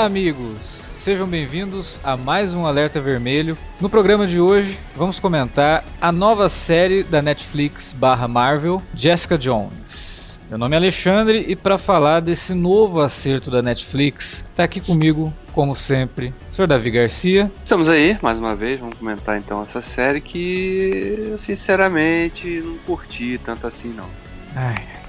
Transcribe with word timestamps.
Olá, 0.00 0.06
amigos! 0.06 0.80
Sejam 0.96 1.28
bem-vindos 1.28 2.00
a 2.02 2.16
mais 2.16 2.54
um 2.54 2.64
Alerta 2.64 2.98
Vermelho. 3.02 3.54
No 3.78 3.90
programa 3.90 4.26
de 4.26 4.40
hoje, 4.40 4.80
vamos 4.96 5.20
comentar 5.20 5.84
a 6.00 6.10
nova 6.10 6.48
série 6.48 7.02
da 7.02 7.20
Netflix 7.20 7.92
barra 7.92 8.26
Marvel, 8.26 8.82
Jessica 8.94 9.36
Jones. 9.36 10.40
Meu 10.48 10.56
nome 10.56 10.74
é 10.74 10.78
Alexandre 10.78 11.44
e 11.46 11.54
para 11.54 11.76
falar 11.76 12.20
desse 12.20 12.54
novo 12.54 13.02
acerto 13.02 13.50
da 13.50 13.60
Netflix, 13.60 14.46
tá 14.56 14.64
aqui 14.64 14.80
comigo, 14.80 15.34
como 15.52 15.76
sempre, 15.76 16.32
o 16.48 16.54
Sr. 16.54 16.66
Davi 16.66 16.90
Garcia. 16.90 17.52
Estamos 17.62 17.90
aí, 17.90 18.16
mais 18.22 18.38
uma 18.38 18.56
vez, 18.56 18.80
vamos 18.80 18.96
comentar 18.96 19.36
então 19.36 19.60
essa 19.60 19.82
série 19.82 20.22
que 20.22 21.26
eu 21.30 21.36
sinceramente 21.36 22.62
não 22.64 22.78
curti 22.86 23.38
tanto 23.44 23.66
assim 23.66 23.90
não. 23.90 24.08
Ai. 24.56 24.99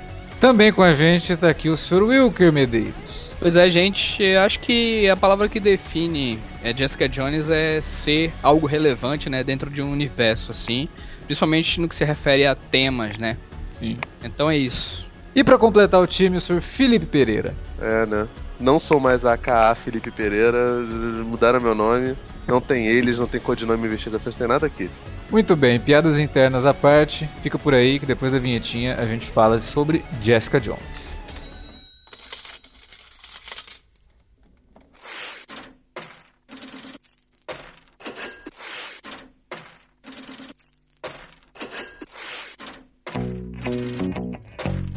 Também 0.41 0.73
com 0.73 0.81
a 0.81 0.91
gente 0.91 1.37
tá 1.37 1.51
aqui 1.51 1.69
o 1.69 1.77
Sr. 1.77 2.01
Wilker 2.01 2.51
Medeiros. 2.51 3.37
Pois 3.39 3.55
é, 3.55 3.69
gente, 3.69 4.25
acho 4.37 4.59
que 4.59 5.07
a 5.07 5.15
palavra 5.15 5.47
que 5.47 5.59
define 5.59 6.39
é, 6.63 6.75
Jessica 6.75 7.07
Jones 7.07 7.47
é 7.51 7.79
ser 7.79 8.33
algo 8.41 8.65
relevante, 8.65 9.29
né, 9.29 9.43
dentro 9.43 9.69
de 9.69 9.83
um 9.83 9.91
universo 9.91 10.49
assim, 10.49 10.89
principalmente 11.27 11.79
no 11.79 11.87
que 11.87 11.95
se 11.95 12.03
refere 12.03 12.47
a 12.47 12.55
temas, 12.55 13.19
né? 13.19 13.37
Sim. 13.77 13.99
Então 14.23 14.49
é 14.49 14.57
isso. 14.57 15.07
E 15.35 15.43
para 15.43 15.59
completar 15.59 16.01
o 16.01 16.07
time, 16.07 16.37
o 16.37 16.41
Sr. 16.41 16.59
Felipe 16.59 17.05
Pereira. 17.05 17.53
É, 17.79 18.07
né? 18.07 18.27
Não 18.61 18.77
sou 18.77 18.99
mais 18.99 19.25
a 19.25 19.33
AKA 19.33 19.73
Felipe 19.75 20.11
Pereira, 20.11 20.79
mudaram 21.25 21.59
meu 21.59 21.73
nome. 21.73 22.15
Não 22.47 22.61
tem 22.61 22.87
eles, 22.87 23.17
não 23.17 23.27
tem 23.27 23.39
codinome 23.39 23.87
investigações, 23.87 24.35
tem 24.35 24.47
nada 24.47 24.67
aqui. 24.67 24.89
Muito 25.31 25.55
bem, 25.55 25.79
piadas 25.79 26.19
internas 26.19 26.65
à 26.65 26.73
parte, 26.73 27.29
fica 27.41 27.57
por 27.57 27.73
aí 27.73 27.99
que 27.99 28.05
depois 28.05 28.31
da 28.31 28.39
vinhetinha 28.39 28.95
a 28.95 29.05
gente 29.05 29.25
fala 29.25 29.59
sobre 29.59 30.03
Jessica 30.19 30.59
Jones. 30.59 31.13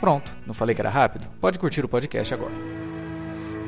Pronto, 0.00 0.34
não 0.46 0.54
falei 0.54 0.74
que 0.74 0.80
era 0.80 0.88
rápido? 0.88 1.26
Pode 1.40 1.58
curtir 1.58 1.84
o 1.84 1.88
podcast 1.88 2.32
agora. 2.32 2.52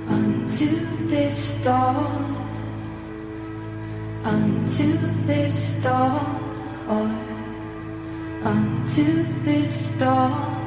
Unto 0.08 1.08
this 1.08 1.55
dawn, 1.62 2.34
unto 4.25 5.27
this 5.27 5.75
dawn, 5.82 7.19
unto 8.44 9.44
this 9.44 9.91
dawn, 9.98 10.60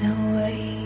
and 0.00 0.36
wait. 0.36 0.81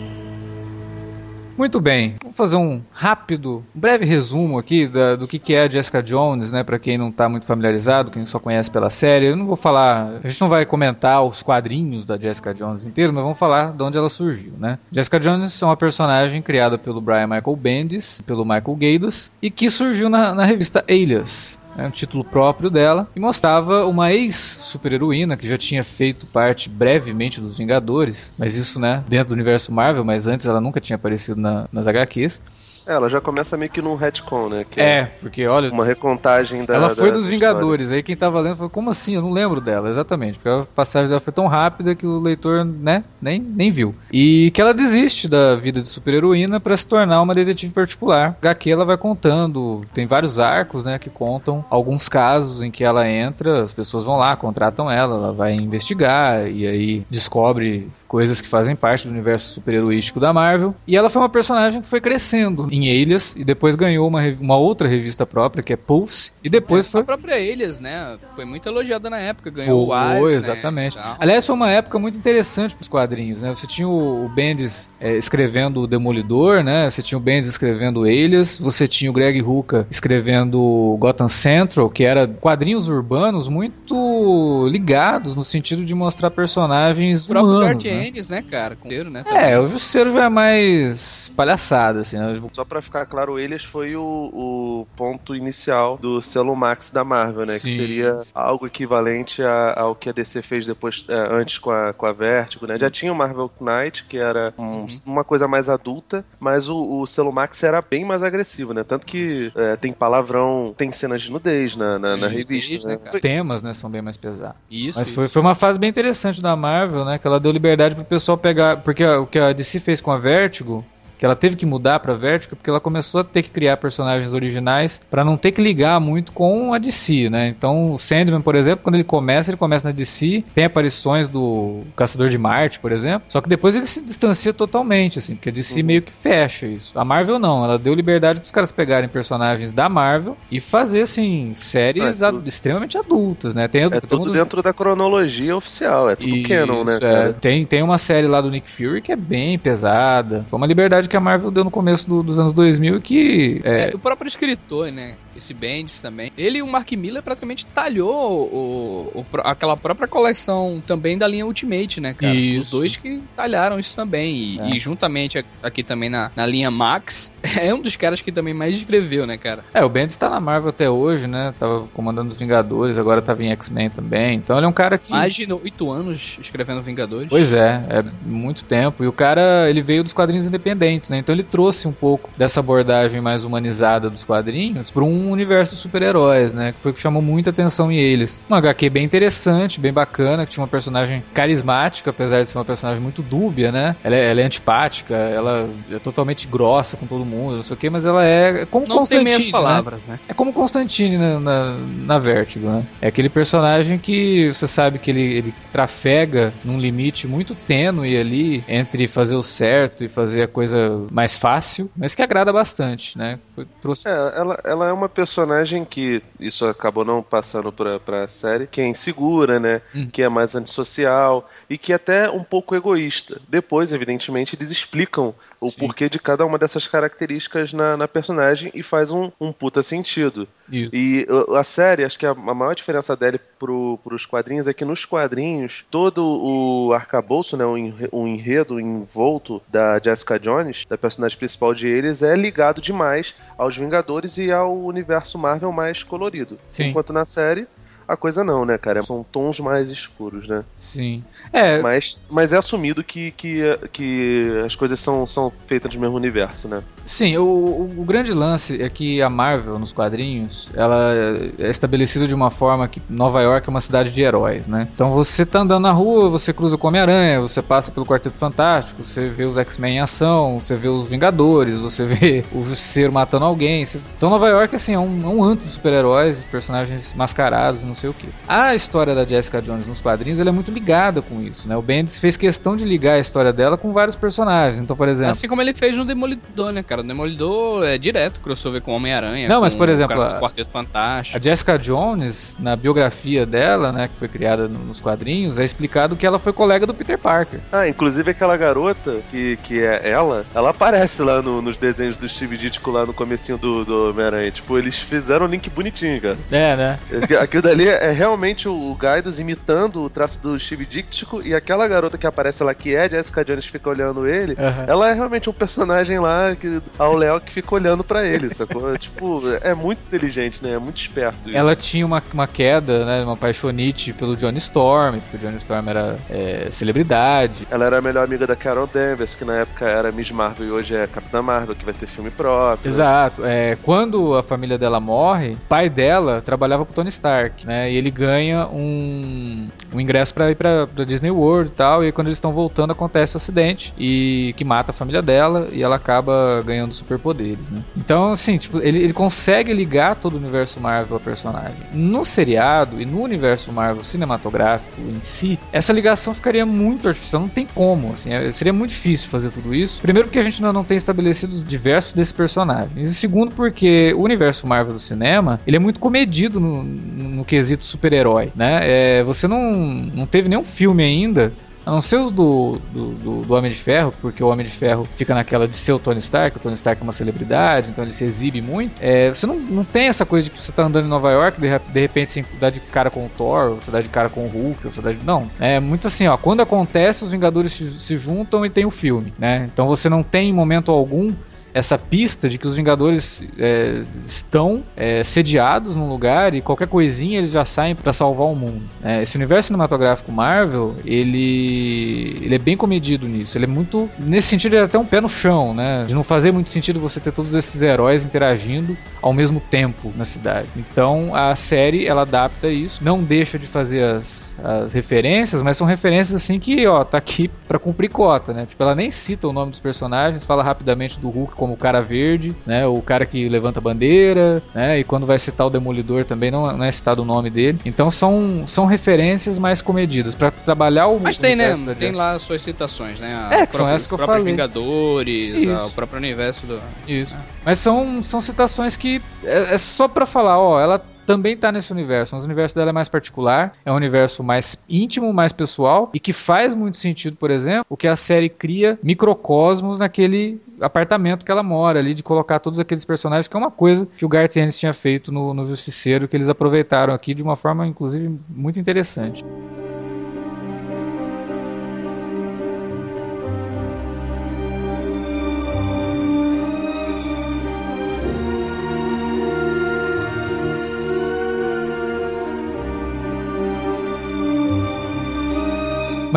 Muito 1.57 1.81
bem, 1.81 2.17
vamos 2.21 2.37
fazer 2.37 2.55
um 2.55 2.79
rápido, 2.91 3.65
um 3.75 3.79
breve 3.79 4.05
resumo 4.05 4.59
aqui 4.59 4.87
da, 4.87 5.15
do 5.15 5.27
que, 5.27 5.39
que 5.39 5.55
é 5.55 5.63
a 5.63 5.69
Jessica 5.69 6.03
Jones, 6.03 6.51
né? 6.51 6.63
Para 6.63 6.77
quem 6.77 6.99
não 6.99 7.09
está 7.09 7.27
muito 7.27 7.47
familiarizado, 7.47 8.11
quem 8.11 8.23
só 8.27 8.37
conhece 8.37 8.69
pela 8.69 8.91
série. 8.91 9.25
Eu 9.25 9.35
não 9.35 9.47
vou 9.47 9.55
falar, 9.55 10.19
a 10.23 10.27
gente 10.27 10.39
não 10.39 10.49
vai 10.49 10.67
comentar 10.67 11.23
os 11.23 11.41
quadrinhos 11.41 12.05
da 12.05 12.15
Jessica 12.15 12.53
Jones 12.53 12.85
inteiros, 12.85 13.11
mas 13.11 13.23
vamos 13.23 13.39
falar 13.39 13.71
de 13.71 13.81
onde 13.81 13.97
ela 13.97 14.07
surgiu, 14.07 14.53
né? 14.59 14.77
Jessica 14.91 15.19
Jones 15.19 15.59
é 15.59 15.65
uma 15.65 15.75
personagem 15.75 16.43
criada 16.43 16.77
pelo 16.77 17.01
Brian 17.01 17.25
Michael 17.25 17.55
Bendis, 17.55 18.21
pelo 18.21 18.45
Michael 18.45 18.75
Gaydos, 18.75 19.31
e 19.41 19.49
que 19.49 19.71
surgiu 19.71 20.09
na, 20.09 20.35
na 20.35 20.45
revista 20.45 20.85
Alias, 20.87 21.59
é 21.77 21.85
um 21.85 21.91
título 21.91 22.23
próprio 22.23 22.69
dela, 22.69 23.07
e 23.15 23.19
mostrava 23.19 23.85
uma 23.85 24.11
ex-super-heroína 24.11 25.37
que 25.37 25.47
já 25.47 25.57
tinha 25.57 25.83
feito 25.83 26.25
parte 26.25 26.69
brevemente 26.69 27.39
dos 27.39 27.57
Vingadores, 27.57 28.33
mas 28.37 28.55
isso, 28.55 28.79
né, 28.79 29.03
dentro 29.07 29.29
do 29.29 29.33
universo 29.33 29.71
Marvel, 29.71 30.03
mas 30.03 30.25
antes 30.27 30.45
ela 30.45 30.59
nunca 30.59 30.81
tinha 30.81 30.95
aparecido 30.95 31.39
na, 31.39 31.67
nas 31.71 31.87
HQs. 31.87 32.41
É, 32.87 32.93
ela 32.93 33.09
já 33.09 33.19
começa 33.19 33.57
meio 33.57 33.69
que 33.71 33.81
num 33.81 33.95
retcon, 33.95 34.49
né? 34.49 34.65
Que 34.69 34.79
É, 34.79 35.11
porque 35.21 35.45
olha, 35.45 35.69
Uma 35.71 35.85
recontagem 35.85 36.63
da. 36.65 36.75
ela 36.75 36.89
foi 36.89 37.09
da- 37.11 37.17
dos 37.17 37.27
Vingadores, 37.27 37.91
aí 37.91 38.01
quem 38.01 38.15
tava 38.15 38.39
lendo 38.39 38.55
falou, 38.55 38.69
como 38.69 38.89
assim? 38.89 39.15
Eu 39.15 39.21
não 39.21 39.31
lembro 39.31 39.59
dela, 39.59 39.89
exatamente, 39.89 40.39
porque 40.39 40.49
a 40.49 40.65
passagem 40.75 41.09
dela 41.09 41.19
foi 41.19 41.33
tão 41.33 41.47
rápida 41.47 41.93
que 41.95 42.05
o 42.05 42.19
leitor, 42.19 42.63
né, 42.65 43.03
nem, 43.21 43.39
nem 43.39 43.71
viu. 43.71 43.93
E 44.11 44.51
que 44.53 44.61
ela 44.61 44.73
desiste 44.73 45.27
da 45.27 45.55
vida 45.55 45.81
de 45.81 45.89
super-heroína 45.89 46.59
para 46.59 46.77
se 46.77 46.87
tornar 46.87 47.21
uma 47.21 47.35
detetive 47.35 47.73
particular. 47.73 48.35
HQ 48.41 48.69
ela 48.71 48.85
vai 48.85 48.97
contando, 48.97 49.85
tem 49.93 50.05
vários 50.05 50.39
arcos, 50.39 50.83
né, 50.83 50.97
que 50.97 51.09
contam 51.09 51.65
alguns 51.69 52.07
casos 52.07 52.61
em 52.63 52.71
que 52.71 52.83
ela 52.83 53.07
entra, 53.07 53.63
as 53.63 53.73
pessoas 53.73 54.03
vão 54.03 54.17
lá, 54.17 54.35
contratam 54.35 54.89
ela, 54.89 55.15
ela 55.15 55.33
vai 55.33 55.53
investigar 55.53 56.49
e 56.49 56.65
aí 56.65 57.03
descobre 57.09 57.89
coisas 58.07 58.39
que 58.39 58.47
fazem 58.47 58.75
parte 58.75 59.07
do 59.07 59.11
universo 59.13 59.53
super-heroístico 59.53 60.19
da 60.19 60.31
Marvel. 60.31 60.73
E 60.87 60.95
ela 60.95 61.09
foi 61.09 61.21
uma 61.21 61.29
personagem 61.29 61.81
que 61.81 61.87
foi 61.89 61.99
crescendo 61.99 62.67
em 62.77 62.89
Alias 62.89 63.35
e 63.35 63.43
depois 63.43 63.75
ganhou 63.75 64.07
uma, 64.07 64.21
uma 64.39 64.57
outra 64.57 64.87
revista 64.87 65.25
própria, 65.25 65.63
que 65.63 65.73
é 65.73 65.77
Pulse, 65.77 66.31
e 66.43 66.49
depois 66.49 66.87
foi 66.87 67.01
A 67.01 67.03
própria 67.03 67.39
Elias, 67.39 67.79
né? 67.79 68.17
Foi 68.35 68.45
muito 68.45 68.67
elogiada 68.67 69.09
na 69.09 69.19
época, 69.19 69.51
ganhou 69.51 69.83
o 69.83 69.87
foi, 69.87 70.21
Wives, 70.21 70.37
exatamente. 70.37 70.97
Né. 70.97 71.15
Aliás, 71.19 71.45
foi 71.45 71.55
uma 71.55 71.71
época 71.71 71.99
muito 71.99 72.17
interessante 72.17 72.75
para 72.75 72.81
os 72.81 72.87
quadrinhos, 72.87 73.41
né? 73.41 73.53
Você 73.53 73.67
tinha 73.67 73.87
o 73.87 74.07
o 74.07 74.29
Bendis 74.29 74.89
é, 74.99 75.17
escrevendo 75.17 75.81
o 75.81 75.87
Demolidor, 75.87 76.63
né? 76.63 76.89
Você 76.89 77.01
tinha 77.01 77.17
o 77.17 77.21
Bendis 77.21 77.47
escrevendo 77.47 78.03
Alias, 78.03 78.57
você 78.57 78.87
tinha 78.87 79.09
o 79.09 79.13
Greg 79.13 79.39
Rucka 79.39 79.87
escrevendo 79.89 80.95
Gotham 80.99 81.29
Central, 81.29 81.89
que 81.89 82.03
era 82.03 82.27
quadrinhos 82.27 82.89
urbanos 82.89 83.47
muito 83.47 84.67
ligados 84.69 85.35
no 85.35 85.43
sentido 85.43 85.83
de 85.83 85.95
mostrar 85.95 86.31
personagens 86.31 87.27
O 87.27 87.31
humanos, 87.31 87.59
né? 87.59 87.65
Guardianes, 87.67 88.29
né, 88.29 88.41
cara? 88.41 88.75
Com 88.75 88.87
inteiro, 88.87 89.09
né? 89.09 89.23
É, 89.27 89.59
o 89.59 89.67
Justiceiro 89.67 90.11
já 90.13 90.25
é 90.25 90.29
mais 90.29 91.31
palhaçada, 91.35 92.01
assim, 92.01 92.17
né? 92.17 92.41
Só 92.53 92.65
pra 92.67 92.81
ficar 92.81 93.05
claro, 93.05 93.39
Elias 93.39 93.63
foi 93.63 93.95
o, 93.95 94.01
o 94.33 94.87
ponto 94.95 95.35
inicial 95.35 95.97
do 95.97 96.21
selo 96.21 96.55
Max 96.55 96.91
da 96.91 97.03
Marvel, 97.03 97.45
né? 97.45 97.57
Sim. 97.57 97.69
Que 97.69 97.75
seria 97.77 98.19
algo 98.33 98.67
equivalente 98.67 99.41
a- 99.41 99.75
ao 99.77 99.95
que 99.95 100.09
a 100.09 100.13
DC 100.13 100.41
fez 100.41 100.65
depois, 100.65 101.05
é, 101.07 101.13
antes 101.31 101.57
com 101.57 101.71
a, 101.71 101.93
com 101.93 102.05
a 102.05 102.13
Vertigo, 102.13 102.67
né? 102.67 102.77
Já 102.79 102.89
tinha 102.89 103.11
o 103.11 103.15
Marvel 103.15 103.49
Knight, 103.59 104.05
que 104.05 104.17
era 104.17 104.53
um- 104.57 104.67
Uhum. 104.81 104.87
uma 105.05 105.23
coisa 105.23 105.47
mais 105.47 105.69
adulta, 105.69 106.23
mas 106.39 106.67
o, 106.69 107.01
o 107.01 107.07
selo 107.07 107.31
Max 107.31 107.61
era 107.63 107.81
bem 107.81 108.03
mais 108.05 108.21
agressivo, 108.23 108.73
né? 108.73 108.83
Tanto 108.83 109.05
que 109.05 109.51
é, 109.55 109.75
tem 109.75 109.91
palavrão, 109.93 110.73
tem 110.77 110.91
cenas 110.91 111.21
de 111.21 111.31
nudez 111.31 111.75
na, 111.75 111.97
na, 111.97 112.17
na 112.17 112.27
revista, 112.27 112.73
nudez, 112.73 112.85
né? 112.85 112.95
né? 113.03 113.11
Os 113.13 113.21
temas, 113.21 113.63
né, 113.63 113.73
são 113.73 113.89
bem 113.89 114.01
mais 114.01 114.17
pesados. 114.17 114.57
Isso. 114.69 114.97
Mas 114.99 115.07
isso. 115.07 115.15
foi, 115.15 115.27
foi 115.27 115.41
uma 115.41 115.55
fase 115.55 115.79
bem 115.79 115.89
interessante 115.89 116.41
da 116.41 116.55
Marvel, 116.55 117.05
né? 117.05 117.17
Que 117.17 117.27
ela 117.27 117.39
deu 117.39 117.51
liberdade 117.51 117.95
pro 117.95 118.03
pessoal 118.05 118.37
pegar. 118.37 118.77
Porque 118.83 119.05
o 119.05 119.25
que 119.25 119.39
a 119.39 119.53
DC 119.53 119.79
fez 119.79 120.01
com 120.01 120.11
a 120.11 120.17
Vertigo, 120.17 120.83
que 121.17 121.25
ela 121.25 121.35
teve 121.35 121.55
que 121.55 121.65
mudar 121.65 121.99
pra 121.99 122.13
Vertigo, 122.13 122.55
porque 122.55 122.69
ela 122.69 122.79
começou 122.79 123.21
a 123.21 123.23
ter 123.23 123.41
que 123.43 123.49
criar 123.51 123.77
personagens 123.77 124.33
originais 124.33 125.01
pra 125.09 125.23
não 125.23 125.37
ter 125.37 125.51
que 125.51 125.61
ligar 125.61 125.99
muito 125.99 126.31
com 126.31 126.73
a 126.73 126.77
DC, 126.77 127.29
né? 127.29 127.47
Então 127.47 127.93
o 127.93 127.97
Sandman, 127.97 128.41
por 128.41 128.55
exemplo, 128.55 128.83
quando 128.83 128.95
ele 128.95 129.03
começa, 129.03 129.49
ele 129.51 129.57
começa 129.57 129.87
na 129.89 129.93
DC, 129.93 130.43
tem 130.53 130.65
aparições 130.65 131.27
do 131.27 131.81
Caçador 131.95 132.29
de 132.29 132.37
Marte, 132.37 132.79
por 132.79 132.91
exemplo, 132.91 133.23
só 133.27 133.41
que 133.41 133.49
depois 133.49 133.75
ele 133.75 133.85
se 133.85 134.03
distancia 134.03 134.53
totalmente, 134.53 135.19
assim, 135.19 135.35
porque 135.35 135.49
a 135.49 135.51
DC 135.51 135.81
meio 135.83 136.01
que 136.01 136.11
fecha 136.11 136.65
isso. 136.67 136.97
A 136.97 137.03
Marvel 137.05 137.39
não, 137.39 137.63
ela 137.63 137.77
deu 137.79 137.93
liberdade 137.93 138.39
pros 138.39 138.51
caras 138.51 138.71
pegarem 138.71 139.09
personagens 139.09 139.73
da 139.73 139.89
Marvel 139.89 140.37
e 140.51 140.59
fazer, 140.59 141.01
assim, 141.01 141.51
séries 141.55 142.21
É, 142.21 142.25
adu- 142.27 142.43
extremamente 142.45 142.97
adultas, 142.97 143.53
né? 143.53 143.67
Tem, 143.67 143.83
É 143.83 144.01
tudo 144.01 144.31
dentro 144.31 144.61
da 144.61 144.73
cronologia 144.73 145.55
oficial, 145.55 146.09
é 146.09 146.15
tudo 146.15 146.43
canon, 146.43 146.83
né? 146.83 146.95
isso, 146.95 147.05
é. 147.05 147.33
Tem, 147.33 147.65
tem 147.65 147.81
uma 147.81 147.97
série 147.97 148.27
lá 148.27 148.41
do 148.41 148.49
Nick 148.49 148.69
Fury 148.69 149.01
que 149.01 149.11
é 149.11 149.15
bem 149.15 149.57
pesada. 149.57 150.45
Foi 150.49 150.57
uma 150.57 150.67
liberdade 150.67 151.06
que 151.07 151.17
a 151.17 151.19
Marvel 151.21 151.51
deu 151.51 151.63
no 151.63 151.71
começo 151.71 152.07
do- 152.07 152.23
dos 152.23 152.39
anos 152.39 152.53
2000 152.53 152.97
e 152.97 153.01
que. 153.01 153.61
É, 153.63 153.89
É, 153.91 153.95
o 153.95 153.99
próprio 153.99 154.27
escritor, 154.27 154.91
né? 154.91 155.17
Esse 155.37 155.53
Bendis 155.53 156.01
também. 156.01 156.31
Ele 156.37 156.59
e 156.59 156.61
o 156.61 156.67
Mark 156.67 156.91
Miller 156.93 157.21
praticamente 157.23 157.65
talhou 157.65 158.49
o, 158.51 159.19
o 159.19 159.25
aquela 159.43 159.77
própria 159.77 160.07
coleção 160.07 160.81
também 160.85 161.17
da 161.17 161.27
linha 161.27 161.45
Ultimate, 161.45 162.01
né, 162.01 162.13
cara? 162.13 162.33
Isso. 162.33 162.61
Os 162.61 162.69
dois 162.71 162.97
que 162.97 163.21
talharam 163.35 163.79
isso 163.79 163.95
também. 163.95 164.35
E, 164.35 164.59
É. 164.59 164.69
e 164.75 164.79
juntamente 164.79 165.43
aqui 165.61 165.83
também 165.83 166.09
na, 166.09 166.31
na 166.35 166.45
linha 166.45 166.71
Max, 166.71 167.31
é 167.61 167.73
um 167.73 167.79
dos 167.81 167.95
caras 167.95 168.21
que 168.21 168.31
também 168.31 168.53
mais 168.53 168.75
escreveu, 168.75 169.25
né, 169.27 169.37
cara? 169.37 169.63
é, 169.73 169.83
o 169.83 169.89
Bendis 169.89 170.17
tá 170.17 170.29
na 170.29 170.39
Marvel 170.39 170.69
até 170.69 170.89
hoje, 170.89 171.27
né? 171.27 171.53
Tava 171.57 171.87
comandando 171.93 172.31
os 172.31 172.39
Vingadores, 172.39 172.97
agora 172.97 173.21
tava 173.21 173.43
em 173.43 173.51
X-Men 173.51 173.89
também. 173.89 174.35
Então 174.37 174.57
ele 174.57 174.65
é 174.65 174.69
um 174.69 174.73
cara 174.73 174.97
que. 174.97 175.11
Mais 175.11 175.33
de 175.35 175.51
oito 175.51 175.91
anos 175.91 176.37
escrevendo 176.41 176.81
Vingadores. 176.81 177.29
Pois 177.29 177.53
é, 177.53 177.85
é 177.89 178.03
muito 178.25 178.63
tempo. 178.63 179.03
E 179.03 179.07
o 179.07 179.13
cara, 179.13 179.69
ele 179.69 179.81
veio 179.81 180.03
dos 180.03 180.13
quadrinhos 180.13 180.45
independentes, 180.47 181.09
né? 181.09 181.17
Então 181.17 181.33
ele 181.33 181.43
trouxe 181.43 181.87
um 181.87 181.93
pouco 181.93 182.29
dessa 182.37 182.59
abordagem 182.59 183.21
mais 183.21 183.43
humanizada 183.43 184.09
dos 184.09 184.25
quadrinhos 184.25 184.91
para 184.91 185.03
um 185.03 185.26
um 185.27 185.31
universo 185.31 185.75
de 185.75 185.81
super-heróis, 185.81 186.53
né? 186.53 186.71
Que 186.73 186.81
foi 186.81 186.91
o 186.91 186.93
que 186.93 186.99
chamou 187.01 187.21
muita 187.21 187.49
atenção 187.49 187.91
em 187.91 187.97
eles. 187.99 188.39
Um 188.49 188.55
HQ 188.55 188.89
bem 188.89 189.03
interessante, 189.03 189.79
bem 189.79 189.93
bacana, 189.93 190.45
que 190.45 190.51
tinha 190.51 190.61
uma 190.63 190.67
personagem 190.69 191.23
carismática, 191.33 192.09
apesar 192.09 192.41
de 192.41 192.49
ser 192.49 192.57
uma 192.57 192.65
personagem 192.65 193.01
muito 193.01 193.21
dúbia, 193.21 193.71
né? 193.71 193.95
Ela 194.03 194.15
é, 194.15 194.29
ela 194.31 194.41
é 194.41 194.43
antipática, 194.43 195.15
ela 195.15 195.69
é 195.91 195.99
totalmente 195.99 196.47
grossa 196.47 196.97
com 196.97 197.05
todo 197.07 197.25
mundo, 197.25 197.55
não 197.57 197.63
sei 197.63 197.75
o 197.75 197.77
que, 197.77 197.89
mas 197.89 198.05
ela 198.05 198.23
é 198.23 198.65
como 198.65 198.85
Não 198.87 198.95
tem 198.95 198.97
Constantine, 198.99 199.23
meias 199.23 199.45
né? 199.45 199.51
palavras, 199.51 200.05
né? 200.05 200.19
É 200.27 200.33
como 200.33 200.53
Constantine 200.53 201.17
na, 201.17 201.39
na, 201.39 201.77
na 201.77 202.19
Vertigo, 202.19 202.67
né? 202.69 202.85
É 203.01 203.07
aquele 203.07 203.29
personagem 203.29 203.97
que 203.99 204.51
você 204.53 204.67
sabe 204.67 204.99
que 204.99 205.11
ele, 205.11 205.21
ele 205.21 205.53
trafega 205.71 206.53
num 206.63 206.79
limite 206.79 207.27
muito 207.27 207.55
tênue 207.55 208.17
ali 208.17 208.63
entre 208.67 209.07
fazer 209.07 209.35
o 209.35 209.43
certo 209.43 210.03
e 210.03 210.09
fazer 210.09 210.43
a 210.43 210.47
coisa 210.47 211.05
mais 211.11 211.37
fácil, 211.37 211.89
mas 211.95 212.15
que 212.15 212.21
agrada 212.21 212.51
bastante, 212.51 213.17
né? 213.17 213.39
Foi- 213.55 213.65
trouxe 213.81 214.07
É, 214.07 214.11
ela, 214.11 214.59
ela 214.63 214.87
é 214.87 214.93
uma 214.93 215.09
personagem 215.17 215.83
que 215.83 216.21
isso 216.39 216.63
acabou 216.67 217.03
não 217.03 217.23
passando 217.23 217.71
pra, 217.71 217.99
pra 217.99 218.27
série, 218.27 218.67
que 218.67 218.79
é 218.79 218.85
insegura, 218.85 219.59
né? 219.59 219.81
Hum. 219.95 220.07
Que 220.13 220.21
é 220.21 220.29
mais 220.29 220.53
antissocial 220.53 221.49
e 221.67 221.75
que 221.75 221.91
é 221.91 221.95
até 221.95 222.29
um 222.29 222.43
pouco 222.43 222.75
egoísta. 222.75 223.41
Depois, 223.49 223.91
evidentemente, 223.91 224.55
eles 224.55 224.69
explicam 224.69 225.33
o 225.59 225.69
Sim. 225.71 225.79
porquê 225.79 226.09
de 226.09 226.19
cada 226.19 226.45
uma 226.45 226.57
dessas 226.57 226.87
características 226.87 227.73
na, 227.73 227.97
na 227.97 228.07
personagem 228.07 228.71
e 228.73 228.83
faz 228.83 229.11
um, 229.11 229.31
um 229.39 229.51
puta 229.51 229.81
sentido. 229.81 230.47
isso. 230.71 230.89
E 230.93 231.25
uh, 231.29 231.55
a 231.55 231.63
série, 231.63 232.03
acho 232.03 232.17
que 232.19 232.25
a, 232.25 232.31
a 232.31 232.53
maior 232.53 232.75
diferença 232.75 233.15
dele 233.15 233.39
pro, 233.57 233.99
pros 234.03 234.25
quadrinhos 234.25 234.67
é 234.67 234.73
que 234.73 234.85
nos 234.85 235.05
quadrinhos, 235.05 235.85
todo 235.89 236.23
o 236.23 236.93
arcabouço, 236.93 237.57
né, 237.57 237.65
o, 237.65 237.77
enre- 237.77 238.09
o 238.11 238.27
enredo 238.27 238.79
envolto 238.79 239.61
da 239.67 239.99
Jessica 239.99 240.39
Jones, 240.39 240.83
da 240.87 240.97
personagem 240.97 241.37
principal 241.37 241.73
de 241.73 241.87
eles, 241.87 242.21
é 242.21 242.35
ligado 242.35 242.81
demais 242.81 243.33
aos 243.57 243.75
Vingadores 243.75 244.37
e 244.37 244.51
ao 244.51 244.77
universo 244.77 245.37
Marvel 245.37 245.71
mais 245.71 246.03
colorido. 246.03 246.59
Sim. 246.69 246.87
Enquanto 246.89 247.11
na 247.11 247.25
série, 247.25 247.67
a 248.07 248.15
coisa 248.17 248.43
não, 248.43 248.65
né, 248.65 248.77
cara? 248.77 249.03
São 249.03 249.25
tons 249.31 249.59
mais 249.59 249.89
escuros, 249.91 250.47
né? 250.47 250.63
Sim. 250.75 251.23
É, 251.51 251.81
Mas, 251.81 252.19
mas 252.29 252.53
é 252.53 252.57
assumido 252.57 253.03
que, 253.03 253.31
que, 253.31 253.61
que 253.91 254.61
as 254.65 254.75
coisas 254.75 254.99
são, 254.99 255.25
são 255.27 255.51
feitas 255.67 255.91
do 255.93 255.99
mesmo 255.99 256.15
universo, 256.15 256.67
né? 256.67 256.81
Sim, 257.05 257.37
o, 257.37 257.43
o- 257.45 257.93
o 258.01 258.03
grande 258.03 258.33
lance 258.33 258.81
é 258.81 258.89
que 258.89 259.21
a 259.21 259.29
Marvel, 259.29 259.79
nos 259.79 259.93
quadrinhos, 259.93 260.69
ela 260.75 261.13
é 261.57 261.69
estabelecida 261.69 262.27
de 262.27 262.33
uma 262.33 262.49
forma 262.51 262.87
que 262.87 263.01
Nova 263.09 263.41
York 263.41 263.67
é 263.67 263.71
uma 263.71 263.81
cidade 263.81 264.11
de 264.11 264.21
heróis, 264.21 264.67
né? 264.67 264.87
Então 264.93 265.11
você 265.11 265.45
tá 265.45 265.59
andando 265.59 265.83
na 265.83 265.91
rua, 265.91 266.29
você 266.29 266.51
cruza 266.53 266.77
com 266.77 266.87
Homem-Aranha, 266.87 267.39
você 267.41 267.61
passa 267.61 267.91
pelo 267.91 268.05
Quarteto 268.05 268.37
Fantástico, 268.37 269.03
você 269.05 269.27
vê 269.29 269.45
os 269.45 269.57
X-Men 269.57 269.95
em 269.97 269.99
ação, 269.99 270.59
você 270.59 270.75
vê 270.75 270.87
os 270.87 271.07
Vingadores, 271.07 271.77
você 271.77 272.05
vê 272.05 272.43
o 272.51 272.61
Justiceiro 272.63 273.11
matando 273.11 273.45
alguém. 273.45 273.83
Então 274.17 274.29
Nova 274.29 274.47
York, 274.49 274.75
assim, 274.75 274.93
é 274.93 274.99
um, 274.99 275.23
é 275.23 275.27
um 275.27 275.43
antro 275.43 275.65
de 275.65 275.71
super-heróis, 275.73 276.43
personagens 276.45 277.13
mascarados, 277.13 277.83
não 277.83 277.95
sei 277.97 278.09
o 278.09 278.13
que. 278.13 278.27
A 278.47 278.73
história 278.75 279.13
da 279.15 279.25
Jessica 279.25 279.61
Jones 279.61 279.87
nos 279.87 280.01
quadrinhos, 280.01 280.39
ela 280.39 280.49
é 280.49 280.51
muito 280.51 280.71
ligada 280.71 281.21
com 281.21 281.41
isso, 281.41 281.67
né? 281.67 281.75
O 281.75 281.81
Bendis 281.81 282.19
fez 282.19 282.37
questão 282.37 282.75
de 282.75 282.85
ligar 282.85 283.13
a 283.13 283.19
história 283.19 283.51
dela 283.51 283.77
com 283.77 283.91
vários 283.91 284.15
personagens. 284.15 284.81
Então, 284.81 284.95
por 284.95 285.07
exemplo... 285.07 285.31
Assim 285.31 285.47
como 285.47 285.61
ele 285.61 285.73
fez 285.73 285.97
no 285.97 286.05
Demolidor, 286.05 286.71
né, 286.71 286.83
cara? 286.83 287.01
O 287.01 287.03
Demolidor 287.03 287.83
é 287.85 287.97
direto 287.97 288.39
crossover 288.39 288.81
com 288.81 288.91
o 288.91 288.95
Homem-Aranha. 288.95 289.47
Não, 289.49 289.61
mas, 289.61 289.73
com 289.73 289.79
por 289.79 289.89
o 289.89 289.91
exemplo, 289.91 290.21
a- 290.21 290.39
Quarteto 290.39 290.69
Fantástico. 290.69 291.37
A 291.37 291.41
Jessica 291.41 291.77
Jones, 291.77 292.55
na 292.59 292.75
biografia 292.75 293.45
dela, 293.45 293.91
né, 293.91 294.07
que 294.07 294.15
foi 294.17 294.27
criada 294.27 294.67
no- 294.67 294.79
nos 294.79 295.01
quadrinhos, 295.01 295.59
é 295.59 295.63
explicado 295.63 296.15
que 296.15 296.25
ela 296.25 296.39
foi 296.39 296.53
colega 296.53 296.85
do 296.85 296.93
Peter 296.93 297.17
Parker. 297.17 297.59
Ah, 297.71 297.87
inclusive 297.87 298.31
aquela 298.31 298.55
garota 298.57 299.21
que, 299.31 299.57
que 299.63 299.79
é 299.83 300.09
ela, 300.09 300.45
ela 300.53 300.69
aparece 300.69 301.21
lá 301.21 301.41
no- 301.41 301.61
nos 301.61 301.77
desenhos 301.77 302.17
do 302.17 302.27
Steve 302.29 302.57
Ditko 302.57 302.91
lá 302.91 303.05
no 303.05 303.13
comecinho 303.13 303.57
do, 303.57 303.83
do 303.83 304.09
Homem-Aranha. 304.11 304.51
Tipo, 304.51 304.77
eles 304.77 304.97
fizeram 304.99 305.45
um 305.45 305.49
link 305.49 305.69
bonitinho, 305.69 306.21
cara. 306.21 306.37
É, 306.51 306.75
né? 306.75 306.99
Aquilo 307.41 307.63
dali 307.63 307.86
é 307.89 308.11
realmente 308.11 308.67
o 308.67 308.95
Gaidos 308.95 309.39
imitando 309.39 310.03
o 310.03 310.09
traço 310.09 310.41
do 310.41 310.59
Steve 310.59 310.85
Ditko 310.85 311.41
e 311.41 311.53
aquela 311.53 311.87
garota 311.87 312.17
que 312.17 312.27
aparece 312.27 312.63
lá, 312.63 312.73
que 312.73 312.95
é 312.95 313.01
a 313.01 313.07
Jessica 313.07 313.43
Jones, 313.43 313.65
fica 313.65 313.89
olhando 313.89 314.27
ele. 314.27 314.55
Ela 314.87 315.09
é 315.09 315.13
realmente 315.13 315.49
um 315.49 315.53
personagem 315.53 316.19
lá 316.19 316.55
que, 316.55 316.81
ao 316.97 317.15
Léo 317.15 317.39
que 317.41 317.51
fica 317.51 317.75
olhando 317.75 318.03
pra 318.03 318.25
ele, 318.25 318.53
sacou? 318.53 318.95
tipo, 318.97 319.41
é 319.61 319.73
muito 319.73 319.99
inteligente, 320.07 320.63
né? 320.63 320.73
É 320.73 320.79
muito 320.79 321.01
esperto. 321.01 321.49
isso. 321.49 321.57
Ela 321.57 321.75
tinha 321.75 322.05
uma, 322.05 322.23
uma 322.33 322.47
queda, 322.47 323.05
né, 323.05 323.23
uma 323.23 323.37
paixonite 323.37 324.13
pelo 324.13 324.35
Johnny 324.35 324.57
Storm, 324.57 325.19
porque 325.19 325.37
o 325.37 325.39
Johnny 325.39 325.57
Storm 325.57 325.89
era 325.89 326.17
é, 326.29 326.67
celebridade. 326.71 327.67
Ela 327.69 327.85
era 327.85 327.97
a 327.97 328.01
melhor 328.01 328.23
amiga 328.23 328.47
da 328.47 328.55
Carol 328.55 328.87
Danvers, 328.87 329.35
que 329.35 329.45
na 329.45 329.57
época 329.57 329.85
era 329.85 330.11
Miss 330.11 330.31
Marvel 330.31 330.67
e 330.67 330.71
hoje 330.71 330.95
é 330.95 331.07
Capitã 331.07 331.41
Marvel, 331.41 331.75
que 331.75 331.85
vai 331.85 331.93
ter 331.93 332.07
filme 332.07 332.29
próprio. 332.29 332.87
Exato. 332.87 333.45
É, 333.45 333.77
quando 333.83 334.35
a 334.35 334.43
família 334.43 334.77
dela 334.77 334.99
morre, 334.99 335.53
o 335.53 335.59
pai 335.69 335.89
dela 335.89 336.41
trabalhava 336.41 336.85
pro 336.85 336.93
Tony 336.93 337.09
Stark, 337.09 337.65
né? 337.65 337.76
E 337.85 337.95
ele 337.95 338.09
ganha 338.09 338.67
um, 338.67 339.67
um 339.93 339.99
ingresso 339.99 340.33
pra 340.33 340.51
ir 340.51 340.55
pra 340.55 340.87
Disney 341.05 341.31
World 341.31 341.69
e 341.69 341.73
tal. 341.73 342.03
E 342.03 342.11
quando 342.11 342.27
eles 342.27 342.37
estão 342.37 342.53
voltando, 342.53 342.91
acontece 342.91 343.35
o 343.35 343.37
acidente 343.37 343.93
e 343.97 344.53
que 344.57 344.63
mata 344.65 344.91
a 344.91 344.93
família 344.93 345.21
dela 345.21 345.67
e 345.71 345.81
ela 345.83 345.95
acaba 345.95 346.63
ganhando 346.65 346.93
superpoderes, 346.93 347.69
né? 347.69 347.81
Então, 347.95 348.31
assim, 348.31 348.57
tipo, 348.57 348.79
ele, 348.79 348.99
ele 348.99 349.13
consegue 349.13 349.73
ligar 349.73 350.15
todo 350.15 350.33
o 350.33 350.37
universo 350.37 350.79
Marvel 350.79 351.15
ao 351.15 351.19
personagem. 351.19 351.75
No 351.93 352.23
seriado 352.25 353.01
e 353.01 353.05
no 353.05 353.21
universo 353.21 353.71
Marvel 353.71 354.03
cinematográfico 354.03 355.01
em 355.01 355.21
si, 355.21 355.59
essa 355.71 355.91
ligação 355.93 356.33
ficaria 356.33 356.65
muito 356.65 357.07
artificial. 357.07 357.41
Não 357.41 357.49
tem 357.49 357.67
como, 357.73 358.13
assim, 358.13 358.33
é- 358.33 358.51
seria 358.51 358.73
muito 358.73 358.91
difícil 358.91 359.29
fazer 359.29 359.49
tudo 359.51 359.73
isso. 359.73 360.01
Primeiro 360.01 360.27
porque 360.27 360.39
a 360.39 360.43
gente 360.43 360.61
ainda 360.61 360.73
não 360.73 360.83
tem 360.83 360.97
estabelecido 360.97 361.53
os 361.53 361.63
diversos 361.63 362.13
desses 362.13 362.31
personagens. 362.33 363.09
E 363.09 363.13
segundo 363.13 363.51
porque 363.51 364.13
o 364.15 364.21
universo 364.21 364.65
Marvel 364.67 364.93
do 364.93 364.99
cinema, 364.99 365.59
ele 365.65 365.77
é 365.77 365.79
muito 365.79 365.99
comedido 365.99 366.59
no, 366.59 366.83
no, 366.83 367.29
no 367.29 367.45
quesito 367.45 367.66
super-herói, 367.79 368.51
né? 368.55 368.79
É, 368.83 369.23
você 369.23 369.47
não, 369.47 369.71
não 369.73 370.25
teve 370.25 370.47
nenhum 370.49 370.63
filme 370.65 371.03
ainda 371.03 371.51
a 371.85 371.91
não 371.91 372.01
ser 372.01 372.17
os 372.17 372.33
do, 372.33 372.77
do, 372.91 373.11
do- 373.13 373.41
do 373.45 373.53
Homem 373.53 373.71
de 373.71 373.77
Ferro, 373.77 374.13
porque 374.21 374.43
o 374.43 374.47
Homem 374.47 374.65
de 374.65 374.71
Ferro 374.73 375.07
fica 375.15 375.33
naquela 375.33 375.65
de 375.65 375.73
ser 375.73 375.93
o 375.93 375.99
Tony 375.99 376.19
Stark, 376.19 376.57
o 376.57 376.59
Tony 376.59 376.75
Stark 376.75 377.01
é 377.01 377.03
uma 377.03 377.13
celebridade, 377.13 377.89
então 377.89 378.03
ele 378.03 378.11
se 378.11 378.25
exibe 378.25 378.61
muito. 378.61 378.95
É, 378.99 379.29
você 379.29 379.47
não, 379.47 379.55
não 379.55 379.85
tem 379.85 380.07
essa 380.09 380.25
coisa 380.25 380.43
de 380.45 380.51
que 380.51 380.61
você 380.61 380.73
tá 380.73 380.83
andando 380.83 381.05
em 381.05 381.09
Nova 381.09 381.31
York, 381.31 381.61
de, 381.61 381.67
de 381.93 381.99
repente 382.01 382.29
você 382.31 382.45
dá 382.59 382.69
de 382.69 382.81
cara 382.81 383.09
com 383.09 383.25
o 383.25 383.29
Thor, 383.29 383.75
você 383.75 383.89
dá 383.89 384.01
de 384.01 384.09
cara 384.09 384.27
com 384.29 384.43
o 384.45 384.49
Hulk, 384.49 384.85
ou 384.85 384.91
você 384.91 385.01
dá 385.01 385.13
de... 385.13 385.23
Não, 385.23 385.49
é 385.61 385.79
muito 385.79 386.07
assim, 386.07 386.27
ó, 386.27 386.35
quando 386.35 386.59
acontece, 386.61 387.23
os 387.23 387.31
Vingadores 387.31 387.71
se, 387.71 387.89
se 387.89 388.17
juntam 388.17 388.65
e 388.65 388.69
tem 388.69 388.85
o 388.85 388.91
filme, 388.91 389.33
né? 389.39 389.69
Então 389.71 389.87
você 389.87 390.09
não 390.09 390.23
tem 390.23 390.49
em 390.49 390.53
momento 390.53 390.91
algum 390.91 391.33
essa 391.77 391.97
pista 391.97 392.49
de 392.49 392.57
que 392.57 392.65
os 392.65 392.73
Vingadores 392.73 393.43
é, 393.57 394.03
estão 394.25 394.83
é, 394.95 395.23
sediados 395.23 395.95
num 395.95 396.09
lugar 396.09 396.55
e 396.55 396.61
qualquer 396.61 396.87
coisinha 396.87 397.37
eles 397.37 397.51
já 397.51 397.65
saem 397.65 397.95
pra 397.95 398.11
salvar 398.11 398.47
o 398.47 398.55
mundo. 398.55 398.83
né? 399.01 399.21
esse 399.21 399.35
universo 399.35 399.67
cinematográfico 399.67 400.31
Marvel, 400.31 400.95
ele, 401.05 402.39
ele 402.41 402.55
é 402.55 402.57
bem 402.57 402.75
comedido 402.75 403.27
nisso. 403.27 403.57
Ele 403.57 403.65
é 403.65 403.67
muito. 403.67 404.09
Nesse 404.17 404.47
sentido, 404.47 404.73
ele 404.73 404.81
é 404.81 404.85
até 404.85 404.97
um 404.97 405.05
pé 405.05 405.21
no 405.21 405.29
chão, 405.29 405.73
né? 405.73 406.05
De 406.07 406.15
não 406.15 406.23
fazer 406.23 406.51
muito 406.51 406.69
sentido 406.69 406.99
você 406.99 407.19
ter 407.19 407.31
todos 407.31 407.53
esses 407.53 407.81
heróis 407.81 408.25
interagindo 408.25 408.97
ao 409.21 409.33
mesmo 409.33 409.59
tempo 409.59 410.11
na 410.15 410.25
cidade. 410.25 410.67
Então 410.75 411.35
a 411.35 411.55
série 411.55 412.07
ela 412.07 412.21
adapta 412.21 412.67
isso, 412.67 413.03
não 413.03 413.21
deixa 413.21 413.59
de 413.59 413.67
fazer 413.67 414.03
as, 414.03 414.57
as 414.63 414.93
referências, 414.93 415.61
mas 415.61 415.77
são 415.77 415.85
referências 415.85 416.41
assim 416.41 416.59
que, 416.59 416.87
ó, 416.87 417.03
tá 417.03 417.17
aqui 417.17 417.49
pra 417.67 417.77
cumprir 417.77 418.09
cota, 418.09 418.53
né? 418.53 418.65
Tipo, 418.65 418.83
ela 418.83 418.95
nem 418.95 419.11
cita 419.11 419.47
o 419.47 419.53
nome 419.53 419.71
dos 419.71 419.79
personagens, 419.79 420.43
fala 420.43 420.63
rapidamente 420.63 421.19
do 421.19 421.29
Hulk 421.29 421.55
como 421.55 421.66
o 421.71 421.77
cara 421.77 422.01
verde, 422.01 422.55
né? 422.65 422.85
O 422.87 423.01
cara 423.01 423.25
que 423.25 423.47
levanta 423.49 423.79
a 423.79 423.81
bandeira, 423.81 424.61
né? 424.73 424.99
E 424.99 425.03
quando 425.03 425.25
vai 425.25 425.37
citar 425.39 425.67
o 425.67 425.69
Demolidor 425.69 426.25
também 426.25 426.49
não, 426.51 426.75
não 426.75 426.83
é 426.85 426.91
citado 426.91 427.21
o 427.21 427.25
nome 427.25 427.49
dele. 427.49 427.79
Então 427.85 428.09
são, 428.11 428.65
são 428.65 428.85
referências 428.85 429.57
mais 429.59 429.81
comedidas 429.81 430.35
pra 430.35 430.51
trabalhar 430.51 431.07
o 431.07 431.19
Mas 431.19 431.37
tem, 431.37 431.55
né? 431.55 431.75
Tem 431.97 432.11
lá 432.11 432.37
suas 432.39 432.61
citações, 432.61 433.19
né? 433.19 433.33
A 433.35 433.53
É, 433.61 433.65
que 433.65 433.73
são 433.73 433.79
própria- 433.79 433.95
essas 433.95 434.07
que 434.07 434.13
eu 434.13 434.17
os 434.17 434.25
próprios 434.25 434.41
falei. 434.43 434.53
Vingadores, 434.53 435.63
Isso. 435.63 435.71
a- 435.71 435.85
o 435.85 435.91
próprio 435.91 436.17
universo 436.17 436.65
do. 436.65 436.79
Isso. 437.07 437.35
Mas 437.65 437.79
são, 437.79 438.21
são 438.23 438.39
citações 438.41 438.95
que 438.97 439.21
é, 439.43 439.73
é 439.73 439.77
só 439.77 440.07
pra 440.07 440.25
falar, 440.25 440.59
ó, 440.59 440.79
ela 440.79 441.01
também 441.27 441.57
tá 441.57 441.73
nesse 441.73 441.91
universo, 441.91 442.33
mas 442.33 442.45
o 442.45 442.47
universo 442.47 442.73
dela 442.73 442.89
é 442.89 442.93
mais 442.93 443.09
particular, 443.09 443.73
é 443.85 443.91
um 443.91 443.95
universo 443.95 444.41
mais 444.41 444.77
íntimo, 444.87 445.33
mais 445.33 445.51
pessoal 445.51 446.09
e 446.13 446.21
que 446.21 446.31
faz 446.31 446.73
muito 446.73 446.95
sentido, 446.97 447.35
por 447.35 447.51
exemplo, 447.51 447.85
o 447.89 447.97
que 447.97 448.07
a 448.07 448.15
série 448.15 448.47
cria 448.47 448.97
microcosmos 449.03 449.99
naquele 449.99 450.61
apartamento 450.79 451.45
que 451.45 451.51
ela 451.51 451.61
mora 451.61 451.99
ali, 451.99 452.13
de 452.13 452.23
colocar 452.23 452.59
todos 452.59 452.79
aqueles 452.79 453.03
personagens, 453.03 453.47
que 453.47 453.57
é 453.57 453.59
uma 453.59 453.69
coisa 453.69 454.05
que 454.05 454.23
o 454.23 454.29
Garth 454.29 454.55
Ennis 454.55 454.79
tinha 454.79 454.93
feito 454.93 455.29
no, 455.29 455.53
no 455.53 455.65
Justiceiro, 455.65 456.29
que 456.29 456.37
eles 456.37 456.47
aproveitaram 456.47 457.13
aqui 457.13 457.33
de 457.33 457.43
uma 457.43 457.57
forma, 457.57 457.85
inclusive, 457.85 458.39
muito 458.49 458.79
interessante. 458.79 459.43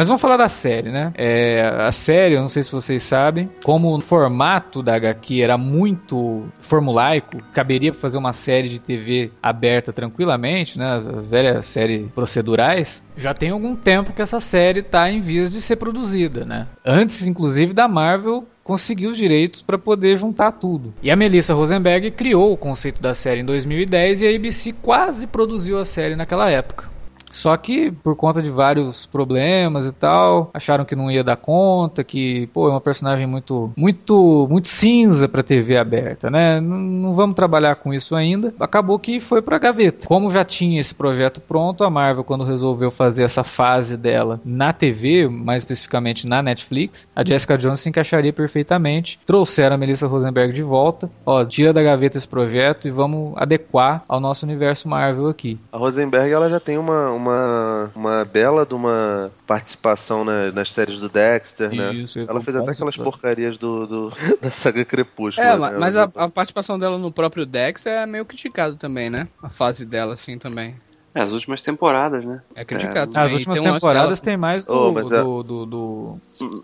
Mas 0.00 0.08
vamos 0.08 0.22
falar 0.22 0.38
da 0.38 0.48
série, 0.48 0.90
né? 0.90 1.12
É, 1.14 1.60
a 1.86 1.92
série, 1.92 2.34
eu 2.34 2.40
não 2.40 2.48
sei 2.48 2.62
se 2.62 2.72
vocês 2.72 3.02
sabem, 3.02 3.50
como 3.62 3.94
o 3.94 4.00
formato 4.00 4.82
da 4.82 4.94
HQ 4.94 5.42
era 5.42 5.58
muito 5.58 6.48
formulaico, 6.58 7.36
caberia 7.52 7.92
fazer 7.92 8.16
uma 8.16 8.32
série 8.32 8.70
de 8.70 8.80
TV 8.80 9.30
aberta 9.42 9.92
tranquilamente, 9.92 10.78
né? 10.78 10.86
A 10.86 11.20
velha 11.20 11.60
série 11.60 12.08
procedurais. 12.14 13.04
Já 13.14 13.34
tem 13.34 13.50
algum 13.50 13.76
tempo 13.76 14.14
que 14.14 14.22
essa 14.22 14.40
série 14.40 14.80
tá 14.80 15.10
em 15.10 15.20
vias 15.20 15.52
de 15.52 15.60
ser 15.60 15.76
produzida, 15.76 16.46
né? 16.46 16.66
Antes, 16.82 17.26
inclusive, 17.26 17.74
da 17.74 17.86
Marvel 17.86 18.46
conseguiu 18.64 19.10
os 19.10 19.18
direitos 19.18 19.60
para 19.60 19.76
poder 19.76 20.16
juntar 20.16 20.52
tudo. 20.52 20.94
E 21.02 21.10
a 21.10 21.16
Melissa 21.16 21.52
Rosenberg 21.52 22.12
criou 22.12 22.54
o 22.54 22.56
conceito 22.56 23.02
da 23.02 23.12
série 23.12 23.42
em 23.42 23.44
2010 23.44 24.22
e 24.22 24.26
a 24.26 24.34
ABC 24.34 24.72
quase 24.80 25.26
produziu 25.26 25.78
a 25.78 25.84
série 25.84 26.16
naquela 26.16 26.50
época. 26.50 26.88
Só 27.30 27.56
que 27.56 27.90
por 27.90 28.16
conta 28.16 28.42
de 28.42 28.50
vários 28.50 29.06
problemas 29.06 29.86
e 29.86 29.92
tal, 29.92 30.50
acharam 30.52 30.84
que 30.84 30.96
não 30.96 31.10
ia 31.10 31.24
dar 31.24 31.36
conta, 31.36 32.04
que 32.04 32.48
pô, 32.48 32.68
é 32.68 32.72
uma 32.72 32.80
personagem 32.80 33.26
muito 33.26 33.72
muito 33.76 34.46
muito 34.50 34.68
cinza 34.68 35.28
para 35.28 35.42
TV 35.42 35.76
aberta, 35.76 36.30
né? 36.30 36.60
Não, 36.60 36.78
não 36.78 37.14
vamos 37.14 37.36
trabalhar 37.36 37.76
com 37.76 37.94
isso 37.94 38.14
ainda. 38.16 38.52
Acabou 38.58 38.98
que 38.98 39.20
foi 39.20 39.40
para 39.40 39.58
gaveta. 39.58 40.06
Como 40.06 40.30
já 40.30 40.44
tinha 40.44 40.80
esse 40.80 40.94
projeto 40.94 41.40
pronto, 41.40 41.84
a 41.84 41.90
Marvel 41.90 42.24
quando 42.24 42.44
resolveu 42.44 42.90
fazer 42.90 43.22
essa 43.22 43.44
fase 43.44 43.96
dela 43.96 44.40
na 44.44 44.72
TV, 44.72 45.28
mais 45.28 45.62
especificamente 45.62 46.26
na 46.26 46.42
Netflix, 46.42 47.08
a 47.14 47.24
Jessica 47.24 47.56
Jones 47.56 47.80
se 47.80 47.88
encaixaria 47.88 48.32
perfeitamente. 48.32 49.18
Trouxeram 49.24 49.76
a 49.76 49.78
Melissa 49.78 50.06
Rosenberg 50.06 50.52
de 50.52 50.62
volta. 50.62 51.10
Ó, 51.24 51.44
tira 51.44 51.72
da 51.72 51.82
gaveta 51.82 52.18
esse 52.18 52.28
projeto 52.28 52.88
e 52.88 52.90
vamos 52.90 53.34
adequar 53.36 54.02
ao 54.08 54.20
nosso 54.20 54.44
universo 54.44 54.88
Marvel 54.88 55.28
aqui. 55.28 55.58
A 55.72 55.78
Rosenberg 55.78 56.30
ela 56.32 56.48
já 56.48 56.60
tem 56.60 56.78
uma, 56.78 57.10
uma, 57.20 57.92
uma 57.94 58.24
bela 58.24 58.64
de 58.66 58.74
uma 58.74 59.30
participação 59.46 60.24
na- 60.24 60.50
nas 60.52 60.72
séries 60.72 61.00
do 61.00 61.08
Dexter, 61.08 61.70
né? 61.74 61.92
Isso, 61.94 62.18
Ela 62.20 62.40
fez 62.40 62.56
até 62.56 62.70
aquelas 62.72 62.96
porcarias 62.96 63.58
do, 63.58 63.86
do- 63.86 64.10
da 64.40 64.50
saga 64.50 64.84
Crepúsculo. 64.84 65.46
É, 65.46 65.52
né? 65.52 65.58
ma- 65.58 65.72
mas 65.72 65.96
a, 65.96 66.04
a 66.16 66.28
participação 66.28 66.78
dela 66.78 66.98
no 66.98 67.12
próprio 67.12 67.44
Dex 67.46 67.84
é 67.86 68.06
meio 68.06 68.24
criticado 68.24 68.76
também, 68.76 69.10
né? 69.10 69.28
A 69.42 69.50
fase 69.50 69.84
dela, 69.86 70.14
assim, 70.14 70.38
também. 70.38 70.74
É, 71.14 71.22
as 71.22 71.32
últimas 71.32 71.60
temporadas, 71.60 72.24
né? 72.24 72.40
É 72.54 72.64
criticado 72.64 73.10
É, 73.10 73.14
também. 73.14 73.22
As 73.24 73.32
últimas 73.32 73.60
Tem 73.60 73.72
temporadas 73.72 74.20
tem 74.20 74.36
mais 74.36 74.64
do, 74.64 74.72
Oh, 74.72 74.92
mas 74.92 75.10
é- 75.10 75.20
do, 75.22 75.42
do, 75.42 75.66
do, 75.66 76.16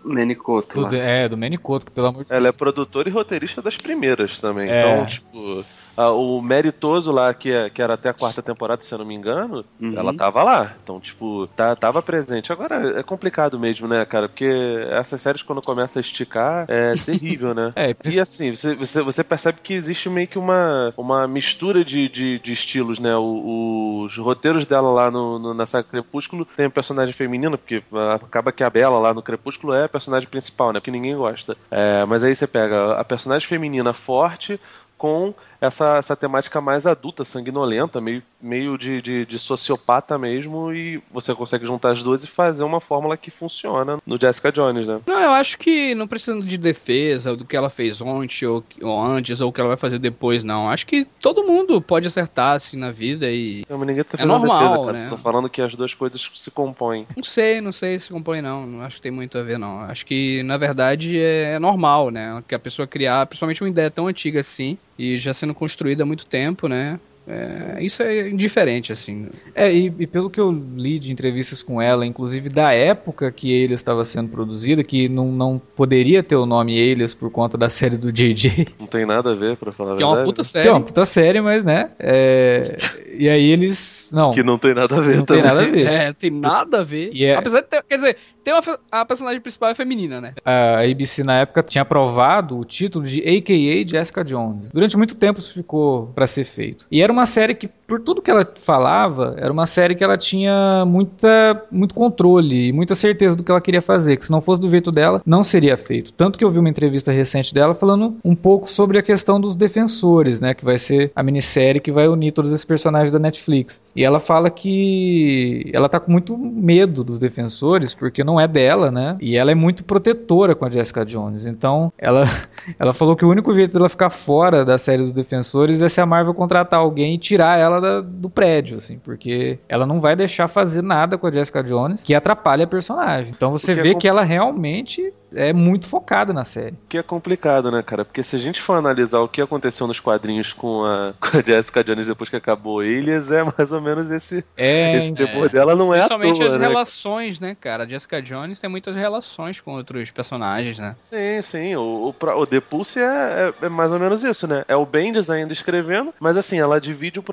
Manicoto 0.05 0.87
do- 0.87 0.95
é, 0.95 1.27
do 1.27 1.37
Manicoto, 1.37 1.85
que 1.85 1.91
pelo 1.91 2.07
amor 2.07 2.23
de 2.23 2.33
Ela 2.33 2.47
é 2.47 2.51
produtora 2.51 3.09
e 3.09 3.11
roteirista 3.11 3.61
das 3.61 3.75
primeiras 3.75 4.39
também. 4.39 4.69
É. 4.69 4.79
Então, 4.79 5.05
tipo, 5.05 5.65
a- 5.97 6.11
o 6.11 6.41
Meritoso 6.41 7.11
lá, 7.11 7.33
que, 7.33 7.51
é- 7.51 7.69
que 7.69 7.81
era 7.81 7.95
até 7.95 8.09
a 8.09 8.13
quarta 8.13 8.41
temporada, 8.43 8.83
se 8.83 8.93
eu 8.93 8.99
não 8.99 9.05
me 9.05 9.15
engano, 9.15 9.65
Uhum. 9.79 9.97
ela 9.97 10.13
tava 10.13 10.43
lá. 10.43 10.75
Então, 10.83 10.99
tipo, 10.99 11.47
tá, 11.55 11.75
tava 11.75 12.01
presente. 12.01 12.51
Agora, 12.53 12.99
é 12.99 13.03
complicado 13.03 13.59
mesmo, 13.59 13.87
né, 13.87 14.05
cara? 14.05 14.29
Porque 14.29 14.45
essas 14.91 15.21
séries, 15.21 15.41
quando 15.43 15.61
começam 15.61 15.99
a 15.99 16.01
esticar, 16.05 16.65
é 16.69 16.95
terrível, 16.97 17.53
né? 17.53 17.73
É, 17.75 17.95
E 18.05 18.19
assim, 18.19 18.55
você, 18.55 18.75
você, 18.75 19.01
você 19.01 19.23
percebe 19.23 19.59
que 19.61 19.73
existe 19.73 20.09
meio 20.09 20.27
que 20.27 20.37
uma, 20.39 20.93
uma 20.97 21.27
mistura 21.27 21.83
de, 21.83 22.07
de, 22.09 22.39
de 22.39 22.51
estilos, 22.51 22.99
né? 22.99 23.15
O- 23.15 24.03
os 24.05 24.17
roteiros 24.17 24.65
dela 24.65 24.89
lá 24.91 25.11
no, 25.11 25.39
no- 25.39 25.53
na 25.53 25.65
saga 25.65 25.87
Crepúsculo 25.87 26.45
tem 26.55 26.67
um 26.67 26.71
personagem 26.71 27.13
feminino, 27.13 27.57
porque 27.57 27.83
ah, 27.93 28.15
acaba 28.15 28.51
que 28.51 28.63
a 28.63 28.69
Bela 28.69 28.99
lá 28.99 29.13
no 29.13 29.21
Crepúsculo 29.23 29.73
é 29.73 29.85
a 29.85 29.89
personagem 29.89 30.29
principal, 30.29 30.71
né? 30.71 30.79
Porque 30.79 30.91
ninguém 30.91 31.15
gosta. 31.15 31.57
É, 31.71 32.05
mas 32.05 32.23
aí 32.23 32.35
você 32.35 32.47
pega 32.47 32.93
a 32.93 33.03
personagem 33.03 33.47
feminina 33.47 33.93
forte 33.93 34.59
com 34.97 35.33
essa, 35.59 35.97
essa 35.97 36.15
temática 36.15 36.59
mais 36.61 36.85
adulta, 36.85 37.25
sanguinolenta, 37.25 37.99
meio, 37.99 38.21
meio 38.41 38.77
de, 38.77 39.01
de, 39.01 39.25
de 39.25 39.39
sociopata 39.39 40.17
mesmo, 40.17 40.73
e 40.73 41.01
você 41.11 41.33
consegue 41.33 41.65
juntar 41.65 41.91
as 41.91 42.03
duas 42.03 42.23
e 42.23 42.27
fazer 42.27 42.63
uma 42.63 42.79
fórmula 42.79 43.17
que 43.17 43.31
funciona 43.31 43.97
no 44.05 44.19
Jessica 44.19 44.51
Jones, 44.51 44.87
né? 44.87 44.99
Não, 45.05 45.19
eu 45.19 45.31
acho 45.31 45.57
que 45.57 45.95
não 45.95 46.07
precisa 46.07 46.39
de 46.39 46.57
defesa 46.57 47.35
do 47.35 47.45
que 47.45 47.55
ela 47.55 47.69
fez 47.69 48.01
ontem 48.01 48.45
ou, 48.45 48.63
ou 48.81 49.01
antes 49.03 49.41
ou 49.41 49.49
o 49.49 49.53
que 49.53 49.59
ela 49.59 49.69
vai 49.69 49.77
fazer 49.77 49.99
depois, 49.99 50.43
não. 50.43 50.69
Acho 50.69 50.85
que 50.85 51.05
todo 51.21 51.43
mundo 51.43 51.81
pode 51.81 52.07
acertar 52.07 52.55
assim 52.55 52.77
na 52.77 52.91
vida 52.91 53.29
e. 53.29 53.65
Não, 53.69 53.77
mas 53.77 53.87
ninguém 53.87 54.03
tá 54.03 54.17
É 54.21 54.25
normal, 54.25 54.59
defesa, 54.59 54.85
cara. 54.85 54.97
né? 54.97 55.03
Estou 55.03 55.17
falando 55.17 55.49
que 55.49 55.61
as 55.61 55.75
duas 55.75 55.93
coisas 55.93 56.31
se 56.35 56.51
compõem. 56.51 57.07
Não 57.15 57.23
sei, 57.23 57.61
não 57.61 57.71
sei 57.71 57.99
se 57.99 58.09
compõe, 58.11 58.41
não. 58.41 58.65
Não 58.65 58.81
acho 58.83 58.97
que 58.97 59.01
tem 59.01 59.11
muito 59.11 59.37
a 59.37 59.43
ver, 59.43 59.57
não. 59.57 59.81
Acho 59.81 60.05
que, 60.05 60.43
na 60.43 60.57
verdade, 60.57 61.19
é 61.19 61.57
normal, 61.59 62.09
né? 62.11 62.43
Que 62.47 62.55
a 62.55 62.59
pessoa 62.59 62.87
criar, 62.87 63.25
principalmente 63.25 63.63
uma 63.63 63.69
ideia 63.69 63.89
tão 63.89 64.07
antiga 64.07 64.39
assim, 64.39 64.77
e 64.97 65.17
já 65.17 65.33
sendo 65.47 65.53
construída 65.53 66.03
há 66.03 66.05
muito 66.05 66.25
tempo, 66.25 66.67
né? 66.67 66.99
É, 67.27 67.83
isso 67.83 68.01
é 68.01 68.29
indiferente, 68.29 68.91
assim. 68.93 69.27
É, 69.53 69.71
e, 69.71 69.93
e 69.99 70.07
pelo 70.07 70.29
que 70.29 70.39
eu 70.39 70.49
li 70.75 70.97
de 70.97 71.11
entrevistas 71.11 71.61
com 71.61 71.81
ela, 71.81 72.05
inclusive 72.05 72.47
da 72.49 72.71
época 72.71 73.31
que 73.31 73.51
Elias 73.51 73.81
estava 73.81 74.05
sendo 74.05 74.29
produzida, 74.29 74.81
que 74.83 75.09
não, 75.09 75.31
não 75.31 75.61
poderia 75.75 76.23
ter 76.23 76.35
o 76.37 76.45
nome 76.45 76.77
Elias 76.77 77.13
por 77.13 77.29
conta 77.29 77.57
da 77.57 77.67
série 77.69 77.97
do 77.97 78.11
JJ, 78.11 78.67
Não 78.79 78.87
tem 78.87 79.05
nada 79.05 79.31
a 79.31 79.35
ver, 79.35 79.57
pra 79.57 79.71
falar 79.71 79.93
a 79.93 79.97
Que 79.97 80.03
é 80.03 80.05
uma 80.05 80.15
verdade. 80.15 80.33
puta 80.33 80.41
que 80.43 80.47
série. 80.47 80.67
é 80.67 80.71
uma 80.71 80.81
puta 80.81 81.05
série, 81.05 81.41
mas 81.41 81.63
né, 81.65 81.89
é, 81.99 82.77
e 83.17 83.27
aí 83.27 83.51
eles, 83.51 84.07
não, 84.11 84.31
Que 84.33 84.43
não 84.43 84.57
tem 84.57 84.73
nada 84.73 84.95
a 84.95 84.99
ver 85.01 85.17
não 85.17 85.25
tem 85.25 85.41
também. 85.41 85.43
nada 85.43 85.61
a 85.61 85.65
ver. 85.65 85.87
É, 85.87 86.13
tem 86.13 86.31
nada 86.31 86.79
a 86.79 86.83
ver. 86.83 87.09
E 87.13 87.25
é- 87.25 87.35
Apesar 87.35 87.61
de 87.61 87.67
ter, 87.67 87.83
quer 87.83 87.95
dizer, 87.95 88.17
tem 88.43 88.53
uma, 88.53 88.61
a 88.91 89.03
personagem 89.05 89.41
principal 89.41 89.69
é 89.71 89.75
feminina, 89.75 90.21
né? 90.21 90.33
A 90.45 90.79
ABC 90.81 91.23
na 91.23 91.39
época 91.41 91.61
tinha 91.63 91.81
aprovado 91.81 92.57
o 92.57 92.63
título 92.63 93.05
de 93.05 93.19
AKA 93.21 93.85
Jessica 93.85 94.23
Jones. 94.23 94.69
Durante 94.71 94.95
muito 94.95 95.15
tempo 95.15 95.39
isso 95.39 95.53
ficou 95.53 96.07
pra 96.15 96.25
ser 96.25 96.45
feito. 96.45 96.85
E 96.89 97.01
era 97.01 97.11
uma 97.11 97.16
série 97.25 97.55
que, 97.55 97.67
por 97.87 97.99
tudo 97.99 98.21
que 98.21 98.29
ela 98.29 98.45
falava, 98.57 99.35
era 99.37 99.51
uma 99.51 99.65
série 99.65 99.95
que 99.95 100.03
ela 100.03 100.17
tinha 100.17 100.83
muita, 100.85 101.63
muito 101.71 101.95
controle 101.95 102.67
e 102.67 102.73
muita 102.73 102.93
certeza 102.93 103.35
do 103.35 103.43
que 103.43 103.49
ela 103.49 103.61
queria 103.61 103.81
fazer. 103.81 104.17
Que 104.17 104.25
se 104.25 104.31
não 104.31 104.41
fosse 104.41 104.59
do 104.59 104.69
jeito 104.69 104.91
dela, 104.91 105.21
não 105.25 105.41
seria 105.41 105.77
feito. 105.77 106.11
Tanto 106.11 106.37
que 106.37 106.43
eu 106.43 106.51
vi 106.51 106.59
uma 106.59 106.67
entrevista 106.67 107.13
recente 107.13 107.53
dela 107.53 107.73
falando 107.73 108.17
um 108.25 108.35
pouco 108.35 108.69
sobre 108.69 108.97
a 108.97 109.01
questão 109.01 109.39
dos 109.39 109.55
defensores, 109.55 110.41
né? 110.41 110.53
Que 110.53 110.65
vai 110.65 110.77
ser 110.77 111.11
a 111.15 111.23
minissérie 111.23 111.79
que 111.79 111.91
vai 111.91 112.09
unir 112.09 112.33
todos 112.33 112.51
esses 112.51 112.65
personagens 112.65 113.11
da 113.11 113.19
Netflix. 113.19 113.81
E 113.95 114.03
ela 114.03 114.19
fala 114.19 114.49
que 114.49 115.71
ela 115.73 115.87
tá 115.87 115.99
com 115.99 116.11
muito 116.11 116.37
medo 116.37 117.05
dos 117.05 117.17
defensores, 117.17 117.93
porque 117.93 118.21
não 118.21 118.39
é 118.39 118.49
dela, 118.49 118.91
né? 118.91 119.15
E 119.21 119.37
ela 119.37 119.51
é 119.51 119.55
muito 119.55 119.85
protetora 119.85 120.53
com 120.53 120.65
a 120.65 120.69
Jessica 120.69 121.05
Jones. 121.05 121.45
Então, 121.45 121.93
ela, 121.97 122.25
ela 122.77 122.93
falou 122.93 123.15
que 123.15 123.23
o 123.23 123.29
único 123.29 123.53
jeito 123.55 123.77
dela 123.77 123.87
ficar 123.87 124.09
fora 124.09 124.65
da 124.65 124.77
série 124.77 125.03
dos 125.03 125.13
defensores 125.13 125.81
é 125.81 125.87
se 125.87 126.01
a 126.01 126.05
Marvel 126.05 126.33
contratar 126.33 126.81
alguém 126.81 127.15
e 127.15 127.17
tirar 127.17 127.57
ela 127.57 127.76
da- 127.79 128.01
do 128.01 128.29
prédio, 128.29 128.77
assim, 128.77 128.97
porque 128.99 129.59
ela 129.69 129.85
não 129.85 129.99
vai 130.01 130.15
deixar 130.15 130.47
fazer 130.47 130.81
nada 130.81 131.17
com 131.17 131.27
a 131.27 131.31
Jessica 131.31 131.63
Jones 131.63 132.03
que 132.03 132.13
atrapalhe 132.15 132.63
a 132.63 132.67
personagem. 132.67 133.33
Então 133.35 133.51
você 133.51 133.67
Porque 133.67 133.79
é 133.79 133.83
vê 133.83 133.93
com- 133.93 133.99
que 133.99 134.07
ela 134.07 134.23
realmente 134.23 135.13
é 135.35 135.51
muito 135.51 135.85
focada 135.87 136.31
na 136.31 136.45
série. 136.45 136.75
Que 136.87 136.97
é 136.97 137.03
complicado, 137.03 137.69
né, 137.69 137.83
cara? 137.83 138.05
Porque 138.05 138.23
se 138.23 138.35
a 138.37 138.39
gente 138.39 138.61
for 138.61 138.75
analisar 138.75 139.19
o 139.19 139.27
que 139.27 139.41
aconteceu 139.41 139.85
nos 139.85 139.99
quadrinhos 139.99 140.53
com 140.53 140.85
a, 140.85 141.13
com 141.19 141.37
a 141.37 141.41
Jessica 141.41 141.83
Jones 141.83 142.07
depois 142.07 142.29
que 142.29 142.35
acabou 142.37 142.81
Elias, 142.81 143.29
é 143.31 143.43
mais 143.43 143.71
ou 143.71 143.81
menos 143.81 144.09
esse, 144.09 144.43
É, 144.55 144.95
esse 144.97 145.15
temor 145.15 145.49
dela 145.49 145.75
não 145.75 145.93
é 145.93 145.97
à 145.97 146.01
Principalmente 146.07 146.37
toa, 146.39 146.47
as 146.47 146.57
né? 146.57 146.67
relações, 146.67 147.39
né, 147.41 147.57
cara? 147.59 147.83
A 147.83 147.87
Jessica 147.87 148.21
Jones 148.21 148.59
tem 148.59 148.69
muitas 148.69 148.95
relações 148.95 149.59
com 149.59 149.73
outros 149.73 150.11
personagens, 150.11 150.79
né? 150.79 150.95
Sim, 151.03 151.41
sim. 151.41 151.75
O, 151.75 151.81
o, 152.21 152.25
o 152.41 152.47
The 152.47 152.61
Pulse 152.61 152.99
é, 152.99 153.53
é- 153.61 153.65
é 153.65 153.69
mais 153.69 153.91
ou 153.91 153.99
menos 153.99 154.23
isso, 154.23 154.47
né? 154.47 154.63
É 154.67 154.75
o 154.77 154.85
Bendis 154.85 155.29
ainda 155.29 155.51
escrevendo, 155.51 156.13
mas 156.19 156.37
assim, 156.37 156.57
ela 156.57 156.79
divide 156.79 157.19
o 157.19 157.23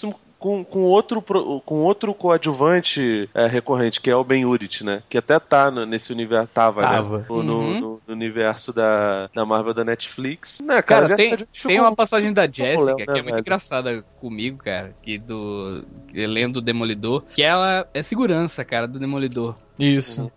protagonista 0.00 0.32
com, 0.38 0.64
com, 0.64 0.80
outro, 0.82 1.22
com 1.22 1.82
outro 1.84 2.12
coadjuvante 2.12 3.30
é, 3.32 3.46
recorrente, 3.46 4.00
que 4.00 4.10
é 4.10 4.16
o 4.16 4.24
Ben 4.24 4.44
Urich, 4.44 4.82
né? 4.82 5.00
Que 5.08 5.18
até 5.18 5.38
tá 5.38 5.70
no- 5.70 5.86
nesse 5.86 6.12
universo, 6.12 6.48
tava, 6.52 6.80
Tava. 6.80 7.18
né? 7.18 7.24
No, 7.28 7.42
no- 7.44 7.58
Uhum. 7.58 7.80
no- 7.80 8.00
no 8.08 8.12
universo 8.12 8.72
da, 8.72 9.30
da 9.32 9.46
Marvel 9.46 9.72
da 9.72 9.84
Netflix. 9.84 10.58
Né, 10.60 10.82
Cara, 10.82 11.06
Jessica 11.06 11.16
tem, 11.36 11.46
Jones 11.46 11.62
tem 11.62 11.80
uma 11.80 11.94
passagem 11.94 12.32
da 12.32 12.42
Jessica 12.50 12.96
que 12.96 13.06
né, 13.06 13.18
é 13.18 13.22
muito 13.22 13.24
velho? 13.26 13.38
engraçada 13.38 14.02
comigo, 14.20 14.58
cara, 14.58 14.92
que 15.00 15.16
do 15.16 15.84
que 16.08 16.26
lendo 16.26 16.56
o 16.56 16.60
Demolidor, 16.60 17.22
que 17.32 17.40
ela 17.42 17.86
é 17.94 18.02
segurança, 18.02 18.64
cara, 18.64 18.88
do 18.88 18.98
Demolidor. 18.98 19.54
isso. 19.78 20.28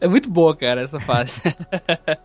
É 0.00 0.08
muito 0.08 0.30
boa, 0.30 0.54
cara, 0.56 0.80
essa 0.82 1.00
fase. 1.00 1.42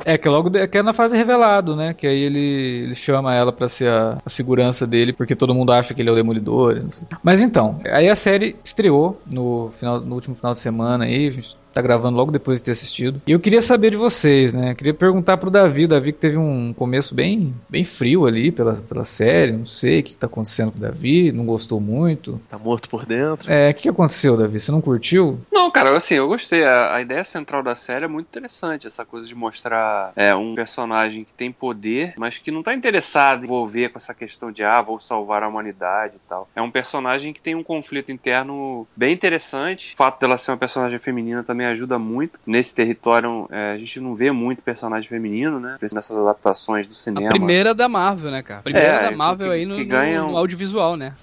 É 0.05 0.17
que 0.17 0.29
logo 0.29 0.49
de- 0.49 0.67
que 0.67 0.77
é 0.77 0.83
na 0.83 0.93
fase 0.93 1.15
revelado, 1.17 1.75
né? 1.75 1.93
Que 1.93 2.05
aí 2.07 2.19
ele, 2.21 2.39
ele 2.85 2.95
chama 2.95 3.33
ela 3.33 3.51
pra 3.51 3.67
ser 3.67 3.89
a, 3.89 4.17
a 4.25 4.29
segurança 4.29 4.85
dele, 4.85 5.11
porque 5.13 5.35
todo 5.35 5.53
mundo 5.53 5.71
acha 5.71 5.93
que 5.93 6.01
ele 6.01 6.09
é 6.09 6.11
o 6.11 6.15
demolidor. 6.15 6.81
Mas 7.23 7.41
então, 7.41 7.79
aí 7.91 8.07
a 8.09 8.15
série 8.15 8.55
estreou 8.63 9.19
no, 9.31 9.71
final, 9.77 9.99
no 10.01 10.13
último 10.15 10.35
final 10.35 10.53
de 10.53 10.59
semana 10.59 11.05
aí, 11.05 11.27
a 11.27 11.31
gente 11.31 11.57
tá 11.75 11.81
gravando 11.81 12.17
logo 12.17 12.31
depois 12.31 12.59
de 12.59 12.65
ter 12.65 12.71
assistido. 12.71 13.21
E 13.27 13.31
eu 13.33 13.39
queria 13.39 13.61
saber 13.61 13.91
de 13.91 13.97
vocês, 13.97 14.53
né? 14.53 14.73
Queria 14.73 14.93
perguntar 14.93 15.35
pro 15.35 15.51
Davi, 15.51 15.83
o 15.83 15.87
Davi 15.89 16.13
que 16.13 16.19
teve 16.19 16.37
um 16.37 16.73
começo 16.73 17.13
bem, 17.13 17.53
bem 17.69 17.83
frio 17.83 18.25
ali 18.25 18.49
pela, 18.49 18.75
pela 18.75 19.03
série, 19.03 19.51
não 19.51 19.65
sei 19.65 19.99
o 19.99 20.03
que, 20.03 20.13
que 20.13 20.17
tá 20.17 20.27
acontecendo 20.27 20.71
com 20.71 20.77
o 20.77 20.81
Davi, 20.81 21.33
não 21.33 21.45
gostou 21.45 21.81
muito. 21.81 22.39
Tá 22.49 22.57
morto 22.57 22.87
por 22.87 23.05
dentro. 23.05 23.51
É, 23.51 23.71
o 23.71 23.73
que, 23.73 23.81
que 23.83 23.89
aconteceu, 23.89 24.37
Davi? 24.37 24.57
Você 24.57 24.71
não 24.71 24.79
curtiu? 24.79 25.37
Não, 25.51 25.69
cara, 25.69 25.95
assim, 25.97 26.15
eu 26.15 26.29
gostei. 26.29 26.63
A, 26.63 26.95
a 26.95 27.01
ideia 27.01 27.25
central 27.25 27.61
da 27.61 27.75
série 27.75 28.05
é 28.05 28.07
muito 28.07 28.27
interessante. 28.27 28.87
Essa 28.87 29.03
coisa 29.03 29.27
de 29.27 29.35
mostrar 29.35 30.13
é, 30.15 30.33
um 30.33 30.55
personagem 30.55 31.25
que 31.25 31.33
tem 31.33 31.51
poder, 31.51 32.13
mas 32.17 32.37
que 32.37 32.51
não 32.51 32.63
tá 32.63 32.73
interessado 32.73 33.41
em 33.41 33.43
envolver 33.43 33.89
com 33.89 33.97
essa 33.97 34.13
questão 34.13 34.49
de, 34.49 34.63
ah, 34.63 34.81
vou 34.81 34.97
salvar 34.97 35.43
a 35.43 35.47
humanidade 35.49 36.15
e 36.15 36.27
tal. 36.27 36.47
É 36.55 36.61
um 36.61 36.71
personagem 36.71 37.33
que 37.33 37.41
tem 37.41 37.53
um 37.53 37.63
conflito 37.63 38.13
interno 38.13 38.87
bem 38.95 39.13
interessante. 39.13 39.93
O 39.93 39.97
fato 39.97 40.21
dela 40.21 40.37
ser 40.37 40.51
uma 40.51 40.57
personagem 40.57 40.97
feminina 40.99 41.43
também 41.43 41.64
também 41.65 41.71
ajuda 41.71 41.97
muito. 41.99 42.39
Nesse 42.45 42.73
território, 42.73 43.47
é, 43.51 43.71
a 43.73 43.77
gente 43.77 43.99
não 43.99 44.15
vê 44.15 44.31
muito 44.31 44.61
personagem 44.61 45.09
feminino, 45.09 45.59
né? 45.59 45.77
Nessas 45.93 46.17
adaptações 46.17 46.85
do 46.87 46.91
A 46.91 46.95
cinema. 46.95 47.29
primeira 47.29 47.73
da 47.73 47.89
Marvel, 47.89 48.31
né, 48.31 48.43
cara? 48.43 48.59
A 48.59 48.63
primeira 48.63 48.87
É, 48.87 49.03
da 49.09 49.11
Marvel 49.17 49.47
que- 49.47 49.53
aí 49.53 49.65
no, 49.65 49.77
no- 49.77 50.31
no 50.31 50.37
audiovisual, 50.37 50.95
né? 50.95 51.13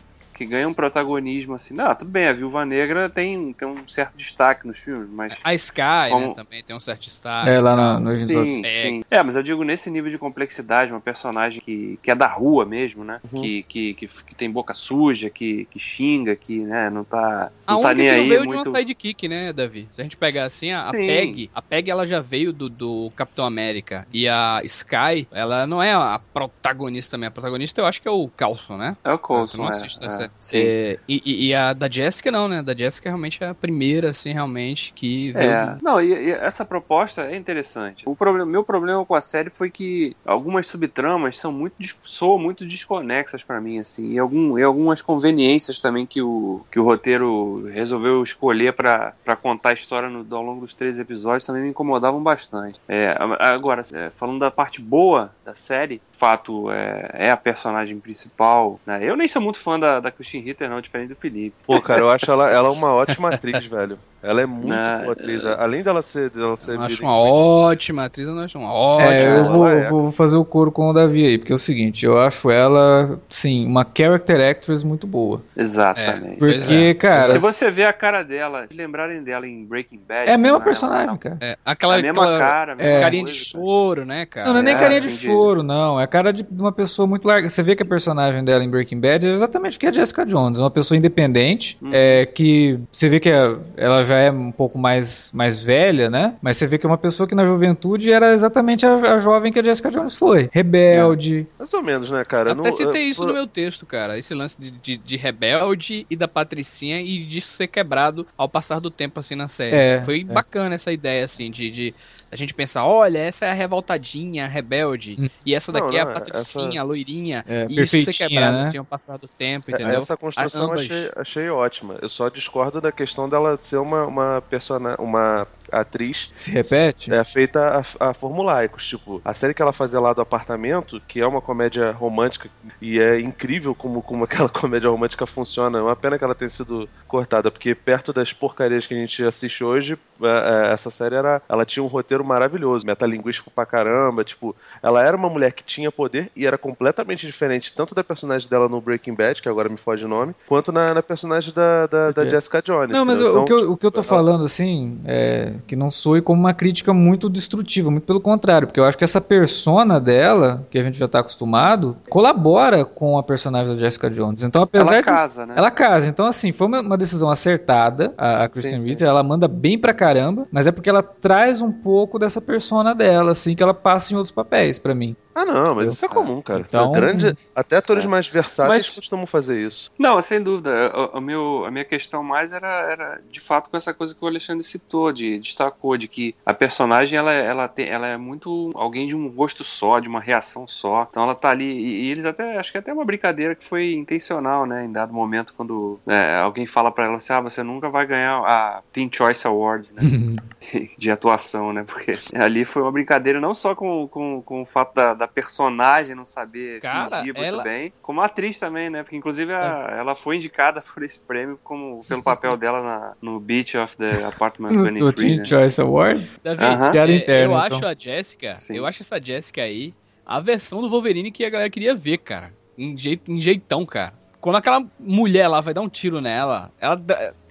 Que 0.43 0.47
ganha 0.47 0.69
um 0.69 0.75
protagonismo 0.75 1.55
assim. 1.55 1.73
Não, 1.73 1.95
tudo 1.95 2.11
bem, 2.11 2.27
a 2.27 2.33
Viúva 2.33 2.65
Negra 2.65 3.09
tem, 3.09 3.53
tem 3.53 3.69
um 3.69 3.87
certo 3.87 4.17
destaque 4.17 4.67
nos 4.67 4.79
filmes, 4.81 5.09
mas. 5.09 5.39
A 5.45 5.55
Sky, 5.55 5.81
né, 5.81 6.11
Como- 6.11 6.35
também 6.35 6.65
tem 6.65 6.75
um 6.75 6.81
certo 6.81 7.03
destaque. 7.03 7.49
É, 7.49 7.61
lá 7.61 7.77
na- 7.77 7.93
no 7.93 8.11
Sim, 8.11 8.63
sim. 8.67 9.05
É, 9.09 9.23
mas 9.23 9.37
eu 9.37 9.43
digo 9.43 9.63
nesse 9.63 9.89
nível 9.89 10.11
de 10.11 10.19
complexidade, 10.19 10.93
uma 10.93 11.01
personagem 11.01 11.61
que, 11.61 11.97
que 12.03 12.11
é 12.11 12.15
da 12.17 12.27
rua 12.27 12.67
mesmo, 12.67 13.05
né? 13.05 13.21
Uhum. 13.33 13.41
Que, 13.41 13.63
que, 13.63 13.95
que, 13.95 14.09
que 14.09 14.35
tem 14.35 14.51
boca 14.51 14.75
suja, 14.75 15.31
que, 15.31 15.67
que 15.67 15.79
xinga, 15.79 16.35
que 16.35 16.59
né, 16.59 16.91
não 16.91 17.05
tá, 17.05 17.53
A 17.65 17.75
não 17.75 17.83
tá 17.83 17.91
única 17.91 17.95
nem 18.03 18.07
que 18.07 18.17
não 18.17 18.23
aí 18.23 18.29
veio 18.29 18.45
muito... 18.45 18.63
de 18.65 18.69
uma 18.71 18.79
sidekick, 18.79 19.29
né, 19.29 19.53
Davi? 19.53 19.87
Se 19.93 20.01
a 20.01 20.05
gente 20.05 20.17
pegar 20.17 20.43
assim, 20.43 20.73
a, 20.73 20.89
a. 20.89 20.91
Peg, 20.91 21.51
a 21.55 21.63
Peg 21.63 21.89
ela 21.89 22.05
já 22.05 22.19
veio 22.19 22.53
do, 22.53 22.69
do 22.69 23.13
Capitão 23.15 23.45
América. 23.45 24.07
E 24.13 24.29
a 24.29 24.61
Sky, 24.65 25.29
ela 25.31 25.69
não 25.69 25.81
é 25.81 25.93
a 25.93 26.21
protagonista 26.35 27.13
também. 27.13 27.29
A 27.29 27.31
protagonista 27.31 27.81
eu 27.81 27.87
acho 27.87 28.03
que 28.03 28.09
é 28.09 28.11
o 28.11 28.29
Coulson, 28.29 28.77
né? 28.77 28.97
É 29.05 29.13
o 29.13 29.19
Coulson, 29.19 29.59
não 29.59 29.69
é, 29.69 29.71
assiste 29.71 30.03
é, 30.05 30.31
Sim. 30.41 30.59
É, 30.65 30.99
e, 31.09 31.49
e- 31.49 31.55
a 31.55 31.73
da 31.73 31.89
Jessica 31.89 32.31
não, 32.31 32.49
né? 32.49 32.63
Da 32.63 32.75
Jessica 32.75 33.09
realmente 33.09 33.43
é 33.43 33.49
a 33.49 33.55
primeira, 33.55 34.11
assim, 34.11 34.33
realmente, 34.33 34.93
que 34.93 35.31
veio 35.33 35.51
É, 35.51 35.79
não, 35.83 36.01
e, 36.01 36.13
e 36.13 36.31
essa 36.33 36.65
proposta 36.65 37.23
é 37.23 37.37
interessante. 37.37 38.03
O 38.07 38.17
problema, 38.17 38.45
meu 38.51 38.65
problema 38.65 39.05
com 39.07 39.15
a 39.15 39.21
série 39.21 39.51
foi 39.51 39.71
que 39.71 40.17
algumas 40.25 40.67
subtramas 40.67 41.39
são 41.39 41.53
muito 41.53 41.77
soam 42.05 42.39
muito 42.39 42.67
desconexas 42.67 43.45
pra 43.45 43.61
mim, 43.61 43.79
assim, 43.79 44.13
e, 44.13 44.19
algum, 44.19 44.59
e 44.59 44.63
algumas 44.63 45.01
conveniências 45.01 45.79
também 45.79 46.07
que 46.07 46.21
o, 46.21 46.65
que 46.71 46.79
o 46.79 46.85
roteiro 46.85 47.65
resolveu 47.73 48.23
escolher 48.23 48.73
pra 48.75 49.15
pra 49.25 49.37
contar 49.37 49.71
a 49.71 49.75
história 49.75 50.09
no, 50.09 50.27
ao 50.35 50.43
longo 50.43 50.61
dos 50.61 50.75
três 50.75 50.99
episódios 50.99 51.47
também 51.47 51.63
me 51.63 51.69
incomodavam 51.69 52.23
bastante. 52.23 52.81
É, 52.89 53.15
agora, 53.39 53.83
é, 53.95 54.11
falando 54.11 54.41
da 54.41 54.51
parte 54.51 54.81
boa 54.81 55.31
da 55.45 55.55
série, 55.55 56.01
fato 56.23 56.71
é, 56.71 57.11
é 57.15 57.31
a 57.33 57.37
personagem 57.37 57.99
principal. 57.99 58.79
Né? 58.87 59.01
Eu 59.03 59.17
nem 59.17 59.27
sou 59.27 59.43
muito 59.43 59.59
fã 59.59 59.77
da, 59.77 59.99
da 59.99 60.13
Christine 60.13 60.45
Ritter, 60.45 60.71
não, 60.71 60.81
diferente 60.81 61.09
do 61.09 61.17
Felipe. 61.17 61.57
Pô, 61.67 61.81
cara, 61.81 62.01
eu 62.01 62.09
acho 62.09 62.31
ela, 62.31 62.49
ela 62.49 62.71
uma 62.71 62.95
ótima 62.95 63.35
atriz, 63.35 63.67
velho. 63.67 63.99
Ela 64.23 64.43
é 64.43 64.47
muito 64.47 64.69
Não, 64.69 65.01
boa 65.01 65.13
atriz. 65.13 65.45
Além 65.45 65.83
dela 65.83 66.01
ser. 66.03 66.31
Dela 66.31 66.57
ser 66.57 66.77
Eu 66.77 66.83
acho 66.83 67.03
uma 67.03 67.17
ótima 67.17 68.05
atriz, 68.05 68.27
eu 68.27 68.35
não 68.35 68.43
acho 68.43 68.59
uma 68.59 68.73
ótima. 68.73 69.13
É, 69.13 69.39
eu 69.41 69.45
vou, 69.45 69.69
é. 69.69 69.89
vou 69.91 70.13
fazer 70.13 70.37
o 70.37 70.45
coro 70.45 70.71
com 70.71 70.89
o 70.89 70.93
Davi 70.93 71.27
aí, 71.27 71.39
porque 71.39 71.53
é 71.53 71.57
o 71.57 71.59
seguinte, 71.59 72.07
eu 72.07 72.19
acho 72.21 72.51
ela, 72.51 73.19
sim, 73.29 73.67
uma 73.67 73.85
character 73.97 74.41
actress 74.51 74.85
muito 74.87 75.07
boa. 75.07 75.41
Exatamente. 75.57 76.37
Pois 76.39 76.59
Porque, 76.59 76.73
é. 76.75 76.95
cara, 76.95 77.25
Se 77.25 77.39
você 77.39 77.71
vê 77.71 77.85
a 77.85 77.93
cara 77.93 78.23
dela, 78.23 78.67
se 78.69 78.75
lembrarem 78.75 79.23
dela 79.23 79.47
em 79.47 79.65
Breaking 79.65 80.01
Bad. 80.07 80.29
é 80.31 80.35
a 80.35 80.39
mesma 80.39 80.59
né, 80.59 80.65
personagem, 80.65 81.09
ela- 81.09 81.19
cara. 81.19 81.39
É, 81.41 81.57
aquela, 81.65 81.95
a 81.99 82.03
mesma 82.03 82.23
aquela 82.23 82.39
cara, 82.39 82.73
a 82.73 82.77
mesma 82.77 83.01
carinha 83.01 83.25
de 83.25 83.33
coisa, 83.33 83.45
choro, 83.45 84.05
né, 84.05 84.27
cara? 84.27 84.47
Não, 84.47 84.53
não 84.55 84.61
é 84.61 84.63
nem 84.63 84.75
É, 84.75 84.79
carinha 84.79 85.01
de 85.01 85.07
assim, 85.09 85.17
de- 85.17 85.27
choro, 85.27 85.63
não. 85.63 85.99
É 86.01 86.05
a 86.05 86.07
cara 86.07 86.33
de 86.33 86.47
uma 86.51 86.73
pessoa 86.73 87.07
muito 87.09 87.27
larga. 87.27 87.49
Você 87.49 87.63
vê 87.63 87.75
que 87.75 87.83
a 87.83 87.87
personagem 87.87 88.45
dela 88.45 88.63
em 88.63 88.71
Breaking 88.71 89.01
Bad 89.01 89.27
é 89.27 89.33
exatamente 89.33 89.77
o 89.77 89.81
que 89.81 89.87
é 89.87 89.89
a 89.89 89.93
Jessica 89.93 90.25
Jones. 90.25 90.59
Uma 90.59 90.71
pessoa 90.71 90.97
independente, 90.97 91.77
Hum. 91.83 91.91
é, 91.93 92.27
que 92.27 92.79
você 92.91 93.09
vê 93.09 93.19
que 93.19 93.29
é- 93.29 93.57
ela 93.77 94.03
já 94.05 94.12
é 94.13 94.31
um 94.31 94.53
pouco 94.53 94.79
mais, 94.79 95.31
mais 95.33 95.63
velha, 95.63 96.09
né? 96.11 96.35
Mas 96.41 96.57
você 96.57 96.67
vê 96.67 96.79
que 96.79 96.87
é 96.87 96.89
uma 96.89 96.99
pessoa 96.99 97.27
que 97.29 97.35
na 97.35 97.45
juventude 97.45 98.13
era 98.13 98.33
exatamente 98.33 98.87
a, 98.87 98.95
a 98.95 99.19
jovem 99.19 99.53
que 99.53 99.59
a 99.59 99.63
Jessica 99.63 99.91
Jones 99.91 100.17
foi. 100.17 100.49
Rebelde. 100.53 101.47
Mais 101.59 101.73
ou 101.75 101.83
menos, 101.83 102.11
né, 102.11 102.25
cara? 102.25 102.53
Até 102.53 102.69
Não- 102.71 102.77
citei 102.77 103.07
eu- 103.07 103.11
isso 103.11 103.25
no 103.27 103.33
meu 103.33 103.47
texto, 103.47 103.85
cara. 103.87 104.19
Esse 104.19 104.35
lance 104.35 104.61
de, 104.61 104.71
de, 104.71 104.97
de 104.97 105.17
rebelde 105.17 106.07
e 106.09 106.17
da 106.17 106.29
patricinha 106.29 107.01
e 107.01 107.25
disso 107.25 107.49
ser 107.55 107.67
quebrado 107.67 108.27
ao 108.37 108.49
passar 108.49 108.81
do 108.81 108.91
tempo, 108.91 109.21
assim, 109.21 109.35
na 109.35 109.49
série. 109.49 109.77
É, 109.77 110.03
Foi 110.05 110.21
é. 110.21 110.25
bacana 110.25 110.75
essa 110.75 110.93
ideia, 110.93 111.25
assim, 111.25 111.51
de, 111.51 111.71
de 111.71 111.95
a 112.33 112.37
gente 112.37 112.55
pensar, 112.55 112.87
olha, 112.87 113.19
essa 113.19 113.45
é 113.47 113.51
a 113.51 113.55
revoltadinha, 113.55 114.45
a 114.45 114.49
rebelde, 114.49 115.21
Hum. 115.21 115.29
e 115.45 115.55
essa 115.55 115.71
daqui 115.73 115.93
Não, 115.93 115.99
é 115.99 116.01
a 116.01 116.07
não, 116.07 116.13
patricinha, 116.13 116.81
essa- 116.81 116.81
a 116.81 116.85
loirinha, 116.85 117.45
É, 117.47 117.67
e 117.69 117.83
isso 117.83 118.01
ser 118.01 118.15
perfeitinha, 118.15 118.29
quebrado, 118.29 118.59
né? 118.59 118.63
assim, 118.63 118.79
ao 118.79 118.85
passar 118.85 119.19
do 119.19 119.29
tempo, 119.29 119.71
É, 119.71 119.73
entendeu? 119.73 119.99
Essa 119.99 120.17
construção 120.17 120.73
eu 120.73 120.73
Ambas. 120.73 120.83
achei, 120.83 121.11
achei 121.17 121.51
ótima. 121.51 121.99
Eu 122.01 122.09
só 122.09 122.29
discordo 122.29 122.81
da 122.81 122.91
questão 122.93 123.29
dela 123.29 123.59
ser 123.59 123.77
uma, 123.77 124.07
uma 124.07 124.41
persona, 124.43 124.97
uma 124.99 125.47
atriz 125.71 126.31
Se 126.35 126.51
repete? 126.51 127.11
é, 127.11 127.23
feita 127.25 127.83
a, 128.01 128.11
a 128.11 128.15
formulaicos. 128.15 128.87
Tipo, 128.87 129.21
a 129.25 129.35
série 129.35 129.55
que 129.55 129.63
ela 129.63 129.73
fazia 129.73 130.01
lá 130.01 130.13
do 130.13 130.21
apartamento, 130.21 131.01
que 131.07 131.21
é 131.21 131.27
uma 131.27 131.41
comédia 131.41 131.91
romântica, 131.93 132.51
e 132.81 132.99
é 132.99 133.21
incrível 133.21 133.75
como, 133.75 134.03
como 134.03 134.25
aquela 134.25 134.49
comédia 134.49 134.91
romântica 134.91 135.27
funciona. 135.27 135.79
É 135.79 135.83
uma 135.83 135.97
pena 135.97 136.19
que 136.19 136.25
ela 136.25 136.35
tenha 136.35 136.51
sido 136.51 136.89
cortada, 137.07 137.51
porque 137.51 137.75
perto 137.75 138.13
das 138.13 138.33
porcarias 138.33 138.87
que 138.87 138.95
a 138.95 138.97
gente 138.99 139.23
assiste 139.25 139.63
hoje, 139.65 139.99
é, 140.23 140.69
é, 140.71 140.73
essa 140.73 140.91
série 140.91 141.15
era. 141.15 141.43
Ela 141.49 141.65
tinha 141.65 141.83
um 141.83 141.87
roteiro 141.87 142.22
maravilhoso, 142.23 142.87
metalinguístico 142.87 143.51
pra 143.51 143.67
caramba. 143.67 144.25
Tipo, 144.25 144.55
ela 144.83 145.03
era 145.03 145.17
uma 145.17 145.29
mulher 145.29 145.53
que 145.53 145.65
tinha 145.65 145.91
poder 145.91 146.31
e 146.37 146.47
era 146.47 146.57
completamente 146.59 147.27
diferente, 147.27 147.73
tanto 147.75 147.95
da 147.95 148.03
personagem 148.05 148.49
dela 148.49 148.69
no 148.69 148.81
Breaking 148.81 149.15
Bad, 149.15 149.41
que 149.43 149.49
agora 149.49 149.69
me 149.69 149.77
foge 149.77 150.05
o 150.05 150.09
nome, 150.09 150.35
quanto 150.49 150.71
na, 150.73 150.95
na 150.95 151.03
personagem 151.03 151.53
da, 151.55 151.87
da, 151.87 152.11
da 152.11 152.25
Jessica. 152.25 152.63
Jones. 152.63 152.91
Não, 152.91 153.05
mas 153.05 153.19
entendeu? 153.21 153.39
o, 153.41 153.43
o 153.43 153.45
que 153.47 153.53
eu, 153.53 153.59
Então, 153.59 153.73
o 153.73 153.77
que 153.77 153.87
eu 153.87 153.91
tô 153.91 154.01
ela- 154.01 154.09
falando, 154.09 154.45
assim, 154.45 155.01
é 155.05 155.55
que 155.67 155.75
não 155.75 155.91
soe 155.91 156.21
como 156.23 156.41
uma 156.41 156.55
crítica 156.55 156.93
muito 156.93 157.29
destrutiva, 157.29 157.91
muito 157.91 158.05
pelo 158.05 158.21
contrário, 158.21 158.67
porque 158.69 158.79
eu 158.79 158.85
acho 158.85 158.97
que 158.99 159.05
essa 159.05 159.21
persona 159.21 159.99
dela, 160.01 160.67
que 160.71 160.79
a 160.79 160.83
gente 160.83 160.99
já 160.99 161.09
tá 161.09 161.21
acostumado, 161.21 161.97
colabora 162.09 162.85
com 162.85 163.19
a 163.19 163.23
personagem 163.23 163.75
da 163.75 163.81
Jessica 163.81 164.09
Jones. 164.11 164.43
Então, 164.43 164.63
apesar 164.63 164.93
Ela 164.93 165.01
de. 165.01 165.07
casa, 165.07 165.47
né? 165.47 165.55
Ela 165.57 165.71
casa. 165.71 166.09
Então, 166.09 166.27
assim, 166.27 166.53
foi 166.53 166.67
uma, 166.67 166.81
uma 166.81 166.97
decisão 166.97 167.31
acertada, 167.31 168.15
a, 168.17 168.45
a 168.45 168.49
Kristen. 168.49 168.81
Ritter. 168.81 169.07
Ela 169.09 169.23
manda 169.23 169.49
bem 169.49 169.79
pra 169.79 169.93
caramba, 169.93 170.47
mas 170.53 170.67
é 170.67 170.73
porque 170.73 170.89
ela 170.91 171.03
traz 171.03 171.61
um 171.61 171.73
pouco 171.73 172.12
dessa 172.19 172.41
persona 172.41 172.95
dela, 172.95 173.33
assim, 173.33 173.55
que 173.55 173.63
ela 173.63 173.75
passa 173.75 174.13
em 174.13 174.17
outros 174.17 174.33
papéis, 174.33 174.79
pra 174.79 174.95
mim. 174.95 175.17
Ah, 175.35 175.45
não, 175.45 175.75
mas 175.75 175.93
isso 175.93 176.05
é 176.05 176.09
comum, 176.09 176.41
cara. 176.43 176.61
Então- 176.61 176.93
Grande, 176.93 177.37
até 177.55 177.77
atores 177.77 178.05
É. 178.05 178.09
mais 178.09 178.27
versáteis 178.27 178.87
Mas- 178.87 178.95
costumam 178.95 179.27
fazer 179.27 179.67
isso. 179.67 179.91
Não, 179.99 180.21
sem 180.21 180.43
dúvida. 180.43 180.93
O, 181.15 181.19
o 181.19 181.21
meu, 181.21 181.65
a 181.67 181.71
minha 181.71 181.85
questão 181.85 182.23
mais 182.23 182.53
era, 182.53 182.69
era, 182.91 183.21
de 183.31 183.41
fato, 183.41 183.71
com 183.71 183.77
essa 183.77 183.95
coisa 183.95 184.15
que 184.15 184.25
o 184.25 184.29
Alexandre 184.29 184.63
citou, 184.63 185.13
de 185.13 185.39
destacou, 185.39 185.97
de 185.97 186.09
que 186.09 186.35
a 186.45 186.53
personagem 186.53 187.19
ela, 187.19 187.33
ela, 187.33 187.69
tem, 187.69 187.89
ela 187.89 188.07
é 188.07 188.17
muito 188.17 188.71
alguém 188.75 189.07
de 189.07 189.17
um 189.17 189.31
gosto 189.31 189.65
só, 189.65 189.99
de 189.99 190.09
uma 190.09 190.21
reação 190.21 190.67
só. 190.69 191.07
Então 191.11 191.23
ela 191.23 191.35
tá 191.35 191.51
ali. 191.51 191.65
E, 191.65 192.07
e 192.07 192.11
eles 192.11 192.27
até. 192.27 192.59
Acho 192.59 192.73
que 192.73 192.79
até 192.79 192.93
uma 192.93 193.05
brincadeira 193.05 193.55
que 193.55 193.65
foi 193.65 193.93
intencional, 193.95 194.67
né? 194.67 194.85
Em 194.85 194.93
dado 194.93 195.13
momento, 195.13 195.55
quando 195.57 195.99
é, 196.07 196.37
alguém 196.37 196.67
fala 196.67 196.91
pra 196.91 197.07
ela 197.07 197.17
assim: 197.17 197.33
ah, 197.33 197.41
você 197.41 197.63
nunca 197.63 197.89
vai 197.89 198.07
ganhar 198.07 198.39
a 198.45 198.83
Teen 198.93 199.11
Choice 199.13 199.47
Awards, 199.47 199.93
né? 199.93 200.03
de 200.99 201.11
atuação, 201.11 201.73
né? 201.73 201.85
Porque 201.87 202.15
ali 202.35 202.65
foi 202.65 202.83
uma 202.83 202.93
brincadeira 202.93 203.41
não 203.41 203.55
só 203.55 203.75
com, 203.75 204.07
com, 204.09 204.43
com 204.43 204.63
o 204.63 204.65
fato 204.67 204.95
da, 204.95 205.15
da 205.23 205.29
personagem 205.29 206.17
não 206.17 206.25
saber 206.25 206.81
Cara, 206.81 207.19
fingir 207.19 207.33
muito 207.35 207.47
ela- 207.47 207.63
bem, 207.63 207.93
como 208.03 208.21
atriz 208.21 208.59
também, 208.59 208.91
né? 208.91 209.05
Porque 209.05 209.17
inclusive 209.17 209.53
a- 209.55 209.95
ela 209.97 210.17
foi 210.17 210.35
indicada 210.37 210.83
por 210.95 211.01
esse 211.05 211.21
prêmio 211.21 211.59
como 211.63 212.05
pelo 212.05 212.23
papel 212.25 212.57
dela 212.57 212.83
na, 212.83 213.13
no 213.23 213.39
Beach 213.39 213.77
of 213.79 213.97
the 213.97 214.25
Apartment 214.25 214.73
No 214.75 214.85
23, 214.85 215.15
Teen 215.15 215.37
né? 215.39 215.45
Choice 215.45 215.81
Awards. 215.81 216.39
Davi, 216.43 216.65
Aham. 216.65 216.91
Piada 216.91 217.13
é, 217.13 217.17
interna, 217.17 217.55
eu 217.55 217.65
então. 217.67 217.79
acho 217.79 217.87
a 217.87 217.95
Jessica, 217.95 218.57
Sim. 218.57 218.77
eu 218.77 218.85
acho 218.85 219.03
essa 219.03 219.23
Jessica 219.23 219.63
aí 219.63 219.95
a 220.27 220.41
versão 220.41 220.81
do 220.83 220.89
Wolverine 220.91 221.31
que 221.31 221.45
a 221.45 221.51
galera 221.51 221.71
queria 221.71 221.95
ver, 221.95 222.19
cara. 222.19 222.53
Em, 222.77 222.97
jeito, 222.99 223.31
em 223.31 223.41
jeitão, 223.41 223.87
cara. 223.87 224.15
Quando 224.41 224.57
aquela 224.57 224.85
mulher 224.99 225.47
lá 225.47 225.61
vai 225.61 225.73
dar 225.73 225.83
um 225.83 225.89
tiro 225.89 226.21
nela, 226.21 226.73
ela, 226.81 227.01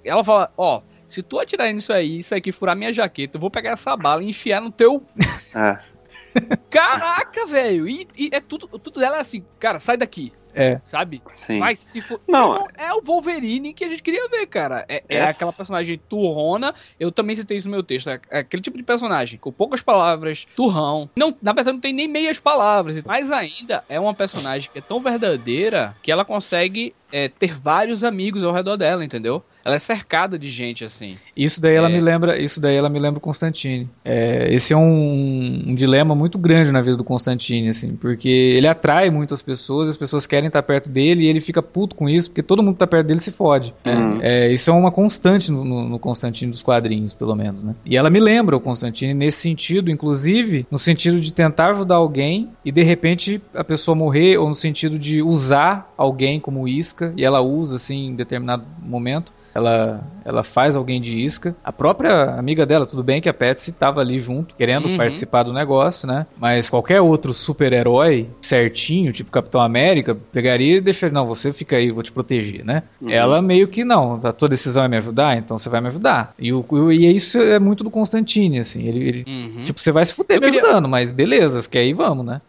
ela 0.03 0.23
fala, 0.25 0.51
ó, 0.57 0.81
se 1.07 1.23
tu 1.23 1.39
atirar 1.39 1.71
nisso 1.71 1.93
aí, 1.93 2.17
isso 2.19 2.35
aqui 2.35 2.51
furar 2.51 2.75
minha 2.75 2.91
jaqueta, 2.91 3.37
eu 3.37 3.41
vou 3.41 3.49
pegar 3.49 3.71
essa 3.71 3.95
bala 3.95 4.21
e 4.23 4.27
enfiar 4.29 4.59
no 4.61 4.71
teu... 4.71 5.05
É. 5.55 5.77
Caraca, 6.69 7.30
velho! 7.51 7.87
E, 7.87 8.07
e 8.17 8.29
é 8.31 8.39
tudo, 8.39 8.67
tudo 8.67 8.99
dela 8.99 9.17
é 9.17 9.19
assim, 9.21 9.43
cara, 9.59 9.79
sai 9.79 9.97
daqui, 9.97 10.31
É. 10.53 10.79
sabe? 10.83 11.21
Sim. 11.31 11.59
Vai 11.59 11.75
se 11.75 12.01
for. 12.01 12.19
Não, 12.27 12.67
é 12.77 12.93
o 12.93 13.01
Wolverine 13.01 13.73
que 13.73 13.83
a 13.85 13.89
gente 13.89 14.01
queria 14.03 14.27
ver, 14.29 14.45
cara. 14.47 14.85
É, 14.89 15.03
é 15.07 15.17
Essa- 15.17 15.31
aquela 15.31 15.53
personagem 15.53 16.01
turrona. 16.09 16.73
Eu 16.99 17.11
também 17.11 17.35
citei 17.35 17.57
isso 17.57 17.67
no 17.67 17.71
meu 17.75 17.83
texto. 17.83 18.09
É, 18.09 18.19
é 18.29 18.39
aquele 18.39 18.61
tipo 18.61 18.77
de 18.77 18.83
personagem 18.83 19.39
com 19.39 19.51
poucas 19.51 19.81
palavras, 19.81 20.45
turrão. 20.55 21.09
Não, 21.15 21.35
na 21.41 21.53
verdade, 21.53 21.73
não 21.73 21.79
tem 21.81 21.93
nem 21.93 22.07
meias 22.07 22.39
palavras. 22.39 23.01
Mas 23.03 23.31
ainda 23.31 23.83
é 23.87 23.99
uma 23.99 24.13
personagem 24.13 24.69
que 24.71 24.79
é 24.79 24.81
tão 24.81 24.99
verdadeira 24.99 25.95
que 26.01 26.11
ela 26.11 26.25
consegue 26.25 26.93
é, 27.11 27.27
ter 27.29 27.53
vários 27.53 28.03
amigos 28.03 28.43
ao 28.43 28.53
redor 28.53 28.77
dela, 28.77 29.03
entendeu? 29.03 29.43
Ela 29.63 29.75
é 29.75 29.79
cercada 29.79 30.39
de 30.39 30.49
gente 30.49 30.83
assim. 30.83 31.15
Isso 31.37 31.61
daí 31.61 31.75
ela 31.75 31.87
É. 31.87 31.93
me 31.93 31.99
lembra, 32.01 32.39
isso 32.41 32.59
daí 32.59 32.75
ela 32.75 32.89
me 32.89 32.97
lembra 32.99 33.19
o 33.19 33.21
Constantine. 33.21 33.87
É, 34.03 34.51
esse 34.51 34.73
é 34.73 34.77
um, 34.77 35.63
um 35.67 35.75
dilema 35.75 36.15
muito 36.15 36.39
grande 36.39 36.71
na 36.71 36.81
vida 36.81 36.97
do 36.97 37.03
Constantine, 37.03 37.69
assim, 37.69 37.95
porque 37.95 38.27
ele 38.27 38.67
atrai 38.67 39.11
muitas 39.11 39.41
pessoas, 39.43 39.87
as 39.87 39.97
pessoas 39.97 40.25
querem 40.25 40.47
estar 40.47 40.63
perto 40.63 40.89
dele 40.89 41.25
e 41.25 41.27
ele 41.27 41.39
fica 41.39 41.61
puto 41.61 41.95
com 41.95 42.09
isso, 42.09 42.29
porque 42.29 42.41
todo 42.41 42.63
mundo 42.63 42.73
que 42.73 42.79
tá 42.79 42.87
perto 42.87 43.05
dele 43.07 43.19
se 43.19 43.31
fode. 43.31 43.71
né? 43.85 43.93
Uhum. 43.95 44.19
É, 44.23 44.51
isso 44.51 44.69
é 44.71 44.73
uma 44.73 44.91
constante 44.91 45.51
no, 45.51 45.63
no, 45.63 45.89
no 45.89 45.99
Constantine 45.99 46.49
dos 46.49 46.63
quadrinhos, 46.63 47.13
pelo 47.13 47.35
menos, 47.35 47.61
né? 47.61 47.75
E 47.87 47.95
ela 47.95 48.09
me 48.09 48.19
lembra 48.19 48.57
o 48.57 48.59
Constantine 48.59 49.13
nesse 49.13 49.41
sentido, 49.41 49.91
inclusive 49.91 50.65
no 50.71 50.79
sentido 50.79 51.19
de 51.19 51.31
tentar 51.31 51.69
ajudar 51.69 51.95
alguém 51.95 52.49
e 52.65 52.71
de 52.71 52.81
repente 52.81 53.39
a 53.53 53.63
pessoa 53.63 53.93
morrer, 53.95 54.37
ou 54.37 54.49
no 54.49 54.55
sentido 54.55 54.97
de 54.97 55.21
usar 55.21 55.85
alguém 55.97 56.39
como 56.39 56.67
isca, 56.67 57.00
e 57.15 57.23
ela 57.23 57.41
usa 57.41 57.75
assim 57.75 58.07
em 58.07 58.15
determinado 58.15 58.65
momento 58.81 59.31
ela, 59.53 60.01
ela 60.23 60.43
faz 60.43 60.75
alguém 60.75 61.01
de 61.01 61.17
isca. 61.17 61.53
A 61.63 61.71
própria 61.71 62.35
amiga 62.35 62.65
dela, 62.65 62.85
tudo 62.85 63.03
bem 63.03 63.21
que 63.21 63.29
a 63.29 63.33
Patsy 63.33 63.71
estava 63.71 63.99
ali 64.01 64.19
junto, 64.19 64.55
querendo 64.55 64.87
Uhum. 64.87 64.97
participar 64.97 65.43
do 65.43 65.53
negócio, 65.53 66.07
né? 66.07 66.25
Mas 66.37 66.69
qualquer 66.69 67.01
outro 67.01 67.33
super-herói 67.33 68.29
certinho, 68.41 69.11
tipo 69.11 69.31
Capitão 69.31 69.61
América, 69.61 70.15
pegaria 70.31 70.77
e 70.77 70.81
deixaria, 70.81 71.13
não, 71.13 71.27
você 71.27 71.51
fica 71.51 71.75
aí, 71.75 71.91
vou 71.91 72.03
te 72.03 72.11
proteger, 72.11 72.65
né? 72.65 72.83
Ela 73.07 73.41
meio 73.41 73.67
que, 73.67 73.83
não, 73.83 74.19
a 74.23 74.31
tua 74.31 74.47
decisão 74.47 74.83
é 74.83 74.87
me 74.87 74.97
ajudar, 74.97 75.37
então 75.37 75.57
você 75.57 75.69
vai 75.69 75.81
me 75.81 75.87
ajudar. 75.87 76.33
E, 76.39 76.53
o, 76.53 76.91
e 76.91 77.15
isso 77.15 77.37
é 77.39 77.59
muito 77.59 77.83
do 77.83 77.91
Constantine, 77.91 78.59
assim, 78.59 78.87
ele, 78.87 79.07
ele 79.07 79.25
Uhum. 79.27 79.61
Tipo, 79.61 79.79
você 79.79 79.91
vai 79.91 80.03
se 80.05 80.13
fuder 80.13 80.39
me 80.39 80.47
ajudando, 80.47 80.87
mas 80.87 81.11
beleza, 81.11 81.67
que 81.69 81.77
aí 81.77 81.93
vamos, 81.93 82.25
né? 82.25 82.41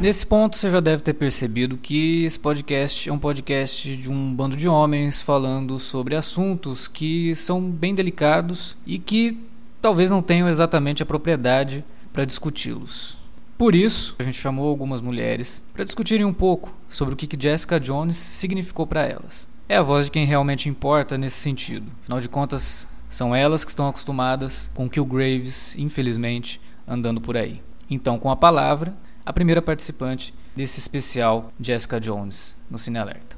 Nesse 0.00 0.24
ponto, 0.24 0.56
você 0.56 0.70
já 0.70 0.78
deve 0.78 1.02
ter 1.02 1.12
percebido 1.12 1.76
que 1.76 2.22
esse 2.22 2.38
podcast 2.38 3.08
é 3.08 3.12
um 3.12 3.18
podcast 3.18 3.96
de 3.96 4.08
um 4.08 4.32
bando 4.32 4.56
de 4.56 4.68
homens 4.68 5.20
falando 5.20 5.76
sobre 5.76 6.14
assuntos 6.14 6.86
que 6.86 7.34
são 7.34 7.60
bem 7.60 7.96
delicados 7.96 8.76
e 8.86 8.96
que 9.00 9.36
talvez 9.82 10.08
não 10.08 10.22
tenham 10.22 10.48
exatamente 10.48 11.02
a 11.02 11.06
propriedade 11.06 11.84
para 12.12 12.24
discuti-los. 12.24 13.18
Por 13.58 13.74
isso, 13.74 14.14
a 14.20 14.22
gente 14.22 14.38
chamou 14.38 14.68
algumas 14.68 15.00
mulheres 15.00 15.64
para 15.74 15.84
discutirem 15.84 16.24
um 16.24 16.32
pouco 16.32 16.72
sobre 16.88 17.14
o 17.14 17.16
que 17.16 17.28
Jessica 17.36 17.80
Jones 17.80 18.16
significou 18.16 18.86
para 18.86 19.04
elas. 19.04 19.48
É 19.68 19.78
a 19.78 19.82
voz 19.82 20.04
de 20.04 20.12
quem 20.12 20.24
realmente 20.24 20.68
importa 20.68 21.18
nesse 21.18 21.40
sentido. 21.40 21.90
Afinal 22.02 22.20
de 22.20 22.28
contas, 22.28 22.88
são 23.08 23.34
elas 23.34 23.64
que 23.64 23.70
estão 23.70 23.88
acostumadas 23.88 24.70
com 24.76 24.88
Kill 24.88 25.04
Graves, 25.04 25.74
infelizmente, 25.76 26.60
andando 26.86 27.20
por 27.20 27.36
aí. 27.36 27.60
Então, 27.90 28.16
com 28.16 28.30
a 28.30 28.36
palavra, 28.36 28.94
a 29.28 29.32
primeira 29.32 29.60
participante 29.60 30.32
desse 30.56 30.80
especial 30.80 31.52
Jessica 31.60 32.00
Jones 32.00 32.56
no 32.70 32.78
Cine 32.78 32.96
Alerta. 32.96 33.36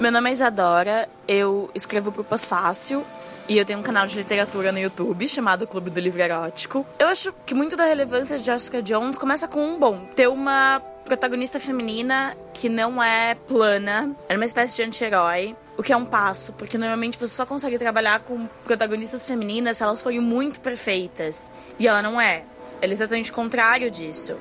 Meu 0.00 0.10
nome 0.10 0.30
é 0.30 0.32
Isadora, 0.32 1.06
eu 1.28 1.70
escrevo 1.74 2.10
pro 2.10 2.24
Pós-Fácil 2.24 3.04
e 3.48 3.58
eu 3.58 3.64
tenho 3.64 3.78
um 3.78 3.82
canal 3.82 4.06
de 4.06 4.16
literatura 4.16 4.72
no 4.72 4.78
YouTube 4.78 5.28
chamado 5.28 5.66
Clube 5.66 5.90
do 5.90 6.00
Livro 6.00 6.20
Erótico. 6.20 6.86
Eu 6.98 7.08
acho 7.08 7.32
que 7.44 7.54
muito 7.54 7.76
da 7.76 7.84
relevância 7.84 8.38
de 8.38 8.44
Jessica 8.44 8.82
Jones 8.82 9.18
começa 9.18 9.46
com 9.46 9.60
um 9.60 9.78
bom, 9.78 10.06
ter 10.16 10.28
uma 10.28 10.80
protagonista 11.04 11.60
feminina 11.60 12.36
que 12.54 12.68
não 12.68 13.02
é 13.02 13.34
plana, 13.34 14.14
é 14.28 14.34
uma 14.34 14.44
espécie 14.44 14.76
de 14.76 14.82
anti-herói. 14.82 15.54
O 15.76 15.82
que 15.82 15.92
é 15.92 15.96
um 15.96 16.04
passo, 16.04 16.52
porque 16.52 16.78
normalmente 16.78 17.18
você 17.18 17.34
só 17.34 17.44
consegue 17.44 17.78
trabalhar 17.78 18.20
com 18.20 18.46
protagonistas 18.64 19.26
femininas 19.26 19.76
se 19.76 19.82
elas 19.82 20.02
forem 20.02 20.20
muito 20.20 20.60
perfeitas. 20.60 21.50
E 21.78 21.88
ela 21.88 22.00
não 22.00 22.20
é. 22.20 22.44
Ela 22.80 22.92
é 22.92 22.94
exatamente 22.94 23.30
o 23.32 23.34
contrário 23.34 23.90
disso. 23.90 24.36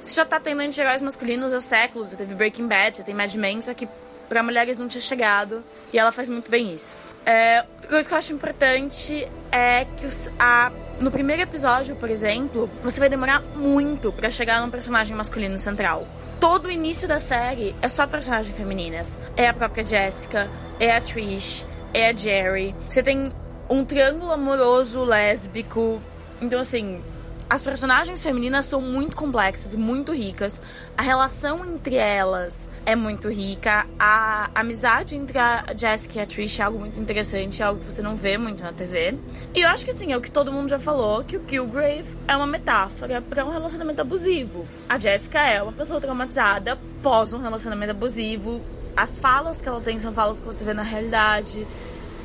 Você 0.00 0.14
já 0.14 0.24
tá 0.24 0.40
tendo 0.40 0.60
anti-heróis 0.60 1.02
masculinos 1.02 1.52
há 1.52 1.60
séculos. 1.60 2.08
Você 2.08 2.16
teve 2.16 2.34
Breaking 2.34 2.66
Bad, 2.66 2.96
você 2.96 3.02
tem 3.02 3.14
Mad 3.14 3.34
Men, 3.34 3.60
só 3.60 3.74
que 3.74 3.86
pra 4.28 4.42
mulheres 4.42 4.78
não 4.78 4.88
tinha 4.88 5.02
chegado. 5.02 5.62
E 5.92 5.98
ela 5.98 6.10
faz 6.10 6.28
muito 6.28 6.50
bem 6.50 6.72
isso. 6.72 6.96
É, 7.30 7.62
coisa 7.86 8.08
que 8.08 8.14
eu 8.14 8.18
acho 8.18 8.32
importante 8.32 9.28
é 9.52 9.84
que 9.84 10.06
os, 10.06 10.30
a, 10.38 10.72
no 10.98 11.10
primeiro 11.10 11.42
episódio, 11.42 11.94
por 11.94 12.08
exemplo, 12.08 12.70
você 12.82 12.98
vai 12.98 13.10
demorar 13.10 13.42
muito 13.54 14.10
pra 14.10 14.30
chegar 14.30 14.62
num 14.62 14.70
personagem 14.70 15.14
masculino 15.14 15.58
central. 15.58 16.08
Todo 16.40 16.68
o 16.68 16.70
início 16.70 17.06
da 17.06 17.20
série 17.20 17.74
é 17.82 17.88
só 17.88 18.06
personagens 18.06 18.56
femininas. 18.56 19.18
É 19.36 19.46
a 19.46 19.52
própria 19.52 19.86
Jessica, 19.86 20.50
é 20.80 20.96
a 20.96 21.02
Trish, 21.02 21.66
é 21.92 22.08
a 22.08 22.16
Jerry. 22.16 22.74
Você 22.88 23.02
tem 23.02 23.30
um 23.68 23.84
triângulo 23.84 24.32
amoroso 24.32 25.04
lésbico. 25.04 26.00
Então, 26.40 26.60
assim, 26.60 27.02
as 27.50 27.62
personagens 27.62 28.22
femininas 28.22 28.66
são 28.66 28.78
muito 28.80 29.16
complexas 29.16 29.72
e 29.72 29.76
muito 29.78 30.12
ricas. 30.12 30.60
A 30.96 31.02
relação 31.02 31.64
entre 31.64 31.96
elas 31.96 32.68
é 32.84 32.94
muito 32.94 33.30
rica. 33.30 33.86
A 33.98 34.50
amizade 34.54 35.16
entre 35.16 35.38
a 35.38 35.64
Jessica 35.74 36.18
e 36.18 36.22
a 36.22 36.26
Trish 36.26 36.60
é 36.60 36.64
algo 36.64 36.78
muito 36.78 37.00
interessante, 37.00 37.62
é 37.62 37.64
algo 37.64 37.80
que 37.80 37.86
você 37.90 38.02
não 38.02 38.16
vê 38.16 38.36
muito 38.36 38.62
na 38.62 38.72
TV. 38.72 39.16
E 39.54 39.62
eu 39.62 39.68
acho 39.68 39.86
que 39.86 39.92
assim, 39.92 40.12
é 40.12 40.16
o 40.16 40.20
que 40.20 40.30
todo 40.30 40.52
mundo 40.52 40.68
já 40.68 40.78
falou, 40.78 41.24
que 41.24 41.38
o 41.38 41.40
Killgrave 41.40 42.18
é 42.28 42.36
uma 42.36 42.46
metáfora 42.46 43.22
para 43.22 43.46
um 43.46 43.50
relacionamento 43.50 44.02
abusivo. 44.02 44.66
A 44.86 44.98
Jessica 44.98 45.40
é 45.40 45.62
uma 45.62 45.72
pessoa 45.72 46.00
traumatizada 46.00 46.78
pós 47.02 47.32
um 47.32 47.38
relacionamento 47.38 47.92
abusivo. 47.92 48.60
As 48.94 49.20
falas 49.20 49.62
que 49.62 49.68
ela 49.68 49.80
tem 49.80 49.98
são 49.98 50.12
falas 50.12 50.38
que 50.38 50.44
você 50.44 50.66
vê 50.66 50.74
na 50.74 50.82
realidade. 50.82 51.66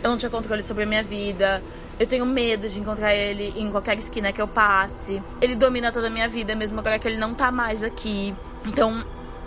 Eu 0.04 0.10
não 0.10 0.18
tinha 0.18 0.30
controle 0.30 0.62
sobre 0.62 0.84
a 0.84 0.86
minha 0.86 1.04
vida. 1.04 1.64
Eu 2.00 2.08
tenho 2.08 2.26
medo 2.26 2.68
de 2.68 2.80
encontrar 2.80 3.14
ele 3.14 3.54
em 3.56 3.70
qualquer 3.70 3.98
esquina 3.98 4.32
que 4.32 4.42
eu 4.42 4.48
passe. 4.48 5.22
Ele 5.42 5.56
domina 5.56 5.92
toda 5.92 6.08
a 6.08 6.10
minha 6.10 6.28
vida, 6.28 6.56
mesmo 6.56 6.80
agora 6.80 6.98
que 6.98 7.08
ele 7.08 7.18
não 7.18 7.34
tá 7.34 7.52
mais 7.52 7.84
aqui. 7.84 8.34
Então, 8.66 9.06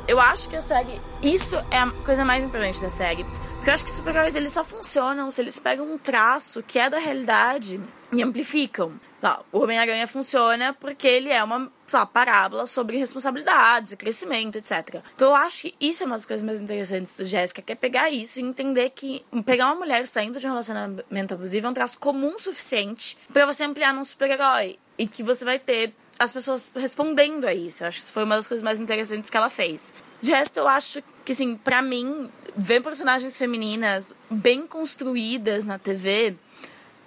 eu 0.09 0.21
acho 0.21 0.49
que 0.49 0.57
a 0.57 0.61
série. 0.61 1.01
Isso 1.23 1.57
é 1.71 1.79
a 1.79 1.90
coisa 2.05 2.25
mais 2.25 2.45
importante 2.45 2.81
da 2.81 2.88
série. 2.88 3.25
Porque 3.25 3.71
eu 3.71 3.75
acho 3.75 3.85
que 3.85 3.90
super-heróis 3.90 4.37
eles 4.37 4.53
só 4.53 4.62
funcionam 4.62 5.31
se 5.31 5.40
eles 5.40 5.59
pegam 5.59 5.90
um 5.90 5.99
traço 5.99 6.62
que 6.62 6.79
é 6.79 6.88
da 6.88 6.99
realidade 6.99 7.81
e 8.12 8.23
amplificam. 8.23 8.92
Tá, 9.21 9.40
o 9.51 9.61
Homem-Aranha 9.61 10.07
funciona 10.07 10.73
porque 10.75 11.09
ele 11.09 11.31
é 11.31 11.42
uma 11.42 11.71
sei 11.87 11.99
lá, 11.99 12.07
parábola 12.07 12.66
sobre 12.66 12.97
responsabilidades 12.97 13.92
e 13.92 13.97
crescimento, 13.97 14.59
etc. 14.59 15.03
Então 15.14 15.29
eu 15.29 15.35
acho 15.35 15.62
que 15.62 15.75
isso 15.81 16.05
é 16.05 16.07
uma 16.07 16.16
das 16.16 16.27
coisas 16.27 16.45
mais 16.45 16.61
interessantes 16.61 17.16
do 17.16 17.25
Jéssica, 17.25 17.62
que 17.62 17.73
é 17.73 17.75
pegar 17.75 18.11
isso 18.11 18.38
e 18.38 18.42
entender 18.42 18.90
que 18.90 19.25
pegar 19.45 19.66
uma 19.66 19.77
mulher 19.77 20.07
saindo 20.07 20.38
de 20.38 20.47
um 20.47 20.51
relacionamento 20.51 21.35
abusivo 21.35 21.66
é 21.66 21.71
um 21.71 21.75
traço 21.75 21.99
comum 21.99 22.37
o 22.37 22.40
suficiente 22.40 23.16
para 23.33 23.47
você 23.47 23.64
ampliar 23.64 23.92
num 23.92 24.05
super-herói. 24.05 24.79
E 24.99 25.07
que 25.07 25.23
você 25.23 25.45
vai 25.45 25.59
ter 25.59 25.92
as 26.18 26.33
pessoas 26.33 26.72
respondendo 26.74 27.46
a 27.46 27.55
isso. 27.55 27.83
Eu 27.83 27.88
acho 27.88 28.00
que 28.00 28.12
foi 28.12 28.24
uma 28.24 28.37
das 28.37 28.48
coisas 28.48 28.62
mais 28.62 28.81
interessantes 28.81 29.29
que 29.29 29.37
ela 29.37 29.50
fez. 29.50 29.92
De 30.20 30.31
resto, 30.31 30.59
eu 30.59 30.68
acho 30.68 31.02
que, 31.24 31.33
assim, 31.33 31.57
pra 31.57 31.83
mim, 31.83 32.31
ver 32.57 32.83
personagens 32.83 33.37
femininas 33.37 34.14
bem 34.31 34.66
construídas 34.66 35.64
na 35.64 35.79
TV 35.79 36.35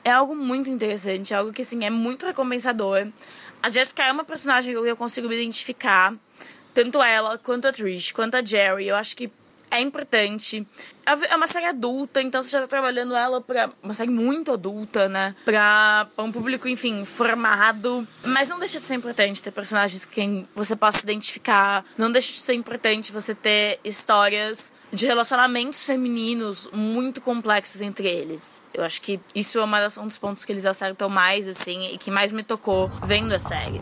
é 0.03 0.11
algo 0.11 0.35
muito 0.35 0.69
interessante, 0.69 1.33
é 1.33 1.37
algo 1.37 1.51
que, 1.51 1.61
assim, 1.61 1.83
é 1.85 1.89
muito 1.89 2.25
recompensador. 2.25 3.07
A 3.61 3.69
Jessica 3.69 4.03
é 4.03 4.11
uma 4.11 4.23
personagem 4.23 4.73
que 4.73 4.79
eu 4.79 4.95
consigo 4.95 5.27
me 5.27 5.35
identificar, 5.35 6.13
tanto 6.73 7.01
ela, 7.01 7.37
quanto 7.37 7.67
a 7.67 7.71
Trish, 7.73 8.11
quanto 8.11 8.35
a 8.35 8.45
Jerry. 8.45 8.87
Eu 8.87 8.95
acho 8.95 9.15
que 9.15 9.29
é 9.71 9.79
importante. 9.81 10.65
É 11.05 11.35
uma 11.35 11.47
série 11.47 11.65
adulta, 11.65 12.21
então 12.21 12.41
você 12.41 12.51
já 12.51 12.61
tá 12.61 12.67
trabalhando 12.67 13.15
ela 13.15 13.41
pra 13.41 13.71
uma 13.81 13.95
série 13.95 14.11
muito 14.11 14.51
adulta, 14.51 15.09
né? 15.09 15.35
Pra, 15.43 16.07
pra 16.15 16.23
um 16.23 16.31
público, 16.31 16.67
enfim, 16.67 17.03
formado. 17.03 18.07
Mas 18.23 18.49
não 18.49 18.59
deixa 18.59 18.79
de 18.79 18.85
ser 18.85 18.95
importante 18.95 19.41
ter 19.41 19.49
personagens 19.49 20.05
com 20.05 20.11
quem 20.11 20.47
você 20.53 20.75
possa 20.75 20.99
identificar. 20.99 21.83
Não 21.97 22.11
deixa 22.11 22.31
de 22.31 22.37
ser 22.37 22.53
importante 22.53 23.11
você 23.11 23.33
ter 23.33 23.79
histórias 23.83 24.71
de 24.93 25.07
relacionamentos 25.07 25.83
femininos 25.83 26.69
muito 26.71 27.21
complexos 27.21 27.81
entre 27.81 28.07
eles. 28.07 28.61
Eu 28.71 28.83
acho 28.83 29.01
que 29.01 29.19
isso 29.33 29.57
é 29.59 29.65
um 29.65 30.05
dos 30.05 30.17
pontos 30.19 30.45
que 30.45 30.51
eles 30.51 30.65
acertam 30.65 31.09
mais, 31.09 31.47
assim, 31.47 31.91
e 31.91 31.97
que 31.97 32.11
mais 32.11 32.31
me 32.31 32.43
tocou 32.43 32.87
vendo 33.03 33.33
a 33.33 33.39
série. 33.39 33.81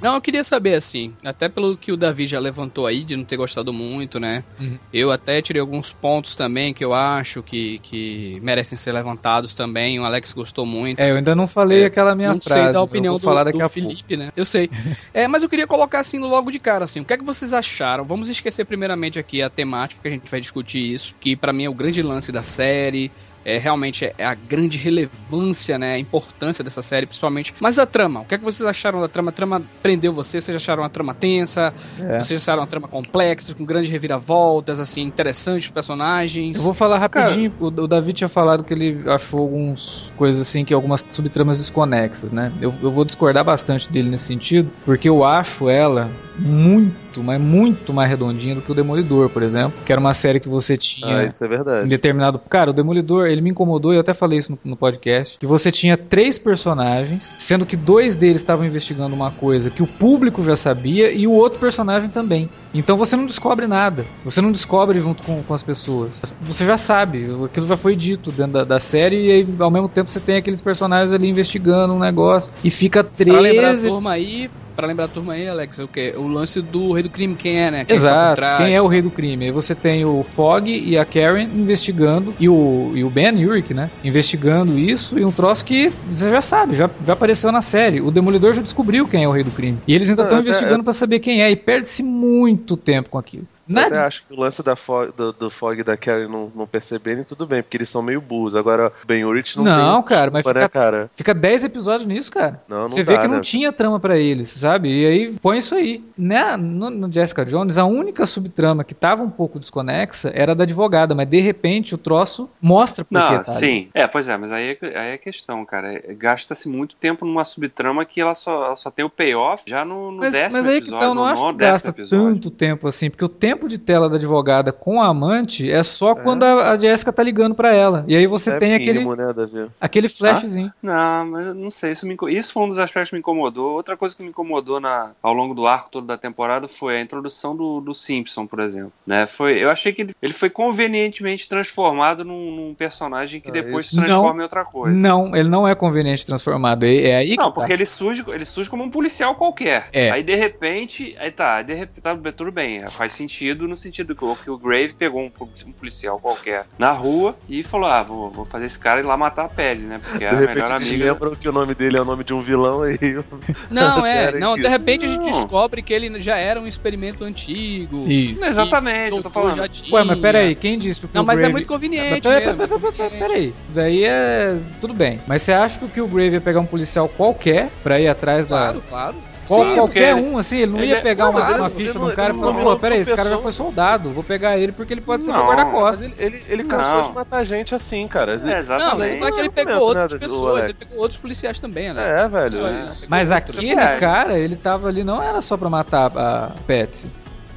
Não, 0.00 0.14
eu 0.14 0.20
queria 0.20 0.44
saber, 0.44 0.74
assim, 0.76 1.12
até 1.24 1.48
pelo 1.48 1.76
que 1.76 1.90
o 1.90 1.96
Davi 1.96 2.24
já 2.24 2.38
levantou 2.38 2.86
aí, 2.86 3.02
de 3.02 3.16
não 3.16 3.24
ter 3.24 3.36
gostado 3.36 3.72
muito, 3.72 4.20
né? 4.20 4.44
Uhum. 4.60 4.78
Eu 4.92 5.10
até 5.10 5.42
tirei 5.42 5.60
alguns 5.60 5.92
pontos 5.92 6.36
também 6.36 6.72
que 6.72 6.84
eu 6.84 6.94
acho 6.94 7.42
que, 7.42 7.80
que 7.80 8.38
merecem 8.40 8.78
ser 8.78 8.92
levantados 8.92 9.54
também. 9.54 9.98
O 9.98 10.04
Alex 10.04 10.32
gostou 10.32 10.64
muito. 10.64 11.00
É, 11.00 11.10
eu 11.10 11.16
ainda 11.16 11.34
não 11.34 11.48
falei 11.48 11.82
É, 11.82 11.86
aquela 11.86 12.14
minha 12.14 12.28
não 12.28 12.40
frase. 12.40 12.62
sei 12.62 12.72
da 12.72 12.80
opinião 12.80 13.14
do, 13.14 13.20
falar 13.20 13.42
daqui 13.42 13.58
do 13.58 13.64
a 13.64 13.68
pouco. 13.68 13.88
Felipe, 13.88 14.16
né? 14.16 14.32
Eu 14.36 14.44
sei. 14.44 14.70
é, 15.12 15.26
mas 15.26 15.42
eu 15.42 15.48
queria 15.48 15.66
colocar 15.66 15.98
assim 15.98 16.20
logo 16.20 16.52
de 16.52 16.60
cara, 16.60 16.84
assim, 16.84 17.00
o 17.00 17.04
que 17.04 17.14
é 17.14 17.18
que 17.18 17.24
vocês 17.24 17.52
acharam? 17.52 18.04
Vamos 18.04 18.28
esquecer 18.28 18.64
primeiramente 18.66 19.18
aqui 19.18 19.42
a 19.42 19.50
temática 19.50 20.00
que 20.00 20.06
a 20.06 20.10
gente 20.12 20.30
vai 20.30 20.40
discutir 20.40 20.94
isso, 20.94 21.12
que 21.18 21.34
pra 21.34 21.52
mim 21.52 21.64
é 21.64 21.68
o 21.68 21.74
grande 21.74 22.02
lance 22.02 22.30
da 22.30 22.44
série. 22.44 23.10
É 23.48 23.56
realmente 23.58 24.04
é 24.18 24.24
a 24.24 24.34
grande 24.34 24.76
relevância, 24.76 25.78
né? 25.78 25.94
A 25.94 25.98
importância 25.98 26.62
dessa 26.62 26.82
série, 26.82 27.06
principalmente. 27.06 27.54
Mas 27.60 27.78
a 27.78 27.86
trama, 27.86 28.20
o 28.20 28.24
que 28.24 28.34
é 28.34 28.38
que 28.38 28.44
vocês 28.44 28.68
acharam 28.68 29.00
da 29.00 29.08
trama? 29.08 29.30
A 29.30 29.32
trama 29.32 29.62
prendeu 29.82 30.12
vocês? 30.12 30.44
Vocês 30.44 30.56
acharam 30.56 30.82
uma 30.82 30.90
trama 30.90 31.14
tensa? 31.14 31.72
É. 31.98 32.18
Vocês 32.18 32.42
acharam 32.42 32.60
uma 32.60 32.68
trama 32.68 32.88
complexa, 32.88 33.54
com 33.54 33.64
grandes 33.64 33.90
reviravoltas, 33.90 34.78
assim, 34.78 35.02
interessantes 35.02 35.68
os 35.68 35.72
personagens? 35.72 36.56
Eu 36.56 36.62
vou 36.62 36.74
falar 36.74 36.98
rapidinho. 36.98 37.52
O, 37.58 37.66
o 37.66 37.86
Davi 37.86 38.12
tinha 38.12 38.28
falado 38.28 38.62
que 38.64 38.74
ele 38.74 39.02
achou 39.08 39.40
algumas 39.40 40.12
coisas 40.16 40.40
assim, 40.40 40.64
que 40.64 40.74
algumas 40.74 41.00
subtramas 41.08 41.58
desconexas, 41.58 42.32
né? 42.32 42.52
Eu, 42.60 42.74
eu 42.82 42.90
vou 42.90 43.04
discordar 43.04 43.44
bastante 43.44 43.90
dele 43.90 44.10
nesse 44.10 44.24
sentido, 44.26 44.70
porque 44.84 45.08
eu 45.08 45.24
acho 45.24 45.70
ela 45.70 46.10
muito, 46.38 47.22
mas 47.22 47.40
muito 47.40 47.92
mais 47.92 48.08
redondinha 48.08 48.54
do 48.54 48.62
que 48.62 48.70
o 48.70 48.74
Demolidor, 48.74 49.28
por 49.28 49.42
exemplo, 49.42 49.72
que 49.84 49.92
era 49.92 50.00
uma 50.00 50.14
série 50.14 50.38
que 50.38 50.48
você 50.48 50.76
tinha 50.76 51.16
Ah, 51.16 51.24
isso 51.24 51.42
é 51.42 51.46
em 51.46 51.50
verdade. 51.50 51.88
determinado. 51.88 52.38
Cara, 52.48 52.70
o 52.70 52.72
Demolidor, 52.72 53.28
ele 53.38 53.44
me 53.44 53.50
incomodou, 53.50 53.92
e 53.92 53.96
eu 53.96 54.00
até 54.00 54.12
falei 54.12 54.38
isso 54.38 54.52
no, 54.52 54.58
no 54.70 54.76
podcast, 54.76 55.38
que 55.38 55.46
você 55.46 55.70
tinha 55.70 55.96
três 55.96 56.38
personagens, 56.38 57.34
sendo 57.38 57.64
que 57.64 57.76
dois 57.76 58.16
deles 58.16 58.38
estavam 58.38 58.66
investigando 58.66 59.14
uma 59.14 59.30
coisa 59.30 59.70
que 59.70 59.82
o 59.82 59.86
público 59.86 60.42
já 60.42 60.56
sabia 60.56 61.10
e 61.12 61.26
o 61.26 61.32
outro 61.32 61.58
personagem 61.58 62.08
também. 62.08 62.48
Então 62.74 62.96
você 62.96 63.16
não 63.16 63.24
descobre 63.24 63.66
nada. 63.66 64.04
Você 64.24 64.40
não 64.40 64.52
descobre 64.52 64.98
junto 64.98 65.22
com, 65.22 65.42
com 65.42 65.54
as 65.54 65.62
pessoas. 65.62 66.32
Você 66.40 66.66
já 66.66 66.76
sabe, 66.76 67.26
aquilo 67.44 67.66
já 67.66 67.76
foi 67.76 67.96
dito 67.96 68.30
dentro 68.30 68.52
da, 68.52 68.64
da 68.64 68.80
série 68.80 69.26
e 69.26 69.32
aí, 69.32 69.48
ao 69.58 69.70
mesmo 69.70 69.88
tempo 69.88 70.10
você 70.10 70.20
tem 70.20 70.36
aqueles 70.36 70.60
personagens 70.60 71.12
ali 71.12 71.28
investigando 71.28 71.94
um 71.94 71.98
negócio 71.98 72.52
e 72.62 72.70
fica 72.70 73.02
Pra 73.02 73.40
lembrar 73.40 73.68
a 73.68 73.70
13 73.70 73.88
turma 73.88 74.12
aí, 74.12 74.50
pra 74.78 74.86
lembrar 74.86 75.06
a 75.06 75.08
turma 75.08 75.32
aí, 75.32 75.48
Alex, 75.48 75.76
o 75.80 75.88
que? 75.88 76.14
O 76.16 76.28
lance 76.28 76.62
do 76.62 76.92
rei 76.92 77.02
do 77.02 77.10
crime, 77.10 77.34
quem 77.34 77.58
é, 77.58 77.68
né? 77.68 77.84
Quem 77.84 77.96
tá 77.96 78.02
por 78.02 78.08
Exato. 78.08 78.36
trás. 78.36 78.64
Quem 78.64 78.76
é 78.76 78.80
o 78.80 78.86
rei 78.86 79.02
do 79.02 79.10
crime? 79.10 79.46
Aí 79.46 79.50
você 79.50 79.74
tem 79.74 80.04
o 80.04 80.22
Fog 80.22 80.70
e 80.70 80.96
a 80.96 81.04
Karen 81.04 81.48
investigando, 81.52 82.32
e 82.38 82.48
o, 82.48 82.92
e 82.94 83.02
o 83.02 83.10
Ben 83.10 83.44
Urich, 83.44 83.74
né? 83.74 83.90
Investigando 84.04 84.78
isso, 84.78 85.18
e 85.18 85.24
um 85.24 85.32
troço 85.32 85.64
que 85.64 85.92
você 86.08 86.30
já 86.30 86.40
sabe, 86.40 86.76
já, 86.76 86.88
já 87.04 87.14
apareceu 87.14 87.50
na 87.50 87.60
série. 87.60 88.00
O 88.00 88.12
Demolidor 88.12 88.54
já 88.54 88.62
descobriu 88.62 89.08
quem 89.08 89.24
é 89.24 89.28
o 89.28 89.32
rei 89.32 89.42
do 89.42 89.50
crime. 89.50 89.78
E 89.84 89.92
eles 89.92 90.08
ainda 90.08 90.22
estão 90.22 90.38
investigando 90.38 90.84
pra 90.84 90.92
saber 90.92 91.18
quem 91.18 91.42
é, 91.42 91.50
e 91.50 91.56
perde-se 91.56 92.04
muito 92.04 92.76
tempo 92.76 93.10
com 93.10 93.18
aquilo. 93.18 93.48
Eu 93.68 93.74
Nada. 93.74 93.86
até 93.88 93.98
acho 94.06 94.24
que 94.26 94.32
o 94.32 94.40
lance 94.40 94.62
da 94.62 94.74
Fog, 94.74 95.12
do, 95.16 95.32
do 95.32 95.50
Fog 95.50 95.78
e 95.78 95.84
da 95.84 95.96
Karen 95.96 96.28
não, 96.28 96.50
não 96.54 96.66
perceberem, 96.66 97.22
tudo 97.24 97.46
bem, 97.46 97.62
porque 97.62 97.76
eles 97.76 97.88
são 97.88 98.00
meio 98.02 98.20
burros. 98.20 98.54
Agora, 98.56 98.92
Ben 99.06 99.24
Urich 99.24 99.56
não, 99.56 99.64
Não, 99.64 100.00
tem 100.02 100.08
cara, 100.16 100.30
mas 100.30 100.42
desculpa, 100.44 100.58
né, 100.60 100.66
fica- 100.66 100.80
cara? 100.80 101.10
Fica 101.14 101.34
10 101.34 101.64
episódios 101.64 102.06
nisso, 102.06 102.30
cara. 102.32 102.62
Não, 102.68 102.82
não 102.84 102.90
Você 102.90 103.04
dá, 103.04 103.12
vê 103.12 103.18
que 103.18 103.28
não 103.28 103.36
né? 103.36 103.40
tinha 103.42 103.72
trama 103.72 104.00
pra 104.00 104.16
eles, 104.18 104.48
sabe? 104.50 104.88
E 104.88 105.06
aí 105.06 105.32
põe 105.40 105.58
isso 105.58 105.74
aí. 105.74 106.02
Né? 106.16 106.56
No, 106.56 106.88
no 106.90 107.12
Jessica 107.12 107.44
Jones, 107.44 107.78
a 107.78 107.84
única 107.84 108.24
subtrama 108.26 108.84
que 108.84 108.94
tava 108.94 109.22
um 109.22 109.30
pouco 109.30 109.58
desconexa 109.58 110.30
era 110.34 110.54
da 110.54 110.64
advogada, 110.64 111.14
mas 111.14 111.28
de 111.28 111.40
repente 111.40 111.94
o 111.94 111.98
troço 111.98 112.48
mostra 112.60 113.04
por 113.04 113.10
que 113.18 113.34
Não, 113.34 113.42
tá 113.42 113.50
ali. 113.52 113.60
sim. 113.60 113.88
É, 113.94 114.06
pois 114.06 114.28
é, 114.28 114.36
mas 114.36 114.50
aí 114.52 114.78
é, 114.80 114.98
aí 114.98 115.10
é 115.10 115.14
a 115.14 115.18
questão, 115.18 115.64
cara. 115.64 115.92
É, 115.92 116.14
Gasta-se 116.14 116.68
muito 116.68 116.96
tempo 116.96 117.24
numa 117.26 117.44
subtrama 117.44 118.04
que 118.04 118.20
ela 118.20 118.34
só, 118.34 118.66
ela 118.66 118.76
só 118.76 118.90
tem 118.90 119.04
o 119.04 119.10
payoff 119.10 119.62
já 119.66 119.84
no, 119.84 120.10
no 120.10 120.18
Mas, 120.18 120.32
décimo 120.34 120.52
mas 120.52 120.66
aí 120.66 120.72
que 120.80 120.88
episódio. 120.88 120.98
tá, 120.98 121.04
eu 121.10 121.14
não 121.14 121.24
acho 121.24 121.46
que 121.46 121.52
gasta 121.54 121.90
episódio. 121.90 122.34
tanto 122.34 122.50
tempo 122.50 122.88
assim, 122.88 123.10
porque 123.10 123.24
o 123.24 123.28
tempo 123.28 123.57
de 123.66 123.78
tela 123.78 124.08
da 124.08 124.16
advogada 124.16 124.70
com 124.72 125.00
a 125.00 125.08
amante 125.08 125.70
é 125.70 125.82
só 125.82 126.14
quando 126.14 126.44
a, 126.44 126.72
a 126.72 126.78
Jessica 126.78 127.12
tá 127.12 127.22
ligando 127.22 127.54
pra 127.54 127.74
ela. 127.74 128.04
E 128.06 128.14
aí 128.16 128.26
você 128.26 128.52
é 128.52 128.58
tem 128.58 128.74
aquele, 128.74 128.98
mínimo, 129.00 129.16
né, 129.16 129.32
Davi? 129.32 129.68
aquele 129.80 130.08
flashzinho. 130.08 130.72
Não, 130.82 131.26
mas 131.26 131.46
eu 131.46 131.54
não 131.54 131.70
sei, 131.70 131.92
isso, 131.92 132.06
me, 132.06 132.16
isso 132.28 132.52
foi 132.52 132.62
um 132.64 132.68
dos 132.68 132.78
aspectos 132.78 133.10
que 133.10 133.16
me 133.16 133.20
incomodou. 133.20 133.72
Outra 133.72 133.96
coisa 133.96 134.16
que 134.16 134.22
me 134.22 134.28
incomodou 134.28 134.78
na, 134.80 135.10
ao 135.22 135.32
longo 135.32 135.54
do 135.54 135.66
arco 135.66 135.90
todo 135.90 136.06
da 136.06 136.18
temporada 136.18 136.68
foi 136.68 136.98
a 136.98 137.00
introdução 137.00 137.56
do, 137.56 137.80
do 137.80 137.94
Simpson, 137.94 138.46
por 138.46 138.60
exemplo. 138.60 138.92
Né? 139.06 139.26
Foi, 139.26 139.62
eu 139.62 139.70
achei 139.70 139.92
que 139.92 140.02
ele, 140.02 140.14
ele 140.22 140.32
foi 140.32 140.50
convenientemente 140.50 141.48
transformado 141.48 142.24
num, 142.24 142.50
num 142.54 142.74
personagem 142.74 143.40
que 143.40 143.48
Ah, 143.48 143.52
depois 143.52 143.86
isso- 143.86 143.96
se 143.96 144.04
transforma 144.04 144.40
em 144.40 144.42
outra 144.42 144.64
coisa. 144.64 144.96
Não, 144.96 145.34
ele 145.34 145.48
não 145.48 145.66
é 145.66 145.74
conveniente 145.74 146.26
transformado. 146.26 146.84
É, 146.84 146.96
é 147.10 147.16
aí 147.16 147.30
que 147.30 147.36
Não, 147.36 147.46
tá. 147.46 147.52
porque 147.52 147.72
ele 147.72 147.86
surge, 147.86 148.24
ele 148.28 148.44
surge 148.44 148.68
como 148.68 148.84
um 148.84 148.90
policial 148.90 149.34
qualquer. 149.34 149.88
É. 149.92 150.10
Aí 150.10 150.22
de 150.22 150.34
repente, 150.34 151.16
aí 151.18 151.30
tá, 151.30 151.56
aí 151.56 151.64
de 151.64 151.74
repente, 151.74 152.00
tá, 152.02 152.16
tudo 152.36 152.52
bem, 152.52 152.86
faz 152.88 153.12
sentido 153.12 153.47
no 153.54 153.76
sentido 153.76 154.14
que 154.14 154.24
o, 154.24 154.36
que 154.36 154.50
o 154.50 154.58
Grave 154.58 154.94
pegou 154.98 155.20
um, 155.22 155.30
um 155.66 155.72
policial 155.72 156.18
qualquer 156.18 156.66
na 156.78 156.90
rua 156.90 157.36
e 157.48 157.62
falou: 157.62 157.88
ah, 157.88 158.02
vou, 158.02 158.30
vou 158.30 158.44
fazer 158.44 158.66
esse 158.66 158.78
cara 158.78 159.00
ir 159.00 159.04
lá 159.04 159.16
matar 159.16 159.44
a 159.46 159.48
pele, 159.48 159.82
né? 159.86 160.00
Porque 160.02 160.24
é 160.24 160.28
De 160.30 160.34
a 160.36 160.38
repente 160.40 160.54
melhor 160.56 160.72
amiga. 160.72 161.04
lembram 161.12 161.34
que 161.36 161.48
o 161.48 161.52
nome 161.52 161.74
dele 161.74 161.96
é 161.96 162.00
o 162.00 162.04
nome 162.04 162.24
de 162.24 162.34
um 162.34 162.42
vilão 162.42 162.82
aí. 162.82 162.98
Não, 163.70 164.04
é. 164.06 164.38
Não, 164.38 164.54
que- 164.54 164.62
de 164.62 164.68
repente 164.68 165.04
a 165.04 165.08
gente 165.08 165.24
descobre 165.30 165.80
que 165.82 165.92
ele 165.92 166.20
já 166.20 166.36
era 166.36 166.60
um 166.60 166.66
experimento 166.66 167.24
antigo. 167.24 168.00
Isso. 168.06 168.42
Exatamente, 168.44 169.16
eu 169.16 169.22
tô 169.22 169.30
falando. 169.30 169.56
já 169.56 169.68
tinha. 169.68 169.94
Ué, 169.94 170.04
mas 170.04 170.18
peraí, 170.18 170.54
quem 170.54 170.78
disse 170.78 171.00
que 171.00 171.06
o 171.06 171.10
Não, 171.14 171.24
mas 171.24 171.38
é 171.40 171.42
Killgrave- 171.44 171.52
muito 171.52 171.68
conveniente 171.68 172.22
Peraí, 172.28 172.46
mesmo. 172.46 172.56
peraí, 172.58 172.64
é 172.64 172.78
peraí, 172.78 172.92
peraí, 172.92 173.10
conveniente. 173.10 173.18
peraí. 173.32 173.54
Daí 173.74 174.04
é. 174.04 174.58
Tudo 174.80 174.94
bem. 174.94 175.20
Mas 175.26 175.42
você 175.42 175.52
acha 175.52 175.78
que 175.78 175.84
o 175.84 175.88
Killgrave 175.88 176.34
ia 176.34 176.40
pegar 176.40 176.60
um 176.60 176.66
policial 176.66 177.08
qualquer 177.08 177.70
pra 177.82 178.00
ir 178.00 178.08
atrás 178.08 178.46
Claro, 178.46 178.80
da. 178.80 178.86
claro. 178.88 179.16
Qual- 179.48 179.64
Sim, 179.64 179.74
qualquer 179.76 180.14
um, 180.14 180.38
assim, 180.38 180.58
ele 180.58 180.72
não 180.72 180.78
ele 180.78 180.88
ia 180.88 180.98
é- 180.98 181.00
pegar 181.00 181.24
Não, 181.24 181.30
uma, 181.32 181.56
uma 181.56 181.70
ficha 181.70 181.94
não- 181.98 182.06
de 182.06 182.12
um 182.12 182.14
cara 182.14 182.34
e 182.34 182.38
falar, 182.38 182.52
não 182.52 182.62
pô, 182.62 182.76
peraí, 182.76 183.00
esse 183.00 183.14
cara 183.16 183.30
já 183.30 183.38
foi 183.38 183.52
soldado, 183.52 184.10
vou 184.10 184.22
pegar 184.22 184.56
ele 184.58 184.70
porque 184.72 184.92
ele 184.94 185.00
pode 185.00 185.24
ser 185.24 185.32
Não, 185.32 185.38
meu 185.38 185.46
guarda-costas. 185.48 186.06
ele, 186.06 186.14
ele, 186.18 186.44
ele 186.48 186.64
cansou 186.64 186.94
Não. 186.98 187.02
de 187.08 187.14
matar 187.14 187.44
gente 187.44 187.74
assim, 187.74 188.06
cara. 188.06 188.34
É, 188.34 188.36
Não, 188.38 188.56
exatamente. 188.58 189.18
não 189.20 189.26
é 189.26 189.32
que 189.32 189.38
ele 189.38 189.48
Não, 189.48 189.54
pegou 189.54 189.74
não, 189.74 189.80
outras 189.82 190.14
pessoas, 190.14 190.64
ele 190.66 190.74
pegou 190.74 190.98
outros 190.98 191.18
policiais 191.20 191.58
também, 191.58 191.92
né? 191.92 192.22
É, 192.24 192.28
velho. 192.28 192.66
É. 192.66 192.84
Mas 193.08 193.32
aquele 193.32 193.72
É. 193.72 193.96
cara, 193.96 194.38
ele 194.38 194.54
tava 194.56 194.88
ali, 194.88 195.02
não 195.02 195.22
era 195.22 195.40
só 195.40 195.56
pra 195.56 195.70
matar 195.70 196.06
a 196.16 196.50
Patsy. 196.66 197.08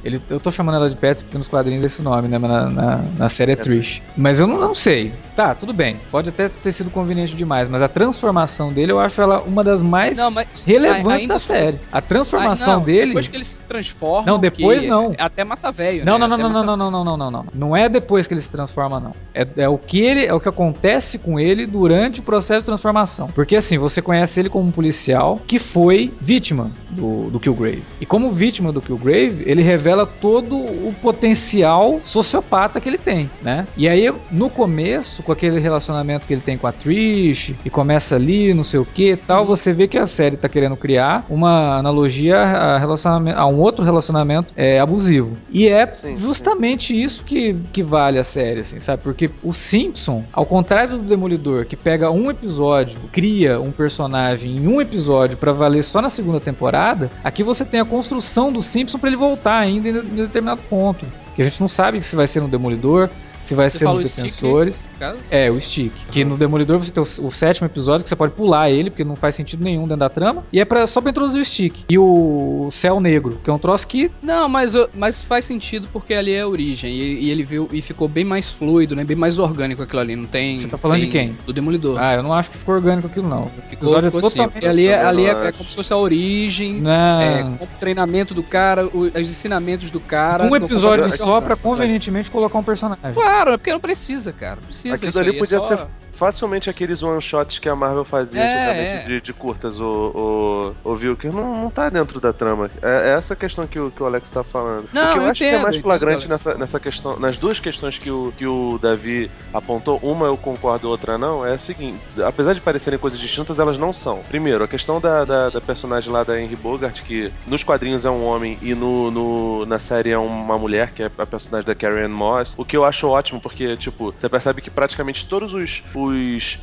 Ele, 0.04 0.20
eu 0.28 0.40
tô 0.40 0.50
chamando 0.50 0.76
ela 0.76 0.90
de 0.90 0.96
Patsy 0.96 1.24
porque 1.24 1.38
nos 1.38 1.48
quadrinhos 1.48 1.82
é 1.82 1.86
esse 1.86 2.02
nome, 2.02 2.28
né? 2.28 2.38
Mas 2.38 2.50
na, 2.50 2.70
na, 2.70 2.96
na 3.18 3.28
série 3.28 3.52
é 3.52 3.56
Trish. 3.56 4.02
Mas 4.16 4.40
eu 4.40 4.46
não, 4.46 4.58
não 4.58 4.74
sei. 4.74 5.12
Tá, 5.36 5.54
tudo 5.54 5.72
bem. 5.72 5.98
Pode 6.10 6.28
até 6.28 6.48
ter 6.48 6.72
sido 6.72 6.90
conveniente 6.90 7.34
demais, 7.34 7.68
mas 7.68 7.82
a 7.82 7.88
transformação 7.88 8.72
dele 8.72 8.92
eu 8.92 9.00
acho 9.00 9.20
ela 9.20 9.40
uma 9.42 9.62
das 9.64 9.80
mais 9.82 10.18
Não, 10.18 10.30
mas 10.30 10.64
relevantes 10.64 11.26
da 11.26 11.38
série. 11.38 11.80
A 11.90 12.00
transformação 12.00 12.74
Ah, 12.74 12.76
não, 12.76 12.84
dele. 12.84 13.06
Depois 13.08 13.28
que 13.28 13.36
ele 13.36 13.44
se 13.44 13.64
transforma. 13.64 14.26
Não, 14.26 14.38
depois 14.38 14.84
não. 14.84 15.12
É 15.16 15.22
até 15.22 15.44
massa 15.44 15.70
velho. 15.70 16.04
Não, 16.04 16.18
né? 16.18 16.26
não, 16.26 16.36
não, 16.36 16.48
não, 16.50 16.64
não, 16.64 16.76
não, 16.76 16.90
não, 16.90 17.04
não, 17.04 17.16
não, 17.16 17.30
não. 17.30 17.46
Não 17.54 17.76
é 17.76 17.88
depois 17.88 18.26
que 18.26 18.34
ele 18.34 18.40
se 18.40 18.50
transforma, 18.50 18.98
não. 19.00 19.14
É, 19.34 19.46
é 19.56 19.68
o 19.68 19.78
que 19.78 20.00
ele, 20.00 20.26
é 20.26 20.34
o 20.34 20.40
que 20.40 20.48
acontece 20.48 21.18
com 21.18 21.38
ele 21.38 21.66
durante 21.66 22.20
o 22.20 22.22
processo 22.22 22.60
de 22.60 22.66
transformação. 22.66 23.28
Porque 23.28 23.56
assim, 23.56 23.78
você 23.78 24.02
conhece 24.02 24.40
ele 24.40 24.48
como 24.48 24.68
um 24.68 24.70
policial 24.70 25.40
que 25.46 25.58
foi 25.58 26.12
vítima 26.20 26.70
do, 26.90 27.30
do 27.30 27.40
Killgrave. 27.40 27.82
E 28.00 28.06
como 28.06 28.30
vítima 28.30 28.72
do 28.72 28.80
Killgrave, 28.80 29.42
ele 29.46 29.62
revela 29.62 29.91
todo 30.06 30.56
o 30.56 30.94
potencial 31.00 32.00
sociopata 32.02 32.80
que 32.80 32.88
ele 32.88 32.98
tem, 32.98 33.30
né? 33.42 33.66
E 33.76 33.88
aí, 33.88 34.12
no 34.30 34.48
começo, 34.50 35.22
com 35.22 35.32
aquele 35.32 35.58
relacionamento 35.60 36.26
que 36.26 36.34
ele 36.34 36.40
tem 36.40 36.58
com 36.58 36.66
a 36.66 36.72
Trish, 36.72 37.54
e 37.64 37.70
começa 37.70 38.16
ali, 38.16 38.54
não 38.54 38.64
sei 38.64 38.80
o 38.80 38.84
que 38.84 39.16
tal, 39.16 39.44
você 39.44 39.72
vê 39.72 39.86
que 39.86 39.98
a 39.98 40.06
série 40.06 40.36
tá 40.36 40.48
querendo 40.48 40.76
criar 40.76 41.24
uma 41.28 41.76
analogia 41.76 42.36
a, 42.36 42.78
relacionamento, 42.78 43.38
a 43.38 43.46
um 43.46 43.58
outro 43.58 43.84
relacionamento 43.84 44.52
é, 44.56 44.80
abusivo. 44.80 45.36
E 45.50 45.68
é 45.68 45.90
Sim, 45.90 46.16
justamente 46.16 47.00
isso 47.00 47.24
que, 47.24 47.56
que 47.72 47.82
vale 47.82 48.18
a 48.18 48.24
série, 48.24 48.60
assim, 48.60 48.80
sabe? 48.80 49.02
Porque 49.02 49.30
o 49.42 49.52
Simpson, 49.52 50.24
ao 50.32 50.46
contrário 50.46 50.98
do 50.98 51.04
Demolidor, 51.04 51.66
que 51.66 51.76
pega 51.76 52.10
um 52.10 52.30
episódio, 52.30 53.00
cria 53.12 53.60
um 53.60 53.70
personagem 53.70 54.56
em 54.56 54.66
um 54.66 54.80
episódio 54.80 55.38
pra 55.38 55.52
valer 55.52 55.82
só 55.82 56.00
na 56.00 56.08
segunda 56.08 56.40
temporada, 56.40 57.10
aqui 57.22 57.42
você 57.42 57.64
tem 57.64 57.80
a 57.80 57.84
construção 57.84 58.52
do 58.52 58.62
Simpson 58.62 58.98
pra 58.98 59.08
ele 59.08 59.16
voltar 59.16 59.58
ainda 59.58 59.81
em 59.88 59.98
em 59.98 60.16
determinado 60.16 60.60
ponto. 60.68 61.06
Que 61.34 61.42
a 61.42 61.44
gente 61.44 61.60
não 61.60 61.68
sabe 61.68 62.02
se 62.02 62.14
vai 62.14 62.26
ser 62.26 62.40
no 62.40 62.48
Demolidor, 62.48 63.08
se 63.42 63.54
vai 63.54 63.68
Você 63.68 63.78
ser 63.78 63.84
fala 63.84 64.00
nos 64.00 64.06
o 64.06 64.08
Stick? 64.12 64.24
Defensores. 64.24 64.90
É, 65.30 65.50
o 65.50 65.60
Stick. 65.60 65.92
Que 66.10 66.24
no 66.24 66.36
Demolidor 66.36 66.78
você 66.78 66.92
tem 66.92 67.02
o, 67.02 67.26
o 67.26 67.30
sétimo 67.30 67.66
episódio 67.66 68.02
que 68.04 68.08
você 68.08 68.16
pode 68.16 68.32
pular 68.34 68.70
ele, 68.70 68.90
porque 68.90 69.04
não 69.04 69.16
faz 69.16 69.34
sentido 69.34 69.62
nenhum 69.64 69.82
dentro 69.82 69.96
da 69.98 70.08
trama. 70.08 70.44
E 70.52 70.60
é 70.60 70.64
pra, 70.64 70.86
só 70.86 71.00
pra 71.00 71.10
introduzir 71.10 71.40
o 71.40 71.44
Stick. 71.44 71.84
E 71.88 71.98
o 71.98 72.68
Céu 72.70 73.00
Negro, 73.00 73.40
que 73.42 73.50
é 73.50 73.52
um 73.52 73.58
troço 73.58 73.86
que 73.86 74.10
Não, 74.22 74.48
mas, 74.48 74.74
mas 74.94 75.22
faz 75.22 75.44
sentido 75.44 75.88
porque 75.92 76.14
ali 76.14 76.32
é 76.32 76.40
a 76.42 76.48
origem. 76.48 76.92
E, 76.92 77.24
e 77.24 77.30
ele 77.30 77.42
viu 77.42 77.68
e 77.72 77.82
ficou 77.82 78.08
bem 78.08 78.24
mais 78.24 78.52
fluido, 78.52 78.94
né? 78.94 79.04
Bem 79.04 79.16
mais 79.16 79.38
orgânico 79.38 79.82
aquilo 79.82 80.00
ali. 80.00 80.14
Não 80.16 80.26
tem. 80.26 80.56
Você 80.56 80.68
tá 80.68 80.78
falando 80.78 81.00
de 81.00 81.06
tem- 81.08 81.28
quem? 81.28 81.36
Do 81.46 81.52
Demolidor. 81.52 81.98
Ah, 82.00 82.14
eu 82.14 82.22
não 82.22 82.32
acho 82.32 82.50
que 82.50 82.56
ficou 82.58 82.74
orgânico 82.74 83.06
aquilo, 83.08 83.28
não. 83.28 83.44
O 83.44 83.48
ficou, 83.68 83.72
episódio 83.72 84.04
ficou 84.04 84.20
é 84.20 84.26
assim. 84.26 84.30
totalmente. 84.30 84.52
Porque 84.52 84.66
ali 84.66 84.86
é, 84.86 85.04
ali 85.04 85.26
é, 85.26 85.30
é 85.48 85.52
como 85.52 85.68
se 85.68 85.74
fosse 85.76 85.92
a 85.92 85.96
origem. 85.96 86.80
Não. 86.80 87.20
É, 87.20 87.42
o 87.60 87.66
treinamento 87.78 88.34
do 88.34 88.42
cara, 88.42 88.86
o- 88.86 89.04
os 89.06 89.30
ensinamentos 89.30 89.90
do 89.90 90.00
cara. 90.00 90.44
um 90.44 90.50
no 90.50 90.56
episódio 90.56 91.10
só 91.16 91.40
pra 91.40 91.56
convenientemente 91.56 92.30
colocar 92.30 92.58
um 92.58 92.62
personagem. 92.62 93.12
Claro, 93.32 93.52
é 93.54 93.56
porque 93.56 93.72
não 93.72 93.80
precisa, 93.80 94.30
cara. 94.30 94.56
Não 94.56 94.64
Precisa 94.64 94.94
Aquilo 94.94 95.08
isso 95.08 95.18
ali 95.18 95.30
é 95.30 95.38
podia 95.38 95.58
só- 95.58 95.68
ser 95.76 95.86
facilmente 96.22 96.70
aqueles 96.70 97.02
one-shots 97.02 97.58
que 97.58 97.68
a 97.68 97.74
Marvel 97.74 98.04
fazia 98.04 98.40
É, 98.40 99.00
é. 99.00 99.02
De, 99.02 99.20
de 99.20 99.32
curtas, 99.32 99.80
o, 99.80 100.72
o, 100.84 100.92
o 100.92 101.16
que 101.16 101.26
não, 101.28 101.62
não 101.62 101.68
tá 101.68 101.90
dentro 101.90 102.20
da 102.20 102.32
trama. 102.32 102.70
É, 102.80 103.10
é 103.10 103.14
essa 103.14 103.34
questão 103.34 103.66
que 103.66 103.76
o, 103.76 103.90
que 103.90 104.00
o 104.00 104.06
Alex 104.06 104.30
tá 104.30 104.44
falando. 104.44 104.88
Não, 104.92 105.10
o 105.10 105.12
que 105.12 105.18
eu, 105.18 105.22
eu 105.24 105.30
acho 105.30 105.38
que 105.38 105.44
é 105.44 105.48
entendo, 105.48 105.62
mais 105.62 105.76
flagrante 105.78 106.18
entendo, 106.18 106.30
nessa, 106.30 106.54
nessa 106.54 106.78
questão, 106.78 107.18
nas 107.18 107.36
duas 107.36 107.58
questões 107.58 107.98
que 107.98 108.08
o, 108.08 108.32
que 108.36 108.46
o 108.46 108.78
Davi 108.80 109.28
apontou, 109.52 109.98
uma 110.00 110.26
eu 110.26 110.36
concordo, 110.36 110.88
outra 110.88 111.18
não, 111.18 111.44
é 111.44 111.54
a 111.54 111.58
seguinte: 111.58 111.98
apesar 112.24 112.54
de 112.54 112.60
parecerem 112.60 113.00
coisas 113.00 113.18
distintas, 113.18 113.58
elas 113.58 113.76
não 113.76 113.92
são. 113.92 114.22
Primeiro, 114.28 114.62
a 114.62 114.68
questão 114.68 115.00
da, 115.00 115.24
da, 115.24 115.50
da 115.50 115.60
personagem 115.60 116.12
lá 116.12 116.22
da 116.22 116.40
Henry 116.40 116.54
Bogart, 116.54 117.02
que 117.02 117.32
nos 117.48 117.64
quadrinhos 117.64 118.04
é 118.04 118.10
um 118.10 118.24
homem 118.24 118.56
e 118.62 118.76
no, 118.76 119.10
no, 119.10 119.66
na 119.66 119.80
série 119.80 120.10
é 120.10 120.18
uma 120.18 120.56
mulher, 120.56 120.92
que 120.92 121.02
é 121.02 121.10
a 121.18 121.26
personagem 121.26 121.66
da 121.66 121.88
Ann 121.88 122.10
Moss, 122.10 122.54
o 122.56 122.64
que 122.64 122.76
eu 122.76 122.84
acho 122.84 123.08
ótimo, 123.08 123.40
porque, 123.40 123.76
tipo, 123.76 124.14
você 124.16 124.28
percebe 124.28 124.62
que 124.62 124.70
praticamente 124.70 125.26
todos 125.26 125.52
os, 125.52 125.82
os 125.92 126.11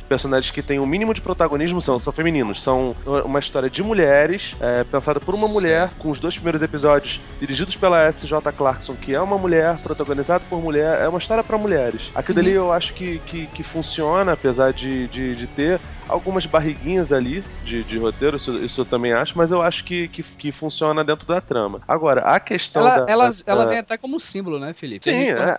personagens 0.08 0.50
que 0.50 0.62
têm 0.62 0.78
o 0.78 0.86
mínimo 0.86 1.14
de 1.14 1.20
protagonismo 1.20 1.80
são, 1.80 1.98
são 1.98 2.12
femininos. 2.12 2.62
São 2.62 2.96
uma 3.24 3.38
história 3.38 3.70
de 3.70 3.82
mulheres, 3.82 4.54
é, 4.60 4.84
pensada 4.84 5.20
por 5.20 5.34
uma 5.34 5.48
mulher, 5.48 5.90
com 5.98 6.10
os 6.10 6.20
dois 6.20 6.34
primeiros 6.34 6.62
episódios 6.62 7.20
dirigidos 7.38 7.76
pela 7.76 8.02
S.J. 8.02 8.52
Clarkson, 8.52 8.94
que 8.94 9.14
é 9.14 9.20
uma 9.20 9.38
mulher, 9.38 9.78
protagonizado 9.78 10.44
por 10.48 10.60
mulher, 10.62 11.00
é 11.00 11.08
uma 11.08 11.18
história 11.18 11.44
pra 11.44 11.58
mulheres. 11.58 12.10
Aquilo 12.14 12.36
dali 12.36 12.52
eu 12.52 12.72
acho 12.72 12.94
que, 12.94 13.18
que, 13.26 13.46
que 13.46 13.62
funciona, 13.62 14.32
apesar 14.32 14.72
de, 14.72 15.08
de, 15.08 15.34
de 15.34 15.46
ter 15.46 15.80
algumas 16.10 16.44
barriguinhas 16.46 17.12
ali 17.12 17.42
de, 17.62 17.84
de 17.84 17.98
roteiro, 17.98 18.36
isso, 18.36 18.62
isso 18.64 18.80
eu 18.80 18.84
também 18.84 19.12
acho, 19.12 19.36
mas 19.36 19.50
eu 19.50 19.62
acho 19.62 19.84
que, 19.84 20.08
que, 20.08 20.22
que 20.22 20.52
funciona 20.52 21.04
dentro 21.04 21.26
da 21.26 21.40
trama. 21.40 21.80
Agora, 21.86 22.20
a 22.22 22.40
questão 22.40 22.82
Ela, 22.82 23.00
da, 23.00 23.12
ela, 23.12 23.30
ela 23.46 23.66
vem 23.66 23.78
até 23.78 23.96
como 23.96 24.18
símbolo, 24.20 24.58
né, 24.58 24.72
Felipe? 24.72 25.04
Se 25.04 25.10
a 25.10 25.12
Sim, 25.12 25.18
gente 25.20 25.32
for 25.32 25.42
é, 25.42 25.56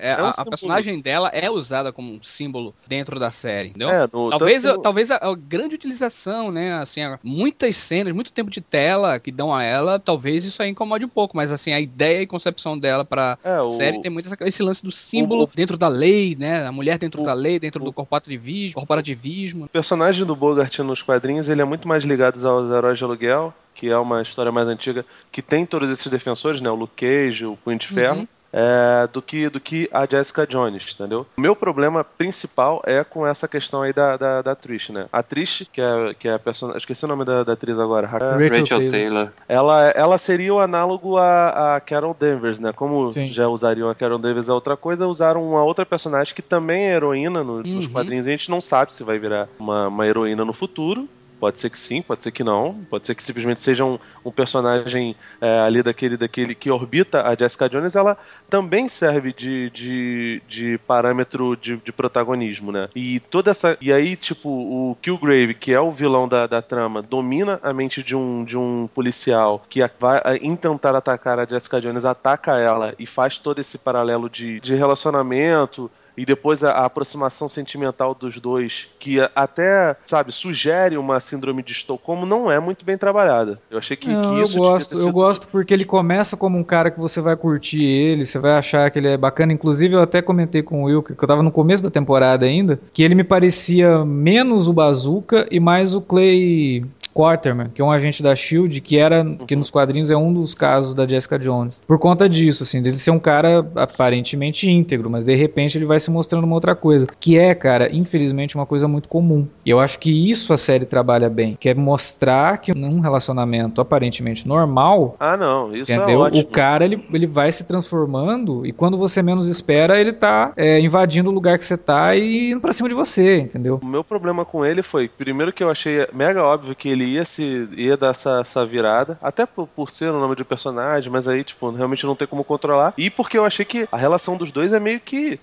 é, 0.00 0.12
é 0.12 0.22
um 0.22 0.26
a, 0.26 0.30
a 0.30 0.44
personagem 0.44 1.00
dela 1.00 1.28
é 1.32 1.50
usada 1.50 1.92
como 1.92 2.12
um 2.12 2.22
símbolo 2.22 2.74
dentro 2.86 3.18
da 3.18 3.30
série, 3.30 3.68
entendeu? 3.70 3.90
É, 3.90 4.08
no- 4.12 4.30
Talvez, 4.30 4.62
tanto- 4.62 4.80
talvez 4.82 5.10
a, 5.10 5.18
grande 5.38 5.74
utilização, 5.74 6.50
né, 6.50 6.74
assim, 6.74 7.00
muitas 7.22 7.76
cenas, 7.76 8.12
muito 8.12 8.32
tempo 8.32 8.50
de 8.50 8.60
tela 8.60 9.18
que 9.18 9.30
dão 9.30 9.54
a 9.54 9.62
ela, 9.62 9.98
talvez 9.98 10.44
isso 10.44 10.62
aí 10.62 10.70
incomode 10.70 11.04
um 11.04 11.08
pouco, 11.08 11.36
mas 11.36 11.50
assim, 11.50 11.72
a 11.72 11.80
ideia 11.80 12.22
e 12.22 12.26
concepção 12.26 12.78
dela 12.78 13.04
pra 13.04 13.38
É, 13.44 13.60
o- 13.60 13.68
série 13.68 14.00
tem 14.00 14.10
muito 14.10 14.26
essa- 14.26 14.36
esse 14.40 14.62
lance 14.62 14.82
do 14.82 14.90
símbolo 14.90 15.44
o- 15.44 15.50
dentro 15.54 15.76
da 15.76 15.88
lei, 15.88 16.36
né, 16.38 16.66
a 16.66 16.72
mulher 16.72 16.98
dentro 16.98 17.22
o- 17.22 17.24
da 17.24 17.32
lei, 17.32 17.58
dentro 17.58 17.82
do 17.84 17.92
corporativismo, 17.92 18.74
corporativismo. 18.74 19.68
Personagem 19.76 20.24
do 20.24 20.34
Bogart 20.34 20.78
nos 20.78 21.02
quadrinhos 21.02 21.50
ele 21.50 21.60
é 21.60 21.64
muito 21.66 21.86
mais 21.86 22.02
ligado 22.02 22.42
aos 22.48 22.72
heróis 22.72 22.96
de 22.96 23.04
aluguel, 23.04 23.52
que 23.74 23.90
é 23.90 23.98
uma 23.98 24.22
história 24.22 24.50
mais 24.50 24.66
antiga, 24.66 25.04
que 25.30 25.42
tem 25.42 25.66
todos 25.66 25.90
esses 25.90 26.10
defensores, 26.10 26.62
né? 26.62 26.70
O 26.70 26.74
Luke 26.74 26.94
Cage, 26.96 27.44
o 27.44 27.58
Punho 27.58 27.78
de 27.78 27.86
Ferro. 27.86 28.20
Uhum. 28.20 28.28
É, 28.52 29.08
do, 29.12 29.20
que, 29.20 29.48
do 29.48 29.60
que 29.60 29.88
a 29.92 30.06
Jessica 30.06 30.46
Jones, 30.46 30.94
entendeu? 30.94 31.26
O 31.36 31.40
meu 31.40 31.54
problema 31.54 32.02
principal 32.04 32.82
é 32.86 33.02
com 33.04 33.26
essa 33.26 33.46
questão 33.46 33.82
aí 33.82 33.92
da, 33.92 34.16
da, 34.16 34.42
da 34.42 34.54
Trish, 34.54 34.90
né? 34.90 35.06
A 35.12 35.22
Trish, 35.22 35.68
que 35.72 35.80
é, 35.80 36.14
que 36.18 36.28
é 36.28 36.34
a 36.34 36.38
personagem. 36.38 36.78
Esqueci 36.78 37.04
o 37.04 37.08
nome 37.08 37.24
da, 37.24 37.42
da 37.42 37.52
atriz 37.52 37.78
agora. 37.78 38.06
Ra- 38.06 38.18
Rachel 38.18 38.48
Rachel 38.60 38.78
Taylor. 38.78 38.90
Taylor. 38.90 39.28
Ela, 39.48 39.88
ela 39.90 40.18
seria 40.18 40.54
o 40.54 40.60
análogo 40.60 41.16
a, 41.18 41.76
a 41.76 41.80
Carol 41.80 42.14
Danvers, 42.18 42.58
né? 42.58 42.72
Como 42.72 43.10
Sim. 43.10 43.32
já 43.32 43.48
usariam 43.48 43.88
a 43.90 43.94
Carol 43.94 44.18
Danvers 44.18 44.48
a 44.48 44.54
outra 44.54 44.76
coisa, 44.76 45.06
usaram 45.06 45.42
uma 45.46 45.62
outra 45.64 45.84
personagem 45.84 46.34
que 46.34 46.42
também 46.42 46.84
é 46.86 46.94
heroína 46.94 47.42
no- 47.44 47.62
nos 47.62 47.86
Uhum. 47.86 47.92
quadrinhos. 47.92 48.26
A 48.26 48.30
gente 48.30 48.50
não 48.50 48.60
sabe 48.60 48.92
se 48.94 49.02
vai 49.04 49.18
virar 49.18 49.48
uma, 49.58 49.88
uma 49.88 50.06
heroína 50.06 50.44
no 50.44 50.52
futuro. 50.52 51.08
Pode 51.38 51.58
ser 51.58 51.68
que 51.68 51.78
sim, 51.78 52.00
pode 52.00 52.22
ser 52.22 52.32
que 52.32 52.42
não. 52.42 52.82
Pode 52.88 53.06
ser 53.06 53.14
que 53.14 53.22
simplesmente 53.22 53.60
seja 53.60 53.84
um, 53.84 53.98
um 54.24 54.32
personagem 54.32 55.14
é, 55.40 55.58
ali 55.60 55.82
daquele, 55.82 56.16
daquele 56.16 56.54
que 56.54 56.70
orbita 56.70 57.22
a 57.26 57.34
Jessica 57.34 57.68
Jones. 57.68 57.94
Ela 57.94 58.16
também 58.48 58.88
serve 58.88 59.34
de, 59.34 59.68
de, 59.70 60.42
de 60.48 60.78
parâmetro 60.86 61.54
de, 61.56 61.76
de 61.76 61.92
protagonismo, 61.92 62.72
né? 62.72 62.88
E 62.94 63.20
toda 63.20 63.50
essa. 63.50 63.76
E 63.82 63.92
aí, 63.92 64.16
tipo, 64.16 64.48
o 64.48 64.96
Killgrave, 65.02 65.54
que 65.54 65.72
é 65.74 65.80
o 65.80 65.92
vilão 65.92 66.26
da, 66.26 66.46
da 66.46 66.62
trama, 66.62 67.02
domina 67.02 67.60
a 67.62 67.72
mente 67.72 68.02
de 68.02 68.16
um, 68.16 68.42
de 68.42 68.56
um 68.56 68.88
policial 68.94 69.62
que 69.68 69.80
vai 70.00 70.18
a- 70.24 70.36
em 70.40 70.56
tentar 70.56 70.94
atacar 70.96 71.38
a 71.38 71.44
Jessica 71.44 71.80
Jones, 71.80 72.04
ataca 72.06 72.58
ela 72.58 72.94
e 72.98 73.06
faz 73.06 73.38
todo 73.38 73.60
esse 73.60 73.76
paralelo 73.78 74.30
de, 74.30 74.58
de 74.60 74.74
relacionamento. 74.74 75.90
E 76.16 76.24
depois 76.24 76.64
a, 76.64 76.72
a 76.72 76.84
aproximação 76.86 77.46
sentimental 77.48 78.14
dos 78.14 78.38
dois, 78.40 78.88
que 78.98 79.18
até, 79.34 79.96
sabe, 80.06 80.32
sugere 80.32 80.96
uma 80.96 81.20
síndrome 81.20 81.62
de 81.62 81.72
Estocolmo, 81.72 82.24
não 82.24 82.50
é 82.50 82.58
muito 82.58 82.84
bem 82.84 82.96
trabalhada. 82.96 83.60
Eu 83.70 83.78
achei 83.78 83.96
que, 83.96 84.08
Não, 84.08 84.22
que 84.22 84.28
eu 84.40 84.42
isso 84.44 84.54
devia 84.54 84.68
gosto, 84.68 84.88
ter 84.90 84.96
eu 84.96 85.00
sido- 85.04 85.12
gosto 85.12 85.48
porque 85.48 85.74
ele 85.74 85.84
começa 85.84 86.36
como 86.36 86.58
um 86.58 86.64
cara 86.64 86.90
que 86.90 86.98
você 86.98 87.20
vai 87.20 87.36
curtir 87.36 87.82
ele, 87.84 88.24
você 88.24 88.38
vai 88.38 88.52
achar 88.52 88.90
que 88.90 88.98
ele 88.98 89.08
é 89.08 89.16
bacana. 89.16 89.52
Inclusive, 89.52 89.94
eu 89.94 90.02
até 90.02 90.22
comentei 90.22 90.62
com 90.62 90.82
o 90.82 90.86
Will, 90.86 91.02
que 91.02 91.12
eu 91.12 91.28
tava 91.28 91.42
no 91.42 91.52
começo 91.52 91.82
da 91.82 91.90
temporada 91.90 92.46
ainda, 92.46 92.80
que 92.92 93.02
ele 93.02 93.14
me 93.14 93.24
parecia 93.24 94.04
menos 94.04 94.68
o 94.68 94.72
Bazooka 94.72 95.46
e 95.50 95.60
mais 95.60 95.94
o 95.94 96.00
Clay 96.00 96.84
Quarterman, 97.16 97.70
que 97.74 97.80
é 97.80 97.84
um 97.84 97.90
agente 97.90 98.22
da 98.22 98.34
SHIELD, 98.36 98.80
que 98.82 98.98
era, 98.98 99.24
que 99.46 99.56
nos 99.56 99.70
quadrinhos 99.70 100.10
é 100.10 100.16
um 100.16 100.32
dos 100.32 100.52
casos 100.54 100.94
da 100.94 101.06
Jessica 101.06 101.38
Jones. 101.38 101.80
Por 101.86 101.98
conta 101.98 102.28
disso, 102.28 102.62
assim, 102.62 102.82
dele 102.82 102.96
ser 102.98 103.10
um 103.10 103.18
cara 103.18 103.66
aparentemente 103.74 104.68
íntegro, 104.70 105.08
mas 105.08 105.24
de 105.24 105.34
repente 105.34 105.78
ele 105.78 105.86
vai 105.86 105.98
se 105.98 106.10
mostrando 106.10 106.44
uma 106.44 106.54
outra 106.54 106.74
coisa, 106.74 107.06
que 107.18 107.38
é, 107.38 107.54
cara, 107.54 107.94
infelizmente 107.94 108.54
uma 108.54 108.66
coisa 108.66 108.86
muito 108.86 109.08
comum. 109.08 109.46
E 109.64 109.70
eu 109.70 109.80
acho 109.80 109.98
que 109.98 110.30
isso 110.30 110.52
a 110.52 110.56
série 110.58 110.84
trabalha 110.84 111.30
bem, 111.30 111.56
que 111.58 111.68
é 111.70 111.74
mostrar 111.74 112.58
que 112.58 112.74
num 112.76 113.00
relacionamento 113.00 113.80
aparentemente 113.80 114.46
normal, 114.46 115.16
Ah, 115.18 115.36
não, 115.36 115.74
isso 115.74 115.90
Entendeu? 115.90 116.20
é 116.20 116.26
ótimo. 116.26 116.42
o 116.42 116.46
cara 116.46 116.84
ele, 116.84 117.02
ele 117.12 117.26
vai 117.26 117.50
se 117.50 117.64
transformando 117.64 118.66
e 118.66 118.72
quando 118.72 118.98
você 118.98 119.22
menos 119.22 119.48
espera, 119.48 119.98
ele 119.98 120.12
tá 120.12 120.52
é, 120.56 120.78
invadindo 120.80 121.30
o 121.30 121.32
lugar 121.32 121.56
que 121.58 121.64
você 121.64 121.76
tá 121.78 122.14
e 122.14 122.50
indo 122.50 122.60
pra 122.60 122.72
cima 122.72 122.88
de 122.88 122.94
você, 122.94 123.38
entendeu? 123.38 123.80
O 123.82 123.86
meu 123.86 124.04
problema 124.04 124.44
com 124.44 124.64
ele 124.66 124.82
foi, 124.82 125.08
primeiro 125.08 125.52
que 125.52 125.62
eu 125.64 125.70
achei 125.70 126.06
mega 126.12 126.42
óbvio 126.42 126.74
que 126.76 126.88
ele 126.88 127.05
ia 127.06 127.24
se 127.24 127.68
ia 127.76 127.96
dar 127.96 128.10
essa, 128.10 128.40
essa 128.40 128.64
virada, 128.66 129.18
até 129.22 129.46
por, 129.46 129.66
por 129.66 129.90
ser 129.90 130.10
o 130.10 130.20
nome 130.20 130.36
de 130.36 130.44
personagem, 130.44 131.10
mas 131.10 131.26
aí, 131.28 131.42
tipo, 131.44 131.70
realmente 131.70 132.04
não 132.06 132.14
tem 132.16 132.26
como 132.26 132.44
controlar. 132.44 132.92
E 132.96 133.08
porque 133.10 133.36
eu 133.38 133.44
achei 133.44 133.64
que 133.64 133.88
a 133.90 133.96
relação 133.96 134.36
dos 134.36 134.50
dois 134.52 134.72
é 134.72 134.80
meio 134.80 135.00
que, 135.00 135.38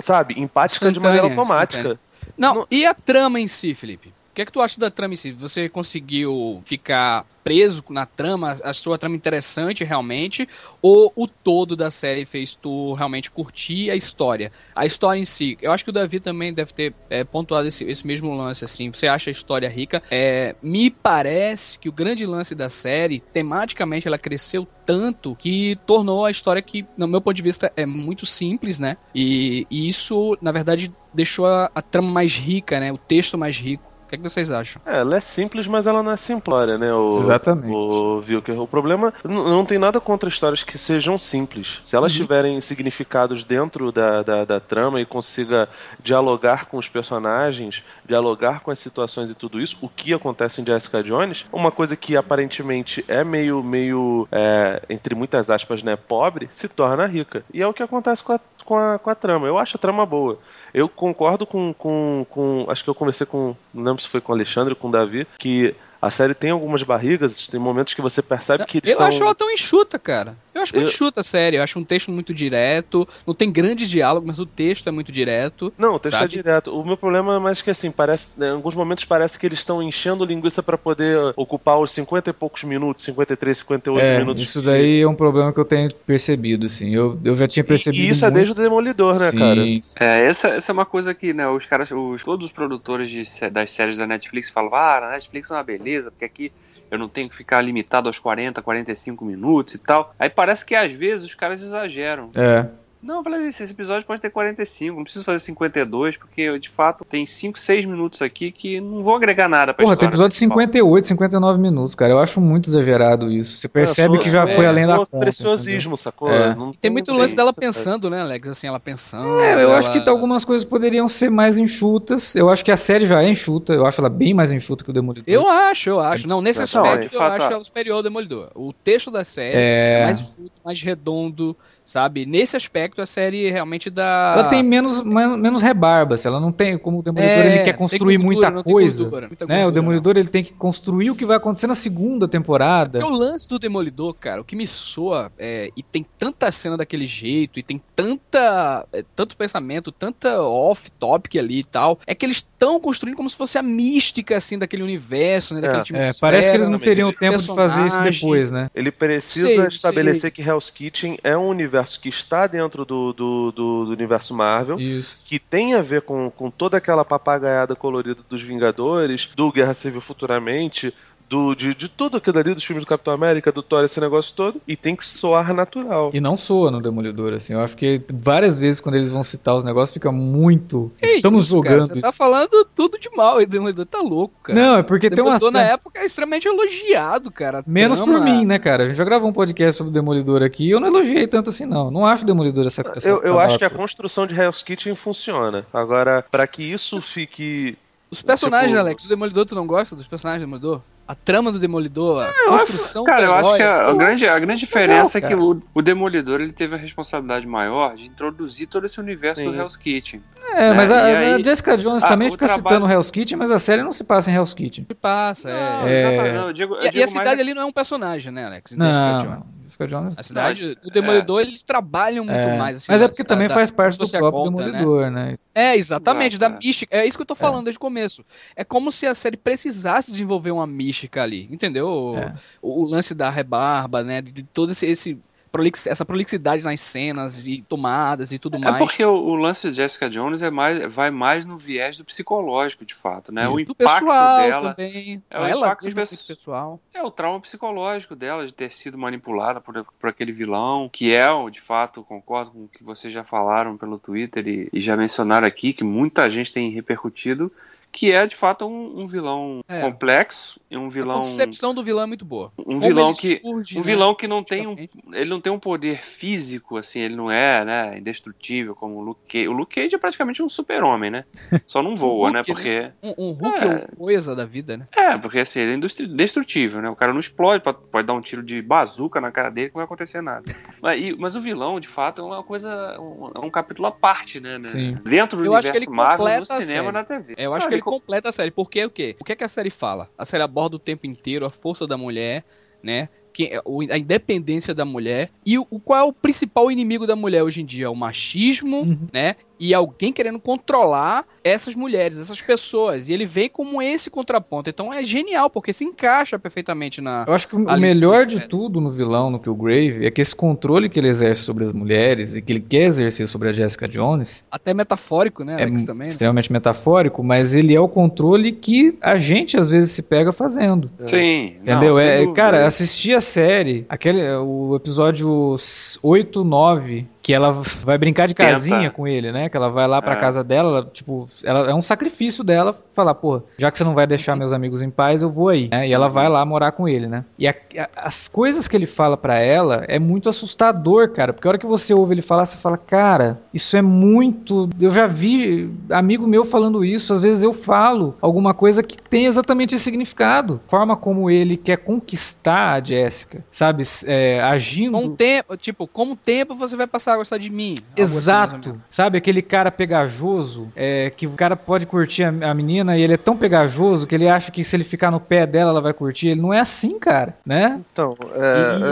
sabe, 0.00 0.38
empática 0.40 0.92
de 0.92 1.00
maneira 1.00 1.26
automática. 1.26 1.98
Não, 2.36 2.54
Não- 2.54 2.66
e 2.70 2.84
a 2.86 2.94
trama 2.94 3.40
em 3.40 3.46
si, 3.46 3.74
Felipe? 3.74 4.12
Que 4.38 4.42
é 4.42 4.44
que 4.44 4.52
tu 4.52 4.60
acha 4.60 4.78
da 4.78 4.88
trama 4.88 5.14
em 5.14 5.16
si? 5.16 5.32
Você 5.32 5.68
conseguiu 5.68 6.62
ficar 6.64 7.26
preso 7.42 7.82
na 7.90 8.06
trama, 8.06 8.56
a 8.62 8.72
sua 8.72 8.96
trama 8.96 9.16
interessante 9.16 9.82
realmente, 9.82 10.46
ou 10.80 11.12
o 11.16 11.26
todo 11.26 11.74
da 11.74 11.90
série 11.90 12.24
fez 12.24 12.54
tu 12.54 12.94
realmente 12.94 13.32
curtir 13.32 13.90
a 13.90 13.96
história? 13.96 14.52
A 14.76 14.86
história 14.86 15.18
em 15.18 15.24
si, 15.24 15.58
eu 15.60 15.72
acho 15.72 15.82
que 15.82 15.90
o 15.90 15.92
Davi 15.92 16.20
também 16.20 16.54
deve 16.54 16.72
ter 16.72 16.94
é, 17.10 17.24
pontuado 17.24 17.66
esse, 17.66 17.82
esse 17.82 18.06
mesmo 18.06 18.32
lance, 18.32 18.64
assim, 18.64 18.92
você 18.92 19.08
acha 19.08 19.28
a 19.28 19.32
história 19.32 19.68
rica? 19.68 20.00
É, 20.08 20.54
me 20.62 20.88
parece 20.88 21.76
que 21.76 21.88
o 21.88 21.92
grande 21.92 22.24
lance 22.24 22.54
da 22.54 22.70
série, 22.70 23.18
tematicamente, 23.18 24.06
ela 24.06 24.18
cresceu 24.18 24.68
tanto 24.86 25.34
que 25.34 25.76
tornou 25.84 26.24
a 26.24 26.30
história 26.30 26.62
que, 26.62 26.86
no 26.96 27.08
meu 27.08 27.20
ponto 27.20 27.34
de 27.34 27.42
vista, 27.42 27.72
é 27.76 27.84
muito 27.84 28.24
simples, 28.24 28.78
né? 28.78 28.98
E, 29.12 29.66
e 29.68 29.88
isso, 29.88 30.38
na 30.40 30.52
verdade, 30.52 30.94
deixou 31.12 31.44
a, 31.44 31.68
a 31.74 31.82
trama 31.82 32.08
mais 32.12 32.36
rica, 32.36 32.78
né? 32.78 32.92
O 32.92 32.98
texto 32.98 33.36
mais 33.36 33.56
rico. 33.56 33.97
O 34.08 34.10
que, 34.10 34.14
é 34.14 34.18
que 34.18 34.24
vocês 34.24 34.50
acham? 34.50 34.80
É, 34.86 35.00
ela 35.00 35.18
é 35.18 35.20
simples, 35.20 35.66
mas 35.66 35.86
ela 35.86 36.02
não 36.02 36.10
é 36.10 36.16
simplória, 36.16 36.78
né? 36.78 36.90
O, 36.94 37.18
Exatamente. 37.18 37.70
O 37.70 38.22
Vilker. 38.22 38.58
O 38.58 38.66
problema 38.66 39.12
não 39.22 39.66
tem 39.66 39.78
nada 39.78 40.00
contra 40.00 40.30
histórias 40.30 40.62
que 40.62 40.78
sejam 40.78 41.18
simples. 41.18 41.82
Se 41.84 41.94
elas 41.94 42.14
tiverem 42.14 42.58
significados 42.62 43.44
dentro 43.44 43.92
da, 43.92 44.22
da, 44.22 44.44
da 44.46 44.60
trama 44.60 44.98
e 44.98 45.04
consiga 45.04 45.68
dialogar 46.02 46.64
com 46.64 46.78
os 46.78 46.88
personagens, 46.88 47.84
dialogar 48.06 48.60
com 48.60 48.70
as 48.70 48.78
situações 48.78 49.30
e 49.30 49.34
tudo 49.34 49.60
isso, 49.60 49.76
o 49.82 49.90
que 49.90 50.14
acontece 50.14 50.62
em 50.62 50.64
Jessica 50.64 51.02
Jones, 51.02 51.44
uma 51.52 51.70
coisa 51.70 51.94
que 51.94 52.16
aparentemente 52.16 53.04
é 53.08 53.22
meio, 53.22 53.62
meio 53.62 54.26
é, 54.32 54.80
entre 54.88 55.14
muitas 55.14 55.50
aspas, 55.50 55.82
né, 55.82 55.96
pobre, 55.96 56.48
se 56.50 56.66
torna 56.66 57.04
rica. 57.04 57.44
E 57.52 57.60
é 57.60 57.66
o 57.66 57.74
que 57.74 57.82
acontece 57.82 58.22
com 58.22 58.32
a, 58.32 58.40
com 58.64 58.74
a, 58.74 58.98
com 58.98 59.10
a 59.10 59.14
trama. 59.14 59.46
Eu 59.46 59.58
acho 59.58 59.76
a 59.76 59.78
trama 59.78 60.06
boa. 60.06 60.38
Eu 60.72 60.88
concordo 60.88 61.46
com, 61.46 61.72
com, 61.72 62.26
com. 62.30 62.66
Acho 62.68 62.84
que 62.84 62.90
eu 62.90 62.94
conversei 62.94 63.26
com. 63.26 63.54
Não 63.72 63.84
lembro 63.84 64.02
se 64.02 64.08
foi 64.08 64.20
com 64.20 64.32
o 64.32 64.34
Alexandre 64.34 64.72
ou 64.72 64.76
com 64.76 64.88
o 64.88 64.92
Davi, 64.92 65.26
que 65.38 65.74
a 66.00 66.10
série 66.10 66.34
tem 66.34 66.50
algumas 66.50 66.82
barrigas, 66.82 67.46
tem 67.48 67.58
momentos 67.58 67.94
que 67.94 68.00
você 68.00 68.22
percebe 68.22 68.64
que 68.66 68.78
eles 68.78 68.88
Eu 68.88 68.92
estão. 68.92 69.06
acho 69.06 69.22
ela 69.22 69.34
tão 69.34 69.50
enxuta, 69.50 69.98
cara. 69.98 70.36
Eu 70.58 70.62
acho 70.64 70.74
muito 70.74 70.88
Eu- 70.88 70.92
enxuta 70.94 71.20
a 71.20 71.24
série. 71.24 71.56
Eu 71.56 71.62
acho 71.62 71.78
um 71.78 71.84
texto 71.84 72.10
muito 72.10 72.34
direto. 72.34 73.06
Não 73.26 73.34
tem 73.34 73.50
grandes 73.50 73.88
diálogos, 73.88 74.26
mas 74.26 74.38
o 74.38 74.46
texto 74.46 74.88
é 74.88 74.90
muito 74.90 75.10
direto. 75.12 75.72
Não, 75.78 75.94
o 75.94 75.98
texto 75.98 76.16
é 76.16 76.18
sabe? 76.18 76.30
direto. 76.32 76.70
O 76.78 76.84
meu 76.84 76.96
problema 76.96 77.36
é 77.36 77.38
mais 77.38 77.62
que 77.62 77.70
assim, 77.70 77.90
parece, 77.90 78.28
em 78.38 78.50
alguns 78.50 78.74
momentos 78.74 79.04
parece 79.04 79.38
que 79.38 79.46
eles 79.46 79.60
estão 79.60 79.82
enchendo 79.82 80.24
linguiça 80.24 80.62
pra 80.62 80.76
poder 80.76 81.32
ocupar 81.36 81.78
os 81.78 81.90
50 81.92 82.30
e 82.30 82.32
poucos 82.32 82.64
minutos, 82.64 83.04
53, 83.04 83.58
58 83.58 84.04
É, 84.04 84.18
minutos. 84.18 84.42
isso 84.42 84.60
daí 84.62 85.00
é 85.00 85.08
um 85.08 85.14
problema 85.14 85.52
que 85.52 85.60
eu 85.60 85.64
tenho 85.64 85.92
percebido, 86.06 86.66
assim. 86.66 86.94
Eu, 86.94 87.18
eu 87.24 87.36
já 87.36 87.46
tinha 87.46 87.64
percebido. 87.64 88.02
E 88.04 88.08
isso 88.10 88.24
é 88.24 88.28
muito. 88.28 88.34
desde 88.36 88.52
o 88.52 88.54
Demolidor, 88.54 89.18
né, 89.18 89.30
Sim, 89.30 89.38
cara? 89.38 89.62
sim. 89.64 89.80
É, 90.00 90.24
essa, 90.26 90.48
essa 90.48 90.72
é 90.72 90.74
uma 90.74 90.86
coisa 90.86 91.14
que, 91.14 91.32
né, 91.32 91.48
os 91.48 91.64
caras, 91.66 91.90
os, 91.90 92.22
todos 92.24 92.46
os 92.46 92.52
produtores 92.52 93.08
de 93.10 93.22
das 93.50 93.70
séries 93.72 93.96
da 93.98 94.06
Netflix 94.06 94.48
falam, 94.50 94.74
ah, 94.74 95.00
na 95.00 95.10
Netflix 95.10 95.50
é 95.50 95.54
uma 95.54 95.62
beleza, 95.62 96.10
porque 96.10 96.24
aqui 96.24 96.52
eu 96.90 96.98
não 96.98 97.08
tenho 97.08 97.28
que 97.28 97.36
ficar 97.36 97.60
limitado 97.60 98.08
aos 98.08 98.18
40, 98.18 98.60
45 98.62 99.24
minutos 99.24 99.74
e 99.74 99.78
tal. 99.78 100.14
Aí 100.18 100.28
parece 100.28 100.64
que 100.64 100.74
às 100.74 100.92
vezes 100.92 101.26
os 101.26 101.34
caras 101.34 101.62
exageram. 101.62 102.30
É. 102.34 102.68
Não, 103.00 103.18
eu 103.18 103.22
falei 103.22 103.46
assim, 103.46 103.62
esse 103.62 103.72
episódio 103.72 104.04
pode 104.06 104.20
ter 104.20 104.28
45, 104.30 104.96
não 104.96 105.04
preciso 105.04 105.24
fazer 105.24 105.38
52, 105.38 106.16
porque 106.16 106.58
de 106.58 106.68
fato 106.68 107.04
tem 107.04 107.24
5, 107.24 107.56
6 107.58 107.84
minutos 107.84 108.20
aqui 108.20 108.50
que 108.50 108.80
não 108.80 109.04
vão 109.04 109.14
agregar 109.14 109.48
nada 109.48 109.72
pra 109.72 109.84
Porra, 109.84 109.96
tem 109.96 110.08
episódio 110.08 110.30
de 110.30 110.38
principal. 110.38 110.58
58, 110.62 111.06
59 111.06 111.60
minutos, 111.60 111.94
cara. 111.94 112.12
Eu 112.12 112.18
acho 112.18 112.40
muito 112.40 112.68
exagerado 112.68 113.30
isso. 113.30 113.56
Você 113.56 113.68
percebe 113.68 114.16
É, 114.16 114.18
que 114.18 114.28
já 114.28 114.42
é, 114.42 114.46
foi 114.48 114.66
além 114.66 114.84
da 114.84 114.96
conta. 114.98 115.18
preciosismo, 115.18 115.96
sacou? 115.96 116.28
É. 116.28 116.54
Não 116.56 116.72
Tem 116.72 116.90
muito 116.90 117.12
lance 117.12 117.36
dela 117.36 117.52
pensando, 117.52 118.10
né, 118.10 118.20
Alex? 118.20 118.48
Assim, 118.48 118.66
ela 118.66 118.80
pensando. 118.80 119.38
É, 119.40 119.54
eu 119.54 119.60
ela- 119.60 119.78
acho 119.78 119.92
que 119.92 120.08
algumas 120.08 120.44
coisas 120.44 120.66
poderiam 120.66 121.06
ser 121.06 121.30
mais 121.30 121.56
enxutas. 121.56 122.34
Eu 122.34 122.50
acho 122.50 122.64
que 122.64 122.72
a 122.72 122.76
série 122.76 123.06
já 123.06 123.22
é 123.22 123.28
enxuta. 123.28 123.72
Eu 123.72 123.86
acho 123.86 124.00
ela 124.00 124.10
bem 124.10 124.34
mais 124.34 124.50
enxuta 124.50 124.82
que 124.82 124.90
o 124.90 124.92
Demolidor. 124.92 125.24
Eu 125.32 125.48
acho, 125.48 125.88
eu 125.88 126.00
acho. 126.00 126.26
Não, 126.26 126.40
nesse 126.40 126.58
Não, 126.58 126.64
aspecto 126.64 127.14
eu 127.14 127.20
fato, 127.20 127.32
acho 127.42 127.46
ó. 127.48 127.52
ela 127.52 127.64
superior 127.64 127.96
ao 127.98 128.02
Demolidor. 128.02 128.50
O 128.56 128.72
texto 128.72 129.08
da 129.08 129.22
série 129.24 129.56
É. 129.56 130.00
é 130.00 130.04
mais 130.06 130.18
enxuto, 130.18 130.50
mais 130.64 130.82
redondo, 130.82 131.56
sabe? 131.84 132.26
Nesse 132.26 132.56
aspecto 132.56 132.87
aspecto 132.88 133.02
a 133.02 133.06
série 133.06 133.50
realmente 133.50 133.90
dá. 133.90 134.34
Ela 134.38 134.44
tem 134.48 134.62
menos, 134.62 135.02
men- 135.02 135.36
menos 135.36 135.62
rebarba, 135.62 136.14
assim, 136.14 136.28
ela 136.28 136.40
não 136.40 136.50
tem, 136.50 136.78
como 136.78 136.98
o 136.98 137.02
Demolidor 137.02 137.44
É, 137.44 137.46
ele 137.46 137.64
quer 137.64 137.76
construir 137.76 138.16
gordura, 138.16 138.26
muita 138.26 138.50
não 138.50 138.62
coisa, 138.62 139.04
gordura, 139.04 139.28
muita 139.28 139.46
né? 139.46 139.66
O 139.66 139.70
Demolidor 139.70 140.16
ele 140.16 140.28
tem 140.28 140.42
que 140.42 140.52
construir 140.52 141.10
o 141.10 141.14
que 141.14 141.24
vai 141.26 141.36
acontecer 141.36 141.66
na 141.66 141.74
segunda 141.74 142.26
temporada. 142.26 142.98
Porque 143.00 143.12
o 143.12 143.16
lance 143.16 143.48
do 143.48 143.58
Demolidor, 143.58 144.14
cara, 144.14 144.40
o 144.40 144.44
que 144.44 144.56
me 144.56 144.66
soa, 144.66 145.30
é, 145.38 145.70
e 145.76 145.82
tem 145.82 146.04
tanta 146.18 146.50
cena 146.50 146.76
daquele 146.76 147.06
jeito, 147.06 147.58
e 147.58 147.62
tem 147.62 147.80
tanta. 147.94 148.86
é, 148.92 149.04
tanto 149.14 149.36
pensamento, 149.36 149.92
tanta 149.92 150.40
off-topic 150.42 151.36
ali 151.36 151.60
e 151.60 151.64
tal, 151.64 151.98
é 152.06 152.14
que 152.14 152.24
eles 152.24 152.38
estão 152.38 152.80
construindo 152.80 153.16
como 153.16 153.28
se 153.28 153.36
fosse 153.36 153.58
a 153.58 153.62
mística, 153.62 154.36
assim, 154.36 154.58
daquele 154.58 154.82
universo, 154.82 155.54
né? 155.54 155.60
Daquele 155.60 155.80
É, 155.80 155.84
time 155.84 155.98
É, 155.98 156.10
parece 156.20 156.50
que 156.50 156.56
eles 156.56 156.68
não 156.68 156.78
teriam 156.78 157.12
tempo 157.12 157.38
de 157.38 157.46
fazer 157.46 157.80
isso 157.86 157.96
personagem. 157.96 158.20
depois, 158.20 158.50
né? 158.50 158.70
Ele 158.74 158.90
precisa 158.90 159.46
Sei, 159.46 159.66
estabelecer 159.66 160.20
sei. 160.20 160.30
que 160.30 160.42
Hell's 160.42 160.70
Kitchen 160.70 161.18
é 161.22 161.36
um 161.36 161.48
universo 161.48 162.00
que 162.00 162.08
está 162.08 162.46
dentro 162.46 162.77
do, 162.84 163.12
do, 163.12 163.52
do- 163.52 163.84
do 163.86 163.92
universo 163.92 164.34
Marvel. 164.34 164.78
Isso. 164.80 165.22
que 165.24 165.38
tem 165.38 165.74
a 165.74 165.82
ver 165.82 166.02
com, 166.02 166.30
com 166.30 166.50
toda 166.50 166.76
aquela 166.76 167.04
papagaiada 167.04 167.74
colorida 167.76 168.20
dos 168.28 168.42
Vingadores, 168.42 169.30
do 169.36 169.50
Guerra 169.52 169.74
Civil 169.74 170.00
futuramente, 170.00 170.92
do, 171.28 171.54
de, 171.54 171.74
de 171.74 171.88
tudo 171.88 172.16
aquilo 172.16 172.38
ali, 172.38 172.54
dos 172.54 172.64
filmes 172.64 172.84
do 172.84 172.88
Capitão 172.88 173.12
América, 173.12 173.52
do 173.52 173.62
Thor, 173.62 173.84
esse 173.84 174.00
negócio 174.00 174.34
todo, 174.34 174.60
e 174.66 174.76
tem 174.76 174.96
que 174.96 175.04
soar 175.06 175.52
natural. 175.52 176.10
E 176.14 176.20
não 176.20 176.36
soa 176.36 176.70
no 176.70 176.80
Demolidor, 176.80 177.32
assim. 177.34 177.52
Eu 177.52 177.60
acho 177.60 177.76
que 177.76 178.00
várias 178.14 178.58
vezes 178.58 178.80
quando 178.80 178.94
eles 178.94 179.10
vão 179.10 179.22
citar 179.22 179.54
os 179.54 179.64
negócios 179.64 179.92
fica 179.94 180.10
muito. 180.10 180.90
Que 180.98 181.06
Estamos 181.06 181.44
isso, 181.46 181.60
cara? 181.60 181.74
jogando 181.76 181.88
Você 181.88 181.98
isso. 181.98 182.08
tá 182.08 182.12
falando 182.12 182.64
tudo 182.74 182.98
de 182.98 183.10
mal, 183.14 183.40
e 183.40 183.44
o 183.44 183.48
Demolidor 183.48 183.84
tá 183.86 184.00
louco, 184.00 184.34
cara. 184.42 184.58
Não, 184.58 184.78
é 184.78 184.82
porque 184.82 185.08
o 185.08 185.10
tem 185.10 185.22
uma 185.22 185.34
Demolidor 185.38 185.52
na 185.52 185.68
época 185.68 186.00
é 186.00 186.06
extremamente 186.06 186.46
elogiado, 186.48 187.30
cara. 187.30 187.62
Menos 187.66 187.98
trama- 187.98 188.14
por 188.18 188.24
mim, 188.24 188.46
né, 188.46 188.58
cara? 188.58 188.84
A 188.84 188.86
gente 188.86 188.96
já 188.96 189.04
gravou 189.04 189.28
um 189.28 189.32
podcast 189.32 189.76
sobre 189.78 189.90
o 189.90 189.92
Demolidor 189.92 190.42
aqui 190.42 190.66
e 190.66 190.70
eu 190.70 190.80
não 190.80 190.88
elogiei 190.88 191.26
tanto 191.26 191.50
assim, 191.50 191.66
não. 191.66 191.90
Não 191.90 192.06
acho 192.06 192.22
o 192.22 192.26
Demolidor 192.26 192.66
essa, 192.66 192.80
essa 192.96 193.08
Eu, 193.10 193.18
essa 193.18 193.28
eu 193.28 193.38
acho 193.38 193.58
que 193.58 193.64
a 193.64 193.70
construção 193.70 194.26
de 194.26 194.34
Hell's 194.34 194.62
Kitchen 194.62 194.94
funciona. 194.94 195.66
Agora, 195.72 196.24
pra 196.30 196.46
que 196.46 196.62
isso 196.62 197.00
fique. 197.02 197.76
Os 198.10 198.22
personagens, 198.22 198.70
Tipo- 198.70 198.80
Alex, 198.80 199.04
o 199.04 199.08
Demolidor, 199.08 199.44
tu 199.44 199.54
não 199.54 199.66
gosta 199.66 199.94
dos 199.94 200.08
personagens 200.08 200.40
do 200.42 200.46
Demolidor? 200.46 200.80
A 201.08 201.14
trama 201.14 201.50
do 201.50 201.58
Demolidor, 201.58 202.22
a 202.22 202.26
Eu 202.26 202.54
acho- 202.54 202.66
construção 202.66 203.02
Cara, 203.02 203.20
do 203.22 203.24
eu 203.24 203.34
acho 203.34 203.56
que 203.56 203.62
a, 203.62 203.86
a 203.86 203.88
eu 203.88 203.96
grande, 203.96 204.26
a 204.26 204.32
acho 204.34 204.40
grande 204.44 204.66
legal, 204.66 204.68
diferença 204.84 205.16
é 205.16 205.20
que 205.22 205.28
cara. 205.28 205.40
o, 205.40 205.62
o 205.74 205.80
Demolidor 205.80 206.38
ele 206.42 206.52
teve 206.52 206.74
a 206.74 206.78
responsabilidade 206.78 207.46
maior 207.46 207.94
de 207.96 208.04
introduzir 208.06 208.68
todo 208.68 208.84
esse 208.84 209.00
universo 209.00 209.40
Sim. 209.40 209.50
do 209.50 209.56
Hell's 209.56 209.74
Kitchen. 209.74 210.22
É, 210.54 210.70
mas 210.74 210.90
né? 210.90 210.96
a, 211.00 211.08
E 211.10 211.16
a 211.16 211.36
aí- 211.36 211.42
Jessica 211.42 211.78
Jones 211.78 212.04
Ah, 212.04 212.08
também 212.08 212.30
fica 212.30 212.44
trabalho- 212.46 212.68
citando 212.76 212.92
Hell's 212.92 213.10
Kitchen, 213.10 213.38
mas 213.38 213.50
a 213.50 213.58
série 213.58 213.82
não 213.82 213.90
se 213.92 214.04
passa 214.04 214.30
em 214.30 214.34
Hell's 214.34 214.52
Kitchen. 214.52 214.84
que 214.84 214.94
passa, 214.94 215.48
Não, 215.48 215.86
é. 215.88 216.32
não, 216.32 216.46
eu 216.48 216.52
digo- 216.52 216.74
eu 216.74 216.90
E, 216.92 216.98
e 216.98 217.02
a 217.02 217.08
cidade 217.08 217.40
é- 217.40 217.42
ali 217.42 217.54
não 217.54 217.62
é 217.62 217.64
um 217.64 217.72
personagem, 217.72 218.30
né, 218.30 218.44
Alex? 218.44 218.72
Jessica 218.72 219.18
Jones. 219.22 219.57
Jones. 219.86 220.14
A 220.16 220.22
cidade 220.22 220.74
do 220.76 220.90
Demolidor, 220.90 221.40
eles 221.40 221.62
trabalham 221.62 222.24
muito 222.24 222.36
É, 222.36 222.56
mais. 222.56 222.78
assim, 222.78 222.86
mas 222.88 223.02
é 223.02 223.08
porque 223.08 223.22
da- 223.22 223.28
também 223.28 223.48
da- 223.48 223.54
faz 223.54 223.70
parte 223.70 223.98
do 223.98 224.04
a 224.04 224.08
próprio 224.18 224.42
conta, 224.44 224.66
né? 224.66 224.78
Demolidor, 224.78 225.10
né? 225.10 225.36
É, 225.54 225.76
exatamente, 225.76 226.36
Exato, 226.36 226.50
da 226.52 226.56
é. 226.56 226.58
mística. 226.66 226.96
É 226.96 227.06
isso 227.06 227.16
que 227.16 227.22
eu 227.22 227.26
tô 227.26 227.34
falando 227.34 227.64
desde 227.64 227.76
o 227.78 227.80
começo. 227.80 228.24
É 228.56 228.64
como 228.64 228.90
se 228.92 229.06
a 229.06 229.14
série 229.14 229.36
precisasse 229.36 230.10
desenvolver 230.10 230.50
uma 230.50 230.66
mística 230.66 231.22
ali, 231.22 231.48
entendeu? 231.50 232.14
É. 232.16 232.32
O, 232.62 232.82
o 232.82 232.86
lance 232.86 233.14
da 233.14 233.28
rebarba, 233.30 234.02
né? 234.02 234.22
De, 234.22 234.32
de 234.32 234.42
todo 234.42 234.72
esse, 234.72 234.86
esse 234.86 235.18
prolix- 235.50 235.86
essa 235.86 236.04
prolixidade 236.04 236.62
nas 236.64 236.80
cenas 236.80 237.46
e 237.46 237.62
tomadas 237.62 238.30
e 238.32 238.38
tudo 238.38 238.56
É 238.56 238.60
mais. 238.60 238.78
porque 238.78 239.04
o, 239.04 239.12
o 239.14 239.34
lance 239.34 239.68
de 239.70 239.76
Jessica 239.76 240.08
Jones 240.08 240.42
é 240.42 240.50
mais, 240.50 240.92
vai 240.94 241.10
mais 241.10 241.44
no 241.44 241.58
viés 241.58 241.96
do 241.96 242.04
psicológico, 242.04 242.84
de 242.84 242.94
fato, 242.94 243.32
né? 243.32 243.48
O 243.48 243.54
do 243.54 243.60
impacto 243.60 243.76
pessoal 243.76 244.38
dela 244.38 244.74
também. 244.74 245.22
é 245.30 245.38
o 245.40 245.42
ela 245.44 245.66
impacto 245.66 245.94
pesso- 245.94 246.26
pessoal. 246.26 246.80
é 246.94 247.02
o 247.02 247.10
trauma 247.10 247.40
psicológico 247.40 248.14
dela 248.14 248.46
de 248.46 248.52
ter 248.54 248.70
sido 248.70 248.96
manipulada 248.98 249.60
por, 249.60 249.84
por 249.98 250.10
aquele 250.10 250.32
vilão, 250.32 250.88
que 250.92 251.14
é, 251.14 251.30
o- 251.30 251.50
de 251.50 251.60
fato, 251.60 252.02
concordo 252.02 252.50
com 252.50 252.60
o 252.64 252.68
que 252.68 252.84
vocês 252.84 253.12
já 253.12 253.24
falaram 253.24 253.76
pelo 253.76 253.98
Twitter 253.98 254.46
e, 254.46 254.68
e 254.72 254.80
já 254.80 254.96
mencionaram 254.96 255.46
aqui, 255.46 255.72
que 255.72 255.84
muita 255.84 256.28
gente 256.30 256.52
tem 256.52 256.70
repercutido, 256.70 257.50
que 257.90 258.12
é, 258.12 258.26
de 258.26 258.36
fato, 258.36 258.66
um, 258.66 259.00
um 259.02 259.06
vilão 259.06 259.60
É. 259.68 259.80
complexo 259.80 260.60
e 260.70 260.76
um 260.76 260.86
A 260.86 260.90
vilão... 260.90 261.18
concepção 261.18 261.74
do 261.74 261.82
vilão 261.82 262.04
é 262.04 262.06
muito 262.06 262.24
boa. 262.24 262.52
Um 262.58 262.64
Como 262.64 262.80
vilão 262.80 263.12
que... 263.14 263.40
surge, 263.40 263.76
Um 263.76 263.80
né, 263.80 263.86
vilão 263.86 264.14
que 264.14 264.26
não 264.28 264.44
tem 264.44 264.66
um, 264.66 264.76
ele 265.12 265.28
não 265.30 265.40
tem 265.40 265.52
um 265.52 265.58
poder 265.58 266.02
físico, 266.02 266.76
assim, 266.76 267.00
ele 267.00 267.16
não 267.16 267.30
é, 267.30 267.64
né, 267.64 267.98
indestrutível 267.98 268.74
como 268.74 268.96
o 268.96 269.00
Luke 269.02 269.20
Cage. 269.28 269.48
O 269.48 269.52
Luke 269.52 269.74
Cage 269.74 269.94
é 269.94 269.98
praticamente 269.98 270.42
um 270.42 270.48
super-homem, 270.48 271.10
né? 271.10 271.24
Só 271.66 271.82
não 271.82 271.96
voa, 271.96 272.30
Hulk, 272.30 272.32
né? 272.32 272.38
né? 272.38 272.44
Porque... 272.46 272.92
Um, 273.18 273.28
um 273.28 273.32
Hulk 273.32 273.58
É. 273.58 273.64
é 273.64 273.66
uma 273.68 273.86
coisa 273.96 274.36
da 274.36 274.44
vida, 274.44 274.76
né? 274.76 274.86
É, 274.94 275.16
porque 275.18 275.38
assim, 275.40 275.60
ele 275.60 275.72
é 275.72 275.74
industri- 275.74 276.06
destrutível, 276.06 276.80
né? 276.82 276.90
O 276.90 276.96
cara 276.96 277.12
não 277.12 277.20
explode, 277.20 277.62
pode, 277.62 278.06
dar 278.06 278.12
um 278.14 278.20
tiro 278.20 278.42
de 278.42 278.60
bazuca 278.62 279.20
na 279.20 279.30
cara 279.32 279.50
dele 279.50 279.68
que 279.70 279.74
não 279.74 279.80
vai 279.80 279.84
acontecer 279.86 280.20
nada. 280.20 280.44
mas, 280.82 281.00
e- 281.00 281.16
mas 281.18 281.34
o 281.34 281.40
vilão, 281.40 281.80
de 281.80 281.88
fato, 281.88 282.20
é 282.22 282.24
uma 282.24 282.42
coisa, 282.42 282.98
um, 283.00 283.30
é 283.34 283.38
um 283.44 283.50
capítulo 283.50 283.88
à 283.88 283.92
parte, 283.92 284.40
né? 284.40 284.58
né? 284.58 285.00
Dentro 285.04 285.38
do 285.38 285.44
Eu 285.44 285.52
universo 285.52 285.90
Marvel, 285.90 286.26
no 286.40 286.42
a 286.42 286.62
cinema, 286.62 286.92
na 286.92 287.04
TV. 287.04 287.34
É, 287.36 287.46
Eu 287.46 287.54
acho 287.54 287.66
Ah, 287.66 287.68
que 287.68 287.74
ele 287.74 287.77
co- 287.82 287.90
completa 287.92 288.28
a 288.28 288.32
série. 288.32 288.50
Porque 288.50 288.84
o 288.84 288.90
quê? 288.90 289.16
O 289.20 289.24
que 289.24 289.32
é 289.32 289.36
que 289.36 289.44
a 289.44 289.48
série 289.48 289.70
fala? 289.70 290.08
A 290.16 290.24
série 290.24 290.42
aborda 290.42 290.76
o 290.76 290.78
tempo 290.78 291.06
inteiro 291.06 291.44
a 291.46 291.50
força 291.50 291.86
da 291.86 291.96
mulher, 291.96 292.44
né? 292.82 293.08
Que, 293.32 293.44
é 293.44 293.60
a 293.94 293.98
independência 293.98 294.74
da 294.74 294.84
mulher. 294.84 295.30
E 295.46 295.58
o, 295.58 295.66
o- 295.70 295.78
qual 295.78 296.00
é 296.00 296.02
o 296.02 296.12
principal 296.12 296.70
inimigo 296.70 297.06
da 297.06 297.14
mulher 297.14 297.42
hoje 297.42 297.62
em 297.62 297.66
dia? 297.66 297.90
O 297.90 297.94
machismo, 297.94 298.78
Uhum. 298.80 299.08
né? 299.12 299.36
E 299.60 299.74
alguém 299.74 300.12
querendo 300.12 300.38
controlar 300.38 301.24
essas 301.42 301.74
mulheres, 301.74 302.18
essas 302.18 302.40
pessoas. 302.40 303.08
E 303.08 303.12
ele 303.12 303.24
vem 303.26 303.48
como 303.48 303.80
esse 303.80 304.10
contraponto. 304.10 304.68
Então 304.70 304.92
é 304.92 305.02
genial, 305.02 305.48
porque 305.50 305.72
se 305.72 305.84
encaixa 305.84 306.38
perfeitamente 306.38 307.00
na. 307.00 307.24
Eu 307.26 307.32
acho 307.34 307.48
que 307.48 307.56
o 307.56 307.78
melhor 307.78 308.26
de 308.26 308.38
é. 308.38 308.40
tudo 308.40 308.80
no 308.80 308.90
vilão, 308.90 309.30
no 309.30 309.38
Killgrave, 309.38 310.06
é 310.06 310.10
que 310.10 310.20
esse 310.20 310.34
controle 310.34 310.88
que 310.88 310.98
ele 310.98 311.08
exerce 311.08 311.42
sobre 311.42 311.64
as 311.64 311.72
mulheres 311.72 312.36
e 312.36 312.42
que 312.42 312.52
ele 312.52 312.60
quer 312.60 312.84
exercer 312.84 313.26
sobre 313.26 313.48
a 313.48 313.52
Jessica 313.52 313.88
Jones 313.88 314.44
Até 314.50 314.74
metafórico, 314.74 315.42
né, 315.44 315.56
é 315.58 315.62
Alex, 315.64 315.80
mu- 315.80 315.86
também. 315.86 316.06
né? 316.06 316.08
extremamente 316.08 316.52
metafórico, 316.52 317.22
mas 317.22 317.54
ele 317.54 317.74
é 317.74 317.80
o 317.80 317.88
controle 317.88 318.52
que 318.52 318.96
a 319.00 319.16
gente 319.16 319.56
às 319.58 319.70
vezes 319.70 319.90
se 319.90 320.02
pega 320.02 320.32
fazendo. 320.32 320.90
Sim. 321.06 321.54
Entendeu? 321.60 321.94
não, 321.94 321.98
é, 322.00 322.26
cara, 322.32 322.66
assistir 322.66 323.14
a 323.14 323.20
série, 323.20 323.86
aquele, 323.88 324.22
o 324.36 324.76
episódio 324.76 325.54
8, 326.02 326.44
9, 326.44 327.06
que 327.22 327.32
ela 327.34 327.52
vai 327.52 327.98
brincar 327.98 328.26
de 328.26 328.34
Tenta. 328.34 328.50
casinha 328.50 328.90
com 328.90 329.06
ele, 329.06 329.30
né? 329.32 329.47
Que 329.48 329.56
ela 329.56 329.68
vai 329.70 329.86
lá 329.86 330.00
pra 330.02 330.12
É. 330.14 330.20
casa 330.20 330.42
dela, 330.44 330.68
ela, 330.78 330.90
tipo, 330.92 331.28
ela, 331.44 331.70
é 331.70 331.74
um 331.74 331.82
sacrifício 331.82 332.42
dela 332.44 332.76
falar, 332.92 333.14
pô, 333.14 333.42
já 333.56 333.70
que 333.70 333.78
você 333.78 333.84
não 333.84 333.94
vai 333.94 334.06
deixar 334.06 334.34
meus 334.36 334.52
amigos 334.52 334.82
em 334.82 334.90
paz, 334.90 335.22
eu 335.22 335.30
vou 335.30 335.48
aí, 335.48 335.68
né? 335.70 335.86
E 335.88 335.92
ela 335.92 336.08
vai 336.08 336.28
lá 336.28 336.44
morar 336.44 336.72
com 336.72 336.88
ele, 336.88 337.06
né? 337.06 337.24
E 337.38 337.46
a- 337.46 337.54
a- 337.78 337.88
as 337.96 338.26
coisas 338.28 338.66
que 338.66 338.76
ele 338.76 338.86
fala 338.86 339.16
pra 339.16 339.38
ela 339.38 339.84
é 339.88 339.98
muito 339.98 340.28
assustador, 340.28 341.10
cara, 341.10 341.32
porque 341.32 341.46
a 341.46 341.50
hora 341.50 341.58
que 341.58 341.66
você 341.66 341.94
ouve 341.94 342.14
ele 342.14 342.22
falar, 342.22 342.44
você 342.46 342.58
fala, 342.58 342.76
cara, 342.76 343.38
isso 343.54 343.76
é 343.76 343.82
muito, 343.82 344.68
eu 344.80 344.90
já 344.90 345.06
vi 345.06 345.70
amigo 345.90 346.26
meu 346.26 346.44
falando 346.44 346.84
isso, 346.84 347.12
às 347.12 347.22
vezes 347.22 347.42
eu 347.42 347.52
falo 347.52 348.14
alguma 348.20 348.52
coisa 348.52 348.82
que 348.82 348.96
tem 348.98 349.26
exatamente 349.26 349.74
esse 349.74 349.84
significado, 349.84 350.60
forma 350.66 350.96
como 350.96 351.30
ele 351.30 351.56
quer 351.56 351.76
conquistar 351.78 352.72
a 352.74 352.84
Jessica, 352.84 353.44
sabe, 353.50 353.82
é, 354.06 354.40
agindo 354.42 354.98
Com 354.98 355.06
o 355.06 355.10
tempo, 355.16 355.56
tipo, 355.56 355.86
com 355.86 356.12
o 356.12 356.16
tempo 356.16 356.54
você 356.54 356.74
vai 356.76 356.86
passar 356.86 357.14
a 357.14 357.16
gostar 357.18 357.38
de 357.38 357.50
mim. 357.50 357.74
Assim, 357.92 358.02
Exato. 358.02 358.68
menos. 358.70 358.82
Sabe 358.90 359.18
aquele 359.18 359.37
cara 359.42 359.70
pegajoso, 359.70 360.68
é, 360.74 361.10
que 361.16 361.26
o 361.26 361.30
cara 361.30 361.56
pode 361.56 361.86
curtir 361.86 362.24
a, 362.24 362.50
a 362.50 362.54
menina 362.54 362.96
e 362.96 363.02
ele 363.02 363.14
é 363.14 363.16
tão 363.16 363.36
pegajoso 363.36 364.06
que 364.06 364.14
ele 364.14 364.28
acha 364.28 364.50
que 364.50 364.62
se 364.64 364.76
ele 364.76 364.84
ficar 364.84 365.10
no 365.10 365.20
pé 365.20 365.46
dela 365.46 365.70
ela 365.70 365.80
vai 365.80 365.92
curtir. 365.92 366.28
Ele 366.28 366.40
não 366.40 366.52
é 366.52 366.60
assim, 366.60 366.98
cara, 366.98 367.34
né? 367.44 367.80
Então, 367.92 368.14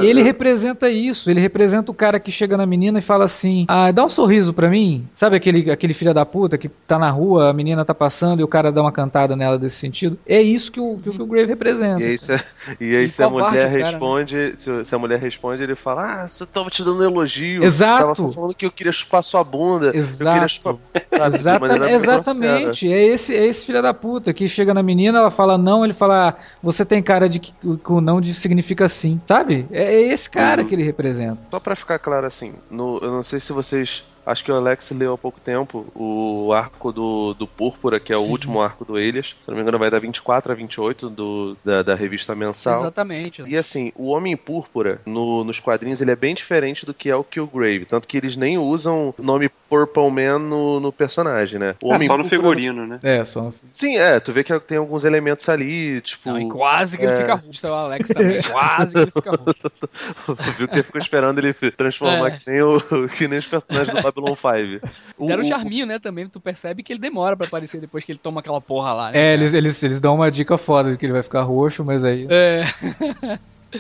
E, 0.01 0.03
é, 0.03 0.05
e 0.05 0.07
ele 0.07 0.21
é, 0.21 0.25
representa 0.25 0.89
isso. 0.89 1.31
Ele 1.31 1.41
representa 1.41 1.91
o 1.91 1.95
cara 1.95 2.19
que 2.21 2.31
chega 2.31 2.57
na 2.57 2.67
menina 2.67 2.99
e 2.99 3.03
fala 3.03 3.25
assim: 3.25 3.65
Ah, 3.69 3.91
dá 3.91 4.05
um 4.05 4.09
sorriso 4.09 4.53
pra 4.53 4.69
mim. 4.69 5.07
Sabe 5.15 5.37
aquele, 5.37 5.71
aquele 5.71 5.95
filho 5.95 6.13
da 6.15 6.25
puta 6.27 6.59
que 6.59 6.69
tá 6.69 6.99
na 6.99 7.11
rua, 7.11 7.51
a 7.51 7.53
menina 7.53 7.85
tá 7.85 7.95
passando 7.95 8.41
e 8.41 8.45
o 8.45 8.49
cara 8.49 8.71
dá 8.73 8.81
uma 8.83 8.93
cantada 8.93 9.35
nela 9.37 9.59
desse 9.59 9.77
sentido? 9.77 10.19
É 10.27 10.41
isso 10.41 10.71
que 10.73 10.81
o, 10.81 10.99
que 10.99 11.11
o 11.11 11.27
Grave 11.27 11.47
representa. 11.47 12.01
E 12.01 12.05
aí, 12.05 12.19
se, 12.19 12.33
e 12.81 12.97
aí 12.97 13.07
E 13.07 13.11
se 13.11 13.23
a 13.23 13.29
mulher 13.31 13.51
cara, 13.53 13.71
né? 13.71 13.85
responde, 13.85 14.53
se, 14.57 14.85
se 14.85 14.95
a 14.95 14.99
mulher 14.99 15.19
responde, 15.21 15.63
ele 15.63 15.75
fala: 15.77 16.25
Ah, 16.25 16.29
você 16.29 16.45
tava 16.47 16.71
te 16.71 16.83
dando 16.85 17.03
elogio. 17.05 17.63
Exato. 17.65 18.01
Tava 18.01 18.15
só 18.15 18.33
falando 18.33 18.55
que 18.55 18.67
eu 18.67 18.71
queria 18.71 18.93
chupar 18.93 19.23
sua 19.23 19.43
bunda. 19.45 19.87
Eu 19.87 19.93
queria 19.93 20.36
Exato. 20.45 20.81
de 21.11 21.17
Exata- 21.17 21.91
exatamente, 21.91 22.93
é 22.93 23.03
esse, 23.07 23.35
é 23.35 23.47
esse 23.47 23.65
filho 23.65 23.81
da 23.81 23.95
puta 23.95 24.33
que 24.33 24.49
chega 24.49 24.75
na 24.75 24.83
menina, 24.83 25.19
ela 25.19 25.31
fala 25.31 25.57
não, 25.57 25.85
ele 25.85 25.95
fala, 25.95 26.35
você 26.63 26.85
tem 26.85 27.03
cara 27.03 27.29
de 27.29 27.39
que, 27.39 27.53
o 27.65 28.01
não 28.01 28.21
de- 28.21 28.35
significa 28.35 28.89
sim, 28.89 29.21
sabe? 29.27 29.67
É, 29.71 29.83
é 29.95 30.01
esse 30.13 30.29
cara 30.29 30.63
Uhum. 30.63 30.69
que 30.69 30.75
ele 30.75 30.83
representa. 30.83 31.39
Só 31.51 31.59
pra 31.61 31.75
ficar 31.77 31.99
claro 31.99 32.27
assim, 32.27 32.53
no- 32.71 32.99
eu 33.03 33.11
não 33.11 33.23
sei 33.23 33.41
se 33.41 33.53
vocês 33.53 34.05
acho 34.27 34.45
que 34.45 34.51
o 34.53 34.55
Alex 34.57 34.91
leu 34.91 35.15
há 35.15 35.19
pouco 35.19 35.41
tempo 35.41 35.87
o 35.95 36.53
arco 36.53 36.93
do, 36.93 37.33
do 37.35 37.47
Púrpura, 37.47 37.99
que 38.01 38.13
é 38.13 38.17
o 38.17 38.25
Sim. 38.25 38.31
último 38.31 38.61
arco 38.61 38.85
do 38.85 38.99
Elias. 38.99 39.35
Se 39.43 39.49
não 39.49 39.55
me 39.57 39.63
engano, 39.63 39.79
vai 39.79 39.91
dar 39.91 40.01
24 40.01 40.53
a 40.53 40.55
28 40.55 41.09
do, 41.09 41.57
da, 41.65 41.83
da 41.83 41.95
revista 41.95 42.35
mensal. 42.35 42.81
Exatamente. 42.81 43.43
E 43.47 43.57
assim, 43.57 43.93
o 43.97 44.09
Homem 44.09 44.37
Púrpura, 44.37 45.01
no- 45.07 45.45
nos 45.45 45.61
quadrinhos, 45.61 46.01
ele 46.01 46.11
é 46.11 46.17
bem 46.17 46.35
diferente 46.35 46.85
do 46.85 46.93
que 46.93 47.09
é 47.09 47.17
o 47.17 47.25
Killgrave. 47.25 47.85
Tanto 47.87 48.07
que 48.09 48.17
eles 48.17 48.37
nem 48.37 48.59
usam 48.59 49.15
o 49.17 49.23
nome 49.23 49.49
Purple 49.69 50.11
Man 50.11 50.39
no, 50.41 50.81
no 50.81 50.93
personagem, 50.93 51.59
né? 51.59 51.75
O 51.83 51.93
É, 51.93 51.97
Homem 51.97 52.07
só 52.09 52.17
no 52.17 52.23
Púrpura- 52.25 52.41
figurino, 52.61 52.87
né? 52.87 52.99
É, 53.03 53.25
só. 53.25 53.53
Sim, 53.63 53.97
é, 53.99 54.19
tu 54.21 54.33
vê 54.33 54.43
que 54.45 54.59
tem 54.61 54.79
alguns 54.79 55.05
elementos 55.05 55.49
ali, 55.49 56.01
tipo. 56.01 56.29
Não, 56.29 56.41
e 56.41 56.49
quase 56.49 56.97
que 56.99 57.05
ele 57.05 57.13
é. 57.13 57.17
fica 57.17 57.35
roxo, 57.35 57.67
o 57.69 57.75
Alex 57.75 58.09
também. 58.09 58.43
Quase 58.51 58.93
que 58.95 58.99
ele 59.01 59.11
fica. 59.11 59.31
Tu 59.37 60.51
viu 60.59 60.69
que 60.69 60.75
ele 60.77 60.83
ficou 60.83 61.01
esperando 61.01 61.39
ele 61.39 61.53
transformar 61.73 62.29
É. 62.29 62.31
que, 62.33 62.51
nem 62.51 62.63
o, 62.63 62.81
que 63.17 63.29
nem 63.29 63.39
os 63.39 63.47
personagens 63.47 63.95
do 63.95 64.01
Babylon 64.21 64.35
5. 64.81 64.87
O- 65.19 65.27
Deram 65.27 65.43
um 65.43 65.47
charminho, 65.47 65.87
né, 65.87 65.99
também. 65.99 66.29
Tu 66.29 66.41
percebe 66.41 66.83
que 66.83 66.93
ele 66.93 67.01
demora 67.01 67.37
pra 67.37 67.47
aparecer 67.47 67.81
depois 67.81 68.05
que 68.05 68.13
ele 68.13 68.19
toma 68.19 68.41
aquela 68.41 68.61
porra 68.61 68.93
lá, 68.93 69.11
né? 69.11 69.19
É, 69.19 69.23
cara? 69.23 69.33
eles, 69.35 69.55
eles, 69.55 69.83
eles 69.83 70.01
dão 70.01 70.15
uma 70.17 70.31
dica 70.31 70.59
foda 70.59 70.91
de 70.91 70.97
que 70.99 71.07
ele 71.07 71.13
vai 71.13 71.23
ficar 71.23 71.43
roxo, 71.43 71.85
mas 71.85 72.05
aí. 72.05 72.27
É, 72.31 72.65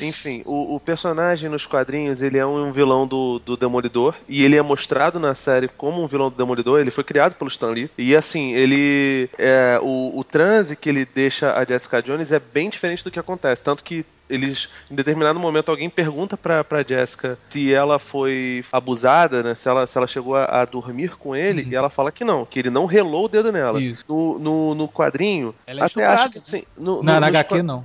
Enfim, 0.02 0.42
o, 0.44 0.74
o 0.76 0.80
personagem 0.80 1.48
nos 1.50 1.66
quadrinhos, 1.66 2.20
ele 2.22 2.38
é 2.38 2.46
um 2.46 2.72
vilão 2.72 3.06
do, 3.06 3.38
do 3.38 3.56
Demolidor, 3.56 4.14
e 4.28 4.44
ele 4.44 4.56
é 4.56 4.62
mostrado 4.62 5.18
na 5.20 5.34
série 5.34 5.68
como 5.68 6.02
um 6.02 6.06
vilão 6.06 6.30
do 6.30 6.36
Demolidor, 6.36 6.80
ele 6.80 6.90
foi 6.90 7.04
criado 7.04 7.34
pelo 7.34 7.48
Stan 7.48 7.70
Lee, 7.70 7.90
e 7.96 8.14
assim, 8.16 8.54
ele, 8.54 9.28
é, 9.38 9.78
o, 9.82 10.18
o 10.18 10.24
transe 10.24 10.76
que 10.76 10.88
ele 10.88 11.04
deixa 11.04 11.52
a 11.52 11.64
Jessica 11.64 12.02
Jones 12.02 12.32
é 12.32 12.38
bem 12.38 12.68
diferente 12.68 13.04
do 13.04 13.10
que 13.10 13.18
acontece, 13.18 13.64
tanto 13.64 13.82
que 13.82 14.04
eles, 14.28 14.68
em 14.90 14.94
determinado 14.96 15.38
momento, 15.38 15.70
alguém 15.70 15.88
pergunta 15.88 16.36
pra, 16.36 16.64
pra 16.64 16.82
Jessica 16.82 17.38
se 17.48 17.72
ela 17.72 17.96
foi 18.00 18.64
abusada, 18.72 19.40
né, 19.42 19.54
se 19.54 19.68
ela, 19.68 19.86
se 19.86 19.96
ela 19.96 20.06
chegou 20.08 20.34
a, 20.34 20.44
a 20.46 20.64
dormir 20.64 21.10
com 21.16 21.34
ele, 21.36 21.62
Uhum. 21.62 21.68
e 21.70 21.74
ela 21.76 21.88
fala 21.88 22.10
que 22.10 22.24
não, 22.24 22.44
que 22.44 22.58
ele 22.58 22.68
não 22.70 22.86
relou 22.86 23.26
o 23.26 23.28
dedo 23.28 23.52
nela. 23.52 23.80
Isso. 23.80 24.04
No, 24.08 24.36
no, 24.38 24.74
no 24.74 24.88
quadrinho, 24.88 25.54
Ela 25.66 25.82
é 25.82 25.84
até 25.84 26.04
acho 26.04 26.30
que 26.30 26.38
assim... 26.38 26.64
No, 26.76 27.02
Na, 27.04 27.14
no- 27.14 27.20
na 27.20 27.26
HQ, 27.28 27.48
qua- 27.54 27.62
não. 27.62 27.84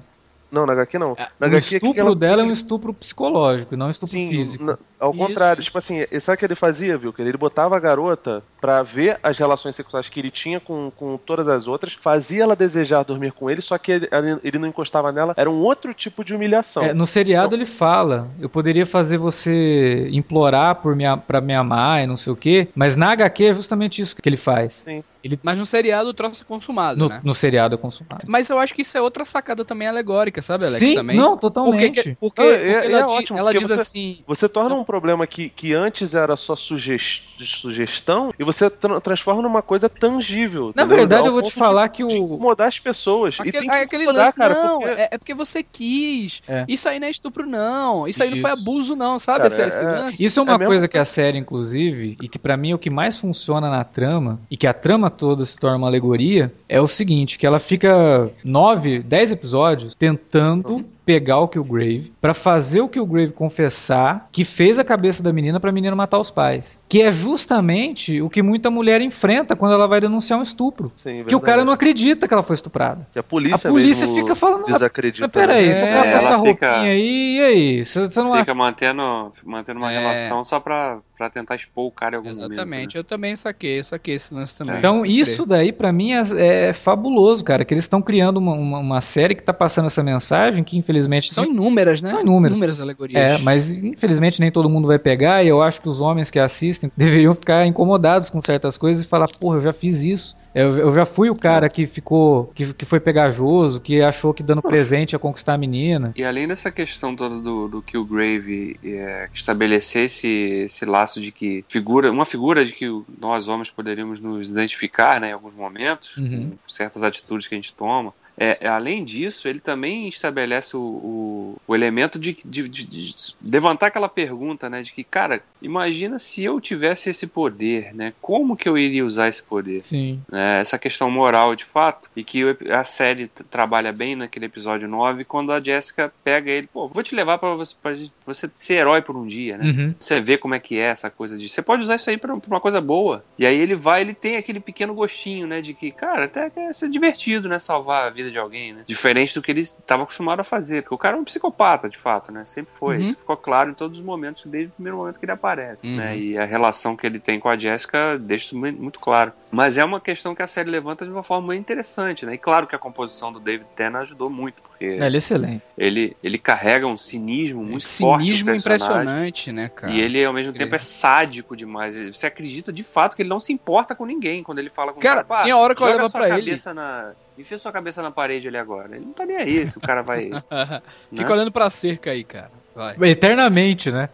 Não, 0.52 0.66
na 0.66 0.74
HQ 0.74 1.00
não. 1.00 1.16
Na 1.16 1.16
o 1.16 1.46
HQ, 1.46 1.46
o 1.46 1.50
que 1.50 1.76
estupro 1.76 1.94
que 1.94 2.00
ela- 2.00 2.16
dela 2.16 2.42
é 2.42 2.46
um 2.46 2.52
estupro 2.52 2.94
psicológico, 2.94 3.78
não 3.78 3.88
um 3.88 3.90
estupro 3.90 4.16
Sim, 4.16 4.30
físico. 4.30 4.64
na- 4.66 4.78
ao 5.00 5.12
Isso, 5.12 5.20
contrário, 5.20 5.64
tipo 5.64 5.78
assim, 5.78 6.06
sabe 6.20 6.36
o 6.36 6.40
que 6.40 6.46
ele 6.46 6.56
fazia, 6.56 6.98
viu? 6.98 7.14
Que 7.14 7.22
ele 7.22 7.38
botava 7.38 7.76
a 7.78 7.80
garota 7.80 8.44
pra 8.60 8.84
ver 8.84 9.18
as 9.24 9.38
relações 9.38 9.76
sexuais 9.76 10.10
que 10.10 10.20
ele 10.20 10.30
tinha 10.30 10.60
com, 10.60 10.92
com 10.96 11.18
todas 11.18 11.48
as 11.48 11.68
outras, 11.68 11.94
fazia 11.94 12.44
ela 12.44 12.56
desejar 12.56 13.04
dormir 13.04 13.32
com 13.32 13.50
ele, 13.50 13.62
só 13.62 13.78
que 13.78 13.92
ele, 13.94 14.10
ele 14.44 14.60
não 14.60 14.68
encostava 14.68 15.12
nela, 15.12 15.34
era 15.38 15.50
um 15.50 15.62
outro 15.64 15.94
tipo 15.94 16.24
de 16.24 16.36
humilhação. 16.36 16.84
É, 16.84 16.94
no 16.94 17.08
seriado 17.08 17.56
ele 17.56 17.66
fala, 17.66 18.28
eu 18.40 18.50
poderia 18.50 18.86
fazer 18.86 19.18
você 19.18 20.08
implorar 20.12 20.76
por 20.76 20.96
me, 20.96 21.06
a- 21.06 21.18
pra 21.18 21.40
me 21.42 21.56
amar 21.56 22.04
e 22.04 22.08
não 22.08 22.18
sei 22.18 22.34
o 22.34 22.36
quê, 22.36 22.68
mas 22.76 22.96
na 22.96 23.12
HQ 23.12 23.46
é 23.46 23.54
justamente 23.54 24.02
isso 24.02 24.16
que 24.16 24.28
ele 24.28 24.38
faz. 24.38 24.74
Sim. 24.74 25.04
Mas 25.44 25.58
no 25.58 25.66
seriado 25.66 26.10
o 26.10 26.14
troço 26.14 26.42
é 26.42 26.46
consumado, 26.46 27.00
No, 27.00 27.10
né? 27.10 27.22
no 27.24 27.34
seriado 27.36 27.76
é 27.76 27.78
consumado. 27.78 28.26
Mas 28.28 28.50
eu 28.50 28.58
acho 28.60 28.74
que 28.74 28.82
isso 28.82 28.98
é 28.98 29.02
outra 29.02 29.24
sacada 29.26 29.64
também 29.66 29.88
alegórica, 29.88 30.42
sabe, 30.42 30.64
Alex? 30.66 30.80
Sim, 30.80 30.96
também. 30.96 31.16
não, 31.18 31.38
totalmente. 31.38 32.16
porque, 32.20 32.42
Não, 32.42 32.50
é- 32.50 32.58
porque 32.58 32.62
é 32.88 32.92
ela, 32.94 33.02
di- 33.08 33.14
ótimo, 33.14 33.38
ela 33.40 33.52
porque 33.52 33.66
diz 33.66 33.76
você- 33.76 33.82
assim. 33.82 34.18
Você 34.28 34.50
torna 34.50 34.76
um 34.76 34.84
problema 34.84 35.26
que, 35.28 35.50
que 35.50 35.74
antes 35.74 36.14
era 36.16 36.36
só 36.36 36.56
suges- 36.56 37.24
sugestão 37.62 38.34
e 38.38 38.44
você 38.44 38.70
tra- 38.70 39.00
transforma 39.00 39.42
numa 39.42 39.62
coisa 39.62 39.88
tangível. 39.90 40.72
Na 40.76 40.86
verdade, 40.86 41.22
Ao 41.22 41.28
eu 41.28 41.32
vou 41.34 41.42
te 41.42 41.46
ponto 41.46 41.54
de- 41.54 41.60
falar 41.60 41.90
que 41.90 42.06
de 42.06 42.14
o. 42.16 42.26
incomodar 42.26 42.68
as 42.68 42.80
pessoas. 42.80 43.36
e 43.38 43.42
Aquele, 43.42 43.60
tem 43.60 43.70
que 43.70 43.76
aquele 43.76 44.04
incomodar, 44.04 44.26
lance, 44.28 44.38
cara, 44.38 44.54
não, 44.54 44.80
porque- 44.82 45.02
é, 45.02 45.10
é 45.12 45.18
porque 45.18 45.34
você 45.34 45.64
quis. 45.64 46.42
É. 46.48 46.66
Isso 46.68 46.88
aí 46.90 47.00
não 47.00 47.08
é 47.08 47.12
estupro, 47.12 47.46
não. 47.46 48.08
Isso 48.08 48.22
aí 48.24 48.30
não 48.30 48.38
foi 48.38 48.52
Isso. 48.52 48.62
abuso, 48.62 48.96
não, 48.96 49.20
sabe? 49.20 49.38
Cara, 49.40 49.48
esse, 49.48 49.62
esse 49.62 49.82
é- 49.82 49.84
lance. 49.86 50.24
Isso 50.24 50.40
é 50.40 50.44
uma 50.44 50.54
É 50.54 50.58
mesmo? 50.58 50.70
coisa 50.70 50.88
que 50.88 50.98
a 50.98 51.06
série, 51.06 51.38
inclusive, 51.38 52.16
e 52.22 52.28
que 52.28 52.40
pra 52.40 52.58
mim 52.58 52.72
é 52.72 52.76
o 52.76 52.80
que 52.80 52.90
mais 52.90 53.18
funciona 53.18 53.70
na 53.70 53.84
trama, 53.84 54.40
e 54.50 54.58
que 54.58 54.68
a 54.68 54.74
trama 54.74 55.10
toda 55.12 55.46
se 55.46 55.58
torna 55.58 55.78
uma 55.78 55.88
alegoria, 55.88 56.54
é 56.68 56.80
o 56.82 56.88
seguinte, 56.88 57.38
que 57.38 57.46
ela 57.46 57.60
fica 57.60 58.32
nove, 58.44 59.00
dez 59.00 59.32
episódios 59.32 59.94
tentando 59.96 60.84
pegar 61.06 61.40
o 61.40 61.48
Killgrave 61.48 62.14
pra 62.22 62.34
fazer 62.34 62.82
o 62.82 62.88
Killgrave 62.88 63.32
confessar 63.34 64.28
que 64.32 64.44
fez 64.46 64.80
a 64.80 64.84
cabeça 64.84 65.22
da 65.24 65.34
menina 65.34 65.60
pra 65.60 65.72
menina 65.72 65.96
matar 65.96 66.20
os 66.20 66.30
pais. 66.32 66.80
Que 66.88 67.02
é 67.02 67.12
justamente 67.12 68.22
o 68.22 68.30
que 68.30 68.42
muita 68.42 68.70
mulher 68.70 69.02
enfrenta 69.02 69.56
quando 69.56 69.74
ela 69.74 69.88
vai 69.88 70.00
denunciar 70.00 70.40
um 70.40 70.44
estupro. 70.44 70.92
Sim, 70.96 71.24
Que 71.26 71.36
o 71.36 71.40
cara 71.40 71.66
não 71.66 71.74
acredita 71.74 72.28
que 72.28 72.34
ela 72.34 72.44
foi 72.44 72.56
estuprada. 72.56 73.08
Que 73.12 73.20
a 73.20 73.24
polícia, 73.24 73.56
A 73.70 73.72
polícia 73.72 74.06
mesmo 74.08 74.22
fica 74.22 74.36
falando, 74.36 74.64
"Ah, 74.68 74.74
desacredita. 74.74 75.28
Mas 75.28 75.32
peraí, 75.32 75.68
né? 75.68 75.74
você 75.74 75.86
É, 75.86 75.94
tá 75.94 76.04
com 76.04 76.10
essa 76.10 76.36
roupinha 76.36 76.70
aí, 76.92 77.38
e 77.38 77.42
aí? 77.42 77.86
Você 77.86 78.10
você 78.10 78.22
não 78.22 78.34
acha 78.34 78.46
Fica 78.46 78.56
mantendo, 78.56 79.32
mantendo 79.46 79.80
uma 79.80 79.92
É. 79.92 80.00
relação 80.00 80.44
só 80.46 80.60
pra, 80.60 81.00
pra 81.18 81.30
tentar 81.30 81.56
expor 81.56 81.86
o 81.88 81.92
cara 81.92 82.16
em 82.16 82.18
algum 82.18 82.30
Exatamente, 82.30 82.60
momento. 82.66 82.94
né? 82.94 83.00
eu 83.00 83.04
também 83.04 83.36
saquei, 83.36 83.84
saquei 83.84 84.16
esse 84.16 84.34
lance 84.34 84.58
também. 84.58 84.78
Então, 84.78 85.06
isso 85.06 85.46
daí, 85.46 85.72
pra 85.72 85.92
mim, 85.92 86.14
é, 86.14 86.70
é 86.70 86.74
fabuloso, 86.74 87.44
cara. 87.44 87.66
Que 87.66 87.74
eles 87.74 87.84
estão 87.84 88.02
criando 88.02 88.38
uma, 88.38 88.54
uma, 88.54 88.80
uma 88.80 89.02
série 89.02 89.36
que 89.36 89.44
tá 89.44 89.54
passando 89.54 89.88
essa 89.88 90.04
mensagem 90.04 90.64
que, 90.64 90.78
infelizmente. 90.78 91.01
São 91.34 91.46
inúmeras, 91.46 92.02
né? 92.02 92.10
São 92.12 92.22
inúmeras. 92.22 92.54
Inúmeras 92.58 92.82
alegorias. 92.82 93.42
É, 93.42 93.44
mas 93.44 93.72
infelizmente 93.72 94.40
nem 94.40 94.52
todo 94.52 94.70
mundo 94.70 94.88
vai 94.88 95.00
pegar, 95.00 95.44
e 95.44 95.48
eu 95.48 95.62
acho 95.62 95.82
que 95.82 95.90
os 95.90 96.02
homens 96.02 96.30
que 96.32 96.40
assistem 96.40 96.92
deveriam 96.96 97.34
ficar 97.34 97.66
incomodados 97.66 98.30
com 98.30 98.42
certas 98.42 98.78
coisas 98.78 99.04
e 99.04 99.08
falar, 99.08 99.28
porra, 99.40 99.58
eu 99.58 99.62
já 99.62 99.74
fiz 99.74 100.02
isso. 100.04 100.42
Eu, 100.54 100.78
eu 100.78 100.94
já 100.94 101.06
fui 101.06 101.30
o 101.30 101.36
cara 101.36 101.70
que 101.70 101.86
ficou, 101.86 102.52
que, 102.54 102.74
que 102.74 102.84
foi 102.84 103.00
pegajoso, 103.00 103.80
que 103.80 104.02
achou 104.02 104.34
que 104.34 104.44
dando 104.44 104.62
presente 104.62 105.14
ia 105.14 105.20
conquistar 105.20 105.54
a 105.54 105.58
menina. 105.58 106.12
E 106.14 106.26
além 106.26 106.46
dessa 106.46 106.70
questão 106.70 107.16
toda 107.16 107.40
do, 107.40 107.70
do 107.70 107.82
Killgrave 107.82 108.78
é, 108.84 109.30
estabelecer 109.34 110.06
esse, 110.06 110.28
esse 110.66 110.84
laço 110.84 111.22
de 111.22 111.32
que 111.32 111.64
figura, 111.70 112.12
uma 112.12 112.26
figura 112.26 112.66
de 112.66 112.74
que 112.74 112.86
nós 113.18 113.48
homens 113.48 113.72
poderíamos 113.72 114.20
nos 114.20 114.50
identificar 114.50 115.22
né, 115.22 115.30
em 115.30 115.34
alguns 115.34 115.54
momentos, 115.54 116.18
Uhum. 116.18 116.50
com 116.50 116.58
certas 116.70 117.04
atitudes 117.04 117.48
que 117.48 117.56
a 117.56 117.58
gente 117.58 117.74
toma. 117.74 118.14
É, 118.44 118.58
é, 118.62 118.68
além 118.68 119.06
disso, 119.06 119.48
ele 119.48 119.60
também 119.60 120.08
estabelece 120.08 120.76
o, 120.76 120.80
o, 120.80 121.56
o 121.68 121.76
elemento 121.76 122.18
de, 122.18 122.36
de, 122.44 122.68
de- 122.68 122.86
de 122.86 123.16
levantar 123.44 123.88
aquela 123.88 124.10
pergunta, 124.10 124.68
né, 124.68 124.82
de 124.82 124.92
que, 124.92 125.04
cara, 125.04 125.44
imagina 125.62 126.18
se 126.18 126.44
eu 126.44 126.60
tivesse 126.60 127.12
esse 127.12 127.28
poder, 127.28 127.94
né, 127.94 128.14
como 128.20 128.58
que 128.58 128.68
eu 128.68 128.78
iria 128.80 129.06
usar 129.06 129.30
esse 129.30 129.44
poder? 129.44 129.82
Sim. 129.82 130.20
né, 130.32 130.60
essa 130.60 130.80
questão 130.80 131.12
moral 131.12 131.56
de 131.56 131.66
fato, 131.66 132.10
e 132.16 132.24
que 132.24 132.42
a 132.76 132.84
série 132.84 133.28
trabalha 133.50 133.94
bem 133.94 134.16
naquele 134.16 134.46
episódio 134.48 134.88
9, 134.88 135.24
quando 135.24 135.52
a 135.52 135.60
Jessica 135.62 136.12
pega 136.24 136.50
ele, 136.50 136.66
pô, 136.66 136.88
vou 136.88 137.04
te 137.04 137.14
levar 137.14 137.38
pra 137.38 137.54
você, 137.54 137.76
pra 137.84 137.94
você 138.26 138.50
ser 138.56 138.76
herói 138.76 139.04
por 139.04 139.16
um 139.16 139.28
dia, 139.28 139.56
né? 139.58 139.66
Uhum. 139.66 139.96
Você 140.00 140.20
vê 140.20 140.36
como 140.38 140.56
é 140.56 140.60
que 140.60 140.80
é 140.80 140.86
essa 140.88 141.12
coisa 141.12 141.38
de. 141.38 141.48
Você 141.48 141.62
pode 141.62 141.84
usar 141.84 141.96
isso 141.96 142.10
aí 142.10 142.18
pra, 142.18 142.36
pra 142.38 142.50
uma 142.50 142.60
coisa 142.60 142.82
boa. 142.82 143.24
E 143.38 143.46
aí 143.46 143.56
ele 143.60 143.76
vai, 143.76 144.02
ele 144.02 144.16
tem 144.16 144.36
aquele 144.38 144.60
pequeno 144.60 144.96
gostinho, 144.96 145.46
né? 145.46 145.62
De 145.62 145.76
que, 145.76 145.92
cara, 145.92 146.26
até 146.26 146.52
é 146.58 146.74
ser 146.74 146.90
divertido, 146.90 147.48
né? 147.48 147.60
Salvar 147.60 148.08
a 148.08 148.10
vida 148.10 148.31
de 148.32 148.38
alguém, 148.40 148.74
né? 148.74 148.84
Diferente 148.88 149.34
do 149.36 149.42
que 149.42 149.52
ele 149.52 149.62
estava 149.62 150.04
acostumado 150.04 150.40
a 150.40 150.44
fazer. 150.44 150.82
Porque 150.84 150.96
o 150.96 150.98
cara 150.98 151.18
é 151.18 151.20
um 151.20 151.24
psicopata, 151.24 151.90
de 151.90 151.98
fato, 151.98 152.32
né? 152.32 152.46
Sempre 152.46 152.72
foi. 152.72 152.98
Uhum. 152.98 153.04
Isso 153.04 153.18
ficou 153.18 153.38
claro 153.38 153.72
em 153.72 153.74
todos 153.74 154.00
os 154.00 154.04
momentos, 154.06 154.46
desde 154.46 154.70
o 154.70 154.74
primeiro 154.76 154.98
momento 154.98 155.20
que 155.20 155.26
ele 155.26 155.32
aparece. 155.32 155.86
Uhum. 155.86 155.96
Né? 155.98 156.18
E 156.18 156.38
a 156.38 156.46
relação 156.46 156.96
que 156.96 157.06
ele 157.06 157.20
tem 157.20 157.40
com 157.40 157.50
a 157.50 157.58
Jessica 157.58 158.18
deixa 158.18 158.46
isso 158.48 158.58
muito 158.58 159.00
claro. 159.00 159.32
Mas 159.52 159.78
é 159.78 159.84
uma 159.86 160.00
questão 160.00 160.34
que 160.34 160.42
a 160.42 160.48
série 160.48 160.70
levanta 160.70 161.06
de 161.06 161.12
uma 161.12 161.24
forma 161.24 161.48
muito 161.48 161.60
interessante, 161.60 162.26
né? 162.26 162.34
E 162.36 162.38
claro 162.38 162.66
que 162.68 162.76
a 162.76 162.80
composição 162.80 163.32
do 163.32 163.40
David 163.40 163.68
Tennant 163.76 164.04
ajudou 164.04 164.30
muito, 164.30 164.62
porque 164.62 164.86
É, 164.86 165.06
ele 165.08 165.16
é 165.16 165.18
excelente. 165.18 165.62
ele, 165.78 166.16
ele 166.24 166.38
carrega 166.38 166.88
um 166.88 166.98
cinismo 166.98 167.62
muito 167.64 167.84
Um 167.86 167.88
forte. 167.88 168.24
cinismo 168.24 168.52
impressionante, 168.52 169.52
né, 169.52 169.70
cara? 169.70 169.94
E 169.94 170.00
ele, 170.02 170.24
ao 170.24 170.34
mesmo 170.34 170.54
tempo, 170.54 170.74
é 170.76 170.80
sádico 170.80 171.56
demais. 171.56 171.96
Você 172.16 172.26
acredita 172.28 172.72
de 172.72 172.84
fato 172.84 173.16
que 173.16 173.22
ele 173.22 173.30
não 173.30 173.40
se 173.40 173.52
importa 173.54 173.94
com 173.96 174.06
ninguém 174.06 174.44
quando 174.44 174.60
ele 174.60 174.70
fala 174.70 174.94
com 174.94 175.00
Cara, 175.00 175.22
o 175.22 175.26
cara. 175.26 175.40
"Pá, 175.40 175.44
tem 175.44 175.54
hora 175.54 175.76
que 175.76 175.84
eu 175.84 175.94
sua 176.00 176.10
pra 176.10 176.30
ele- 176.30 176.40
cabeça 176.46 176.74
Na... 176.74 177.12
Enfia 177.38 177.58
sua 177.58 177.72
cabeça 177.72 178.02
na 178.02 178.12
parede 178.12 178.48
ali 178.48 178.58
agora. 178.58 178.96
Ele 178.96 179.06
não 179.06 179.14
tá 179.14 179.26
nem 179.26 179.38
aí 179.38 179.70
se 179.70 179.78
o 179.78 179.82
cara 179.82 180.02
vai. 180.02 180.30
Fica 181.10 181.30
né? 181.30 181.32
olhando 181.32 181.52
pra 181.52 181.70
cerca 181.70 182.12
aí, 182.12 182.24
cara. 182.24 182.52
Vai. 182.76 182.96
Eternamente, 183.10 183.92
né? 183.92 184.10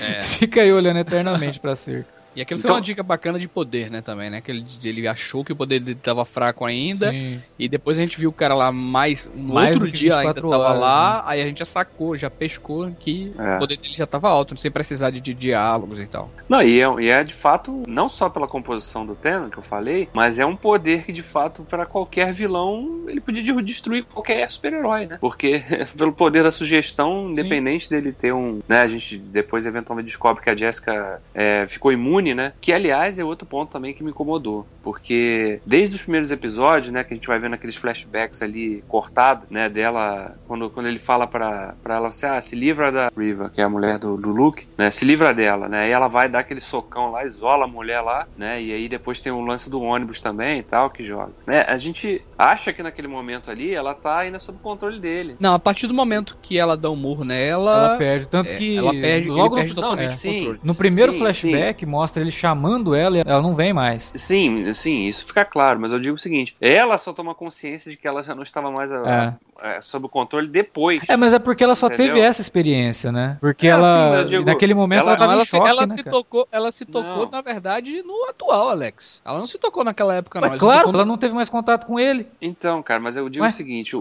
É. 0.00 0.20
Fica 0.22 0.60
aí 0.62 0.72
olhando 0.72 0.98
eternamente 0.98 1.58
pra 1.60 1.74
cerca. 1.74 2.19
E 2.34 2.40
aquilo 2.42 2.60
foi 2.60 2.68
Então- 2.68 2.76
uma 2.76 2.82
dica 2.82 3.02
bacana 3.02 3.38
de 3.38 3.48
poder, 3.48 3.90
né, 3.90 4.00
também, 4.00 4.30
né? 4.30 4.40
Que 4.40 4.50
ele, 4.52 4.64
ele 4.84 5.08
achou 5.08 5.44
que 5.44 5.52
o 5.52 5.56
poder 5.56 5.80
dele 5.80 5.98
tava 6.00 6.24
fraco 6.24 6.64
ainda. 6.64 7.10
Sim. 7.10 7.40
E 7.58 7.68
depois 7.68 7.98
a 7.98 8.02
gente 8.02 8.18
viu 8.18 8.30
o 8.30 8.32
cara 8.32 8.54
lá 8.54 8.70
mais. 8.70 9.28
No 9.34 9.54
Mais 9.54 9.74
outro 9.74 9.90
dia 9.90 10.12
ainda 10.16 10.34
24 10.34 10.50
tava 10.50 10.62
horas, 10.64 10.80
lá, 10.80 11.22
aí 11.26 11.40
a 11.42 11.44
gente 11.44 11.58
já 11.58 11.64
sacou, 11.64 12.16
já 12.16 12.30
pescou 12.30 12.90
que 12.98 13.32
É. 13.38 13.56
o 13.56 13.58
poder 13.58 13.76
dele 13.78 13.94
já 13.94 14.06
tava 14.06 14.28
alto, 14.28 14.56
sem 14.60 14.70
precisar 14.70 15.10
de, 15.10 15.20
de 15.20 15.34
diálogos 15.34 16.00
e 16.00 16.06
tal. 16.06 16.30
Não, 16.48 16.62
e 16.62 16.80
é, 16.80 16.86
e 17.02 17.08
é 17.10 17.24
de 17.24 17.34
fato, 17.34 17.82
não 17.88 18.08
só 18.08 18.28
pela 18.28 18.46
composição 18.46 19.04
do 19.04 19.14
tema 19.16 19.50
que 19.50 19.58
eu 19.58 19.62
falei, 19.62 20.08
mas 20.14 20.38
é 20.38 20.46
um 20.46 20.54
poder 20.56 21.02
que 21.04 21.12
de 21.12 21.22
fato, 21.22 21.62
para 21.64 21.84
qualquer 21.84 22.32
vilão, 22.32 23.04
ele 23.08 23.20
podia 23.20 23.42
de- 23.42 23.62
destruir 23.62 24.04
qualquer 24.04 24.48
super-herói, 24.50 25.06
né? 25.06 25.18
Porque 25.20 25.62
pelo 25.96 26.12
poder 26.12 26.42
da 26.44 26.52
sugestão, 26.52 27.28
independente 27.30 27.90
dele 27.90 28.12
ter 28.12 28.32
um. 28.32 28.60
Né, 28.68 28.82
a 28.82 28.86
gente 28.86 29.18
depois 29.18 29.66
eventualmente 29.66 30.06
descobre 30.06 30.42
que 30.42 30.50
a 30.50 30.54
Jessica 30.56 31.20
é, 31.34 31.66
ficou 31.66 31.90
imune 31.92 32.19
imune, 32.20 32.34
né? 32.34 32.52
Que, 32.60 32.72
aliás, 32.72 33.18
é 33.18 33.24
outro 33.24 33.46
ponto 33.46 33.70
também 33.70 33.92
que 33.92 34.04
me 34.04 34.10
incomodou. 34.10 34.66
Porque 34.82 35.60
desde 35.66 35.96
os 35.96 36.02
primeiros 36.02 36.30
episódios, 36.30 36.92
né, 36.92 37.02
que 37.02 37.12
a 37.12 37.16
gente 37.16 37.26
vai 37.26 37.38
vendo 37.38 37.54
aqueles 37.54 37.76
flashbacks 37.76 38.42
ali 38.42 38.84
cortados, 38.88 39.48
né, 39.50 39.68
dela, 39.68 40.34
quando, 40.46 40.70
quando 40.70 40.86
ele 40.86 40.98
fala 40.98 41.26
pra, 41.26 41.74
pra 41.82 41.96
ela 41.96 42.08
assim, 42.08 42.26
ah, 42.26 42.40
se 42.40 42.56
livra 42.56 42.90
da 42.90 43.10
Riva, 43.16 43.50
que 43.50 43.60
é 43.60 43.64
a 43.64 43.68
mulher 43.68 43.98
do, 43.98 44.16
do 44.16 44.30
Luke, 44.30 44.66
né, 44.78 44.90
se 44.90 45.04
livra 45.04 45.32
dela, 45.34 45.68
né, 45.68 45.88
e 45.88 45.90
ela 45.90 46.08
vai 46.08 46.28
dar 46.28 46.40
aquele 46.40 46.60
socão 46.60 47.10
lá, 47.10 47.24
isola 47.24 47.64
a 47.64 47.68
mulher 47.68 48.00
lá, 48.00 48.26
né, 48.36 48.60
e 48.62 48.72
aí 48.72 48.88
depois 48.88 49.20
tem 49.20 49.32
o 49.32 49.40
lance 49.40 49.68
do 49.68 49.80
ônibus 49.80 50.20
também 50.20 50.60
e 50.60 50.62
tal, 50.62 50.90
que 50.90 51.04
joga. 51.04 51.32
Né, 51.46 51.64
a 51.66 51.76
gente 51.76 52.22
acha 52.38 52.72
que 52.72 52.82
naquele 52.82 53.08
momento 53.08 53.50
ali 53.50 53.74
ela 53.74 53.94
tá 53.94 54.18
ainda 54.18 54.38
sob 54.38 54.58
controle 54.62 54.98
dele. 54.98 55.36
Não, 55.38 55.54
a 55.54 55.58
partir 55.58 55.86
do 55.86 55.94
momento 55.94 56.36
que 56.40 56.58
ela 56.58 56.76
dá 56.76 56.90
um 56.90 56.96
murro 56.96 57.22
nela. 57.22 57.72
Ela 57.72 57.98
perde. 57.98 58.28
Tanto 58.28 58.48
é, 58.48 58.56
que 58.56 58.78
ela 58.78 58.92
perde, 58.92 59.28
logo 59.28 59.56
ele 59.56 59.62
perde 59.62 59.74
no, 59.76 59.82
totalmente 59.82 60.08
Não, 60.08 60.14
o 60.14 60.54
sim. 60.54 60.58
no 60.62 60.74
primeiro 60.74 61.12
Sim, 61.12 61.18
flashback 61.18 61.84
mostra 61.84 62.09
ele 62.18 62.30
chamando 62.30 62.94
ela 62.94 63.18
e 63.18 63.22
ela 63.24 63.42
não 63.42 63.54
vem 63.54 63.72
mais. 63.72 64.12
Sim, 64.16 64.72
sim, 64.72 65.06
isso 65.06 65.24
fica 65.24 65.44
claro, 65.44 65.78
mas 65.78 65.92
eu 65.92 66.00
digo 66.00 66.14
o 66.16 66.18
seguinte: 66.18 66.56
ela 66.60 66.96
só 66.98 67.12
toma 67.12 67.34
consciência 67.34 67.90
de 67.90 67.96
que 67.96 68.08
ela 68.08 68.22
já 68.22 68.34
não 68.34 68.42
estava 68.42 68.70
mais 68.70 68.92
a- 68.92 69.36
é, 69.62 69.80
sob 69.82 70.06
o 70.06 70.08
controle 70.08 70.48
depois. 70.48 71.00
É, 71.06 71.16
mas 71.16 71.34
é 71.34 71.38
porque 71.38 71.62
ela 71.62 71.74
só 71.74 71.86
Entendeu? 71.86 72.14
teve 72.14 72.20
essa 72.20 72.40
experiência, 72.40 73.12
né? 73.12 73.36
Porque 73.40 73.66
É, 73.66 73.70
sim, 73.70 73.76
ela, 73.76 74.08
mas 74.10 74.18
eu 74.20 74.24
digo, 74.24 74.44
naquele 74.44 74.72
momento 74.74 75.00
ela, 75.00 75.10
ela- 75.10 75.18
tava 75.18 75.26
Não, 75.28 75.34
ela 75.34 75.42
em 75.42 75.46
se, 75.46 75.50
choque, 75.56 75.68
ela 75.68 75.82
né, 75.82 75.94
se 75.94 76.02
cara? 76.02 76.16
tocou, 76.16 76.48
ela 76.50 76.72
se 76.72 76.86
tocou, 76.86 77.24
Não. 77.24 77.30
na 77.30 77.40
verdade, 77.42 78.02
no 78.02 78.28
atual, 78.30 78.70
Alex. 78.70 79.20
Ela 79.24 79.38
não 79.38 79.46
se 79.46 79.58
tocou 79.58 79.84
naquela 79.84 80.14
época, 80.14 80.40
não. 80.40 80.48
Ela 80.48 80.56
se 80.56 80.60
claro, 80.60 80.88
ela 80.88 81.04
não 81.04 81.18
teve 81.18 81.34
mais 81.34 81.48
contato 81.50 81.86
com 81.86 82.00
ele. 82.00 82.26
Então, 82.40 82.82
cara, 82.82 83.00
mas 83.00 83.16
eu 83.18 83.28
digo 83.28 83.44
Ué? 83.44 83.50
o 83.50 83.52
seguinte: 83.52 83.94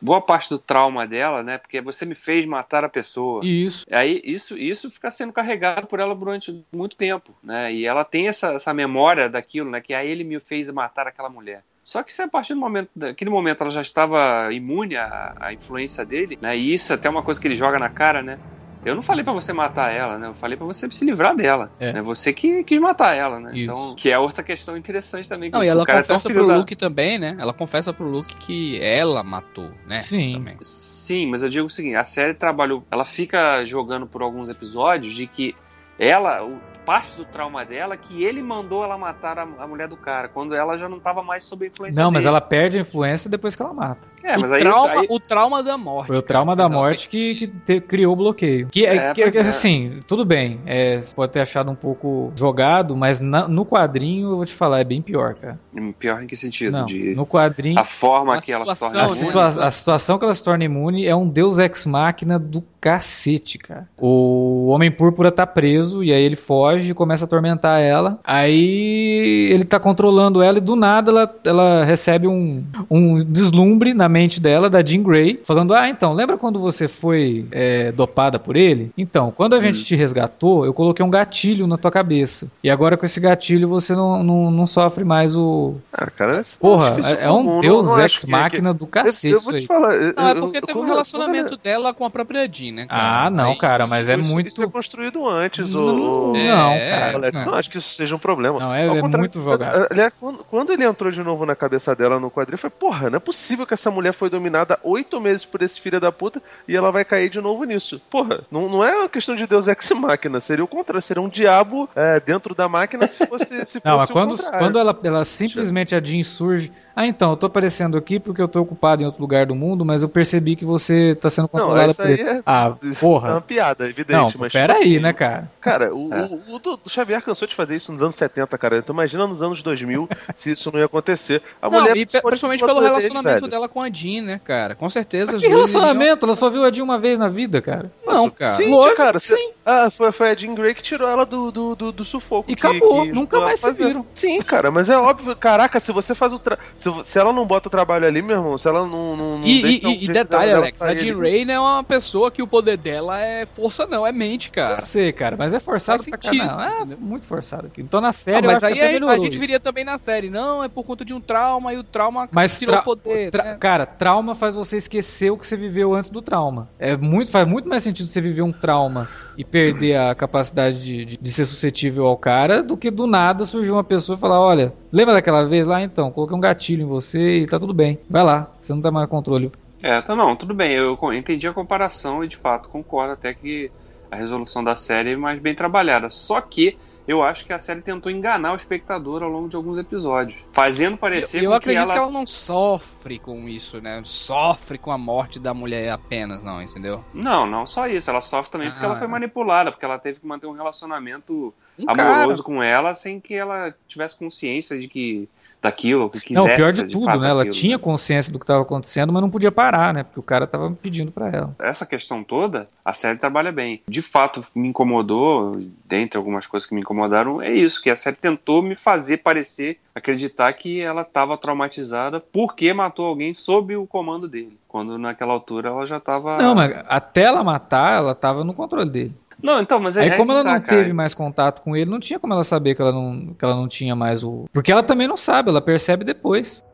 boa 0.00 0.20
parte 0.20 0.48
do 0.48 0.58
trauma 0.58 1.06
dela, 1.06 1.42
né? 1.42 1.58
Porque 1.58 1.80
você 1.82 2.06
me 2.06 2.14
fez 2.14 2.46
matar 2.46 2.82
a 2.84 2.88
pessoa. 2.88 3.44
Isso. 3.44 3.84
Aí 3.90 4.20
isso, 4.24 4.56
isso 4.56 4.90
fica 4.90 5.10
sendo 5.10 5.32
carregado 5.32 5.86
por 5.86 6.00
ela 6.00 6.14
durante 6.14 6.64
muito 6.72 6.96
tempo, 6.96 7.32
né? 7.42 7.51
E 7.72 7.86
ela 7.86 8.04
tem 8.04 8.28
essa, 8.28 8.52
essa 8.52 8.72
memória 8.72 9.28
daquilo, 9.28 9.70
né? 9.70 9.80
Que 9.80 9.94
aí 9.94 10.08
ele 10.10 10.24
me 10.24 10.38
fez 10.40 10.70
matar 10.70 11.06
aquela 11.06 11.28
mulher. 11.28 11.62
Só 11.84 12.02
que 12.02 12.12
se 12.12 12.22
a 12.22 12.28
partir 12.28 12.54
do 12.54 12.60
momento, 12.60 12.90
daquele 12.94 13.30
momento 13.30 13.60
ela 13.62 13.70
já 13.70 13.82
estava 13.82 14.52
imune 14.52 14.96
à, 14.96 15.34
à 15.40 15.52
influência 15.52 16.04
dele, 16.04 16.38
né? 16.40 16.56
E 16.56 16.74
isso 16.74 16.92
é 16.92 16.94
até 16.96 17.10
uma 17.10 17.22
coisa 17.22 17.40
que 17.40 17.48
ele 17.48 17.56
joga 17.56 17.78
na 17.78 17.88
cara, 17.88 18.22
né? 18.22 18.38
Eu 18.84 18.96
não 18.96 19.02
falei 19.02 19.22
pra 19.22 19.32
você 19.32 19.52
matar 19.52 19.92
ela, 19.92 20.18
né? 20.18 20.26
Eu 20.26 20.34
falei 20.34 20.56
pra 20.56 20.66
você 20.66 20.90
se 20.90 21.04
livrar 21.04 21.36
dela. 21.36 21.70
É. 21.78 21.92
Né? 21.92 22.02
Você 22.02 22.32
que 22.32 22.64
quis 22.64 22.80
matar 22.80 23.14
ela, 23.14 23.38
né? 23.38 23.52
Isso. 23.54 23.62
Então, 23.62 23.94
que 23.94 24.10
é 24.10 24.18
outra 24.18 24.42
questão 24.42 24.76
interessante 24.76 25.28
também. 25.28 25.50
que 25.50 25.56
Não, 25.56 25.62
e 25.62 25.68
o 25.68 25.70
ela 25.70 25.86
cara 25.86 26.00
é 26.00 26.02
confessa 26.02 26.28
filho 26.28 26.40
pro 26.40 26.48
da- 26.48 26.56
Luke 26.56 26.74
também, 26.74 27.16
né? 27.18 27.36
Ela 27.38 27.52
confessa 27.52 27.92
pro 27.92 28.08
Luke 28.08 28.40
que 28.40 28.80
ela 28.82 29.22
matou, 29.22 29.70
né? 29.86 29.98
Sim. 29.98 30.32
Também. 30.32 30.56
Sim, 30.62 31.26
mas 31.26 31.44
eu 31.44 31.48
digo 31.48 31.66
o 31.66 31.70
seguinte: 31.70 31.94
a 31.94 32.04
série 32.04 32.34
trabalhou. 32.34 32.84
Ela 32.90 33.04
fica 33.04 33.64
jogando 33.64 34.04
por 34.06 34.20
alguns 34.20 34.48
episódios 34.48 35.14
de 35.14 35.28
que 35.28 35.54
ela, 35.96 36.44
parte 36.84 37.14
do 37.16 37.24
trauma 37.24 37.64
dela, 37.64 37.96
que 37.96 38.24
ele 38.24 38.42
mandou 38.42 38.84
ela 38.84 38.98
matar 38.98 39.38
a, 39.38 39.42
a 39.42 39.66
mulher 39.66 39.88
do 39.88 39.96
cara, 39.96 40.28
quando 40.28 40.54
ela 40.54 40.76
já 40.76 40.88
não 40.88 40.98
estava 40.98 41.22
mais 41.22 41.42
sob 41.44 41.66
influência 41.66 42.02
Não, 42.02 42.10
mas 42.10 42.24
dele. 42.24 42.28
ela 42.36 42.40
perde 42.40 42.78
a 42.78 42.80
influência 42.80 43.30
depois 43.30 43.54
que 43.56 43.62
ela 43.62 43.72
mata. 43.72 44.08
É, 44.24 44.36
mas 44.36 44.50
o, 44.50 44.54
aí, 44.54 44.60
trauma, 44.60 44.90
aí- 45.00 45.06
o 45.08 45.20
trauma 45.20 45.62
da 45.62 45.76
morte. 45.78 46.06
Foi 46.08 46.16
o 46.16 46.22
cara, 46.22 46.28
trauma 46.28 46.56
da 46.56 46.64
fez 46.64 46.72
ela 46.72 46.82
morte 46.82 47.08
que, 47.08 47.34
que 47.34 47.46
te- 47.48 47.80
criou 47.80 48.12
o 48.12 48.16
bloqueio. 48.16 48.68
Que, 48.70 48.86
é, 48.86 48.96
É, 48.96 49.14
que- 49.14 49.22
pois 49.22 49.36
é. 49.36 49.40
assim, 49.40 50.00
tudo 50.06 50.24
bem. 50.24 50.58
é, 50.66 51.00
você 51.00 51.14
pode 51.14 51.32
ter 51.32 51.40
achado 51.40 51.70
um 51.70 51.74
pouco 51.74 52.32
jogado, 52.36 52.96
mas 52.96 53.20
na- 53.20 53.46
no 53.48 53.64
quadrinho, 53.66 54.30
eu 54.30 54.36
vou 54.36 54.44
te 54.44 54.52
falar, 54.54 54.80
é 54.80 54.84
bem 54.84 55.00
pior, 55.02 55.34
cara. 55.34 55.58
Pior 55.98 56.22
em 56.22 56.26
que 56.26 56.36
sentido? 56.36 56.72
Não, 56.78 56.84
de 56.86 57.14
no 57.14 57.26
quadrinho. 57.26 57.78
a 57.78 57.84
forma 57.84 58.34
A 58.36 58.40
que 58.40 58.52
ela 58.52 58.64
se 58.66 58.74
situação, 58.84 58.88
torna 58.92 59.02
A, 59.02 59.06
imune? 59.06 59.18
situa- 59.52 59.64
a 59.64 59.70
situação 59.70 60.18
que 60.18 60.24
ela 60.24 60.34
se 60.34 60.44
torna 60.44 60.64
imune 60.64 61.06
é 61.06 61.14
um 61.14 61.28
deus 61.28 61.58
ex-máquina 61.58 62.38
do 62.38 62.62
cacete, 62.80 63.58
cara. 63.58 63.88
O 63.98 64.68
Homem 64.68 64.90
Púrpura 64.90 65.30
tá 65.32 65.46
preso 65.46 66.02
e 66.02 66.12
aí 66.12 66.22
ele 66.22 66.36
foge 66.36 66.71
e 66.80 66.94
começa 66.94 67.24
a 67.24 67.26
atormentar 67.26 67.80
ela. 67.80 68.18
Aí 68.24 69.48
ele 69.52 69.64
tá 69.64 69.78
controlando 69.78 70.42
ela 70.42 70.58
e 70.58 70.60
do 70.60 70.76
nada 70.76 71.10
ela, 71.10 71.34
ela 71.46 71.84
recebe 71.84 72.26
um, 72.26 72.62
um 72.90 73.16
deslumbre 73.24 73.94
na 73.94 74.08
mente 74.08 74.40
dela, 74.40 74.68
da 74.70 74.84
Jean 74.84 75.02
Grey, 75.02 75.40
falando: 75.44 75.74
Ah, 75.74 75.88
então, 75.88 76.12
lembra 76.12 76.36
quando 76.38 76.58
você 76.58 76.88
foi 76.88 77.46
é, 77.50 77.92
dopada 77.92 78.38
por 78.38 78.56
ele? 78.56 78.90
Então, 78.96 79.32
quando 79.34 79.54
a 79.54 79.60
gente 79.60 79.84
te 79.84 79.94
resgatou, 79.96 80.64
eu 80.64 80.72
coloquei 80.74 81.04
um 81.04 81.10
gatilho 81.10 81.66
na 81.66 81.76
tua 81.76 81.90
cabeça. 81.90 82.48
E 82.62 82.70
agora 82.70 82.96
com 82.96 83.06
esse 83.06 83.20
gatilho 83.20 83.68
você 83.68 83.94
não, 83.94 84.22
não, 84.22 84.50
não 84.50 84.66
sofre 84.66 85.04
mais 85.04 85.36
o. 85.36 85.74
Ah, 85.92 86.10
cara, 86.10 86.42
Porra, 86.60 86.96
é, 87.20 87.24
é 87.24 87.30
um 87.30 87.44
comum, 87.44 87.60
deus 87.60 87.86
não 87.86 87.94
acho 87.96 88.14
que- 88.16 88.26
ex-máquina 88.26 88.72
do 88.74 88.84
Eu, 88.84 88.88
cacete 88.88 89.28
eu 89.32 89.36
isso 89.36 89.44
vou 89.46 89.54
aí. 89.54 89.60
te 89.60 89.66
falar. 89.66 89.94
eu- 89.94 90.14
Não, 90.16 90.28
é 90.28 90.32
eu- 90.32 90.40
porque 90.40 90.58
eu- 90.58 90.62
teve 90.62 90.78
um 90.78 90.84
relacionamento 90.84 91.56
dela 91.56 91.92
com 91.94 92.04
a 92.04 92.10
própria 92.10 92.48
Jean, 92.50 92.72
né? 92.72 92.86
cara? 92.86 93.26
Ah, 93.26 93.30
não, 93.30 93.54
cara, 93.56 93.86
mas 93.86 94.08
é 94.08 94.16
isso, 94.16 94.30
muito. 94.32 94.48
Isso 94.48 94.62
é 94.62 94.66
construído 94.68 95.26
antes, 95.28 95.72
Não, 95.72 95.80
o. 95.82 96.30
o- 96.32 96.36
não, 96.62 96.72
É, 96.72 96.90
cara. 96.90 97.16
Alex, 97.16 97.38
não. 97.40 97.46
não 97.46 97.54
acho 97.54 97.70
que 97.70 97.78
isso 97.78 97.92
seja 97.94 98.14
um 98.14 98.18
problema. 98.18 98.58
Não, 98.58 98.74
é- 98.74 98.86
é 98.86 99.02
muito 99.02 99.40
jogado. 99.40 99.86
Aliás, 99.90 100.12
quando, 100.48 100.72
ele 100.72 100.84
entrou 100.84 101.10
de 101.10 101.22
novo 101.22 101.44
na 101.46 101.54
cabeça 101.54 101.94
dela 101.94 102.18
no 102.18 102.30
quadrinho, 102.30 102.58
foi, 102.58 102.70
porra, 102.70 103.10
não 103.10 103.16
é 103.16 103.20
possível 103.20 103.66
que 103.66 103.74
essa 103.74 103.90
mulher 103.90 104.12
foi 104.12 104.30
dominada 104.30 104.78
oito 104.82 105.20
meses 105.20 105.44
por 105.44 105.62
esse 105.62 105.80
filho 105.80 106.00
da 106.00 106.10
puta 106.12 106.42
e 106.66 106.76
ela 106.76 106.90
vai 106.90 107.04
cair 107.04 107.28
de 107.28 107.40
novo 107.40 107.64
nisso. 107.64 108.00
Porra, 108.10 108.40
não, 108.50 108.68
não 108.68 108.84
é 108.84 108.96
uma 108.96 109.08
questão 109.08 109.34
de 109.36 109.46
Deus 109.46 109.66
ex 109.68 109.90
máquina, 109.92 110.40
seria 110.40 110.64
o 110.64 110.68
contrário, 110.68 111.02
seria 111.02 111.22
um 111.22 111.28
diabo 111.28 111.88
é, 111.94 112.18
dentro 112.20 112.54
da 112.54 112.68
máquina 112.68 113.06
se 113.06 113.26
fosse, 113.26 113.64
se 113.66 113.80
Não, 113.84 113.96
mas 113.98 114.08
fosse 114.08 114.12
o 114.12 114.14
quando, 114.14 114.58
quando 114.58 114.78
ela, 114.78 114.98
ela 115.04 115.24
simplesmente 115.24 115.94
a 115.94 116.00
Jean 116.02 116.22
surge. 116.22 116.72
Ah, 116.94 117.06
então, 117.06 117.30
eu 117.30 117.36
tô 117.36 117.46
aparecendo 117.46 117.96
aqui 117.96 118.20
porque 118.20 118.40
eu 118.42 118.48
tô 118.48 118.60
ocupado 118.60 119.02
em 119.02 119.06
outro 119.06 119.20
lugar 119.20 119.46
do 119.46 119.54
mundo, 119.54 119.84
mas 119.84 120.02
eu 120.02 120.08
percebi 120.08 120.54
que 120.56 120.64
você 120.64 121.14
tá 121.14 121.30
sendo 121.30 121.44
Não, 121.52 121.60
controlada 121.60 121.90
isso 121.92 122.02
por 122.02 122.06
aí 122.06 122.20
é, 122.20 122.42
Ah, 122.44 122.74
isso 122.82 122.92
é 122.92 123.00
porra. 123.00 123.30
uma 123.32 123.40
piada, 123.40 123.84
evidente. 123.88 124.12
Não, 124.12 124.30
mas, 124.38 124.52
pera 124.52 124.74
tipo 124.74 124.84
aí, 124.84 124.92
assim, 124.94 125.02
né, 125.02 125.12
cara? 125.12 125.50
Cara, 125.60 125.94
o, 125.94 126.12
É. 126.12 126.22
o, 126.24 126.56
o 126.56 126.78
o 126.84 126.90
Xavier 126.90 127.22
cansou 127.22 127.46
de 127.48 127.54
fazer 127.54 127.76
isso 127.76 127.92
nos 127.92 128.02
anos 128.02 128.14
70, 128.16 128.56
cara. 128.58 128.78
Então 128.78 128.92
imagina 128.94 129.26
nos 129.26 129.40
anos 129.42 129.62
2000 129.62 130.08
se 130.36 130.52
isso 130.52 130.70
não 130.72 130.78
ia 130.80 130.86
acontecer. 130.86 131.40
A 131.60 131.70
Não, 131.70 131.80
mulher 131.80 131.96
e 131.96 132.04
principalmente 132.06 132.60
pelo 132.64 132.80
dele, 132.80 132.86
relacionamento 132.92 133.40
velho. 133.40 133.48
dela 133.50 133.68
com 133.68 133.80
a 133.80 133.88
Jean, 133.90 134.22
né, 134.22 134.40
cara? 134.42 134.74
Com 134.74 134.90
certeza. 134.90 135.38
Que 135.38 135.46
relacionamento? 135.48 136.26
Ela 136.26 136.34
só 136.34 136.50
viu 136.50 136.64
a 136.64 136.70
Jean 136.72 136.84
uma 136.84 136.98
vez 136.98 137.18
na 137.18 137.28
vida, 137.28 137.60
cara. 137.62 137.90
Não, 138.06 138.28
cara. 138.28 138.56
Sim, 138.56 138.70
Lógico 138.70 138.96
cara. 138.96 139.18
sim. 139.20 139.50
Ah, 139.64 139.88
foi, 139.90 140.10
foi 140.12 140.30
a 140.30 140.34
Jean 140.36 140.54
Grey 140.54 140.74
que 140.74 140.82
tirou 140.82 141.08
ela 141.08 141.24
do, 141.24 141.50
do, 141.52 141.74
do, 141.76 141.92
do 141.92 142.04
sufoco. 142.04 142.50
E 142.50 142.56
que- 142.56 142.66
acabou, 142.66 143.02
que 143.02 143.12
nunca 143.12 143.40
mais 143.40 143.60
se 143.60 143.72
viram. 143.72 144.04
Sim, 144.14 144.40
cara, 144.42 144.70
mas 144.70 144.88
é 144.90 144.96
óbvio. 144.98 145.34
Caraca, 145.36 145.78
se 145.80 145.92
você 145.92 146.14
faz 146.14 146.32
o. 146.32 146.38
Tra... 146.38 146.58
Se, 146.82 147.04
se 147.04 147.18
ela 147.18 147.32
não 147.32 147.46
bota 147.46 147.68
o 147.68 147.70
trabalho 147.70 148.06
ali, 148.06 148.20
meu 148.22 148.36
irmão, 148.36 148.58
se 148.58 148.66
ela 148.66 148.86
não. 148.86 149.16
não, 149.16 149.38
não 149.38 149.46
E, 149.46 149.62
deixa 149.62 149.86
e- 149.88 149.90
o 149.90 150.02
e 150.02 150.08
detalhe, 150.08 150.46
dela 150.50 150.62
Alex, 150.62 150.82
a 150.82 150.94
Jean 150.94 151.16
Ray 151.18 151.44
não 151.44 151.54
é 151.54 151.60
uma 151.60 151.84
pessoa 151.84 152.30
que 152.30 152.42
o 152.42 152.46
poder 152.46 152.76
dela 152.76 153.20
é 153.20 153.46
força, 153.46 153.86
não, 153.86 154.06
é 154.06 154.10
mente, 154.12 154.48
Eu 154.48 154.52
cara. 154.54 154.76
sei, 154.78 155.12
cara, 155.12 155.36
mas 155.36 155.54
é 155.54 155.60
forçado 155.60 156.02
Faz 156.02 156.10
pra 156.10 156.20
sentido, 156.30 156.46
caramba. 156.46 156.64
É 156.72 156.80
entendeu? 156.80 156.98
muito 157.00 157.26
forçado 157.26 157.66
aqui. 157.68 157.80
Então 157.80 158.00
na 158.00 158.12
série 158.12 158.46
eu 158.46 158.50
mas 158.50 158.64
aí 158.64 158.80
a, 158.80 159.18
gente 159.18 159.38
viria 159.38 159.60
também 159.60 159.84
na 159.84 159.96
série. 159.98 160.28
Não, 160.28 160.64
é 160.64 160.68
por 160.68 160.84
conta 160.84 161.04
de 161.04 161.14
um 161.14 161.20
trauma 161.20 161.72
e 161.72 161.78
o 161.78 161.84
trauma 161.84 162.28
Mas 162.32 162.58
tirou 162.58 162.72
tra- 162.74 162.80
o 162.80 162.84
poder. 162.84 163.30
tra- 163.30 163.44
né? 163.44 163.56
cara, 163.60 163.86
trauma 163.86 164.34
faz 164.34 164.54
você 164.54 164.76
esquecer 164.76 165.30
o 165.30 165.36
que 165.38 165.46
você 165.46 165.56
viveu 165.56 165.94
antes 165.94 166.10
do 166.10 166.20
trauma. 166.20 166.68
É 166.78 166.96
muito 166.96 167.30
faz 167.30 167.46
muito 167.46 167.68
mais 167.68 167.82
sentido 167.82 168.06
você 168.08 168.20
viver 168.20 168.42
um 168.42 168.52
trauma 168.52 169.08
e 169.36 169.44
perder 169.44 169.96
a 169.96 170.14
capacidade 170.14 170.78
de, 170.82 171.04
de, 171.04 171.16
de 171.16 171.30
ser 171.30 171.44
suscetível 171.46 172.06
ao 172.06 172.16
cara 172.16 172.62
do 172.62 172.76
que 172.76 172.90
do 172.90 173.06
nada 173.06 173.44
surgir 173.46 173.70
uma 173.70 173.84
pessoa 173.84 174.16
e 174.16 174.20
falar, 174.20 174.40
olha, 174.40 174.74
lembra 174.92 175.14
daquela 175.14 175.44
vez 175.46 175.66
lá 175.66 175.80
então, 175.82 176.10
coloquei 176.10 176.36
um 176.36 176.40
gatilho 176.40 176.71
em 176.80 176.86
você 176.86 177.38
e 177.40 177.46
tá 177.46 177.58
tudo 177.58 177.74
bem. 177.74 177.98
Vai 178.08 178.22
lá, 178.22 178.50
você 178.60 178.72
não 178.72 178.80
tá 178.80 178.90
mais 178.90 179.08
controle. 179.08 179.50
É, 179.82 180.00
tá 180.00 180.14
não, 180.14 180.36
tudo 180.36 180.54
bem, 180.54 180.72
eu 180.72 180.96
entendi 181.12 181.48
a 181.48 181.52
comparação 181.52 182.22
e 182.22 182.28
de 182.28 182.36
fato 182.36 182.68
concordo 182.68 183.14
até 183.14 183.34
que 183.34 183.70
a 184.10 184.16
resolução 184.16 184.62
da 184.62 184.76
série 184.76 185.12
é 185.12 185.16
mais 185.16 185.40
bem 185.40 185.54
trabalhada. 185.54 186.08
Só 186.08 186.40
que 186.40 186.78
eu 187.08 187.20
acho 187.20 187.44
que 187.44 187.52
a 187.52 187.58
série 187.58 187.82
tentou 187.82 188.12
enganar 188.12 188.52
o 188.52 188.56
espectador 188.56 189.24
ao 189.24 189.28
longo 189.28 189.48
de 189.48 189.56
alguns 189.56 189.76
episódios, 189.76 190.38
fazendo 190.52 190.96
parecer 190.96 191.38
Eu, 191.38 191.44
eu 191.44 191.54
acredito 191.54 191.86
que 191.86 191.90
que 191.90 191.98
ela... 191.98 192.04
ela... 192.06 192.12
não 192.12 192.24
sofre 192.24 193.18
com 193.18 193.48
isso, 193.48 193.80
né? 193.80 194.00
Sofre 194.04 194.78
com 194.78 194.92
a 194.92 194.98
morte 194.98 195.40
da 195.40 195.52
mulher 195.52 195.90
apenas, 195.90 196.44
não, 196.44 196.62
entendeu? 196.62 197.04
Não, 197.12 197.44
não 197.44 197.66
só 197.66 197.88
isso, 197.88 198.08
ela 198.08 198.20
sofre 198.20 198.52
também 198.52 198.70
porque 198.70 198.84
Ah. 198.84 198.90
ela 198.90 198.96
foi 198.96 199.08
manipulada, 199.08 199.72
porque 199.72 199.84
ela 199.84 199.98
teve 199.98 200.20
que 200.20 200.26
manter 200.26 200.46
um 200.46 200.52
relacionamento 200.52 201.52
Um 201.76 201.84
amoroso 201.88 202.42
cara, 202.44 202.44
com 202.44 202.62
ela 202.62 202.94
sem 202.94 203.18
que 203.18 203.34
ela 203.34 203.74
tivesse 203.88 204.18
consciência 204.20 204.78
de 204.78 204.86
que 204.86 205.28
daquilo, 205.62 206.10
que 206.10 206.18
quisesse. 206.18 206.34
Não, 206.34 206.56
pior 206.56 206.72
de 206.72 206.82
de 206.82 206.92
tudo, 206.92 207.06
fato 207.06 207.20
né? 207.20 207.30
Ela 207.30 207.48
tinha 207.48 207.76
né? 207.76 207.82
consciência 207.82 208.32
do 208.32 208.38
que 208.38 208.42
estava 208.42 208.62
acontecendo, 208.62 209.12
mas 209.12 209.22
não 209.22 209.30
podia 209.30 209.52
parar, 209.52 209.94
né? 209.94 210.02
Porque 210.02 210.18
o 210.18 210.22
cara 210.22 210.46
tava 210.46 210.70
pedindo 210.72 211.12
pra 211.12 211.28
ela. 211.28 211.56
essa 211.60 211.86
questão 211.86 212.24
toda, 212.24 212.68
a 212.84 212.92
série 212.92 213.18
trabalha 213.18 213.52
bem. 213.52 213.80
De 213.86 214.02
fato, 214.02 214.44
me 214.54 214.68
incomodou, 214.68 215.62
dentre 215.84 216.18
algumas 216.18 216.46
coisas 216.46 216.68
que 216.68 216.74
me 216.74 216.80
incomodaram, 216.80 217.40
é 217.40 217.52
isso, 217.52 217.80
que 217.80 217.90
a 217.90 217.96
série 217.96 218.16
tentou 218.16 218.62
me 218.62 218.74
fazer 218.74 219.18
parecer, 219.18 219.78
acreditar 219.94 220.52
que 220.54 220.80
ela 220.80 221.02
estava 221.02 221.38
traumatizada 221.38 222.18
porque 222.20 222.72
matou 222.72 223.06
alguém 223.06 223.32
sob 223.32 223.76
o 223.76 223.86
comando 223.86 224.28
dele. 224.28 224.58
Quando 224.66 224.98
naquela 224.98 225.34
altura 225.34 225.68
ela 225.68 225.86
já 225.86 225.98
estava. 225.98 226.38
Não, 226.38 226.54
mas 226.54 226.72
até 226.88 227.24
ela 227.24 227.44
matar, 227.44 227.98
ela 227.98 228.14
tava 228.14 228.42
no 228.42 228.54
controle 228.54 228.90
dele. 228.90 229.14
Não, 229.42 229.60
então, 229.60 229.80
mas 229.80 229.96
é 229.96 230.02
Aí, 230.02 230.08
é 230.10 230.16
como 230.16 230.30
ela 230.32 230.44
tá, 230.44 230.52
não 230.54 230.60
cara. 230.60 230.76
teve 230.82 230.92
mais 230.92 231.14
contato 231.14 231.62
com 231.62 231.76
ele, 231.76 231.90
não 231.90 231.98
tinha 231.98 232.18
como 232.18 232.32
ela 232.32 232.44
saber 232.44 232.74
que 232.74 232.82
ela 232.82 232.92
não, 232.92 233.34
que 233.36 233.44
ela 233.44 233.56
não 233.56 233.66
tinha 233.66 233.96
mais 233.96 234.22
o. 234.22 234.44
Porque 234.52 234.70
ela 234.70 234.82
também 234.82 235.08
não 235.08 235.16
sabe, 235.16 235.50
ela 235.50 235.60
percebe 235.60 236.04
depois. 236.04 236.64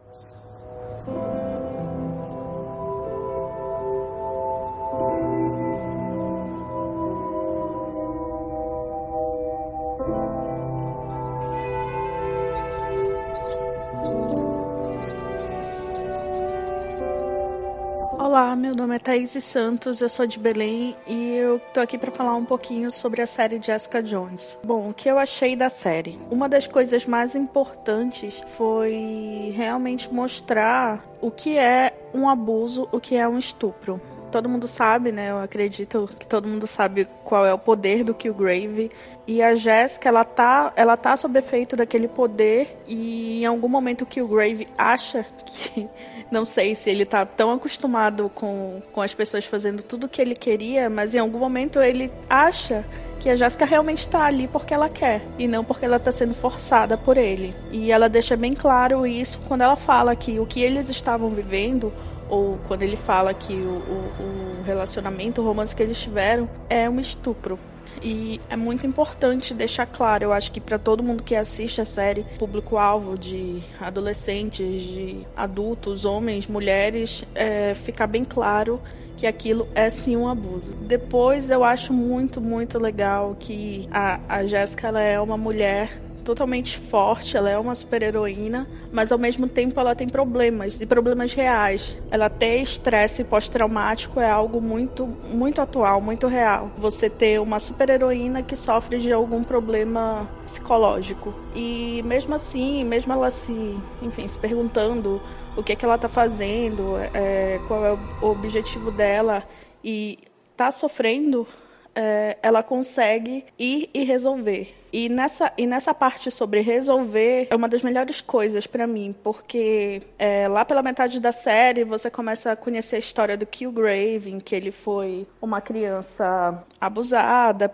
Olá, 18.29 18.55
meu 18.55 18.75
nome 18.75 18.95
é 18.95 18.99
Thaís 18.99 19.31
Santos, 19.43 20.03
eu 20.03 20.09
sou 20.11 20.27
de 20.27 20.39
Belém 20.39 20.95
e 21.07 21.35
eu 21.37 21.59
tô 21.73 21.81
aqui 21.81 21.97
para 21.97 22.11
falar 22.11 22.37
um 22.37 22.45
pouquinho 22.45 22.91
sobre 22.91 23.23
a 23.23 23.27
série 23.27 23.59
Jessica 23.59 24.03
Jones. 24.03 24.59
Bom, 24.63 24.91
o 24.91 24.93
que 24.93 25.11
eu 25.11 25.19
achei 25.19 25.57
da 25.57 25.71
série? 25.71 26.21
Uma 26.31 26.47
das 26.47 26.67
coisas 26.67 27.07
mais 27.07 27.35
importantes 27.35 28.39
foi 28.49 29.51
realmente 29.57 30.13
mostrar 30.13 31.03
o 31.23 31.31
que 31.31 31.57
é 31.57 31.95
um 32.13 32.29
abuso, 32.29 32.87
o 32.93 33.01
que 33.01 33.17
é 33.17 33.27
um 33.27 33.39
estupro. 33.39 33.99
Todo 34.31 34.47
mundo 34.47 34.69
sabe, 34.69 35.11
né? 35.11 35.31
Eu 35.31 35.39
acredito 35.39 36.07
que 36.19 36.27
todo 36.27 36.47
mundo 36.47 36.67
sabe 36.67 37.09
qual 37.25 37.47
é 37.47 37.55
o 37.55 37.59
poder 37.59 38.05
do 38.05 38.13
Killgrave. 38.13 38.91
E 39.27 39.43
a 39.43 39.55
Jessica, 39.55 40.07
ela 40.11 40.23
tá, 40.23 40.71
ela 40.77 40.99
tá 40.99 41.17
sob 41.17 41.39
efeito 41.39 41.77
daquele 41.77 42.07
poder 42.07 42.77
e 42.87 43.41
em 43.43 43.47
algum 43.47 43.69
momento 43.69 44.03
o 44.03 44.07
Killgrave 44.07 44.69
acha 44.77 45.25
que 45.47 45.89
não 46.31 46.45
sei 46.45 46.75
se 46.75 46.91
ele 46.91 47.05
tá 47.05 47.25
tão 47.25 47.51
acostumado 47.53 48.31
com, 48.35 48.83
com 48.93 49.01
as 49.01 49.15
pessoas 49.15 49.45
fazendo 49.45 49.83
tudo 49.83 50.05
o 50.05 50.09
que 50.09 50.21
ele 50.21 50.35
queria, 50.35 50.91
mas 50.91 51.15
em 51.15 51.19
algum 51.19 51.39
momento 51.39 51.81
ele 51.81 52.13
acha 52.29 52.85
que 53.19 53.29
a 53.29 53.37
Jéssica 53.37 53.65
realmente 53.65 54.01
está 54.01 54.25
ali 54.25 54.47
porque 54.47 54.73
ela 54.73 54.89
quer 54.89 55.23
e 55.39 55.49
não 55.49 55.65
porque 55.65 55.85
ela 55.85 55.97
está 55.97 56.13
sendo 56.13 56.35
forçada 56.35 56.97
por 56.97 57.17
ele. 57.17 57.55
E 57.73 57.91
ela 57.91 58.09
deixa 58.09 58.37
bem 58.37 58.55
claro 58.55 59.07
isso 59.07 59.41
quando 59.49 59.63
ela 59.63 59.77
fala 59.77 60.15
que 60.15 60.39
o 60.39 60.47
que 60.47 60.61
eles 60.61 60.89
estavam 60.89 61.31
vivendo 61.31 61.93
ou 62.29 62.59
quando 62.69 62.83
ele 62.83 62.97
fala 62.97 63.33
que 63.33 63.55
o, 63.55 63.79
o, 63.79 64.61
o 64.61 64.63
relacionamento, 64.63 65.41
o 65.41 65.45
romance 65.45 65.75
que 65.75 65.83
eles 65.83 66.01
tiveram 66.01 66.49
é 66.69 66.89
um 66.89 67.01
estupro. 67.01 67.59
E 68.03 68.41
é 68.49 68.57
muito 68.57 68.87
importante 68.87 69.53
deixar 69.53 69.87
claro, 69.87 70.25
eu 70.25 70.33
acho 70.33 70.53
que 70.53 70.61
para 70.61 70.79
todo 70.79 71.03
mundo 71.03 71.23
que 71.23 71.35
assiste 71.35 71.81
a 71.81 71.85
série, 71.85 72.25
público-alvo 72.39 73.19
de 73.19 73.61
adolescentes, 73.81 74.83
de 74.83 75.27
adultos, 75.37 76.05
homens, 76.05 76.47
mulheres, 76.47 77.25
é, 77.35 77.75
ficar 77.75 78.07
bem 78.07 78.25
claro 78.25 78.81
que 79.17 79.27
aquilo 79.27 79.69
é 79.75 79.91
sim 79.91 80.17
um 80.17 80.29
abuso. 80.29 80.75
Depois 80.77 81.51
eu 81.51 81.65
acho 81.65 81.93
muito, 81.93 82.41
muito 82.41 82.79
legal 82.79 83.37
que 83.39 83.89
a, 83.91 84.21
a 84.29 84.47
Jéssica 84.47 84.89
é 85.01 85.19
uma 85.21 85.37
mulher 85.37 85.91
totalmente 86.29 86.77
forte, 86.77 87.39
ela 87.39 87.49
é 87.49 87.57
uma 87.57 87.75
super-heroína, 87.75 88.69
mas 88.93 89.11
ao 89.11 89.17
mesmo 89.17 89.49
tempo 89.49 89.81
ela 89.81 89.95
tem 89.95 90.07
problemas, 90.07 90.79
e 90.79 90.85
problemas 90.85 91.33
reais. 91.33 91.97
Ela 92.11 92.29
ter 92.29 92.61
estresse 92.61 93.25
pós-traumático 93.25 94.21
é 94.21 94.31
algo 94.31 94.61
muito, 94.61 95.07
muito 95.07 95.63
atual, 95.63 96.03
muito 96.03 96.27
real. 96.27 96.71
Você 96.77 97.09
ter 97.09 97.41
uma 97.41 97.59
super-heroína 97.59 98.43
que 98.43 98.55
sofre 98.55 98.99
de 98.99 99.11
algum 99.11 99.43
problema 99.43 100.29
psicológico. 100.45 101.33
E 101.57 102.03
mesmo 102.05 102.35
assim, 102.35 102.85
mesmo 102.85 103.11
ela 103.11 103.31
se, 103.31 103.75
enfim, 104.03 104.29
se 104.29 104.39
perguntando 104.39 105.23
o 105.57 105.63
que 105.63 105.73
é 105.73 105.77
que 105.77 105.85
ela 105.87 105.95
está 105.95 106.11
fazendo, 106.11 106.99
é, 107.15 107.59
qual 107.67 107.87
é 107.87 107.99
o 108.21 108.27
objetivo 108.27 108.91
dela 108.91 109.43
e 109.83 110.19
tá 110.55 110.71
sofrendo, 110.71 111.47
é, 111.95 112.37
ela 112.43 112.63
consegue 112.63 113.47
ir 113.59 113.89
e 113.95 114.05
resolver. 114.05 114.75
E 114.93 115.09
nessa, 115.09 115.53
e 115.57 115.67
nessa 115.67 115.95
parte 115.95 116.31
sobre 116.31 116.61
resolver 116.61 117.49
é 117.51 117.57
uma 117.57 117.69
das 117.69 117.83
melhores 117.83 118.21
coisas 118.21 118.67
para 118.67 118.87
mim, 118.87 119.15
porque 119.23 120.03
é, 120.19 120.49
lá 120.49 120.65
pela 120.65 120.83
metade 120.83 121.21
da 121.21 121.33
série 121.33 121.85
você 121.85 122.11
começa 122.11 122.53
a 122.53 122.57
conhecer 122.57 122.97
a 122.97 122.99
história 122.99 123.37
do 123.37 123.47
Killgrave, 123.47 124.31
em 124.31 124.41
que 124.41 124.55
ele 124.55 124.71
foi 124.71 125.27
uma 125.41 125.61
criança 125.61 126.65
abusada 126.81 127.71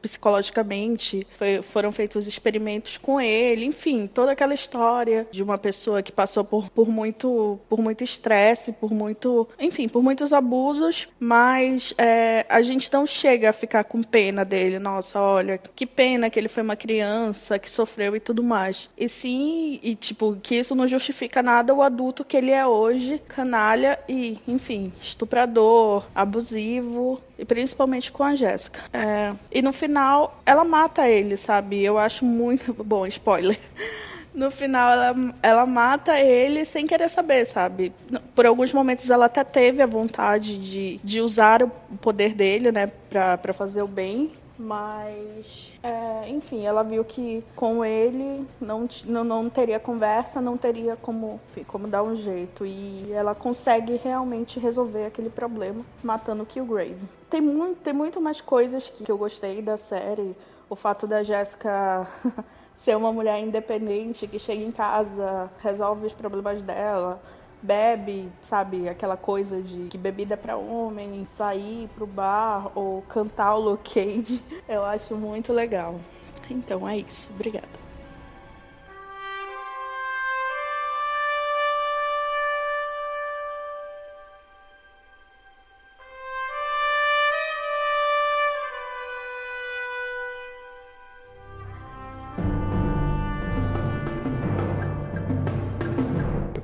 psicologicamente, 0.00 1.26
foi, 1.36 1.62
foram 1.62 1.92
feitos 1.92 2.26
experimentos 2.26 2.96
com 2.96 3.20
ele, 3.20 3.64
enfim, 3.64 4.06
toda 4.06 4.32
aquela 4.32 4.54
história 4.54 5.26
de 5.30 5.42
uma 5.42 5.58
pessoa 5.58 6.02
que 6.02 6.12
passou 6.12 6.44
por, 6.44 6.70
por 6.70 6.88
muito 6.88 7.58
por 7.68 7.80
muito 7.80 8.04
estresse, 8.04 8.72
por 8.72 8.92
muito, 8.92 9.48
enfim, 9.58 9.88
por 9.88 10.02
muitos 10.02 10.32
abusos, 10.32 11.08
mas 11.18 11.94
é, 11.98 12.46
a 12.48 12.62
gente 12.62 12.92
não 12.92 13.06
chega 13.06 13.50
a 13.50 13.52
ficar 13.52 13.84
com 13.84 14.02
pena 14.02 14.44
dele. 14.44 14.78
Nossa, 14.78 15.20
olha, 15.20 15.58
que 15.58 15.86
pena 15.86 16.30
que 16.30 16.38
ele 16.38 16.48
foi 16.48 16.57
uma 16.62 16.76
criança 16.76 17.58
que 17.58 17.70
sofreu 17.70 18.14
e 18.16 18.20
tudo 18.20 18.42
mais. 18.42 18.90
E 18.96 19.08
sim, 19.08 19.78
e 19.82 19.94
tipo, 19.94 20.36
que 20.42 20.56
isso 20.56 20.74
não 20.74 20.86
justifica 20.86 21.42
nada 21.42 21.74
o 21.74 21.82
adulto 21.82 22.24
que 22.24 22.36
ele 22.36 22.50
é 22.50 22.66
hoje, 22.66 23.20
canalha 23.28 23.98
e, 24.08 24.38
enfim, 24.46 24.92
estuprador, 25.00 26.04
abusivo, 26.14 27.20
e 27.38 27.44
principalmente 27.44 28.10
com 28.10 28.22
a 28.22 28.34
Jéssica. 28.34 28.80
É, 28.92 29.32
e 29.52 29.62
no 29.62 29.72
final, 29.72 30.40
ela 30.44 30.64
mata 30.64 31.08
ele, 31.08 31.36
sabe? 31.36 31.82
Eu 31.82 31.98
acho 31.98 32.24
muito. 32.24 32.72
Bom, 32.82 33.06
spoiler. 33.06 33.58
No 34.34 34.50
final, 34.50 34.92
ela, 34.92 35.16
ela 35.42 35.66
mata 35.66 36.18
ele 36.20 36.64
sem 36.64 36.86
querer 36.86 37.08
saber, 37.08 37.44
sabe? 37.44 37.92
Por 38.34 38.46
alguns 38.46 38.72
momentos, 38.72 39.10
ela 39.10 39.26
até 39.26 39.42
teve 39.42 39.82
a 39.82 39.86
vontade 39.86 40.58
de, 40.58 41.00
de 41.02 41.20
usar 41.20 41.62
o 41.62 41.68
poder 42.00 42.34
dele, 42.34 42.70
né, 42.70 42.86
pra, 43.10 43.36
pra 43.36 43.52
fazer 43.52 43.82
o 43.82 43.88
bem. 43.88 44.30
Mas, 44.58 45.72
é, 45.84 46.28
enfim, 46.28 46.66
ela 46.66 46.82
viu 46.82 47.04
que 47.04 47.44
com 47.54 47.84
ele 47.84 48.44
não, 48.60 48.88
não, 49.04 49.22
não 49.22 49.48
teria 49.48 49.78
conversa, 49.78 50.40
não 50.40 50.56
teria 50.56 50.96
como, 50.96 51.40
enfim, 51.50 51.62
como 51.62 51.86
dar 51.86 52.02
um 52.02 52.16
jeito. 52.16 52.66
E 52.66 53.12
ela 53.12 53.36
consegue 53.36 53.96
realmente 53.96 54.58
resolver 54.58 55.06
aquele 55.06 55.30
problema 55.30 55.84
matando 56.02 56.42
o 56.42 56.46
Killgrave. 56.46 56.98
Tem 57.30 57.40
muito, 57.40 57.80
tem 57.82 57.92
muito 57.92 58.20
mais 58.20 58.40
coisas 58.40 58.88
que, 58.88 59.08
eu 59.08 59.16
gostei 59.16 59.62
da 59.62 59.76
série. 59.76 60.34
O 60.68 60.74
fato 60.74 61.06
da 61.06 61.22
Jéssica 61.22 62.06
ser 62.74 62.96
uma 62.96 63.12
mulher 63.12 63.38
independente 63.38 64.26
que 64.26 64.40
chega 64.40 64.62
em 64.62 64.72
casa, 64.72 65.48
resolve 65.62 66.06
os 66.06 66.14
problemas 66.14 66.60
dela 66.62 67.20
bebe, 67.62 68.28
sabe, 68.40 68.88
aquela 68.88 69.16
coisa 69.16 69.60
de 69.60 69.88
que 69.88 69.98
bebida 69.98 70.34
é 70.34 70.36
para 70.36 70.56
homem, 70.56 71.24
sair 71.24 71.88
pro 71.94 72.06
bar 72.06 72.70
ou 72.74 73.02
cantar 73.02 73.54
o 73.54 73.60
Luke 73.60 73.94
Cage, 73.94 74.42
eu 74.68 74.84
acho 74.84 75.16
muito 75.16 75.52
legal. 75.52 75.96
Então 76.50 76.88
é 76.88 76.98
isso, 76.98 77.28
obrigada. 77.34 77.87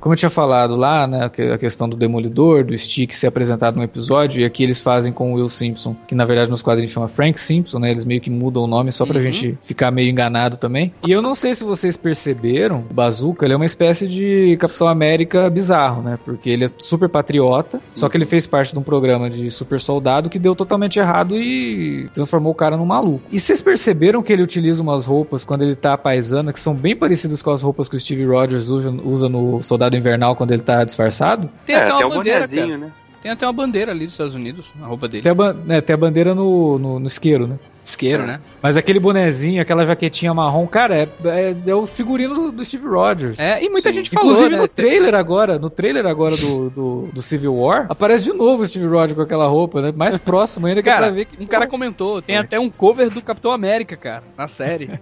Como 0.05 0.13
eu 0.13 0.17
tinha 0.17 0.29
falado 0.29 0.75
lá, 0.75 1.07
né, 1.07 1.31
a 1.51 1.57
questão 1.57 1.89
do 1.89 1.97
Demolidor, 1.97 2.63
do 2.63 2.77
Stick 2.77 3.11
ser 3.11 3.25
apresentado 3.25 3.75
no 3.75 3.81
episódio, 3.81 4.39
e 4.39 4.45
aqui 4.45 4.63
eles 4.63 4.79
fazem 4.79 5.11
com 5.11 5.33
o 5.33 5.37
Will 5.37 5.49
Simpson, 5.49 5.95
que 6.07 6.13
na 6.13 6.23
verdade 6.25 6.47
nos 6.47 6.61
quadrinhos 6.61 6.91
chama 6.91 7.07
Frank 7.07 7.39
Simpson, 7.39 7.79
né? 7.79 7.89
Eles 7.89 8.05
meio 8.05 8.21
que 8.21 8.29
mudam 8.29 8.61
o 8.61 8.67
nome 8.67 8.91
só 8.91 9.03
pra 9.03 9.15
uhum. 9.15 9.23
gente 9.23 9.57
ficar 9.63 9.89
meio 9.89 10.11
enganado 10.11 10.57
também. 10.57 10.93
E 11.07 11.11
eu 11.11 11.23
não 11.23 11.33
sei 11.33 11.55
se 11.55 11.63
vocês 11.63 11.97
perceberam, 11.97 12.85
o 12.87 12.93
Bazooka, 12.93 13.47
ele 13.47 13.55
é 13.55 13.57
uma 13.57 13.65
espécie 13.65 14.07
de 14.07 14.55
Capitão 14.59 14.87
América 14.87 15.49
bizarro, 15.49 16.03
né? 16.03 16.19
Porque 16.23 16.51
ele 16.51 16.65
é 16.65 16.69
super 16.77 17.09
patriota, 17.09 17.81
só 17.91 18.07
que 18.07 18.15
ele 18.15 18.25
fez 18.25 18.45
parte 18.45 18.73
de 18.73 18.77
um 18.77 18.83
programa 18.83 19.27
de 19.27 19.49
super 19.49 19.79
soldado 19.79 20.29
que 20.29 20.37
deu 20.37 20.53
totalmente 20.55 20.99
errado 20.99 21.35
e 21.35 22.07
transformou 22.13 22.51
o 22.51 22.55
cara 22.55 22.77
num 22.77 22.85
maluco. 22.85 23.23
E 23.31 23.39
vocês 23.39 23.59
perceberam 23.59 24.21
que 24.21 24.31
ele 24.31 24.43
utiliza 24.43 24.83
umas 24.83 25.03
roupas 25.03 25.43
quando 25.43 25.63
ele 25.63 25.73
tá 25.73 25.97
paisana 25.97 26.53
que 26.53 26.59
são 26.59 26.75
bem 26.75 26.95
parecidas 26.95 27.41
com 27.41 27.49
as 27.49 27.63
roupas 27.63 27.89
que 27.89 27.95
o 27.95 27.99
Steve 27.99 28.23
Rogers 28.23 28.69
usa, 28.69 28.91
usa 29.03 29.27
no 29.27 29.63
Soldado 29.63 29.94
Invernal 29.95 30.35
quando 30.35 30.51
ele 30.51 30.61
tá 30.61 30.83
disfarçado? 30.83 31.49
Tem 31.65 31.75
até 31.75 31.89
é, 31.89 32.05
uma 32.05 32.15
bandeira, 32.15 32.47
cara. 32.47 32.77
Né? 32.77 32.91
Tem 33.21 33.31
até 33.31 33.45
uma 33.45 33.53
bandeira 33.53 33.91
ali 33.91 34.05
dos 34.05 34.13
Estados 34.13 34.35
Unidos, 34.35 34.73
na 34.79 34.85
roupa 34.85 35.07
dele. 35.07 35.23
Tem 35.23 35.31
a, 35.31 35.53
né, 35.53 35.81
tem 35.81 35.93
a 35.93 35.97
bandeira 35.97 36.35
no, 36.35 36.77
no, 36.77 36.99
no 36.99 37.07
isqueiro, 37.07 37.47
né? 37.47 37.57
Isqueiro, 37.85 38.23
é. 38.23 38.25
né? 38.25 38.41
Mas 38.63 38.77
aquele 38.77 38.99
bonezinho, 38.99 39.61
aquela 39.61 39.85
jaquetinha 39.85 40.33
marrom, 40.33 40.65
cara, 40.65 40.95
é, 40.95 41.07
é, 41.23 41.55
é 41.67 41.75
o 41.75 41.85
figurino 41.85 42.51
do, 42.51 42.65
Steve 42.65 42.87
Rogers. 42.87 43.37
É, 43.37 43.63
e 43.63 43.69
muita 43.69 43.89
Sim. 43.89 43.95
gente 43.95 44.09
falou, 44.09 44.31
Inclusive 44.31 44.55
né? 44.55 44.61
no 44.63 44.67
trailer 44.67 45.13
agora, 45.13 45.59
no 45.59 45.69
trailer 45.69 46.07
agora 46.07 46.35
do, 46.35 46.71
do, 46.71 47.07
do, 47.13 47.21
Civil 47.21 47.55
War, 47.55 47.85
aparece 47.87 48.23
de 48.23 48.33
novo 48.33 48.63
o 48.63 48.67
Steve 48.67 48.87
Rogers 48.87 49.13
com 49.13 49.21
aquela 49.21 49.47
roupa, 49.47 49.83
né? 49.83 49.93
Mais 49.95 50.17
próximo 50.17 50.65
ainda, 50.65 50.81
que 50.81 50.89
cara, 50.89 51.05
é 51.05 51.09
pra 51.09 51.15
ver 51.15 51.25
que... 51.25 51.43
Um 51.43 51.45
cara 51.45 51.67
comentou, 51.67 52.23
tem 52.23 52.37
até 52.37 52.59
um 52.59 52.71
cover 52.71 53.11
do 53.11 53.21
Capitão 53.21 53.51
América, 53.51 53.95
cara, 53.95 54.23
na 54.35 54.47
série. 54.47 54.99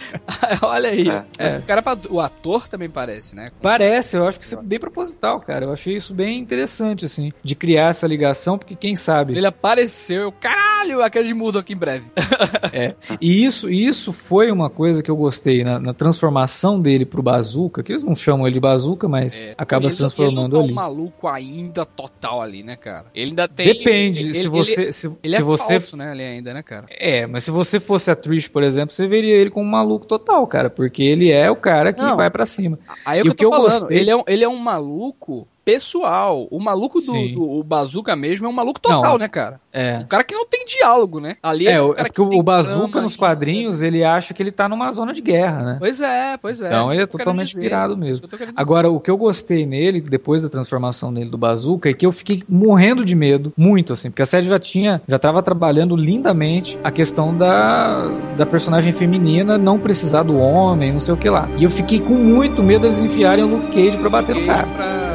Olha 0.62 0.88
aí. 0.88 1.10
É. 1.10 1.24
Mas 1.38 1.56
o, 1.58 1.62
cara, 1.62 1.82
o 2.08 2.18
ator 2.18 2.66
também 2.66 2.88
parece, 2.88 3.36
né? 3.36 3.48
Parece, 3.60 4.16
eu 4.16 4.26
acho 4.26 4.38
que 4.38 4.46
isso 4.46 4.58
é 4.58 4.62
bem 4.62 4.78
proposital, 4.78 5.38
cara. 5.40 5.66
Eu 5.66 5.72
achei 5.72 5.94
isso 5.94 6.14
bem 6.14 6.38
interessante, 6.38 7.04
assim, 7.04 7.30
de 7.44 7.54
criar 7.54 7.88
essa 7.88 8.06
ligação, 8.06 8.56
porque 8.56 8.74
quem 8.74 8.96
sabe... 8.96 9.36
Ele 9.36 9.46
apareceu, 9.46 10.32
caralho, 10.32 11.02
aquele 11.02 11.28
de 11.28 11.34
mudo 11.34 11.58
aqui 11.58 11.74
em 11.74 11.76
breve. 11.76 12.10
é. 12.72 12.94
E 13.20 13.44
isso, 13.44 13.70
isso 13.70 14.12
foi 14.12 14.50
uma 14.50 14.70
coisa 14.70 15.02
que 15.02 15.10
eu 15.10 15.16
gostei 15.16 15.64
na, 15.64 15.78
na 15.78 15.94
transformação 15.94 16.80
dele 16.80 17.04
pro 17.04 17.22
Bazooka, 17.22 17.82
que 17.82 17.92
eles 17.92 18.04
não 18.04 18.14
chamam 18.14 18.46
ele 18.46 18.54
de 18.54 18.60
Bazooka, 18.60 19.08
mas 19.08 19.44
é, 19.44 19.54
acaba 19.56 19.88
se 19.90 19.98
transformando 19.98 20.56
ele 20.58 20.68
não 20.68 20.68
tá 20.68 20.72
um 20.72 20.74
maluco 20.74 21.28
ainda 21.28 21.84
total 21.84 22.42
ali, 22.42 22.62
né, 22.62 22.76
cara? 22.76 23.06
Ele 23.14 23.30
ainda 23.30 23.48
tem. 23.48 23.66
Depende. 23.66 24.24
Ele, 24.24 24.34
se 24.34 24.48
você. 24.48 24.82
Ele, 24.82 24.92
se, 24.92 25.06
ele 25.22 25.36
se 25.36 25.40
é 25.40 25.44
você... 25.44 25.72
falso, 25.74 25.96
né, 25.96 26.10
ali 26.10 26.22
ainda, 26.22 26.54
né, 26.54 26.62
cara? 26.62 26.86
É, 26.90 27.26
mas 27.26 27.44
se 27.44 27.50
você 27.50 27.78
fosse 27.78 28.10
a 28.10 28.16
Trish, 28.16 28.48
por 28.48 28.62
exemplo, 28.62 28.94
você 28.94 29.06
veria 29.06 29.34
ele 29.34 29.50
como 29.50 29.66
um 29.66 29.70
maluco 29.70 30.06
total, 30.06 30.46
cara, 30.46 30.70
porque 30.70 31.02
ele 31.02 31.30
é 31.30 31.50
o 31.50 31.56
cara 31.56 31.92
que 31.92 32.02
não, 32.02 32.16
vai 32.16 32.30
para 32.30 32.46
cima. 32.46 32.78
Aí 33.04 33.18
é 33.18 33.22
o 33.22 33.34
que 33.34 33.44
eu 33.44 33.50
tô 33.50 33.56
falando. 33.56 33.80
Gostei... 33.80 33.98
Ele, 33.98 34.10
é 34.10 34.16
um, 34.16 34.22
ele 34.26 34.44
é 34.44 34.48
um 34.48 34.58
maluco 34.58 35.48
pessoal. 35.64 36.46
O 36.50 36.58
maluco 36.60 37.00
do, 37.00 37.12
do 37.34 37.50
o 37.58 37.62
Bazooka 37.62 38.14
mesmo 38.16 38.46
é 38.46 38.48
um 38.48 38.52
maluco 38.52 38.80
total, 38.80 39.12
Não. 39.12 39.18
né, 39.18 39.28
cara? 39.28 39.60
É. 39.72 39.98
Um 39.98 40.06
cara 40.06 40.22
que 40.24 40.34
não 40.34 40.46
tem 40.46 40.64
diálogo, 40.66 41.18
né? 41.20 41.36
Ali 41.42 41.66
É, 41.66 41.80
um 41.80 41.86
o- 41.90 41.94
cara 41.94 42.08
é 42.08 42.12
porque 42.12 42.36
o 42.36 42.42
Bazooka 42.42 43.00
nos 43.00 43.16
quadrinhos, 43.16 43.82
ele 43.82 44.04
acha 44.04 44.34
que 44.34 44.42
ele 44.42 44.52
tá 44.52 44.68
numa 44.68 44.90
zona 44.92 45.12
de 45.12 45.20
guerra, 45.22 45.62
né? 45.62 45.76
Pois 45.78 46.00
é, 46.00 46.36
pois 46.36 46.60
é. 46.60 46.66
Então 46.66 46.92
ele 46.92 47.02
é 47.02 47.06
totalmente 47.06 47.48
dizer, 47.48 47.60
inspirado 47.60 47.96
mesmo. 47.96 48.28
Agora, 48.56 48.90
o 48.90 49.00
que 49.00 49.10
eu 49.10 49.16
gostei 49.16 49.64
nele, 49.64 50.00
depois 50.00 50.42
da 50.42 50.48
transformação 50.48 51.12
dele 51.12 51.30
do 51.30 51.38
Bazooka, 51.38 51.88
é 51.88 51.94
que 51.94 52.04
eu 52.04 52.12
fiquei 52.12 52.42
morrendo 52.48 53.04
de 53.04 53.14
medo, 53.14 53.52
muito 53.56 53.92
assim, 53.92 54.10
porque 54.10 54.22
a 54.22 54.26
série 54.26 54.46
já 54.46 54.58
tinha, 54.58 55.00
já 55.08 55.18
tava 55.18 55.42
trabalhando 55.42 55.96
lindamente 55.96 56.78
a 56.84 56.90
questão 56.90 57.36
da, 57.36 58.08
da 58.36 58.44
personagem 58.44 58.92
feminina 58.92 59.56
não 59.56 59.78
precisar 59.78 60.22
do 60.22 60.36
homem, 60.38 60.92
não 60.92 61.00
sei 61.00 61.14
o 61.14 61.16
que 61.16 61.30
lá. 61.30 61.48
E 61.56 61.64
eu 61.64 61.70
fiquei 61.70 62.00
com 62.00 62.14
muito 62.14 62.62
medo 62.62 62.82
deles 62.82 63.02
enfiarem 63.02 63.44
o 63.44 63.48
Luke 63.48 63.68
Cage 63.68 63.96
pra 63.98 64.10
bater 64.10 64.34
no 64.34 64.44
cara. 64.46 64.66
Pra- 64.66 65.11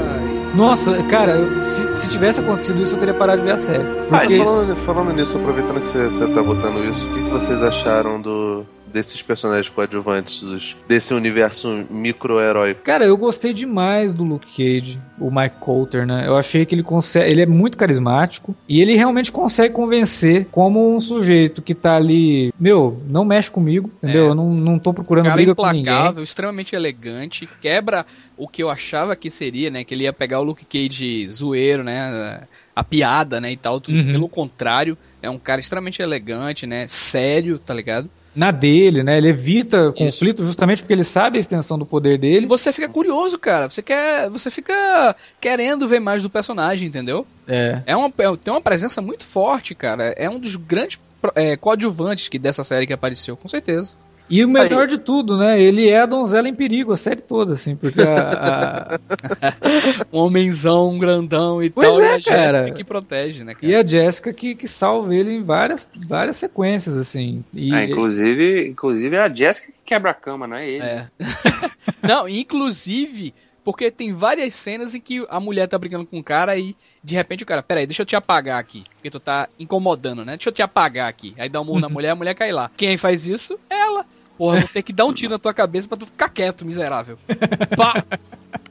Nossa, 0.58 1.04
cara, 1.04 1.38
se, 1.62 1.96
se 1.96 2.10
tivesse 2.10 2.40
acontecido 2.40 2.82
isso, 2.82 2.96
eu 2.96 3.00
teria 3.00 3.14
parado 3.14 3.40
de 3.40 3.46
ver 3.46 3.54
a 3.54 3.58
série. 3.58 3.84
Ah, 4.12 4.20
Porque 4.20 4.36
e 4.36 4.44
falando, 4.44 4.76
falando 4.86 5.14
nisso, 5.14 5.38
aproveitando 5.38 5.82
que 5.82 5.88
você, 5.88 6.08
você 6.08 6.34
tá 6.34 6.42
botando 6.42 6.84
isso, 6.84 7.06
o 7.06 7.14
que, 7.14 7.24
que 7.24 7.30
vocês 7.30 7.62
acharam 7.62 8.20
do, 8.20 8.66
desses 8.94 9.22
personagens 9.22 9.70
coadjuvantes, 9.70 10.40
dos- 10.42 10.76
desse 10.88 11.14
universo 11.14 11.86
micro-heróico? 11.90 12.82
Cara, 12.84 13.06
eu 13.06 13.16
gostei 13.18 13.54
demais 13.54 14.14
do 14.14 14.24
Luke 14.24 14.48
Cage, 14.56 15.00
o 15.20 15.30
Mike 15.32 15.56
Coulter, 15.60 16.06
né? 16.06 16.26
Eu 16.28 16.38
achei 16.38 16.66
que 16.66 16.74
ele 16.76 16.84
consegue, 16.84 17.32
ele 17.32 17.42
é 17.42 17.46
muito 17.46 17.78
carismático 17.78 18.56
e 18.68 18.82
ele 18.82 18.96
realmente 18.96 19.32
consegue 19.32 19.74
convencer 19.74 20.48
como 20.52 20.94
um 20.94 21.00
sujeito 21.02 21.62
que 21.62 21.74
tá 21.76 21.96
ali, 21.96 22.54
meu, 22.60 23.02
não 23.08 23.26
mexe 23.26 23.50
comigo, 23.52 23.90
entendeu? 24.02 24.26
É. 24.26 24.30
Eu 24.30 24.36
não, 24.36 24.54
não 24.54 24.80
tô 24.80 24.94
procurando 24.94 25.26
cara 25.26 25.36
briga 25.36 25.54
com 25.56 25.66
ninguém. 25.68 25.82
implacável, 25.82 26.24
extremamente 26.24 26.76
elegante, 26.76 27.48
quebra 27.62 28.06
o 28.38 28.48
que 28.48 28.62
eu 28.64 28.70
achava 28.70 29.16
que 29.16 29.30
seria, 29.30 29.70
né? 29.70 29.84
Que 29.84 29.94
ele 29.94 30.04
ia 30.04 30.14
pegar 30.14 30.40
o 30.40 30.44
Luke 30.44 30.66
Cage 30.66 31.30
zoeiro, 31.30 31.84
né? 31.84 32.42
A 32.76 32.84
piada, 32.84 33.42
né? 33.42 33.52
E 33.52 33.58
tal. 33.58 33.82
Tudo 33.82 33.98
Uhum. 33.98 34.12
pelo 34.12 34.30
contrário, 34.30 34.96
é 35.22 35.30
um 35.30 35.40
cara 35.40 35.60
extremamente 35.60 36.00
elegante, 36.02 36.68
né? 36.68 36.86
Sério, 36.90 37.58
tá 37.58 37.74
ligado? 37.74 38.08
Na 38.38 38.52
dele, 38.52 39.02
né? 39.02 39.18
Ele 39.18 39.30
evita 39.30 39.92
conflito 39.92 40.44
justamente 40.44 40.84
porque 40.84 40.94
ele 40.94 41.04
sabe 41.04 41.38
a 41.38 41.42
extensão 41.42 41.78
do 41.78 41.86
poder 41.86 42.14
E 42.14 42.18
dele. 42.20 42.46
você 42.46 42.72
fica 42.72 42.88
curioso, 42.88 43.40
cara. 43.40 43.68
Você 43.68 43.82
quer, 43.82 44.30
você 44.30 44.52
fica 44.52 45.16
querendo 45.42 45.88
ver 45.88 46.00
mais 46.00 46.22
do 46.22 46.30
personagem, 46.30 46.88
entendeu? 46.88 47.26
É. 47.48 47.82
É 47.88 47.96
uma, 47.96 48.08
é- 48.08 48.38
tem 48.38 48.54
uma 48.54 48.62
presença 48.62 49.02
muito 49.02 49.26
forte, 49.26 49.74
cara. 49.74 50.14
É 50.16 50.30
um 50.30 50.40
dos 50.40 50.56
grandes 50.56 51.00
é, 51.36 51.58
coadjuvantes 51.58 52.28
que 52.30 52.38
dessa 52.38 52.64
série 52.64 52.86
que 52.86 52.94
apareceu, 52.94 53.36
com 53.36 53.48
certeza. 53.48 53.94
E 54.30 54.44
o 54.44 54.48
melhor 54.50 54.88
de 54.88 54.98
tudo, 54.98 55.38
né? 55.38 55.60
Ele 55.62 55.88
é 55.90 56.02
a 56.02 56.06
donzela 56.06 56.50
em 56.50 56.54
perigo, 56.54 56.92
a 56.94 56.98
série 56.98 57.22
toda, 57.22 57.54
assim, 57.54 57.76
porque 57.76 58.02
a- 58.02 58.98
a, 59.00 59.00
Um 60.12 60.20
homenzão, 60.20 60.90
um 60.90 60.98
grandão 61.00 61.62
e 61.64 61.70
Pois 61.70 61.90
tal. 61.90 62.02
é, 62.02 62.06
e 62.06 62.08
a 62.08 62.20
Jéssica 62.20 62.36
cara. 62.64 62.72
que 62.72 62.84
protege, 62.84 63.44
né, 63.44 63.54
cara? 63.54 63.66
E 63.66 63.76
a 63.76 63.86
Jessica 63.86 64.34
que, 64.34 64.56
que 64.56 64.68
salva 64.68 65.16
ele 65.16 65.32
em 65.32 65.44
várias, 65.44 65.88
várias 66.08 66.36
sequências, 66.38 66.96
assim. 66.98 67.44
E, 67.56 67.74
Ah, 67.74 67.84
inclusive, 67.86 68.68
inclusive 68.68 69.16
é 69.16 69.20
a 69.20 69.30
Jessica 69.34 69.68
que 69.72 69.78
quebra 69.86 70.12
a 70.12 70.14
cama, 70.14 70.48
não 70.48 70.58
é 70.58 70.68
ele. 70.70 70.84
É. 70.84 71.08
Não, 72.04 72.28
inclusive, 72.28 73.34
porque 73.64 73.90
tem 73.90 74.14
várias 74.14 74.54
cenas 74.54 74.94
em 74.96 75.00
que 75.00 75.26
a 75.30 75.40
mulher 75.40 75.68
tá 75.68 75.78
brigando 75.78 76.06
com 76.06 76.20
o 76.20 76.24
cara 76.24 76.58
e 76.58 76.76
de 77.04 77.16
repente 77.16 77.44
o 77.44 77.46
cara, 77.46 77.64
peraí, 77.64 77.86
deixa 77.88 78.02
eu 78.02 78.06
te 78.06 78.16
apagar 78.16 78.60
aqui. 78.60 78.84
Porque 78.94 79.10
tu 79.10 79.20
tá 79.20 79.48
incomodando, 79.60 80.24
né? 80.24 80.34
Deixa 80.38 80.50
eu 80.50 80.54
te 80.54 80.62
apagar 80.62 81.10
aqui. 81.10 81.34
Aí 81.38 81.50
dá 81.50 81.60
um 81.62 81.66
murro 81.66 81.80
na 81.80 81.90
mulher, 81.90 82.12
a 82.12 82.16
mulher 82.16 82.34
cai 82.34 82.52
lá. 82.52 82.70
Quem 82.78 82.98
faz 82.98 83.28
isso? 83.28 83.58
Ela. 83.70 84.06
Porra, 84.38 84.60
vou 84.60 84.70
ter 84.70 84.84
que 84.84 84.94
dar 84.94 85.06
um 85.06 85.14
tiro 85.14 85.32
na 85.32 85.40
tua 85.40 85.54
cabeça 85.54 85.88
pra 85.88 85.98
tu 85.98 86.06
ficar 86.06 86.30
quieto, 86.30 86.66
miserável. 86.66 87.18
Pá! 87.76 88.06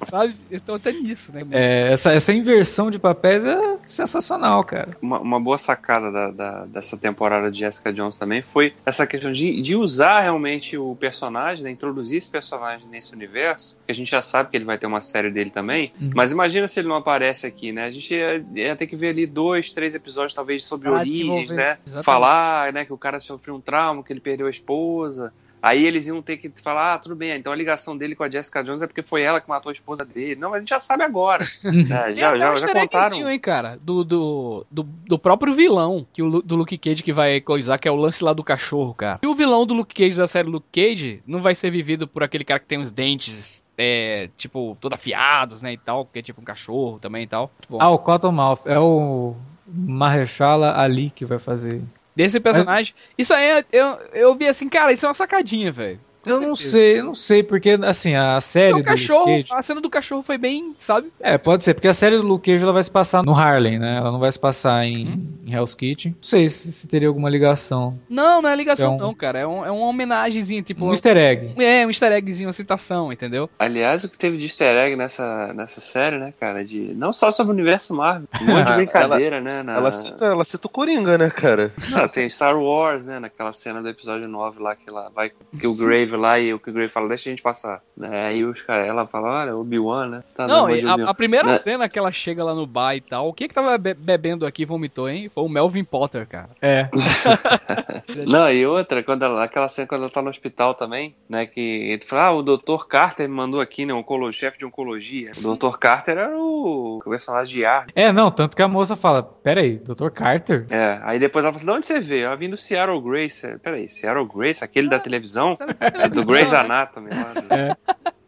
Sabe? 0.00 0.34
Então 0.52 0.74
até 0.74 0.92
nisso, 0.92 1.34
né? 1.34 1.42
é, 1.50 1.92
essa, 1.92 2.12
essa 2.12 2.32
inversão 2.32 2.90
de 2.90 2.98
papéis 2.98 3.44
é 3.44 3.76
sensacional, 3.86 4.62
cara. 4.64 4.90
Uma, 5.00 5.18
uma 5.20 5.40
boa 5.40 5.58
sacada 5.58 6.10
da- 6.10 6.30
da- 6.30 6.66
dessa 6.66 6.96
temporada 6.96 7.50
de 7.50 7.58
Jessica 7.60 7.92
Jones 7.92 8.16
também 8.16 8.42
foi 8.42 8.74
essa 8.84 9.06
questão 9.06 9.32
de, 9.32 9.60
de 9.62 9.74
usar 9.76 10.20
realmente 10.20 10.76
o 10.76 10.94
personagem, 10.96 11.64
né, 11.64 11.70
introduzir 11.70 12.18
esse 12.18 12.30
personagem 12.30 12.86
nesse 12.88 13.14
universo, 13.14 13.76
que 13.86 13.92
a 13.92 13.94
gente 13.94 14.10
já 14.10 14.20
sabe 14.20 14.50
que 14.50 14.56
ele 14.56 14.64
vai 14.64 14.78
ter 14.78 14.86
uma 14.86 15.00
série 15.00 15.30
dele 15.30 15.50
também, 15.50 15.92
Uhum. 16.00 16.10
mas 16.14 16.32
imagina 16.32 16.68
se 16.68 16.80
ele 16.80 16.88
não 16.88 16.96
aparece 16.96 17.46
aqui, 17.46 17.72
né? 17.72 17.84
A 17.86 17.90
gente 17.90 18.14
ia, 18.14 18.44
ia 18.54 18.76
ter 18.76 18.86
que 18.86 18.96
ver 18.96 19.08
ali 19.08 19.26
dois, 19.26 19.72
três 19.72 19.94
episódios 19.94 20.34
talvez 20.34 20.64
sobre 20.64 20.88
Pra 20.90 20.98
origens, 21.00 21.48
né? 21.50 21.78
Exatamente. 21.86 22.04
Falar, 22.04 22.72
né, 22.72 22.84
que 22.84 22.92
o 22.92 22.98
cara 22.98 23.18
sofreu 23.20 23.54
um 23.54 23.60
trauma, 23.60 24.02
que 24.02 24.12
ele 24.12 24.20
perdeu 24.20 24.46
a 24.46 24.50
esposa. 24.50 25.32
Aí 25.62 25.84
eles 25.84 26.06
iam 26.06 26.20
ter 26.22 26.36
que 26.36 26.52
falar, 26.62 26.94
ah, 26.94 26.98
tudo 26.98 27.16
bem, 27.16 27.32
então 27.36 27.52
a 27.52 27.56
ligação 27.56 27.96
dele 27.96 28.14
com 28.14 28.22
a 28.22 28.30
Jessica 28.30 28.62
Jones 28.62 28.82
é 28.82 28.86
porque 28.86 29.02
foi 29.02 29.22
ela 29.22 29.40
que 29.40 29.48
matou 29.48 29.70
a 29.70 29.72
esposa 29.76 30.04
dele. 30.04 30.36
Não, 30.36 30.50
mas 30.50 30.56
a 30.56 30.60
gente 30.60 30.68
já 30.70 30.80
sabe 30.80 31.02
agora. 31.04 31.42
né? 31.64 32.04
Tem 32.06 32.14
Já, 32.16 32.28
até 32.28 32.38
já, 32.38 32.52
um 32.52 32.56
já 32.56 32.72
contaram. 32.72 33.30
hein, 33.30 33.38
cara, 33.40 33.78
do, 33.82 34.04
do, 34.04 34.66
do, 34.70 34.82
do 34.82 35.18
próprio 35.18 35.52
vilão, 35.54 36.06
que 36.12 36.22
o, 36.22 36.26
Lu- 36.26 36.42
do 36.42 36.56
Luke 36.56 36.76
Cage 36.78 37.02
que 37.02 37.12
vai 37.12 37.40
coisar, 37.40 37.78
que 37.78 37.86
é 37.88 37.90
o 37.90 37.96
lance 37.96 38.22
lá 38.24 38.32
do 38.32 38.42
cachorro, 38.44 38.92
cara. 38.94 39.18
E 39.22 39.26
o 39.26 39.34
vilão 39.34 39.64
do 39.66 39.74
Luke 39.74 39.94
Cage, 39.94 40.18
da 40.18 40.26
série 40.26 40.48
Luke 40.48 40.66
Cage, 40.72 41.22
não 41.26 41.40
vai 41.40 41.54
ser 41.54 41.70
vivido 41.70 42.06
por 42.08 42.22
aquele 42.22 42.44
cara 42.44 42.60
que 42.60 42.66
tem 42.66 42.78
os 42.80 42.90
dentes, 42.92 43.64
é, 43.78 44.28
tipo, 44.36 44.76
todo 44.80 44.94
afiados, 44.94 45.62
né, 45.62 45.72
e 45.72 45.76
tal, 45.78 46.06
que 46.06 46.18
é 46.18 46.22
tipo 46.22 46.40
um 46.40 46.44
cachorro 46.44 46.98
também 46.98 47.22
e 47.24 47.26
tal. 47.26 47.50
Ah, 47.78 47.90
o 47.90 47.98
Cottonmouth. 47.98 48.60
É 48.64 48.78
o 48.78 49.34
Mahershala 49.66 50.78
Ali 50.78 51.10
que 51.10 51.24
vai 51.24 51.38
fazer. 51.38 51.82
Desse 52.14 52.40
personagem. 52.40 52.94
Isso 53.18 53.34
aí, 53.34 53.64
eu, 53.72 53.86
eu 54.14 54.34
vi 54.36 54.46
assim, 54.48 54.68
cara, 54.68 54.90
isso 54.92 55.04
é 55.04 55.08
uma 55.08 55.14
sacadinha, 55.14 55.70
velho. 55.70 56.00
Com 56.26 56.36
Eu 56.36 56.40
não 56.40 56.54
certeza. 56.54 56.70
sei, 56.70 57.00
eu 57.00 57.04
não 57.04 57.14
sei, 57.14 57.42
porque 57.42 57.78
assim, 57.82 58.14
a 58.14 58.40
série 58.40 58.72
Porque 58.72 58.82
o 58.82 58.84
do 58.84 58.90
Luke 58.90 59.00
cachorro, 59.00 59.26
Cage- 59.26 59.46
a 59.52 59.62
cena 59.62 59.80
do 59.80 59.90
cachorro 59.90 60.22
foi 60.22 60.38
bem, 60.38 60.74
sabe? 60.78 61.12
É, 61.20 61.36
pode 61.38 61.62
ser, 61.62 61.74
porque 61.74 61.88
a 61.88 61.94
série 61.94 62.16
do 62.16 62.22
Luke 62.22 62.50
Cage 62.50 62.62
ela 62.62 62.72
vai 62.72 62.82
se 62.82 62.90
passar 62.90 63.22
no 63.24 63.34
Harlem, 63.34 63.78
né? 63.78 63.96
Ela 63.98 64.10
não 64.10 64.18
vai 64.18 64.30
se 64.32 64.38
passar 64.38 64.84
em, 64.84 65.06
em 65.46 65.52
Hell's 65.54 65.74
Kitchen. 65.74 66.12
Não 66.12 66.18
sei 66.22 66.48
se, 66.48 66.72
se 66.72 66.88
teria 66.88 67.08
alguma 67.08 67.28
ligação. 67.30 67.98
Não, 68.08 68.40
não 68.42 68.48
é 68.50 68.56
ligação 68.56 68.92
É 68.92 68.94
um- 68.96 68.98
não, 68.98 69.14
cara. 69.14 69.38
É, 69.38 69.46
um, 69.46 69.64
é 69.64 69.70
uma 69.70 69.86
homenagemzinha, 69.86 70.62
tipo... 70.62 70.84
Um 70.84 70.90
easter 70.92 71.16
egg. 71.16 71.54
É, 71.62 71.84
um 71.86 71.90
easter 71.90 72.12
eggzinho, 72.12 72.46
uma 72.48 72.52
citação, 72.52 73.12
entendeu? 73.12 73.48
Aliás, 73.58 74.04
o 74.04 74.08
que 74.08 74.18
teve 74.18 74.36
de 74.36 74.44
easter 74.46 74.74
egg 74.76 74.96
nessa, 74.96 75.52
nessa 75.54 75.80
série, 75.80 76.18
né, 76.18 76.32
cara? 76.38 76.64
De, 76.64 76.94
não 76.94 77.12
só 77.12 77.30
sobre 77.30 77.52
o 77.52 77.54
universo 77.54 77.94
Marvel, 77.94 78.28
um 78.40 78.46
monte 78.46 78.66
de 78.68 78.72
brincadeira, 78.76 79.40
né? 79.40 79.62
Na, 79.62 79.74
Ela, 79.76 79.92
cita, 79.92 80.24
ela 80.26 80.44
cita 80.44 80.66
o 80.66 80.70
Coringa, 80.70 81.16
né, 81.18 81.30
cara? 81.30 81.72
Ah, 81.94 82.08
tem 82.08 82.28
Star 82.28 82.56
Wars, 82.58 83.06
né? 83.06 83.18
Naquela 83.18 83.52
cena 83.52 83.82
do 83.82 83.88
episódio 83.88 84.26
9 84.28 84.62
lá, 84.62 84.74
que 84.74 84.88
ela 84.88 85.10
vai 85.14 85.30
que 85.58 85.66
o 85.66 85.74
Grave 85.74 86.15
lá 86.16 86.38
e 86.38 86.52
o 86.54 86.58
que 86.58 86.70
o 86.70 86.72
Grave 86.72 86.88
fala, 86.88 87.08
deixa 87.08 87.28
a 87.28 87.30
gente 87.30 87.42
passar. 87.42 87.80
Né? 87.96 88.26
Aí 88.28 88.44
os 88.44 88.60
caras, 88.62 88.86
ela 88.88 89.06
fala, 89.06 89.42
olha, 89.42 89.56
Obi-Wan, 89.56 90.08
né? 90.08 90.22
Tá 90.34 90.46
Não, 90.46 90.66
a, 90.66 91.10
a 91.10 91.14
primeira 91.14 91.48
Né? 91.48 91.58
cena 91.58 91.88
que 91.88 91.98
ela 91.98 92.10
chega 92.12 92.42
lá 92.44 92.54
no 92.54 92.66
bar 92.66 92.94
e 92.94 93.00
tal, 93.00 93.28
o 93.28 93.32
que 93.32 93.48
que 93.48 93.54
tava 93.54 93.76
be- 93.78 93.94
bebendo 93.94 94.46
aqui 94.46 94.62
e 94.62 94.66
vomitou, 94.66 95.08
hein? 95.08 95.28
Foi 95.28 95.44
o 95.44 95.48
Melvin 95.48 95.84
Potter, 95.84 96.26
cara. 96.26 96.48
É. 96.60 96.88
Não, 98.26 98.50
e 98.50 98.66
outra, 98.66 99.02
quando 99.02 99.24
ela, 99.24 99.44
aquela 99.44 99.68
cena 99.68 99.86
quando 99.86 100.02
ela 100.02 100.10
tá 100.10 100.22
no 100.22 100.30
hospital 100.30 100.74
também, 100.74 101.14
né? 101.28 101.46
Que 101.46 101.60
ele 101.60 102.02
fala, 102.04 102.26
ah, 102.26 102.32
o 102.32 102.42
Dr. 102.42 102.86
Carter 102.88 103.28
me 103.28 103.34
mandou 103.34 103.60
aqui, 103.60 103.84
né? 103.86 103.92
Oncolo- 103.92 104.32
chefe 104.32 104.58
de 104.58 104.64
oncologia. 104.64 105.30
O 105.42 105.54
Dr. 105.56 105.76
Carter 105.78 106.16
era 106.18 106.36
o, 106.36 106.98
o 106.98 107.10
personagem 107.10 107.54
de 107.54 107.64
ar. 107.64 107.86
É, 107.94 108.12
não, 108.12 108.30
tanto 108.30 108.56
que 108.56 108.62
a 108.62 108.68
moça 108.68 108.96
fala, 108.96 109.22
peraí, 109.22 109.78
Dr. 109.78 110.08
Carter? 110.10 110.66
É, 110.70 110.98
aí 111.02 111.18
depois 111.18 111.44
ela 111.44 111.52
fala 111.52 111.56
assim, 111.56 111.66
de 111.66 111.72
onde 111.72 111.86
você 111.86 112.00
veio? 112.00 112.26
Ela 112.26 112.36
vim 112.36 112.50
do 112.50 112.56
Seattle 112.56 113.00
Grace. 113.00 113.58
Peraí, 113.62 113.88
Seattle 113.88 114.26
Grace? 114.26 114.64
Aquele 114.64 114.88
da 114.88 114.98
televisão? 114.98 115.56
Da 115.58 116.05
É 116.06 116.08
do 116.08 116.24
Grey's 116.24 116.52
né? 116.52 116.58
Anatomy 116.58 117.08
lá. 117.12 117.56
né? 117.56 117.74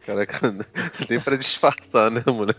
Caraca, 0.06 0.54
nem 1.10 1.20
pra 1.20 1.36
disfarçar, 1.36 2.10
né, 2.10 2.22
mulher? 2.26 2.56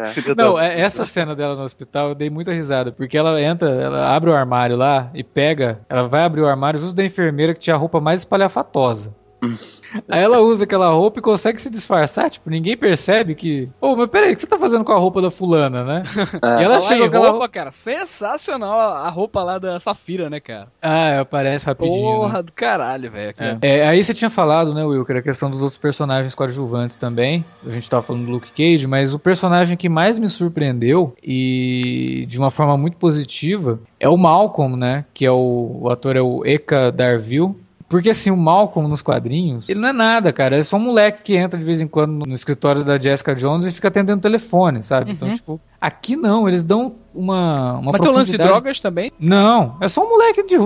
É. 0.00 0.06
Filha 0.14 0.34
da- 0.34 0.44
Não, 0.44 0.58
é, 0.58 0.80
essa 0.80 1.04
cena 1.04 1.34
dela 1.34 1.56
no 1.56 1.62
hospital 1.62 2.10
eu 2.10 2.14
dei 2.14 2.30
muita 2.30 2.52
risada, 2.52 2.92
porque 2.92 3.18
ela 3.18 3.40
entra, 3.42 3.68
ela 3.68 4.14
abre 4.14 4.30
o 4.30 4.34
armário 4.34 4.76
lá 4.76 5.10
e 5.12 5.24
pega, 5.24 5.80
ela 5.88 6.06
vai 6.06 6.22
abrir 6.22 6.42
o 6.42 6.46
armário 6.48 6.78
justo 6.78 6.94
da 6.94 7.04
enfermeira 7.04 7.52
que 7.52 7.58
tinha 7.60 7.74
a 7.74 7.78
roupa 7.78 8.00
mais 8.00 8.20
espalhafatosa. 8.20 9.12
Aí 10.08 10.22
ela 10.22 10.40
usa 10.40 10.64
aquela 10.64 10.90
roupa 10.90 11.18
e 11.18 11.22
consegue 11.22 11.60
se 11.60 11.70
disfarçar, 11.70 12.28
tipo, 12.30 12.50
ninguém 12.50 12.76
percebe 12.76 13.34
que. 13.34 13.68
Ô, 13.80 13.96
mas 13.96 14.08
peraí, 14.08 14.32
o 14.32 14.34
que 14.34 14.40
você 14.40 14.46
tá 14.46 14.58
fazendo 14.58 14.84
com 14.84 14.92
a 14.92 14.98
roupa 14.98 15.22
da 15.22 15.30
fulana, 15.30 15.84
né? 15.84 16.02
E 16.60 16.64
ela 16.64 16.80
chega 16.80 17.00
com 17.00 17.06
aquela 17.06 17.30
roupa, 17.30 17.48
cara, 17.48 17.70
sensacional 17.70 18.78
a 18.78 19.08
roupa 19.08 19.42
lá 19.42 19.58
da 19.58 19.78
Safira, 19.80 20.28
né, 20.28 20.40
cara? 20.40 20.68
Ah, 20.82 21.20
aparece 21.20 21.66
rapidinho. 21.66 21.94
né? 21.94 22.16
Porra 22.16 22.42
do 22.42 22.52
caralho, 22.52 23.10
velho. 23.10 23.34
é- 23.38 23.58
É, 23.62 23.88
aí 23.88 24.02
você 24.02 24.12
tinha 24.12 24.30
falado, 24.30 24.74
né, 24.74 24.84
Will, 24.84 25.04
que 25.04 25.12
era 25.12 25.20
a 25.20 25.22
questão 25.22 25.50
dos 25.50 25.62
outros 25.62 25.78
personagens 25.78 26.34
coadjuvantes 26.34 26.96
também. 26.96 27.44
A 27.66 27.70
gente 27.70 27.88
tava 27.88 28.02
falando 28.02 28.26
do 28.26 28.30
Luke 28.32 28.50
Cage, 28.52 28.86
mas 28.86 29.14
o 29.14 29.18
personagem 29.18 29.76
que 29.76 29.88
mais 29.88 30.18
me 30.18 30.28
surpreendeu 30.28 31.12
e 31.22 32.26
de 32.28 32.38
uma 32.38 32.50
forma 32.50 32.76
muito 32.76 32.96
positiva 32.96 33.78
é 34.00 34.08
o 34.08 34.16
Malcolm, 34.16 34.76
né? 34.76 35.04
Que 35.14 35.24
é 35.24 35.30
o, 35.30 35.78
o 35.82 35.90
ator 35.90 36.16
é 36.16 36.20
o 36.20 36.44
Eka 36.44 36.90
Darville. 36.92 37.54
Porque 37.88 38.10
assim, 38.10 38.30
o 38.30 38.36
Malcolm 38.36 38.88
nos 38.88 39.00
quadrinhos, 39.00 39.68
ele 39.68 39.80
não 39.80 39.88
é 39.88 39.92
nada, 39.92 40.32
cara. 40.32 40.56
É 40.56 40.62
só 40.62 40.76
um 40.76 40.80
moleque 40.80 41.22
que 41.22 41.36
entra 41.36 41.58
de 41.58 41.64
vez 41.64 41.80
em 41.80 41.86
quando 41.86 42.26
no 42.26 42.34
escritório 42.34 42.84
da 42.84 42.98
Jessica 42.98 43.34
Jones 43.34 43.64
e 43.64 43.72
fica 43.72 43.88
atendendo 43.88 44.20
telefone, 44.20 44.82
sabe? 44.82 45.12
Então, 45.12 45.32
tipo, 45.32 45.58
aqui 45.80 46.14
não, 46.14 46.46
eles 46.46 46.62
dão 46.62 46.96
uma, 47.18 47.78
uma 47.78 47.92
Mas 47.92 48.00
tem 48.00 48.10
o 48.10 48.14
lance 48.14 48.30
de 48.30 48.38
drogas 48.38 48.80
também? 48.80 49.12
Não, 49.18 49.76
é 49.80 49.88
só 49.88 50.04
um 50.04 50.08
moleque 50.08 50.42
de, 50.44 50.56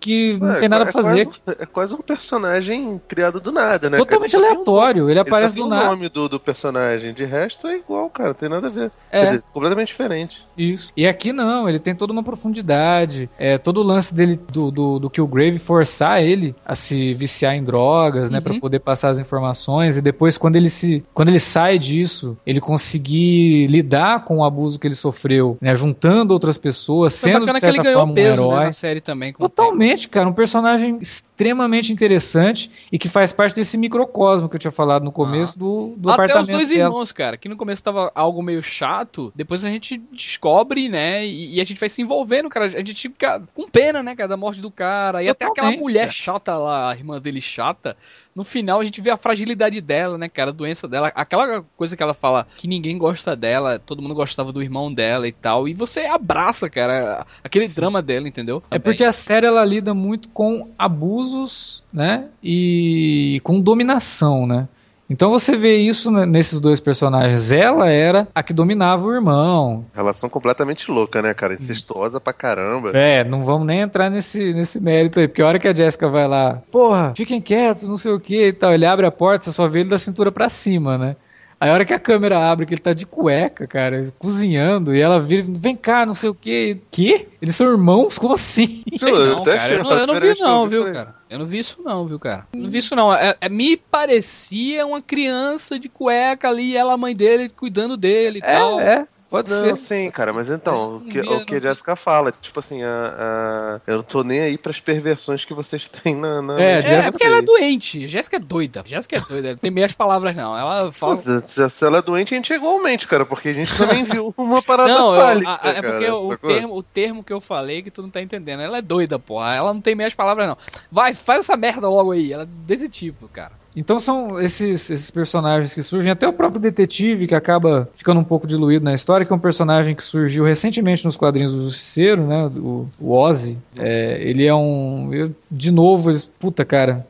que 0.00 0.38
não 0.40 0.54
É, 0.54 0.58
tem 0.58 0.68
nada 0.68 0.82
é 0.82 0.84
pra 0.86 0.92
fazer. 0.92 1.26
Quase, 1.26 1.58
é 1.60 1.66
quase 1.66 1.94
um 1.94 1.98
personagem 1.98 3.00
criado 3.06 3.40
do 3.40 3.52
nada, 3.52 3.88
né? 3.88 3.96
Totalmente 3.96 4.32
cara? 4.32 4.44
Um 4.44 4.46
aleatório. 4.48 5.04
Ele 5.04 5.12
Ele 5.12 5.20
aparece 5.20 5.54
do 5.54 5.64
o 5.64 5.68
nada. 5.68 5.86
nome 5.86 6.08
do, 6.08 6.28
do 6.28 6.40
personagem. 6.40 7.14
De 7.14 7.24
resto 7.24 7.68
é 7.68 7.76
igual, 7.76 8.08
cara. 8.10 8.30
Não 8.30 8.34
tem 8.34 8.48
nada 8.48 8.66
a 8.66 8.70
ver. 8.70 8.90
É. 9.10 9.20
Quer 9.20 9.26
dizer, 9.26 9.42
completamente 9.52 9.88
diferente. 9.88 10.42
Isso. 10.56 10.90
E 10.96 11.06
aqui 11.06 11.32
não, 11.32 11.68
ele 11.68 11.78
tem 11.78 11.94
toda 11.94 12.12
uma 12.12 12.22
profundidade. 12.22 13.28
É, 13.38 13.58
todo 13.58 13.78
o 13.78 13.82
lance 13.82 14.14
dele, 14.14 14.36
do, 14.36 14.70
do, 14.70 14.98
do 14.98 15.10
Killgrave 15.10 15.58
forçar 15.58 16.22
ele 16.22 16.54
a 16.64 16.74
se 16.74 17.14
viciar 17.14 17.54
em 17.54 17.62
drogas, 17.62 18.30
né? 18.30 18.38
Uhum. 18.38 18.44
Pra 18.44 18.60
poder 18.60 18.80
passar 18.80 19.10
as 19.10 19.18
informações. 19.18 19.96
E 19.96 20.02
depois, 20.02 20.36
quando 20.36 20.56
ele 20.56 20.68
se. 20.68 21.04
Quando 21.14 21.28
ele 21.28 21.38
sai 21.38 21.78
disso, 21.78 22.36
ele 22.46 22.60
conseguir 22.60 23.66
lidar 23.68 24.24
com 24.24 24.38
o 24.38 24.44
abuso 24.44 24.78
que 24.78 24.86
ele 24.86 24.94
sofreu, 24.94 25.56
né? 25.60 25.74
Juntando 25.82 26.32
outras 26.32 26.56
pessoas, 26.56 27.18
Foi 27.20 27.32
sendo 27.32 27.44
de 27.46 27.46
que 27.46 27.50
ele 27.50 27.60
certa 27.60 27.82
ganhou 27.82 27.98
forma 27.98 28.12
um 28.12 28.14
peso 28.14 28.42
né, 28.42 28.48
herói. 28.54 28.64
na 28.66 28.72
série 28.72 29.00
também. 29.00 29.32
Totalmente, 29.32 30.08
cara. 30.08 30.28
Um 30.28 30.32
personagem 30.32 30.98
extremamente 31.00 31.92
interessante 31.92 32.70
e 32.90 32.98
que 32.98 33.08
faz 33.08 33.32
parte 33.32 33.54
desse 33.56 33.76
microcosmo 33.76 34.48
que 34.48 34.56
eu 34.56 34.60
tinha 34.60 34.70
falado 34.70 35.02
no 35.04 35.10
começo 35.12 35.58
do, 35.58 35.94
do 35.96 36.10
Até 36.10 36.24
os 36.24 36.30
apartamento 36.30 36.52
dois 36.56 36.68
dela. 36.68 36.88
irmãos, 36.88 37.12
cara, 37.12 37.36
que 37.36 37.48
no 37.48 37.56
começo 37.56 37.82
tava 37.82 38.12
algo 38.14 38.42
meio 38.42 38.62
chato, 38.62 39.32
depois 39.34 39.64
a 39.64 39.68
gente 39.68 40.00
descobre, 40.12 40.88
né, 40.88 41.26
e, 41.26 41.56
e 41.56 41.60
a 41.60 41.64
gente 41.64 41.80
vai 41.80 41.88
se 41.88 42.00
envolvendo, 42.02 42.48
cara, 42.48 42.66
a 42.66 42.68
gente 42.68 42.94
fica 43.08 43.42
com 43.54 43.68
pena, 43.68 44.02
né, 44.02 44.14
cara, 44.14 44.28
da 44.28 44.36
morte 44.36 44.60
do 44.60 44.70
cara, 44.70 45.22
e 45.22 45.28
até 45.28 45.44
aquela 45.44 45.68
Totalmente, 45.68 45.80
mulher 45.80 46.00
cara. 46.00 46.12
chata 46.12 46.56
lá, 46.56 46.90
a 46.92 46.94
irmã 46.94 47.20
dele 47.20 47.40
chata, 47.40 47.96
no 48.34 48.44
final 48.44 48.80
a 48.80 48.84
gente 48.84 49.00
vê 49.00 49.10
a 49.10 49.16
fragilidade 49.16 49.80
dela, 49.80 50.16
né, 50.16 50.28
cara, 50.28 50.50
a 50.50 50.54
doença 50.54 50.88
dela, 50.88 51.12
aquela 51.14 51.64
coisa 51.76 51.96
que 51.96 52.02
ela 52.02 52.14
fala 52.14 52.46
que 52.56 52.66
ninguém 52.66 52.96
gosta 52.96 53.36
dela, 53.36 53.78
todo 53.78 54.02
mundo 54.02 54.14
gostava 54.14 54.52
do 54.52 54.62
irmão 54.62 54.92
dela 54.92 55.28
e 55.28 55.32
tal, 55.32 55.68
e 55.68 55.74
você 55.74 56.00
abraça, 56.00 56.68
cara, 56.68 57.26
aquele 57.44 57.68
drama 57.68 58.00
dela, 58.00 58.26
entendeu? 58.26 58.62
É 58.70 58.78
porque 58.78 59.04
a 59.04 59.12
série 59.12 59.46
ela 59.46 59.64
lida 59.64 59.94
muito 59.94 60.28
com 60.28 60.68
abusos, 60.78 61.82
né? 61.92 62.28
E 62.42 63.40
com 63.44 63.60
dominação, 63.60 64.46
né? 64.46 64.68
Então 65.12 65.30
você 65.30 65.54
vê 65.58 65.76
isso 65.76 66.10
nesses 66.10 66.58
dois 66.58 66.80
personagens. 66.80 67.52
Ela 67.52 67.90
era 67.90 68.26
a 68.34 68.42
que 68.42 68.54
dominava 68.54 69.06
o 69.06 69.12
irmão. 69.12 69.84
Relação 69.94 70.26
completamente 70.26 70.90
louca, 70.90 71.20
né, 71.20 71.34
cara? 71.34 71.52
Incestuosa 71.52 72.18
pra 72.18 72.32
caramba. 72.32 72.92
É, 72.94 73.22
não 73.22 73.44
vamos 73.44 73.66
nem 73.66 73.80
entrar 73.80 74.08
nesse, 74.08 74.54
nesse 74.54 74.80
mérito 74.80 75.20
aí, 75.20 75.28
porque 75.28 75.42
a 75.42 75.46
hora 75.46 75.58
que 75.58 75.68
a 75.68 75.74
Jessica 75.74 76.08
vai 76.08 76.26
lá, 76.26 76.62
porra, 76.70 77.12
fiquem 77.14 77.42
quietos, 77.42 77.86
não 77.86 77.98
sei 77.98 78.10
o 78.12 78.18
que 78.18 78.46
e 78.46 78.52
tal, 78.54 78.72
ele 78.72 78.86
abre 78.86 79.04
a 79.04 79.10
porta, 79.10 79.44
você 79.44 79.52
só 79.52 79.68
vê 79.68 79.80
ele 79.80 79.90
da 79.90 79.98
cintura 79.98 80.32
pra 80.32 80.48
cima, 80.48 80.96
né? 80.96 81.14
Aí 81.62 81.70
a 81.70 81.74
hora 81.74 81.84
que 81.84 81.94
a 81.94 81.98
câmera 82.00 82.50
abre, 82.50 82.66
que 82.66 82.74
ele 82.74 82.80
tá 82.80 82.92
de 82.92 83.06
cueca, 83.06 83.68
cara, 83.68 84.12
cozinhando, 84.18 84.92
e 84.92 85.00
ela 85.00 85.20
vira, 85.20 85.44
vem 85.48 85.76
cá, 85.76 86.04
não 86.04 86.12
sei 86.12 86.28
o 86.28 86.34
que. 86.34 86.78
Que? 86.90 87.28
Eles 87.40 87.54
são 87.54 87.70
irmãos? 87.70 88.18
Como 88.18 88.34
assim? 88.34 88.82
Sei 88.96 89.12
Eu 89.12 89.36
não, 89.36 89.44
cara. 89.44 89.74
Eu 89.74 89.84
não, 89.84 89.92
eu 89.92 90.06
não 90.08 90.14
vi 90.16 90.40
não, 90.40 90.66
viu, 90.66 90.92
cara? 90.92 91.14
Eu 91.30 91.38
não 91.38 91.46
vi 91.46 91.60
isso 91.60 91.80
não, 91.84 92.04
viu, 92.04 92.18
cara? 92.18 92.48
Não 92.52 92.68
vi 92.68 92.78
isso 92.78 92.96
não. 92.96 93.14
É, 93.14 93.36
é- 93.40 93.48
me 93.48 93.76
parecia 93.76 94.84
uma 94.84 95.00
criança 95.00 95.78
de 95.78 95.88
cueca 95.88 96.48
ali, 96.48 96.76
ela 96.76 96.94
a 96.94 96.96
mãe 96.96 97.14
dele 97.14 97.48
cuidando 97.48 97.96
dele 97.96 98.40
e 98.40 98.42
tal. 98.42 98.80
É, 98.80 98.94
é, 98.94 99.06
pode 99.32 99.50
não, 99.50 99.76
ser. 99.76 99.76
sim, 99.78 100.10
cara, 100.10 100.32
mas 100.32 100.48
então, 100.48 100.96
o 100.96 101.00
que, 101.00 101.20
o 101.20 101.44
que 101.46 101.54
a 101.56 101.60
Jessica 101.60 101.96
fala, 101.96 102.32
tipo 102.40 102.60
assim, 102.60 102.82
a, 102.82 102.88
a- 103.18 103.80
eu 103.86 103.96
não 103.96 104.02
tô 104.02 104.22
nem 104.22 104.40
aí 104.40 104.56
pras 104.56 104.78
perversões 104.80 105.44
que 105.44 105.52
vocês 105.54 105.88
têm 105.88 106.14
na. 106.14 106.40
na 106.40 106.60
É, 106.60 106.78
É, 106.78 106.82
Jéssica 106.82 107.12
porque 107.12 107.26
ela 107.26 107.38
é 107.38 107.42
doente. 107.42 108.06
Jéssica 108.06 108.36
é 108.36 108.40
doida. 108.40 108.82
Jéssica 108.86 109.16
é 109.16 109.20
doida. 109.20 109.48
Não 109.50 109.56
tem 109.56 109.70
meias 109.70 109.92
palavras, 109.92 110.36
não. 110.36 110.56
Ela 110.56 110.92
fala. 110.92 111.16
Pô, 111.16 111.40
se, 111.46 111.70
se 111.70 111.84
ela 111.84 111.98
é 111.98 112.02
doente, 112.02 112.34
a 112.34 112.36
gente 112.36 112.52
é 112.52 112.56
igualmente, 112.56 113.06
cara, 113.08 113.24
porque 113.26 113.48
a 113.48 113.52
gente 113.54 113.76
também 113.76 114.04
viu 114.04 114.32
uma 114.38 114.62
parada 114.62 114.88
Não, 114.92 115.14
eu- 115.14 115.20
fálica, 115.20 115.50
a- 115.50 115.60
a- 115.62 115.70
é 115.70 115.82
porque 115.82 116.04
cara, 116.06 116.16
o 116.16 116.36
termo, 116.36 116.76
o 116.76 116.82
termo 116.82 117.24
que 117.24 117.32
eu 117.32 117.40
falei 117.40 117.82
que 117.82 117.90
tu 117.90 118.02
não 118.02 118.10
tá 118.10 118.20
entendendo. 118.22 118.60
Ela 118.60 118.78
é 118.78 118.82
doida, 118.82 119.18
porra. 119.18 119.54
Ela 119.54 119.72
não 119.74 119.80
tem 119.80 119.94
meias 119.94 120.14
palavras, 120.14 120.46
não. 120.46 120.56
Vai, 120.90 121.14
faz 121.14 121.40
essa 121.40 121.56
merda 121.56 121.88
logo 121.88 122.12
aí. 122.12 122.32
Ela 122.32 122.42
é 122.44 122.46
desse 122.66 122.88
tipo, 122.88 123.28
cara. 123.28 123.52
Então 123.74 123.98
são 123.98 124.38
esses, 124.38 124.90
esses 124.90 125.10
personagens 125.10 125.72
que 125.72 125.82
surgem, 125.82 126.12
até 126.12 126.28
o 126.28 126.32
próprio 126.32 126.60
detetive 126.60 127.26
que 127.26 127.34
acaba 127.34 127.88
ficando 127.94 128.20
um 128.20 128.24
pouco 128.24 128.46
diluído 128.46 128.84
na 128.84 128.92
história, 128.92 129.21
que 129.24 129.32
é 129.32 129.36
um 129.36 129.38
personagem 129.38 129.94
que 129.94 130.02
surgiu 130.02 130.44
recentemente 130.44 131.04
nos 131.04 131.16
quadrinhos 131.16 131.52
do 131.54 131.62
Justiceiro, 131.62 132.26
né? 132.26 132.46
O, 132.56 132.86
o 133.00 133.12
Ozzy. 133.12 133.58
É, 133.76 134.18
ele 134.22 134.46
é 134.46 134.54
um. 134.54 135.12
eu- 135.12 135.34
de 135.50 135.70
novo. 135.70 136.10
Puta, 136.38 136.64
cara. 136.64 137.06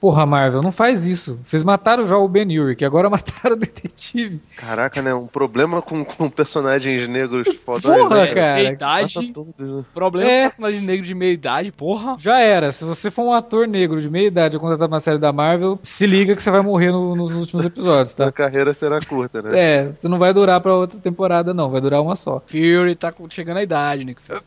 Porra, 0.00 0.24
Marvel, 0.24 0.62
não 0.62 0.70
faz 0.70 1.06
isso. 1.06 1.40
Vocês 1.42 1.64
mataram 1.64 2.06
já 2.06 2.16
o 2.16 2.28
Ben 2.28 2.56
Urich, 2.56 2.84
agora 2.84 3.10
mataram 3.10 3.56
o 3.56 3.58
detetive. 3.58 4.40
Caraca, 4.56 5.02
né? 5.02 5.12
Um 5.12 5.26
problema 5.26 5.82
com, 5.82 6.04
com 6.04 6.30
personagens 6.30 7.08
negros 7.08 7.48
fodões. 7.64 8.02
Porra, 8.02 8.16
né? 8.24 8.26
cara. 8.28 8.54
Meia 8.54 8.68
idade. 8.72 9.32
Todos, 9.32 9.52
né? 9.58 9.84
Problema 9.92 10.30
É. 10.30 10.42
com 10.42 10.48
personagem 10.50 10.82
negro 10.82 11.04
de 11.04 11.14
meia 11.16 11.32
idade, 11.32 11.72
porra. 11.72 12.14
Já 12.16 12.38
era. 12.38 12.70
Se 12.70 12.84
você 12.84 13.10
for 13.10 13.22
um 13.24 13.32
ator 13.32 13.66
negro 13.66 14.00
de 14.00 14.08
meia 14.08 14.28
idade 14.28 14.56
a 14.56 14.60
contratar 14.60 14.86
uma 14.86 15.00
série 15.00 15.18
da 15.18 15.32
Marvel, 15.32 15.80
se 15.82 16.06
liga 16.06 16.36
que 16.36 16.42
você 16.42 16.50
vai 16.52 16.62
morrer 16.62 16.92
no- 16.92 17.16
nos 17.16 17.34
últimos 17.34 17.64
episódios, 17.64 18.14
A 18.20 18.26
tá? 18.26 18.32
carreira 18.32 18.72
será 18.72 19.00
curta, 19.00 19.42
né? 19.42 19.50
É, 19.58 19.84
você 19.92 20.06
não 20.06 20.18
vai 20.18 20.32
durar 20.32 20.60
pra 20.60 20.74
outra 20.74 21.00
temporada, 21.00 21.52
não. 21.52 21.70
Vai 21.70 21.80
durar 21.80 22.00
uma 22.00 22.14
só. 22.14 22.40
Fury 22.46 22.94
tá 22.94 23.12
chegando 23.30 23.56
à 23.56 23.62
idade, 23.64 24.04
Nick 24.04 24.22
Fury. 24.22 24.40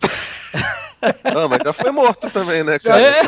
Não, 1.34 1.50
mas 1.52 1.60
já 1.62 1.74
foi 1.74 1.92
morto 1.92 2.30
também, 2.30 2.64
né, 2.64 2.80
cara? 2.80 3.02
É. 3.02 3.22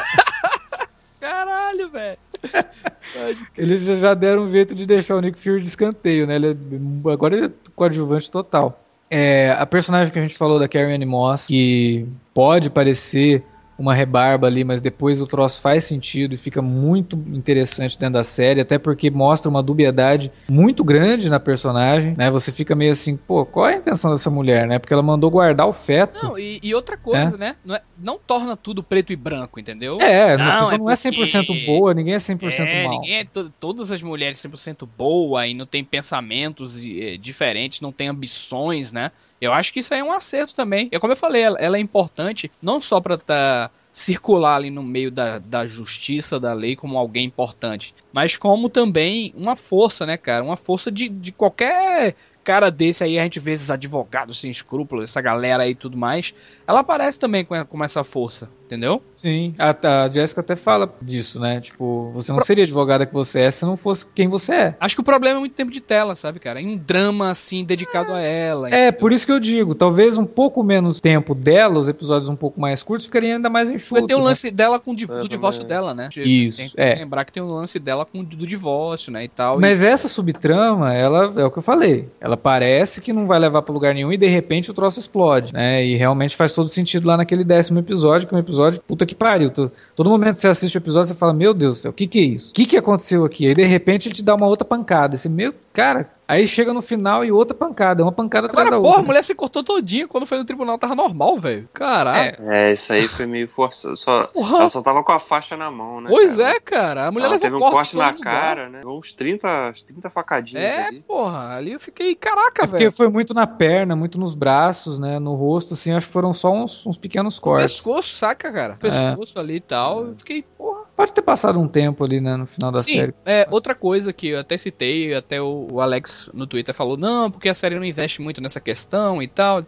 Caralho, 1.24 1.88
velho. 1.88 2.18
Eles 3.58 3.84
já- 3.84 4.14
deram 4.14 4.44
um 4.44 4.48
jeito 4.50 4.76
de 4.76 4.86
deixar 4.86 5.16
o 5.16 5.22
Nick 5.22 5.40
Fury 5.40 5.62
de 5.62 5.68
escanteio, 5.68 6.28
né? 6.28 6.36
Ele 6.36 6.48
é- 6.52 7.12
agora 7.14 7.38
ele 7.38 7.46
é 7.46 7.52
coadjuvante 7.74 8.30
total. 8.30 8.78
É, 9.10 9.56
a 9.58 9.66
personagem 9.66 10.12
que 10.12 10.20
a 10.20 10.22
gente 10.22 10.36
falou 10.38 10.60
da 10.60 10.68
Anne 10.94 11.06
Moss, 11.06 11.48
que 11.48 12.06
pode 12.34 12.70
parecer 12.70 13.42
uma 13.78 13.94
rebarba 13.94 14.48
ali, 14.48 14.64
mas 14.64 14.82
depois 14.82 15.20
o 15.20 15.28
troço 15.28 15.60
faz 15.62 15.84
sentido 15.84 16.36
e 16.36 16.38
fica 16.38 16.62
muito 16.62 17.16
interessante 17.28 17.98
dentro 17.98 18.14
da 18.14 18.24
série, 18.24 18.62
até 18.62 18.78
porque 18.78 19.10
mostra 19.10 19.50
uma 19.50 19.64
dubiedade 19.64 20.32
muito 20.50 20.84
grande 20.84 21.30
na 21.30 21.40
personagem, 21.40 22.16
né? 22.18 22.30
Você 22.32 22.52
fica 22.52 22.76
meio 22.76 22.92
assim, 22.92 23.18
pô, 23.18 23.46
qual 23.46 23.68
é 23.68 23.76
a 23.76 23.78
intenção 23.78 24.12
dessa 24.12 24.30
mulher, 24.30 24.68
né? 24.68 24.80
Porque 24.80 24.94
ela 24.94 25.04
mandou 25.04 25.30
guardar 25.32 25.68
o 25.68 25.74
feto. 25.74 26.18
Não, 26.24 26.38
e, 26.38 26.60
e 26.62 26.74
outra 26.76 26.96
coisa, 26.98 27.38
né? 27.38 27.56
Não, 27.66 27.76
é- 27.76 27.82
não 27.98 28.18
torna 28.18 28.56
tudo 28.56 28.84
preto 28.84 29.12
e 29.12 29.16
branco, 29.16 29.60
entendeu? 29.60 29.98
É, 30.02 30.38
Não, 30.38 30.46
a 30.50 30.56
pessoa 30.58 30.74
é 30.76 30.78
não 30.78 30.90
é 30.90 30.96
porque- 30.96 31.10
100% 31.10 31.66
boa, 31.66 31.94
ninguém 31.94 32.14
é 32.14 32.20
100% 32.20 32.68
É, 32.70 32.84
mal. 32.84 33.00
ninguém 33.00 33.18
é 33.18 33.24
to- 33.24 33.52
todas 33.60 33.92
as 33.92 34.02
mulheres 34.04 34.40
100% 34.40 34.86
boa 34.86 35.48
e 35.48 35.54
não 35.54 35.66
tem 35.66 35.84
pensamentos 35.84 36.84
eh, 36.86 37.18
diferentes, 37.18 37.82
não 37.82 37.92
tem 37.92 38.08
ambições, 38.08 38.92
né? 38.92 39.12
Eu 39.44 39.54
acho 39.54 39.74
que 39.74 39.80
isso 39.80 39.94
aí 39.94 40.00
é 40.00 40.04
um 40.04 40.12
acerto 40.12 40.56
também. 40.56 40.88
É 40.92 41.00
como 41.00 41.12
eu 41.12 41.18
falei, 41.18 41.42
ela, 41.42 41.58
ela 41.60 41.78
é 41.78 41.80
importante 41.80 42.50
não 42.62 42.80
só 42.80 43.02
pra 43.02 43.18
tá 43.18 43.70
circular 43.92 44.56
ali 44.56 44.72
no 44.72 44.82
meio 44.82 45.12
da, 45.12 45.38
da 45.38 45.66
justiça, 45.68 46.40
da 46.40 46.52
lei, 46.54 46.76
como 46.76 46.98
alguém 46.98 47.26
importante, 47.26 47.94
mas 48.12 48.36
como 48.36 48.68
também 48.68 49.32
uma 49.38 49.56
força, 49.56 50.04
né, 50.04 50.18
cara? 50.18 50.44
Uma 50.44 50.58
força 50.58 50.92
de, 50.92 51.08
de 51.08 51.32
qualquer 51.32 52.16
cara 52.44 52.70
desse 52.70 53.04
aí, 53.04 53.18
a 53.20 53.24
gente 53.24 53.40
vê 53.40 53.52
esses 53.52 53.70
advogados 53.70 54.40
sem 54.40 54.50
escrúpulos, 54.52 55.10
essa 55.10 55.22
galera 55.22 55.64
aí 55.64 55.72
e 55.72 55.76
tudo 55.76 55.98
mais. 55.98 56.34
Ela 56.68 56.80
aparece 56.82 57.18
também 57.20 57.44
com, 57.44 57.56
com 57.66 57.84
essa 57.84 58.04
força, 58.04 58.50
entendeu? 58.66 59.02
Sim, 59.12 59.54
a, 59.58 60.04
a 60.06 60.10
Jessica 60.10 60.42
até 60.42 60.56
fala 60.56 60.94
disso, 61.02 61.40
né? 61.40 61.60
Tipo, 61.62 62.12
você 62.14 62.32
não 62.32 62.40
seria 62.42 62.64
advogada 62.64 63.06
que 63.06 63.14
você 63.14 63.42
é 63.42 63.52
se 63.52 63.66
não 63.66 63.76
fosse 63.78 64.06
quem 64.14 64.28
você 64.28 64.54
é. 64.54 64.76
Acho 64.80 64.96
que 64.96 65.02
o 65.02 65.04
problema 65.04 65.38
é 65.38 65.40
muito 65.40 65.54
tempo 65.54 65.72
de 65.72 65.82
tela, 65.82 66.16
sabe, 66.16 66.40
cara? 66.40 66.62
Em 66.62 66.70
um 66.70 66.78
drama, 66.78 67.30
assim, 67.30 67.64
dedicado 67.64 68.14
a 68.14 68.20
ela. 68.20 68.70
É, 68.70 68.92
por 68.92 69.12
isso 69.12 69.26
que 69.26 69.32
eu 69.32 69.40
digo, 69.40 69.76
talvez 69.76 70.18
um 70.18 70.26
pouco 70.26 70.64
menos 70.64 71.00
tempo 71.00 71.36
dela, 71.36 71.80
os 71.80 71.90
episódios 71.90 72.30
um 72.30 72.36
pouco 72.36 72.60
mais 72.60 72.82
curtos, 72.84 73.06
ficariam 73.06 73.36
ainda 73.36 73.50
mais 73.50 73.70
enxutos. 73.70 73.90
Porque 73.90 74.08
tem 74.08 74.16
o 74.16 74.20
né? 74.20 74.26
lance 74.26 74.50
dela 74.52 74.80
com 74.80 74.92
o 74.92 74.96
div- 74.96 75.12
É, 75.12 75.20
do 75.20 75.28
divórcio 75.28 75.64
também. 75.64 75.78
dela, 75.78 75.94
né? 75.94 76.10
Isso, 76.18 76.58
Tem 76.58 76.70
que 76.70 76.82
é. 76.82 76.96
lembrar 76.96 77.26
que 77.26 77.32
tem 77.32 77.44
o 77.44 77.48
lance 77.48 77.78
dela 77.80 78.06
com 78.06 78.20
o 78.20 78.24
do 78.24 78.48
divórcio, 78.48 79.12
né? 79.12 79.24
E 79.26 79.28
tal. 79.28 79.60
Mas 79.60 79.84
essa 79.84 80.08
subtrama, 80.08 80.94
ela 80.94 81.34
é 81.38 81.44
o 81.46 81.52
que 81.52 81.58
eu 81.60 81.64
falei. 81.64 82.08
Ela 82.20 82.33
parece 82.38 83.02
que 83.02 83.14
não 83.14 83.28
vai 83.28 83.40
levar 83.40 83.62
pra 83.62 83.74
lugar 83.74 83.94
nenhum 83.94 84.12
e 84.12 84.18
de 84.18 84.28
repente 84.28 84.72
o 84.72 84.74
troço 84.74 85.00
explode, 85.00 85.54
né? 85.54 85.84
E 85.84 85.96
realmente 85.96 86.36
faz 86.36 86.54
todo 86.54 86.70
sentido 86.70 87.08
lá 87.08 87.18
naquele 87.18 87.44
décimo 87.44 87.80
episódio, 87.80 88.28
que 88.28 88.34
é 88.34 88.38
um 88.38 88.42
episódio 88.42 88.82
puta 88.82 89.06
que 89.06 89.16
pariu. 89.16 89.50
Todo, 89.50 89.72
todo 89.96 90.10
momento 90.10 90.36
que 90.36 90.42
você 90.42 90.48
assiste 90.48 90.76
o 90.76 90.80
episódio, 90.80 91.10
você 91.10 91.16
fala: 91.16 91.34
Meu 91.34 91.54
Deus 91.54 91.78
do 91.78 91.82
céu, 91.82 91.92
o 91.92 91.94
que 91.94 92.08
que 92.08 92.20
é 92.20 92.24
isso? 92.24 92.52
O 92.52 92.54
que 92.54 92.66
que 92.66 92.78
aconteceu 92.78 93.26
aqui? 93.26 93.48
Aí 93.48 93.56
de 93.56 93.64
repente 93.64 94.08
ele 94.08 94.16
te 94.16 94.24
dá 94.24 94.36
uma 94.36 94.48
outra 94.48 94.66
pancada. 94.66 95.18
Você, 95.18 95.30
meu, 95.30 95.54
cara. 95.72 96.10
Aí 96.28 96.48
chega 96.48 96.74
no 96.74 96.82
final 96.82 97.24
e 97.26 97.32
outra 97.32 97.56
pancada, 97.56 98.02
uma 98.02 98.12
pancada 98.12 98.48
atrás 98.48 98.66
Agora, 98.68 98.78
da 98.78 98.82
porra, 98.82 98.96
a 98.96 98.98
outra. 99.00 99.08
mulher 99.08 99.24
se 99.24 99.36
cortou 99.36 99.64
todinha 99.64 100.08
quando 100.08 100.26
foi 100.26 100.38
no 100.38 100.46
tribunal, 100.46 100.78
tava 100.78 100.96
normal, 100.96 101.38
velho. 101.38 101.68
Caralho. 101.74 102.38
É, 102.50 102.72
isso 102.72 102.94
aí 102.94 103.04
foi 103.04 103.26
meio 103.26 103.48
forçado. 103.48 103.96
Só, 103.98 104.28
Porra. 104.28 104.60
ela 104.62 104.70
só 104.70 104.82
tava 104.82 105.04
com 105.04 105.12
a 105.12 105.20
faixa 105.20 105.58
na 105.58 105.70
mão, 105.70 106.00
né? 106.02 106.10
pois 106.10 106.38
cara? 106.38 106.50
é, 106.50 106.60
cara. 106.60 107.08
A 107.08 107.12
mulher 107.12 107.26
Ela 107.26 107.34
levou 107.36 107.42
teve 107.50 107.56
um 107.58 107.60
corte, 107.60 107.74
corte 107.76 107.98
na 107.98 108.10
lugar. 108.12 108.32
cara, 108.34 108.70
né? 108.70 108.78
Levou 108.80 109.00
uns 109.00 109.12
30, 109.14 109.74
30 109.86 110.10
facadinhas 110.10 110.64
É, 110.64 110.88
ali. 110.88 111.04
porra. 111.04 111.56
Ali 111.56 111.74
eu 111.74 111.80
fiquei, 111.80 112.16
caraca, 112.16 112.64
É 112.64 112.68
porque 112.68 112.78
velho. 112.86 112.92
foi 112.92 113.10
muito 113.10 113.34
na 113.34 113.46
perna, 113.46 113.96
muito 113.96 114.18
nos 114.20 114.34
braços, 114.34 114.98
né? 115.00 115.20
No 115.20 115.36
rosto, 115.36 115.74
assim, 115.74 115.92
acho 115.94 116.08
que 116.08 116.14
foram 116.14 116.34
só 116.34 116.52
uns, 116.54 116.86
uns 116.88 116.98
pequenos 116.98 117.38
cortes. 117.38 117.74
Pescoço, 117.74 118.16
saca, 118.16 118.52
cara? 118.52 118.76
Pescoço 118.80 119.40
ali 119.40 119.56
e 119.58 119.62
tal. 119.62 120.08
Eu 120.08 120.16
fiquei, 120.16 120.42
porra. 120.42 120.53
Pode 120.96 121.12
ter 121.12 121.24
passado 121.24 121.60
um 121.60 121.68
tempo 121.68 122.04
ali, 122.04 122.22
né, 122.22 122.38
no 122.38 122.46
final 122.46 122.72
da 122.72 122.82
Sim, 122.84 122.98
série. 122.98 123.14
é, 123.26 123.48
outra 123.50 123.74
coisa 123.74 124.14
que 124.14 124.28
eu 124.28 124.40
até 124.40 124.56
citei, 124.58 125.14
até 125.14 125.42
o, 125.42 125.68
o 125.72 125.82
Alex 125.82 126.30
no 126.34 126.46
Twitter 126.46 126.74
falou, 126.74 126.96
não, 126.96 127.32
porque 127.32 127.50
a 127.50 127.54
série 127.54 127.76
não 127.76 127.84
investe 127.84 128.22
muito 128.22 128.40
nessa 128.40 128.60
questão 128.60 129.22
e 129.22 129.28
tal. 129.28 129.62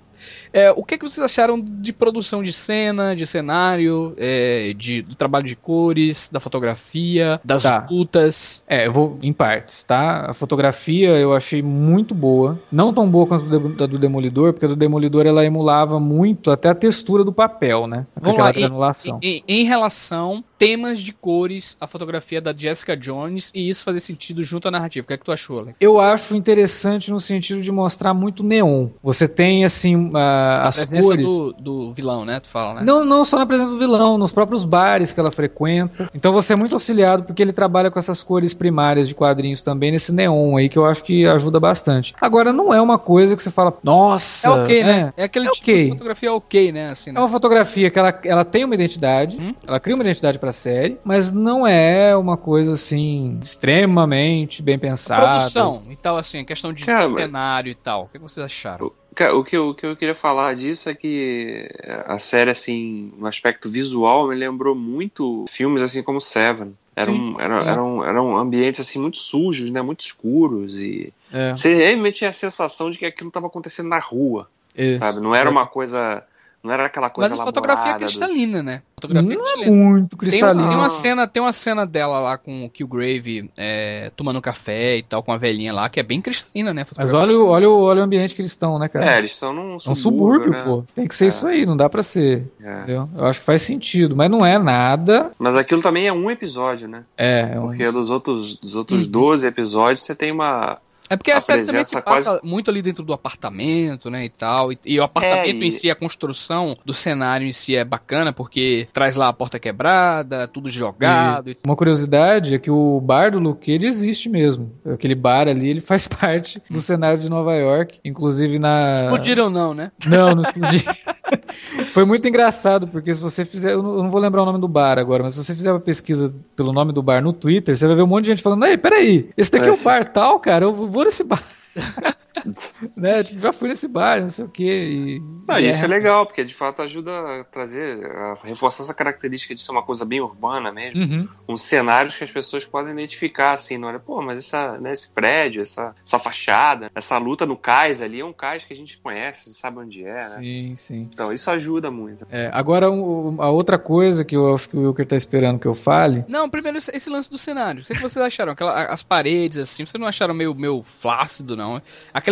É, 0.54 0.72
o 0.72 0.84
que, 0.84 0.98
que 0.98 1.08
vocês 1.08 1.24
acharam 1.24 1.60
de 1.60 1.92
produção 1.94 2.42
de 2.44 2.52
cena, 2.54 3.16
de 3.16 3.26
cenário, 3.26 4.14
é, 4.18 4.74
de, 4.76 5.02
do 5.02 5.16
trabalho 5.16 5.46
de 5.46 5.56
cores, 5.56 6.30
da 6.32 6.40
fotografia, 6.40 7.40
das 7.44 7.64
Tá. 7.64 7.86
lutas? 7.90 8.62
É, 8.68 8.88
eu 8.88 8.94
vou 8.94 9.18
em 9.22 9.34
partes, 9.34 9.84
tá? 9.84 10.26
A 10.30 10.34
fotografia 10.34 11.10
eu 11.10 11.34
achei 11.34 11.62
muito 11.62 12.14
boa. 12.14 12.60
Não 12.72 12.94
tão 12.94 13.10
boa 13.10 13.26
quanto 13.28 13.46
a 13.84 13.86
do- 13.88 13.98
Demolidor, 14.00 14.54
porque 14.54 14.66
a 14.66 14.70
do 14.70 14.76
Demolidor 14.76 15.26
ela 15.26 15.44
emulava 15.46 16.00
muito 16.00 16.52
até 16.52 16.70
a 16.70 16.76
textura 16.76 17.24
do 17.24 17.32
papel, 17.34 17.88
né? 17.88 18.06
Com 18.16 18.22
Vamos 18.22 18.34
aquela 18.34 18.48
lá, 18.48 18.52
granulação. 18.54 19.20
Em, 19.22 19.44
em 19.48 19.64
relação 19.66 20.44
temas 20.58 21.00
de 21.00 21.14
cores, 21.14 21.76
a 21.80 21.88
fotografia 21.88 22.42
da 22.42 22.54
Jessica 22.54 22.96
Jones 22.96 23.52
e 23.56 23.68
isso 23.70 23.84
fazer 23.84 24.00
sentido 24.00 24.44
junto 24.44 24.68
à 24.68 24.72
narrativa. 24.72 25.04
O 25.04 25.08
que 25.08 25.14
é 25.14 25.18
que 25.18 25.26
tu 25.26 25.32
achou, 25.32 25.60
Alex? 25.60 25.78
Eu 25.80 26.00
acho 26.00 26.36
interessante 26.36 27.10
no 27.12 27.20
sentido 27.20 27.62
de 27.62 27.72
mostrar 27.72 28.14
muito 28.14 28.44
neon. 28.44 28.88
Você 29.04 29.28
tem, 29.28 29.66
assim, 29.66 30.05
a- 30.14 30.64
A 30.64 30.68
as 30.68 30.76
presença 30.76 31.08
cores. 31.08 31.26
do, 31.26 31.54
do 31.54 31.94
vilão, 31.94 32.26
né? 32.26 32.40
Tu 32.40 32.48
fala, 32.48 32.76
né? 32.76 32.82
Não, 32.86 33.04
não 33.06 33.24
só 33.26 33.38
na 33.38 33.46
presença 33.46 33.70
do 33.72 33.78
vilão, 33.80 34.18
nos 34.18 34.32
próprios 34.32 34.66
bares 34.66 35.14
que 35.14 35.20
ela 35.20 35.32
frequenta. 35.32 36.10
Então 36.14 36.32
você 36.34 36.54
é 36.54 36.56
muito 36.56 36.74
auxiliado 36.76 37.24
porque 37.24 37.42
ele 37.42 37.54
trabalha 37.54 37.90
com 37.90 37.98
essas 38.00 38.22
cores 38.24 38.54
primárias 38.54 39.08
de 39.08 39.16
quadrinhos 39.16 39.62
também, 39.62 39.92
nesse 39.92 40.12
neon 40.12 40.58
aí, 40.58 40.70
que 40.70 40.78
eu 40.78 40.86
acho 40.86 41.04
que 41.04 41.26
ajuda 41.28 41.60
bastante. 41.60 42.14
Agora, 42.20 42.52
não 42.54 42.74
é 42.74 42.82
uma 42.82 42.98
coisa 43.00 43.36
que 43.36 43.42
você 43.42 43.52
fala, 43.52 43.74
nossa. 43.84 44.48
É 44.48 44.52
ok, 44.52 44.84
né? 44.84 45.14
É 45.18 45.24
aquele 45.24 45.48
É 45.48 45.52
tipo 45.52 45.64
ok. 45.64 45.84
de 45.86 45.90
fotografia 45.92 46.34
ok, 46.34 46.72
né? 46.72 46.90
Assim, 46.90 47.10
É 47.12 47.14
né? 47.14 47.20
uma 47.20 47.30
fotografia 47.30 47.90
que 47.90 47.98
ela, 48.00 48.20
ela 48.24 48.46
tem 48.46 48.64
uma 48.66 48.76
identidade, 48.76 49.38
Hum? 49.40 49.54
ela 49.68 49.80
cria 49.80 49.96
uma 49.96 50.04
identidade 50.04 50.40
pra 50.40 50.52
série, 50.52 50.98
mas 51.04 51.32
não 51.32 51.66
é 51.68 52.16
uma 52.16 52.38
coisa 52.38 52.74
assim 52.74 53.40
extremamente 53.42 54.62
bem 54.62 54.78
pensada. 54.80 55.22
Produção 55.24 55.82
e 55.90 55.96
tal, 55.96 56.18
assim, 56.18 56.40
a 56.40 56.46
questão 56.46 56.72
de 56.74 56.86
Cara, 56.86 57.02
mas- 57.08 57.14
cenário 57.14 57.70
e 57.72 57.76
tal. 57.76 58.04
O 58.04 58.08
que 58.08 58.18
vocês 58.20 58.46
acharam? 58.46 58.92
Cara, 59.16 59.36
O 59.36 59.44
que, 59.44 59.56
eu, 59.56 59.70
o 59.70 59.74
que 59.74 59.86
eu 59.86 59.96
queria 59.96 60.14
falar 60.14 60.54
disso 60.56 60.90
é 60.90 60.94
que 60.94 61.70
a 62.06 62.20
série, 62.20 62.52
assim, 62.52 63.14
no 63.18 63.26
aspecto 63.28 63.70
visual, 63.70 64.28
me 64.28 64.36
lembrou 64.36 64.76
muito 64.76 65.46
filmes 65.50 65.82
assim 65.82 66.04
como 66.04 66.20
Seven. 66.20 66.76
Eram, 66.96 67.14
Sim, 67.14 67.36
eram, 67.40 67.58
é. 67.58 67.68
eram, 67.70 68.06
eram 68.06 68.38
ambientes 68.38 68.80
assim 68.82 69.00
muito 69.00 69.18
sujos, 69.18 69.70
né? 69.70 69.82
Muito 69.82 70.02
escuros 70.02 70.80
e 70.80 71.14
É, 71.32 71.54
você 71.54 71.74
realmente 71.74 72.18
tinha 72.18 72.30
a 72.30 72.34
sensação 72.34 72.90
de 72.92 72.98
que 72.98 73.06
aquilo 73.06 73.28
estava 73.28 73.48
acontecendo 73.48 73.90
na 73.90 74.00
rua, 74.00 74.50
isso. 74.78 75.00
sabe? 75.00 75.20
Não 75.20 75.34
era 75.36 75.50
uma 75.50 75.66
coisa, 75.68 76.24
não 76.66 76.74
era 76.74 76.86
aquela 76.86 77.10
coisa 77.10 77.30
Mas 77.30 77.40
a 77.40 77.44
fotografia 77.46 77.92
é 77.92 77.94
do- 77.94 78.00
cristalina, 78.00 78.64
né? 78.64 78.82
Fotografia 78.96 79.36
Não 79.36 79.42
é 79.42 79.44
cristalina. 79.46 79.72
muito 79.76 80.10
Tem, 80.10 80.18
cristalino. 80.20 80.68
tem 80.68 80.78
uma 80.78 80.90
cena, 80.90 81.28
tem 81.28 81.44
uma 81.44 81.54
cena 81.54 81.86
dela 81.86 82.20
lá 82.20 82.38
com 82.38 82.66
o 82.66 82.70
Killgrave 82.70 83.52
é, 83.56 84.12
tomando 84.16 84.42
café 84.42 84.98
e 84.98 85.04
tal, 85.04 85.22
com 85.22 85.32
a 85.32 85.38
velhinha 85.38 85.74
lá, 85.74 85.90
que 85.90 86.00
é 86.00 86.04
bem 86.04 86.20
cristalina, 86.22 86.74
né? 86.74 86.86
Mas 86.98 87.14
olha, 87.14 87.38
o- 87.38 87.48
olha, 87.48 87.70
o- 87.70 87.84
olha 87.84 88.02
o 88.02 88.04
ambiente 88.04 88.34
que 88.36 88.42
eles 88.42 88.52
estão, 88.52 88.80
né, 88.80 88.88
cara? 88.88 89.14
É, 89.14 89.18
eles 89.20 89.32
estão 89.32 89.54
num 89.54 89.74
É 89.74 89.76
um 89.76 89.80
subúrbio, 89.80 89.98
subúrbio, 89.98 90.52
né? 90.52 90.64
pô. 90.64 90.84
Tem 90.96 91.08
que 91.08 91.14
ser 91.16 91.26
É. 91.26 91.28
isso 91.28 91.48
aí, 91.48 91.66
não 91.66 91.78
dá 91.78 91.90
pra 91.90 92.02
ser. 92.02 92.48
É. 92.64 92.74
Entendeu? 92.74 93.10
Eu 93.16 93.26
acho 93.26 93.40
que 93.42 93.46
faz 93.46 93.62
sentido, 93.62 94.16
mas 94.16 94.30
não 94.32 94.46
é 94.46 94.58
nada. 94.58 95.32
Mas 95.38 95.56
aquilo 95.56 95.82
também 95.82 96.08
é 96.08 96.14
um 96.14 96.32
episódio, 96.32 96.88
né? 96.88 97.04
É, 97.18 97.52
é 97.54 97.60
um- 97.60 97.68
Porque 97.68 97.92
dos 97.92 98.10
outros, 98.10 98.58
dos 98.58 98.76
outros 98.76 99.06
Uhum. 99.06 99.12
12 99.12 99.46
episódios 99.48 100.02
você 100.04 100.16
tem 100.16 100.32
uma. 100.32 100.78
É 101.10 101.16
porque 101.16 101.32
a, 101.32 101.38
a 101.38 101.42
série 101.42 101.64
também 101.64 101.84
se 101.84 102.00
passa 102.02 102.40
muito 102.44 102.72
ali 102.72 102.82
dentro 102.82 103.04
do 103.04 103.14
apartamento, 103.14 104.10
né, 104.10 104.26
e 104.26 104.30
tal. 104.30 104.72
E, 104.72 104.80
e 104.86 105.00
o 105.00 105.04
apartamento 105.04 105.46
É, 105.48 105.52
e- 105.52 105.68
em 105.68 105.72
si, 105.72 105.90
a 105.90 105.96
construção 105.96 106.78
do 106.86 106.94
cenário 106.94 107.48
em 107.48 107.54
si 107.54 107.76
é 107.76 107.84
bacana, 107.84 108.34
porque 108.34 108.88
traz 108.92 109.16
lá 109.16 109.28
a 109.30 109.34
porta 109.34 109.60
quebrada, 109.60 110.48
tudo 110.48 110.70
jogado. 110.70 111.52
E... 111.52 111.58
Uma 111.64 111.76
curiosidade 111.76 112.56
é 112.56 112.60
que 112.60 112.72
o 112.72 113.00
bar 113.02 113.32
do 113.32 113.40
Luke 113.40 113.66
Cage 113.74 113.86
existe 113.88 114.30
mesmo. 114.30 114.72
Aquele 114.94 115.16
bar 115.16 115.48
ali, 115.48 115.70
ele 115.70 115.82
faz 115.82 116.08
parte 116.10 116.62
do 116.70 116.82
cenário 116.82 117.20
de 117.20 117.30
Nova 117.30 117.54
York. 117.56 118.00
Inclusive 118.04 118.58
na. 118.60 118.96
Explodiram 118.96 119.50
não, 119.50 119.74
né? 119.74 119.92
Não, 120.06 120.34
não 120.36 120.44
explodiu. 120.44 120.82
Foi 121.94 122.06
muito 122.06 122.28
engraçado, 122.28 122.88
porque 122.88 123.14
se 123.14 123.22
você 123.22 123.46
fizer. 123.46 123.74
Eu 123.74 123.84
não 123.84 124.10
vou 124.10 124.20
lembrar 124.20 124.44
o 124.44 124.46
nome 124.46 124.60
do 124.60 124.68
bar 124.68 125.00
agora, 125.00 125.24
mas 125.24 125.34
se 125.34 125.44
você 125.44 125.56
fizer 125.56 125.72
uma 125.72 125.80
pesquisa 125.80 126.34
pelo 126.56 126.74
nome 126.74 126.92
do 126.92 127.02
bar 127.02 127.22
no 127.22 127.34
Twitter, 127.34 127.76
você 127.76 127.88
vai 127.88 127.96
ver 127.96 128.04
um 128.04 128.08
monte 128.08 128.26
de 128.26 128.32
gente 128.32 128.44
falando: 128.44 128.66
Ei, 128.66 128.78
peraí, 128.78 129.30
esse 129.38 129.52
daqui 129.52 129.70
é, 129.70 129.72
o 129.72 129.84
bar 129.84 130.12
tal, 130.12 130.40
cara, 130.40 130.66
eu 130.66 130.74
vou 130.74 131.06
nesse 131.06 131.24
bar. 131.24 131.42
né? 132.98 133.24
Tipo, 133.24 133.40
já 133.40 133.54
fui 133.54 133.70
nesse 133.70 133.88
bar, 133.88 134.22
não 134.22 134.30
sei 134.30 134.46
o 134.46 134.50
quê. 134.50 134.64
E, 134.64 135.20
Não, 135.48 135.60
e 135.60 135.70
isso 135.70 135.84
é 135.84 135.88
legal, 135.88 136.26
porque 136.26 136.44
de 136.44 136.54
fato 136.54 136.82
ajuda 136.82 137.12
a 137.42 137.44
trazer, 137.44 138.06
a 138.06 138.36
reforçar 138.44 138.84
essa 138.84 138.94
característica 138.94 139.54
de 139.56 139.62
ser 139.62 139.72
uma 139.72 139.84
coisa 139.84 140.06
bem 140.06 140.22
urbana 140.22 140.72
mesmo. 140.72 141.02
Uhum. 141.02 141.28
uns 141.48 141.64
cenários 141.64 142.16
que 142.16 142.24
as 142.24 142.32
pessoas 142.32 142.66
podem 142.66 142.94
identificar, 142.94 143.54
assim, 143.54 143.78
não 143.78 143.88
olha, 143.88 144.00
pô, 144.00 144.22
mas 144.22 144.40
essa, 144.40 144.78
né, 144.80 144.92
esse 144.92 145.10
prédio, 145.10 145.62
essa, 145.62 145.96
essa 146.06 146.20
fachada, 146.20 146.90
essa 146.96 147.18
luta 147.18 147.46
no 147.46 147.58
cais 147.58 148.02
ali 148.02 148.20
é 148.20 148.26
um 148.26 148.34
cais 148.34 148.64
que 148.64 148.74
a 148.74 148.76
gente 148.76 148.98
conhece, 148.98 149.54
sabe 149.54 149.80
onde 149.80 150.04
é, 150.04 150.14
né? 150.14 150.22
Sim, 150.22 150.76
sim. 150.76 151.10
Então 151.14 151.32
isso 151.34 151.50
ajuda 151.52 151.90
muito. 151.92 152.26
É, 152.32 152.50
agora, 152.54 152.90
um- 152.92 153.42
a 153.42 153.50
outra 153.50 153.78
coisa 153.78 154.24
que 154.26 154.36
eu 154.36 154.54
acho 154.54 154.70
que 154.70 154.78
o 154.78 154.82
Wilker 154.88 155.06
tá 155.06 155.16
esperando 155.16 155.60
que 155.60 155.68
eu 155.68 155.74
fale. 155.74 156.24
Não, 156.28 156.50
primeiro 156.50 156.78
esse, 156.78 157.10
lance 157.10 157.30
do 157.30 157.38
cenário. 157.38 157.82
O 157.82 157.86
que, 157.86 157.94
que 157.94 158.02
vocês 158.02 158.24
acharam? 158.24 158.52
Aquela, 158.54 158.86
as 158.86 159.04
paredes, 159.04 159.58
assim, 159.58 159.86
vocês 159.86 160.00
não 160.00 160.08
acharam 160.08 160.34
meio, 160.34 160.54
meio 160.56 160.82
flácido, 160.84 161.56
não? 161.56 161.82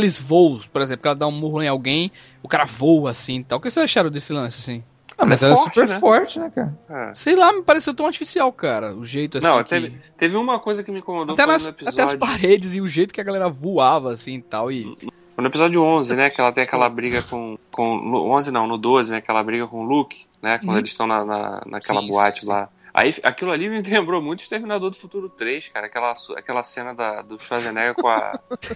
Aqueles 0.03 0.19
voos, 0.19 0.67
por 0.67 0.81
exemplo, 0.81 1.01
que 1.01 1.07
ela 1.07 1.15
dá 1.15 1.27
um 1.27 1.31
murro 1.31 1.61
em 1.63 1.67
alguém, 1.67 2.11
o 2.41 2.47
cara 2.47 2.65
voa 2.65 3.11
assim 3.11 3.39
e 3.39 3.43
tal. 3.43 3.57
O 3.57 3.61
que 3.61 3.69
vocês 3.71 3.83
acharam 3.83 4.09
desse 4.09 4.33
lance, 4.33 4.59
assim? 4.59 4.83
Ah, 5.17 5.25
mas 5.25 5.41
é 5.43 5.45
ela 5.45 5.53
é 5.53 5.57
forte, 5.57 5.73
super 5.75 5.89
né? 5.89 5.99
forte, 5.99 6.39
né, 6.39 6.51
cara? 6.53 6.77
É. 6.89 7.15
Sei 7.15 7.35
lá, 7.35 7.53
me 7.53 7.61
pareceu 7.63 7.93
tão 7.93 8.05
artificial, 8.05 8.51
cara. 8.51 8.95
O 8.95 9.05
jeito 9.05 9.37
assim. 9.37 9.47
Não, 9.47 9.63
que... 9.63 9.69
teve, 9.69 9.97
teve 10.17 10.35
uma 10.37 10.59
coisa 10.59 10.83
que 10.83 10.91
me 10.91 10.99
incomodou 10.99 11.33
Até, 11.33 11.45
nas, 11.45 11.63
no 11.65 11.69
até 11.69 11.83
as 11.87 12.13
episódio. 12.13 12.19
paredes 12.19 12.75
e 12.75 12.81
o 12.81 12.87
jeito 12.87 13.13
que 13.13 13.21
a 13.21 13.23
galera 13.23 13.47
voava, 13.47 14.11
assim 14.11 14.35
e 14.35 14.41
tal. 14.41 14.71
E... 14.71 14.97
No 15.37 15.45
episódio 15.47 15.81
11, 15.81 16.15
né, 16.15 16.29
que 16.29 16.41
ela 16.41 16.51
tem 16.51 16.63
aquela 16.63 16.89
briga 16.89 17.21
com, 17.23 17.57
com. 17.71 17.97
No 17.97 18.29
11 18.31 18.51
não, 18.51 18.67
no 18.67 18.77
12, 18.77 19.11
né, 19.11 19.17
aquela 19.17 19.43
briga 19.43 19.67
com 19.67 19.81
o 19.81 19.83
Luke, 19.83 20.25
né, 20.41 20.57
quando 20.57 20.71
Uhum. 20.71 20.77
eles 20.79 20.89
estão 20.89 21.07
na, 21.07 21.23
na, 21.23 21.61
naquela 21.65 22.01
Sim, 22.01 22.07
boate 22.07 22.39
sim, 22.41 22.45
sim. 22.47 22.51
Aí 22.93 23.15
aquilo 23.23 23.51
ali 23.51 23.67
me 23.67 23.81
lembrou 23.81 24.21
muito 24.21 24.41
Exterminador 24.41 24.91
do 24.91 24.95
Futuro 24.95 25.27
3, 25.27 25.69
cara. 25.69 25.87
Aquela, 25.87 26.13
aquela 26.35 26.63
cena 26.63 26.93
da, 26.93 27.21
do 27.21 27.39
Schwarzenegger 27.39 27.95
com 27.95 28.07
a, 28.07 28.31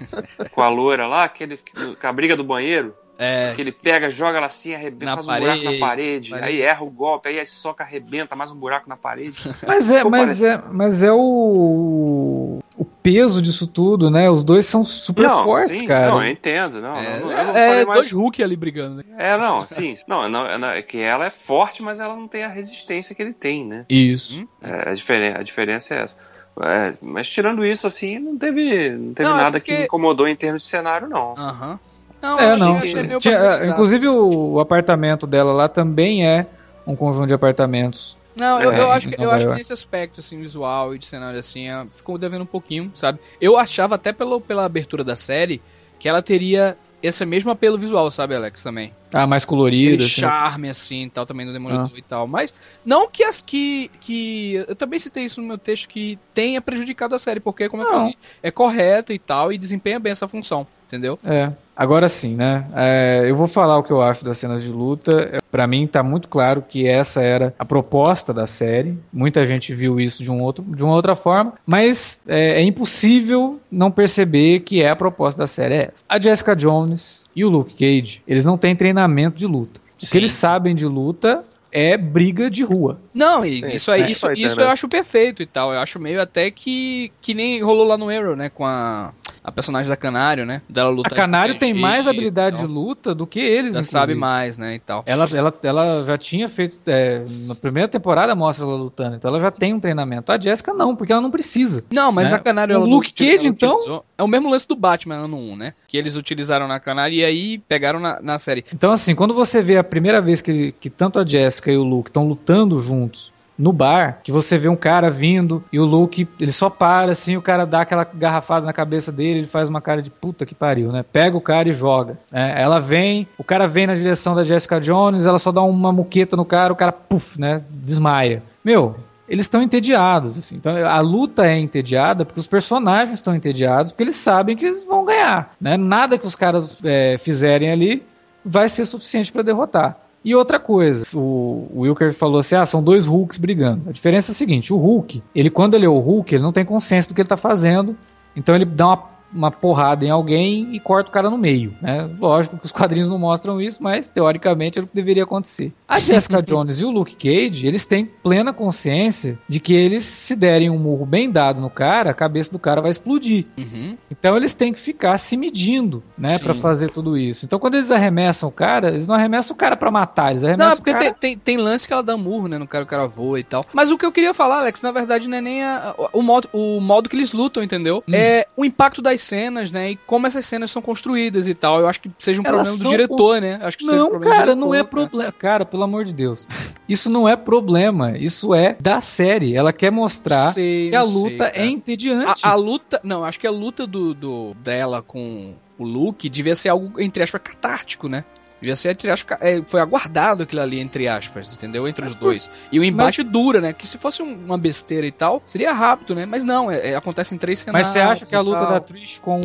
com 0.51 0.61
a 0.61 0.69
loira 0.69 1.07
lá, 1.07 1.23
aquele, 1.25 1.57
com 1.57 2.07
a 2.07 2.13
briga 2.13 2.35
do 2.35 2.43
banheiro. 2.43 2.95
É, 3.19 3.53
Que 3.55 3.61
ele 3.61 3.71
pega, 3.71 4.09
joga 4.11 4.37
ela 4.37 4.45
assim, 4.47 4.75
arrebenta, 4.75 5.05
Na 5.05 5.15
faz 5.15 5.27
um 5.27 5.29
buraco 5.39 5.47
parede, 5.47 5.63
na 5.79 5.79
parede, 5.87 6.29
parede. 6.29 6.47
aí 6.47 6.61
erra 6.61 6.83
o 6.83 6.89
golpe, 6.89 7.29
aí 7.29 7.39
a 7.39 7.45
soca 7.47 7.83
arrebenta, 7.83 8.35
mais 8.35 8.51
um 8.51 8.55
buraco 8.55 8.87
na 8.87 8.95
parede. 8.95 9.37
Mas 9.65 9.89
é, 9.89 10.03
Pô, 10.03 10.09
mas 10.11 10.39
parece- 10.39 10.45
é, 10.45 10.61
mas 10.71 11.03
é 11.03 11.11
o, 11.11 12.59
o 12.77 12.85
peso 12.85 13.41
disso 13.41 13.65
tudo, 13.67 14.09
né? 14.11 14.29
Os 14.29 14.43
dois 14.43 14.65
são 14.65 14.83
super 14.83 15.27
não, 15.27 15.43
fortes, 15.43 15.79
sim, 15.79 15.87
cara. 15.87 16.11
Não, 16.11 16.23
eu 16.23 16.29
entendo, 16.31 16.79
não. 16.81 16.95
é, 16.95 17.19
não, 17.19 17.31
eu 17.31 17.45
não 17.45 17.57
é 17.57 17.85
mais- 17.85 17.97
dois 17.97 18.11
Hulk 18.11 18.43
ali 18.43 18.55
brigando. 18.55 18.97
Né? 18.97 19.03
É, 19.17 19.37
não, 19.37 19.65
sim. 19.65 19.95
Não, 20.07 20.29
não, 20.29 20.57
não, 20.59 20.69
é 20.69 20.81
que 20.81 20.99
ela 20.99 21.25
é 21.25 21.29
forte, 21.29 21.81
mas 21.81 21.99
ela 21.99 22.15
não 22.15 22.27
tem 22.27 22.43
a 22.43 22.49
resistência 22.49 23.15
que 23.15 23.21
ele 23.21 23.33
tem, 23.33 23.65
né? 23.65 23.85
Isso. 23.89 24.41
Hum? 24.41 24.47
É, 24.61 24.89
a, 24.91 24.93
diferen 24.93 25.33
a 25.35 25.41
diferença 25.43 25.95
é 25.95 26.01
essa. 26.03 26.17
É, 26.61 26.93
mas 27.01 27.29
tirando 27.29 27.63
isso, 27.65 27.85
assim, 27.87 28.17
não 28.19 28.37
teve, 28.37 28.89
não 28.91 29.13
teve 29.13 29.29
Não, 29.29 29.37
é 29.37 29.41
nada 29.41 29.59
porque- 29.59 29.71
que 29.73 29.77
me 29.79 29.85
incomodou 29.85 30.27
em 30.27 30.35
termos 30.35 30.63
de 30.63 30.69
cenário, 30.69 31.07
não. 31.07 31.33
Aham. 31.37 31.79
Não, 32.21 32.39
É, 32.39 32.53
eu 32.53 32.57
não. 32.57 32.73
meio 32.73 33.19
Tinha- 33.19 33.37
padronizado. 33.37 33.71
inclusive 33.71 34.07
o, 34.07 34.59
apartamento 34.59 35.27
dela 35.27 35.53
lá 35.53 35.67
também 35.67 36.25
é 36.27 36.45
um 36.85 36.95
conjunto 36.95 37.27
de 37.27 37.33
apartamentos. 37.33 38.17
Não, 38.35 38.61
eu, 38.61 38.71
É, 38.71 38.79
eu 38.79 38.91
acho, 38.91 39.09
que, 39.09 39.21
eu 39.21 39.31
acho 39.31 39.47
que 39.47 39.53
nesse 39.55 39.73
aspecto, 39.73 40.19
assim, 40.19 40.39
visual 40.39 40.93
e 40.93 40.99
de 40.99 41.05
cenário, 41.05 41.39
assim, 41.39 41.67
é, 41.69 41.85
ficou 41.91 42.17
devendo 42.17 42.43
um 42.43 42.47
pouquinho, 42.47 42.91
sabe? 42.95 43.19
Eu 43.41 43.57
achava 43.57 43.95
até 43.95 44.13
pelo, 44.13 44.39
pela 44.39 44.63
abertura 44.65 45.03
da 45.03 45.15
série 45.15 45.61
que 45.99 46.07
ela 46.07 46.21
teria 46.21 46.77
esse 47.01 47.25
mesmo 47.25 47.49
apelo 47.51 47.77
visual, 47.77 48.09
sabe, 48.11 48.35
Alex, 48.35 48.61
também. 48.61 48.93
Ah, 49.13 49.25
mais 49.27 49.43
Aquele 49.43 49.57
colorida. 49.57 50.03
assim. 50.03 50.21
charme, 50.21 50.69
assim, 50.69 51.09
tal, 51.13 51.25
também 51.25 51.45
do 51.45 51.53
Demolidor 51.53 51.91
Ah. 51.93 51.97
e 51.97 52.01
tal. 52.01 52.27
Mas, 52.27 52.53
não 52.85 53.07
que 53.07 53.23
as 53.23 53.41
que, 53.41 53.89
que... 54.01 54.53
Eu 54.67 54.75
também 54.75 54.99
citei 54.99 55.23
isso 55.25 55.41
no 55.41 55.47
meu 55.47 55.57
texto, 55.57 55.87
que 55.87 56.19
tenha 56.33 56.61
prejudicado 56.61 57.15
a 57.15 57.19
série, 57.19 57.39
porque, 57.39 57.69
como 57.69 57.83
eu 57.83 57.85
Não. 57.87 57.93
falei, 57.99 58.15
é 58.43 58.51
correto 58.51 59.13
e 59.13 59.19
tal, 59.19 59.51
e 59.53 59.57
desempenha 59.57 59.99
bem 59.99 60.11
essa 60.11 60.27
função, 60.27 60.67
entendeu? 60.87 61.17
É. 61.25 61.51
Agora 61.75 62.09
sim, 62.09 62.35
né? 62.35 62.65
É, 62.75 63.25
eu 63.29 63.35
vou 63.35 63.47
falar 63.47 63.77
o 63.77 63.83
que 63.83 63.91
eu 63.91 64.01
acho 64.01 64.25
das 64.25 64.39
cenas 64.39 64.63
de 64.63 64.71
luta. 64.71 65.29
É, 65.33 65.37
Pra 65.51 65.65
mim 65.67 65.85
tá 65.87 66.01
muito 66.03 66.27
claro 66.27 66.61
que 66.61 66.87
essa 66.87 67.21
era 67.21 67.53
a 67.57 67.63
proposta 67.63 68.33
da 68.33 68.45
série. 68.47 68.97
Muita 69.13 69.45
gente 69.45 69.73
viu 69.75 69.99
isso 69.99 70.21
de, 70.23 70.29
um 70.31 70.41
outro, 70.41 70.63
de 70.75 70.83
uma 70.83 70.93
outra 70.93 71.15
forma, 71.15 71.53
mas 71.65 72.21
é, 72.27 72.59
é 72.59 72.63
impossível 72.63 73.59
não 73.71 73.89
perceber 73.91 74.61
que 74.61 74.81
é 74.83 74.89
a 74.89 74.95
proposta 74.95 75.43
da 75.43 75.47
série 75.47 75.75
é 75.75 75.77
essa. 75.77 76.03
A 76.09 76.19
Jessica 76.19 76.55
Jones 76.55 77.23
e 77.37 77.45
o 77.45 77.49
Luke 77.49 77.75
Cage, 77.75 78.23
eles 78.27 78.43
não 78.43 78.57
têm 78.57 78.75
treinamento 78.75 79.37
de 79.37 79.45
luta. 79.45 79.79
O 80.01 80.03
Sim, 80.03 80.11
que 80.11 80.17
eles 80.17 80.31
sabem 80.31 80.75
de 80.75 80.87
luta 80.87 81.43
é 81.71 81.95
briga 81.95 82.49
de 82.49 82.63
rua. 82.63 82.99
Não, 83.13 83.45
e 83.45 83.59
Sim, 83.59 83.67
isso 83.67 83.91
aí, 83.91 84.01
é, 84.01 84.09
isso, 84.09 84.31
isso 84.31 84.59
né? 84.59 84.65
eu 84.65 84.69
acho 84.69 84.89
perfeito 84.89 85.43
e 85.43 85.45
tal. 85.45 85.71
Eu 85.71 85.79
acho 85.79 85.99
meio 85.99 86.19
até 86.19 86.49
que 86.49 87.11
que 87.21 87.35
nem 87.35 87.61
rolou 87.61 87.85
lá 87.85 87.95
no 87.95 88.09
Arrow, 88.09 88.35
né, 88.35 88.49
com 88.49 88.65
a 88.65 89.13
a 89.47 89.51
personagem 89.51 89.87
da 89.87 89.95
Canário, 89.95 90.45
né? 90.45 90.61
Dela 90.67 90.89
lutar 90.89 91.13
A 91.13 91.15
Canário 91.15 91.55
tem 91.55 91.73
mais 91.73 92.05
habilidade 92.05 92.57
de 92.57 92.67
luta 92.67 93.15
do 93.15 93.25
que 93.25 93.39
eles, 93.39 93.75
Já 93.75 93.79
inclusive. 93.79 93.87
sabe 93.91 94.13
mais, 94.13 94.57
né? 94.57 94.75
E 94.75 94.79
tal. 94.79 95.03
Ela, 95.05 95.25
ela, 95.33 95.53
ela 95.63 96.03
já 96.05 96.17
tinha 96.17 96.49
feito. 96.49 96.77
é, 96.85 97.25
na 97.45 97.55
primeira 97.55 97.87
temporada 97.87 98.35
mostra 98.35 98.65
ela 98.65 98.75
lutando, 98.75 99.15
então 99.15 99.29
ela 99.29 99.39
já 99.39 99.49
tem 99.49 99.73
um 99.73 99.79
treinamento. 99.79 100.33
A 100.33 100.37
Jessica 100.37 100.73
não, 100.73 100.93
porque 100.93 101.13
ela 101.13 101.21
não 101.21 101.31
precisa. 101.31 101.81
Não, 101.89 102.11
mas 102.11 102.29
né? 102.31 102.35
a 102.35 102.39
Canário. 102.39 102.75
O 102.75 102.79
ela 102.79 102.85
Luke 102.85 103.13
Cage, 103.13 103.37
ela 103.37 103.47
então? 103.47 103.75
utilizou- 103.75 104.05
É 104.17 104.23
o 104.23 104.27
mesmo 104.27 104.49
lance 104.49 104.67
do 104.67 104.75
Batman 104.75 105.15
ano 105.15 105.37
1, 105.37 105.55
né? 105.55 105.73
Que 105.87 105.95
eles 105.95 106.17
utilizaram 106.17 106.67
na 106.67 106.77
Canário 106.77 107.15
e 107.15 107.23
aí 107.23 107.57
pegaram 107.69 108.01
na, 108.01 108.21
na 108.21 108.37
série. 108.37 108.65
Então, 108.73 108.91
assim, 108.91 109.15
quando 109.15 109.33
você 109.33 109.61
vê 109.61 109.77
a 109.77 109.83
primeira 109.83 110.21
vez 110.21 110.41
que, 110.41 110.73
que 110.73 110.89
tanto 110.89 111.21
a 111.21 111.25
Jessica 111.25 111.71
e 111.71 111.77
o 111.77 111.83
Luke 111.83 112.09
estão 112.09 112.27
lutando 112.27 112.81
juntos 112.81 113.31
no 113.57 113.73
bar, 113.73 114.19
que 114.23 114.31
você 114.31 114.57
vê 114.57 114.69
um 114.69 114.75
cara 114.75 115.09
vindo 115.09 115.63
e 115.71 115.79
o 115.79 115.85
Luke, 115.85 116.27
ele 116.39 116.51
só 116.51 116.69
para 116.69 117.11
assim, 117.11 117.35
o 117.35 117.41
cara 117.41 117.65
dá 117.65 117.81
aquela 117.81 118.03
garrafada 118.03 118.65
na 118.65 118.73
cabeça 118.73 119.11
dele, 119.11 119.39
ele 119.39 119.47
faz 119.47 119.67
uma 119.67 119.81
cara 119.81 120.01
de 120.01 120.09
puta 120.09 120.45
que 120.45 120.53
pariu, 120.53 120.91
né? 120.91 121.03
Pega 121.03 121.35
o 121.35 121.41
cara 121.41 121.69
e 121.69 121.73
joga. 121.73 122.17
né? 122.31 122.53
Ela 122.61 122.79
vem, 122.79 123.27
o 123.37 123.43
cara 123.43 123.67
vem 123.67 123.87
na 123.87 123.95
direção 123.95 124.35
da 124.35 124.43
Jessica 124.43 124.79
Jones, 124.79 125.25
ela 125.25 125.39
só 125.39 125.51
dá 125.51 125.61
uma 125.61 125.91
muqueta 125.91 126.35
no 126.35 126.45
cara, 126.45 126.71
o 126.71 126.75
cara, 126.75 126.91
puf, 126.91 127.39
né? 127.39 127.63
Desmaia. 127.69 128.43
Meu, 128.63 128.95
eles 129.27 129.45
estão 129.45 129.61
entediados. 129.61 130.37
Assim. 130.37 130.55
Então, 130.55 130.75
a 130.87 130.99
luta 130.99 131.45
é 131.45 131.57
entediada 131.57 132.25
porque 132.25 132.39
os 132.39 132.47
personagens 132.47 133.17
estão 133.17 133.35
entediados, 133.35 133.91
porque 133.91 134.03
eles 134.03 134.15
sabem 134.15 134.55
que 134.55 134.65
eles 134.65 134.85
vão 134.85 135.05
ganhar. 135.05 135.55
Né? 135.59 135.77
Nada 135.77 136.17
que 136.17 136.27
os 136.27 136.35
caras 136.35 136.79
é, 136.83 137.17
fizerem 137.17 137.71
ali 137.71 138.03
vai 138.43 138.69
ser 138.69 138.85
suficiente 138.85 139.31
para 139.31 139.41
derrotar. 139.41 139.97
E 140.23 140.35
outra 140.35 140.59
coisa, 140.59 141.05
o, 141.17 141.69
Wilker 141.75 142.13
falou 142.13 142.39
assim: 142.39 142.55
ah, 142.55 142.65
são 142.65 142.83
dois 142.83 143.07
Hulks 143.07 143.37
brigando. 143.37 143.89
A 143.89 143.91
diferença 143.91 144.31
é 144.31 144.33
a 144.33 144.35
seguinte: 144.35 144.73
o 144.73 144.77
Hulk, 144.77 145.23
ele 145.33 145.49
quando 145.49 145.75
ele 145.75 145.85
é 145.85 145.89
o 145.89 145.99
Hulk, 145.99 146.33
ele 146.33 146.43
não 146.43 146.51
tem 146.51 146.65
consciência 146.65 147.09
do 147.09 147.15
que 147.15 147.21
ele 147.21 147.29
tá 147.29 147.37
fazendo, 147.37 147.95
então 148.35 148.55
ele 148.55 148.65
dá 148.65 148.87
uma 148.87 149.16
uma 149.33 149.51
porrada 149.51 150.05
em 150.05 150.09
alguém 150.09 150.69
e 150.73 150.79
corta 150.79 151.09
o 151.09 151.13
cara 151.13 151.29
no 151.29 151.37
meio, 151.37 151.73
né? 151.81 152.09
Lógico 152.19 152.57
que 152.57 152.65
os 152.65 152.71
quadrinhos 152.71 153.09
não 153.09 153.19
mostram 153.19 153.61
isso, 153.61 153.81
mas 153.83 154.09
teoricamente 154.09 154.79
é 154.79 154.81
o 154.81 154.87
que 154.87 154.95
deveria 154.95 155.23
acontecer. 155.23 155.71
A 155.87 155.99
Jessica 155.99 156.41
Jones 156.41 156.79
e 156.79 156.85
o 156.85 156.91
Luke 156.91 157.15
Cage, 157.15 157.67
eles 157.67 157.85
têm 157.85 158.05
plena 158.05 158.53
consciência 158.53 159.37
de 159.47 159.59
que 159.59 159.73
eles 159.73 160.03
se 160.03 160.35
derem 160.35 160.69
um 160.69 160.77
murro 160.77 161.05
bem 161.05 161.29
dado 161.29 161.59
no 161.59 161.69
cara, 161.69 162.11
a 162.11 162.13
cabeça 162.13 162.51
do 162.51 162.59
cara 162.59 162.81
vai 162.81 162.91
explodir. 162.91 163.45
Uhum. 163.57 163.97
Então 164.11 164.35
eles 164.37 164.53
têm 164.53 164.71
que 164.73 164.79
ficar 164.79 165.17
se 165.17 165.35
medindo, 165.35 166.03
né. 166.17 166.37
Pra 166.39 166.53
fazer 166.53 166.89
tudo 166.89 167.17
isso. 167.17 167.45
Então 167.45 167.59
quando 167.59 167.75
eles 167.75 167.91
arremessam 167.91 168.49
o 168.49 168.51
cara, 168.51 168.89
eles 168.89 169.07
não 169.07 169.15
arremessam 169.15 169.53
o 169.55 169.57
cara 169.57 169.75
pra 169.75 169.91
matar, 169.91 170.31
eles 170.31 170.43
arremessam 170.43 170.69
Não, 170.69 170.75
porque 170.77 170.91
o 170.91 170.93
cara... 170.93 171.13
tem, 171.13 171.35
tem, 171.35 171.37
tem 171.37 171.57
lance 171.57 171.87
que 171.87 171.93
ela 171.93 172.03
dá 172.03 172.15
murro, 172.15 172.47
né? 172.47 172.57
No 172.57 172.67
cara, 172.67 172.83
o 172.83 172.87
cara 172.87 173.07
voa 173.07 173.39
e 173.39 173.43
tal. 173.43 173.61
Mas 173.73 173.91
o 173.91 173.97
que 173.97 174.05
eu 174.05 174.11
queria 174.11 174.33
falar, 174.33 174.59
Alex, 174.59 174.81
na 174.81 174.91
verdade, 174.91 175.27
não 175.27 175.37
é 175.37 175.41
nem 175.41 175.63
a- 175.63 175.93
o, 176.13 176.21
modo, 176.21 176.47
o 176.53 176.79
modo 176.79 177.09
que 177.09 177.15
eles 177.15 177.31
lutam, 177.33 177.61
entendeu? 177.63 178.03
Hum. 178.07 178.11
É 178.13 178.45
o 178.55 178.63
impacto 178.63 179.01
cenas, 179.21 179.71
né? 179.71 179.91
E 179.91 179.95
como 179.95 180.27
essas 180.27 180.45
cenas 180.45 180.71
são 180.71 180.81
construídas 180.81 181.47
e 181.47 181.53
tal. 181.53 181.79
Eu 181.79 181.87
acho 181.87 181.99
que 182.01 182.11
seja 182.17 182.41
um 182.41 182.45
Elas 182.45 182.67
problema 182.67 182.83
do 182.83 182.89
diretor, 182.89 183.41
né? 183.41 183.59
Acho 183.61 183.77
que 183.77 183.85
seja 183.85 183.95
um 183.97 183.99
Não, 184.03 184.09
problema 184.09 184.35
do 184.35 184.37
cara, 184.39 184.55
não 184.55 184.73
é 184.73 184.77
né? 184.79 184.83
problema. 184.83 185.31
Cara, 185.31 185.65
pelo 185.65 185.83
amor 185.83 186.05
de 186.05 186.13
Deus. 186.13 186.47
Isso 186.87 187.09
não 187.09 187.27
é 187.27 187.35
problema. 187.35 188.17
Isso 188.17 188.53
é 188.53 188.75
da 188.79 189.01
série. 189.01 189.55
Ela 189.55 189.73
quer 189.73 189.91
mostrar 189.91 190.53
Sei, 190.53 190.89
que 190.89 190.95
a 190.95 191.03
sei, 191.03 191.13
luta 191.13 191.37
cara. 191.51 191.51
é 191.55 191.65
entediante. 191.65 192.41
A, 192.45 192.51
a 192.51 192.55
luta. 192.55 192.99
Não, 193.03 193.23
acho 193.23 193.39
que 193.39 193.47
a 193.47 193.51
luta 193.51 193.85
do, 193.87 194.13
do- 194.13 194.53
dela 194.55 195.01
com 195.01 195.53
o 195.77 195.83
Luke 195.85 196.27
devia 196.29 196.55
ser 196.55 196.69
algo, 196.69 196.99
entre 196.99 197.21
aspas, 197.23 197.41
catártico, 197.43 198.07
né? 198.09 198.23
Devia 198.59 198.75
ser, 198.75 198.95
ca- 199.25 199.37
é, 199.41 199.61
foi 199.65 199.79
aguardado 199.79 200.43
aquilo 200.43 200.61
ali, 200.61 200.79
entre 200.79 201.07
aspas, 201.07 201.53
entendeu? 201.53 201.87
Entre 201.87 202.03
Mas 202.03 202.13
os 202.13 202.19
dois. 202.19 202.49
E 202.71 202.79
o 202.79 202.83
embate 202.83 203.21
dura, 203.23 203.61
né? 203.61 203.71
Que 203.73 203.85
se 203.85 203.97
fosse 203.97 204.21
um- 204.23 204.33
uma 204.45 204.57
besteira 204.57 205.05
e 205.05 205.11
tal, 205.11 205.41
seria 205.45 205.71
rápido, 205.73 206.15
né? 206.15 206.25
Mas 206.25 206.43
não, 206.43 206.69
é, 206.71 206.91
é- 206.91 206.95
acontece 206.95 207.35
em 207.35 207.37
três 207.37 207.59
cenários. 207.59 207.87
Mas 207.87 207.93
você 207.93 207.99
acha 207.99 208.25
que 208.25 208.35
a 208.35 208.41
luta 208.41 208.65
da 208.65 208.79
Trish 208.79 209.19
com 209.19 209.39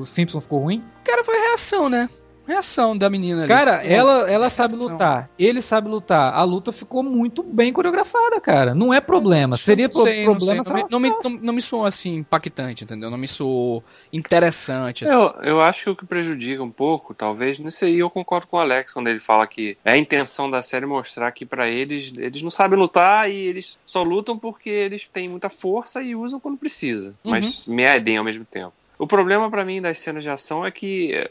o 0.00 0.06
Simpson 0.06 0.40
ficou 0.40 0.60
ruim? 0.60 0.82
Cara, 1.04 1.22
foi 1.24 1.36
reação, 1.36 1.88
né? 1.88 2.08
Reação 2.50 2.96
da 2.96 3.08
menina 3.08 3.40
ali. 3.42 3.48
Cara, 3.48 3.84
ela, 3.84 4.28
ela 4.30 4.50
sabe 4.50 4.74
lutar. 4.74 5.30
Ele 5.38 5.60
sabe 5.62 5.88
lutar. 5.88 6.34
A 6.34 6.42
luta 6.42 6.72
ficou 6.72 7.02
muito 7.02 7.42
bem 7.42 7.72
coreografada, 7.72 8.40
cara. 8.40 8.74
Não 8.74 8.92
é 8.92 9.00
problema. 9.00 9.56
Seria 9.56 9.84
Não 9.86 9.92
pro- 9.92 10.02
sei, 10.02 10.24
não 10.26 10.32
problema 10.34 10.62
sei. 10.64 10.74
se 10.74 10.80
Não, 10.80 10.88
não, 10.90 11.00
me, 11.00 11.10
não, 11.10 11.30
não 11.42 11.52
me 11.54 11.62
soou 11.62 11.86
assim 11.86 12.16
impactante, 12.16 12.82
entendeu? 12.84 13.08
Não 13.10 13.16
me 13.18 13.28
soou 13.28 13.84
interessante. 14.12 15.04
Assim. 15.04 15.14
Eu, 15.14 15.34
eu 15.42 15.60
acho 15.60 15.84
que 15.84 15.90
o 15.90 15.96
que 15.96 16.06
prejudica 16.06 16.62
um 16.62 16.70
pouco, 16.70 17.14
talvez, 17.14 17.58
nisso 17.58 17.84
aí 17.84 17.98
eu 17.98 18.10
concordo 18.10 18.46
com 18.46 18.56
o 18.56 18.60
Alex 18.60 18.92
quando 18.92 19.08
ele 19.08 19.20
fala 19.20 19.46
que 19.46 19.76
é 19.86 19.92
a 19.92 19.96
intenção 19.98 20.50
da 20.50 20.60
série 20.62 20.86
mostrar 20.86 21.30
que 21.32 21.46
pra 21.46 21.68
eles, 21.68 22.12
eles 22.16 22.42
não 22.42 22.50
sabem 22.50 22.78
lutar 22.78 23.30
e 23.30 23.34
eles 23.36 23.78
só 23.86 24.02
lutam 24.02 24.38
porque 24.38 24.68
eles 24.70 25.08
têm 25.12 25.28
muita 25.28 25.48
força 25.48 26.02
e 26.02 26.14
usam 26.14 26.40
quando 26.40 26.58
precisa, 26.58 27.14
Uhum. 27.24 27.30
mas 27.30 27.66
medem 27.66 28.16
ao 28.16 28.24
mesmo 28.24 28.44
tempo. 28.44 28.72
O 29.00 29.06
problema 29.06 29.50
pra 29.50 29.64
mim 29.64 29.80
das 29.80 29.98
cenas 29.98 30.22
de 30.22 30.28
ação 30.28 30.64
é 30.66 30.70
que 30.70 31.14
eh, 31.14 31.30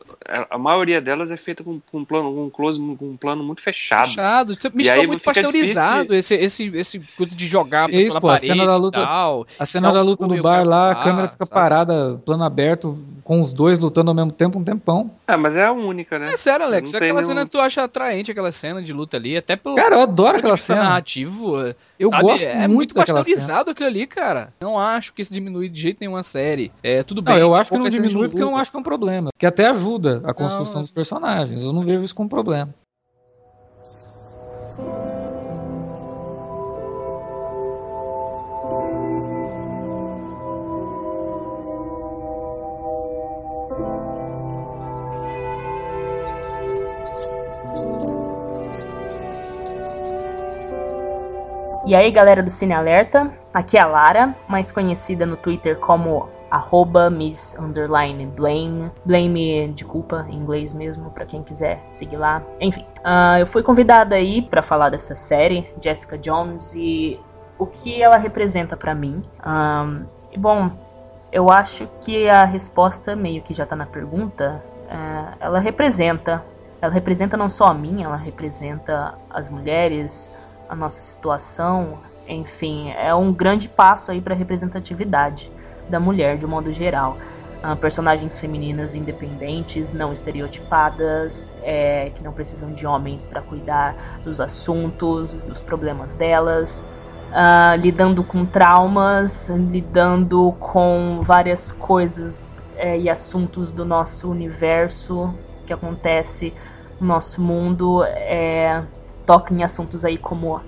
a 0.49 0.57
maioria 0.57 0.99
delas 0.99 1.31
é 1.31 1.37
feita 1.37 1.63
com, 1.63 1.79
com 1.91 1.99
um 1.99 2.03
plano, 2.05 2.33
com 2.33 2.45
um 2.45 2.49
close, 2.49 2.79
com 2.79 3.05
um 3.11 3.15
plano 3.15 3.43
muito 3.43 3.61
fechado. 3.61 4.07
Fechado. 4.07 4.53
Isso 4.53 4.71
Me 4.73 4.83
E 4.83 4.89
aí 4.89 5.05
muito 5.05 5.21
pasteurizado 5.23 6.15
esse, 6.15 6.33
esse, 6.33 6.67
esse 6.73 6.99
coisa 7.15 7.35
de 7.35 7.47
jogar 7.47 7.87
a 7.87 7.91
Isso, 7.91 8.19
pô, 8.19 8.29
a 8.29 8.37
cena 8.39 8.65
da 8.65 8.75
luta- 8.75 9.03
tal. 9.05 9.45
A 9.59 9.65
cena 9.67 9.91
da 9.91 10.01
luta 10.01 10.25
no 10.25 10.41
bar 10.41 10.65
lá, 10.65 10.89
a 10.89 10.93
voar, 10.95 11.03
câmera 11.03 11.27
fica 11.27 11.45
sabe? 11.45 11.53
parada, 11.61 12.19
plano 12.25 12.43
aberto, 12.43 12.97
com 13.23 13.39
os 13.39 13.53
dois 13.53 13.77
lutando 13.77 14.09
ao 14.09 14.15
mesmo 14.15 14.31
tempo 14.31 14.57
um 14.57 14.63
tempão. 14.63 15.11
É, 15.27 15.37
mas 15.37 15.55
é 15.55 15.65
a 15.65 15.71
única, 15.71 16.17
né? 16.17 16.33
É 16.33 16.37
sério, 16.37 16.65
Alex. 16.65 16.91
Não 16.91 16.99
tem 16.99 17.07
aquela 17.09 17.21
nenhum- 17.21 17.35
cena 17.35 17.45
tu 17.45 17.59
acha 17.59 17.83
atraente, 17.83 18.31
aquela 18.31 18.51
cena 18.51 18.81
de 18.81 18.91
luta 18.91 19.15
ali, 19.17 19.37
até 19.37 19.55
pelo 19.55 19.75
Cara, 19.75 19.95
eu 19.95 20.01
adoro 20.01 20.39
aquela 20.39 20.57
cena. 20.57 20.83
narrativo. 20.83 21.55
Eu 21.99 22.09
sabe? 22.09 22.23
gosto 22.23 22.43
é 22.45 22.55
muito 22.67 22.73
muito 22.79 22.95
pasteurizado 22.95 23.69
aquilo 23.71 23.89
ali, 23.89 24.07
cara. 24.07 24.51
Não 24.59 24.79
acho 24.79 25.13
que 25.13 25.21
isso 25.21 25.31
diminui 25.33 25.69
de 25.69 25.79
jeito 25.79 25.97
nenhum 26.01 26.15
a 26.15 26.23
série. 26.23 26.71
É 26.81 27.03
tudo 27.03 27.21
bem. 27.21 27.35
Não, 27.35 27.41
eu 27.41 27.53
acho 27.59 27.71
que 27.71 27.77
não 27.77 27.89
diminui 27.89 28.29
porque 28.29 28.41
eu 28.41 28.47
não 28.47 28.57
acho 28.57 28.71
que 28.71 28.77
é 28.77 28.79
um 28.79 28.83
problema. 28.83 29.29
Que 29.37 29.45
até 29.45 29.67
ajuda 29.67 30.21
a 30.25 30.33
construção 30.33 30.75
Não. 30.75 30.81
dos 30.81 30.91
personagens. 30.91 31.61
Eu 31.61 31.73
não 31.73 31.83
vejo 31.83 32.03
isso 32.03 32.15
como 32.15 32.29
problema. 32.29 32.73
E 51.89 51.95
aí, 51.95 52.11
galera 52.11 52.43
do 52.43 52.51
Cine 52.51 52.73
Alerta, 52.73 53.33
aqui 53.51 53.75
é 53.75 53.81
a 53.81 53.87
Lara, 53.87 54.35
mais 54.47 54.71
conhecida 54.71 55.25
no 55.25 55.35
Twitter 55.35 55.75
como 55.79 56.29
arroba 56.49 57.09
Miss 57.09 57.57
Underline 57.59 58.25
Blame. 58.25 58.91
Blame 59.05 59.67
de 59.69 59.85
culpa 59.85 60.25
em 60.29 60.35
inglês 60.35 60.73
mesmo, 60.73 61.11
pra 61.11 61.25
quem 61.25 61.43
quiser 61.43 61.83
seguir 61.87 62.17
lá. 62.17 62.41
Enfim, 62.59 62.85
ah, 63.03 63.39
eu 63.39 63.47
fui 63.47 63.63
convidada 63.63 64.15
aí 64.15 64.41
pra 64.41 64.61
falar 64.61 64.89
dessa 64.89 65.15
série, 65.15 65.69
Jessica 65.81 66.17
Jones, 66.17 66.73
e 66.75 67.19
o 67.57 67.65
que 67.65 68.01
ela 68.01 68.17
representa 68.17 68.75
pra 68.75 68.95
mim. 68.95 69.23
Ahn, 69.43 70.03
e 70.31 70.37
bom, 70.37 70.71
eu 71.31 71.49
acho 71.49 71.87
que 72.01 72.27
a 72.27 72.45
resposta 72.45 73.15
meio 73.15 73.41
que 73.41 73.53
já 73.53 73.65
tá 73.65 73.75
na 73.75 73.85
pergunta. 73.85 74.63
É, 74.89 75.45
ela 75.45 75.59
representa. 75.59 76.43
Ela 76.81 76.93
representa 76.93 77.35
não 77.35 77.49
só 77.49 77.65
a 77.65 77.73
mim, 77.73 78.03
ela 78.03 78.15
representa 78.15 79.13
as 79.29 79.49
mulheres, 79.49 80.39
a 80.69 80.75
nossa 80.75 81.01
situação, 81.01 81.97
enfim, 82.25 82.91
é 82.91 83.13
um 83.13 83.33
grande 83.33 83.67
passo 83.67 84.11
aí 84.11 84.21
para 84.21 84.33
representatividade 84.33 85.51
da 85.89 85.99
mulher 85.99 86.37
de 86.37 86.45
um 86.45 86.49
modo 86.49 86.71
geral. 86.71 87.17
Ah, 87.61 87.75
personagens 87.75 88.39
femininas 88.39 88.95
independentes, 88.95 89.91
não 89.91 90.13
estereotipadas, 90.13 91.51
é, 91.61 92.09
que 92.15 92.23
não 92.23 92.31
precisam 92.31 92.71
de 92.71 92.87
homens 92.87 93.27
para 93.27 93.41
cuidar 93.41 94.21
dos 94.23 94.39
assuntos, 94.39 95.33
dos 95.33 95.61
problemas 95.61 96.13
delas, 96.13 96.85
ah, 97.33 97.75
lidando 97.75 98.23
com 98.23 98.45
traumas, 98.45 99.49
lidando 99.49 100.53
com 100.53 101.21
várias 101.21 101.69
coisas 101.73 102.69
é, 102.77 102.97
e 102.97 103.09
assuntos 103.09 103.71
do 103.71 103.83
nosso 103.83 104.31
universo 104.31 105.33
que 105.65 105.73
acontece 105.73 106.53
no 106.97 107.07
nosso 107.07 107.41
mundo. 107.41 108.05
É, 108.05 108.83
toca 109.25 109.53
em 109.53 109.63
assuntos 109.63 110.05
aí 110.05 110.17
como 110.17 110.61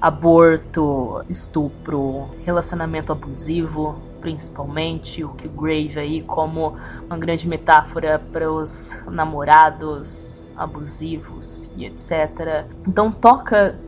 aborto, 0.00 1.22
estupro, 1.28 2.30
relacionamento 2.44 3.12
abusivo, 3.12 4.07
principalmente, 4.20 5.24
o 5.24 5.30
que 5.30 5.48
Grave 5.48 5.98
aí 5.98 6.22
como 6.22 6.76
uma 7.06 7.16
grande 7.16 7.48
metáfora 7.48 8.20
para 8.32 8.50
os 8.50 8.96
namorados 9.06 10.48
abusivos 10.56 11.70
e 11.76 11.86
etc. 11.86 12.66
Então 12.86 13.12
toca 13.12 13.78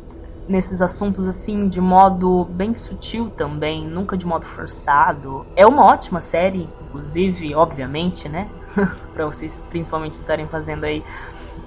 nesses 0.49 0.81
assuntos 0.83 1.27
assim 1.29 1.69
de 1.69 1.81
modo 1.81 2.45
bem 2.45 2.75
sutil 2.75 3.31
também, 3.31 3.87
nunca 3.87 4.17
de 4.17 4.27
modo 4.27 4.47
forçado. 4.47 5.47
É 5.57 5.67
uma 5.67 5.85
ótima 5.85 6.21
série, 6.21 6.69
inclusive, 6.83 7.55
obviamente, 7.55 8.29
né? 8.29 8.49
para 9.13 9.27
vocês 9.27 9.65
principalmente 9.69 10.15
estarem 10.15 10.47
fazendo 10.47 10.85
aí 10.85 11.05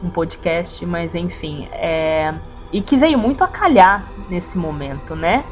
um 0.01 0.09
podcast, 0.09 0.85
mas 0.85 1.15
enfim, 1.15 1.67
é 1.71 2.33
e 2.73 2.81
que 2.81 2.97
veio 2.97 3.19
muito 3.19 3.43
a 3.43 3.47
calhar 3.47 4.11
nesse 4.27 4.57
momento, 4.57 5.15
né? 5.15 5.45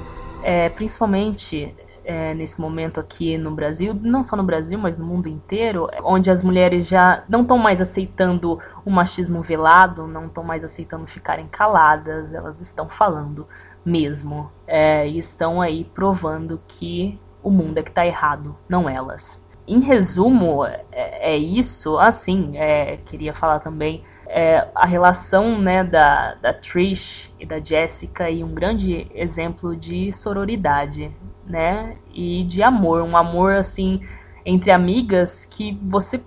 É, 0.44 0.70
principalmente 0.70 1.74
é, 2.04 2.34
nesse 2.34 2.60
momento 2.60 3.00
aqui 3.00 3.38
no 3.38 3.52
Brasil, 3.52 3.94
não 3.94 4.24
só 4.24 4.36
no 4.36 4.44
Brasil, 4.44 4.78
mas 4.78 4.98
no 4.98 5.06
mundo 5.06 5.28
inteiro, 5.28 5.88
onde 6.04 6.32
as 6.32 6.42
mulheres 6.42 6.88
já 6.88 7.24
não 7.30 7.42
estão 7.42 7.58
mais 7.58 7.80
aceitando 7.80 8.60
o 8.86 8.90
machismo 8.90 9.42
velado, 9.42 10.08
não 10.08 10.26
estão 10.26 10.44
mais 10.44 10.64
aceitando 10.64 11.06
ficarem 11.08 11.48
caladas, 11.48 12.34
elas 12.34 12.60
estão 12.60 12.90
falando 12.90 13.48
mesmo. 13.86 14.52
É, 14.68 15.08
e 15.08 15.18
estão 15.18 15.62
aí 15.62 15.84
provando 15.84 16.62
que 16.68 17.20
o 17.44 17.50
mundo 17.50 17.78
é 17.78 17.84
que 17.84 17.90
está 17.90 18.06
errado, 18.06 18.56
não 18.68 18.90
elas. 18.90 19.46
Em 19.68 19.80
resumo, 19.80 20.66
é, 20.66 20.84
é 20.92 21.38
isso. 21.38 21.98
Assim, 21.98 22.58
é, 22.58 22.98
queria 22.98 23.34
falar 23.34 23.60
também 23.60 24.04
é, 24.28 24.68
a 24.74 24.88
relação 24.88 25.60
né, 25.60 25.84
da, 25.84 26.36
da 26.36 26.54
Trish 26.54 27.34
e 27.38 27.46
da 27.46 27.60
Jessica 27.60 28.30
e 28.30 28.44
um 28.44 28.54
grande 28.54 29.08
exemplo 29.14 29.76
de 29.76 30.12
sororidade, 30.14 31.12
né? 31.52 31.98
E 32.14 32.44
de 32.46 32.64
amor, 32.64 33.02
um 33.02 33.16
amor 33.16 33.54
assim 33.54 34.02
entre 34.46 34.72
amigas 34.72 35.46
que 35.46 35.78
você 35.84 36.22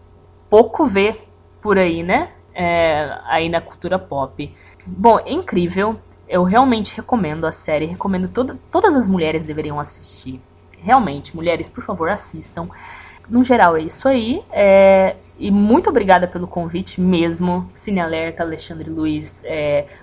pouco 0.48 0.86
vê 0.86 1.16
por 1.60 1.78
aí, 1.78 2.02
né? 2.02 2.30
É, 2.54 3.18
aí 3.24 3.48
na 3.48 3.60
cultura 3.60 3.98
pop. 3.98 4.54
Bom, 4.86 5.18
é 5.18 5.32
incrível. 5.32 5.98
Eu 6.28 6.44
realmente 6.44 6.94
recomendo 6.94 7.46
a 7.46 7.52
série, 7.52 7.86
recomendo 7.86 8.28
toda, 8.28 8.58
todas 8.70 8.94
as 8.94 9.08
mulheres 9.08 9.44
deveriam 9.44 9.80
assistir. 9.80 10.40
Realmente, 10.78 11.34
mulheres, 11.34 11.68
por 11.68 11.82
favor, 11.84 12.08
assistam. 12.10 12.68
No 13.28 13.42
geral, 13.42 13.76
é 13.76 13.82
isso 13.82 14.06
aí. 14.06 14.42
É, 14.52 15.16
e 15.38 15.50
muito 15.50 15.90
obrigada 15.90 16.28
pelo 16.28 16.46
convite 16.46 17.00
mesmo, 17.00 17.68
Cine 17.74 18.00
Alerta, 18.00 18.42
Alexandre 18.42 18.88
Luiz. 18.88 19.42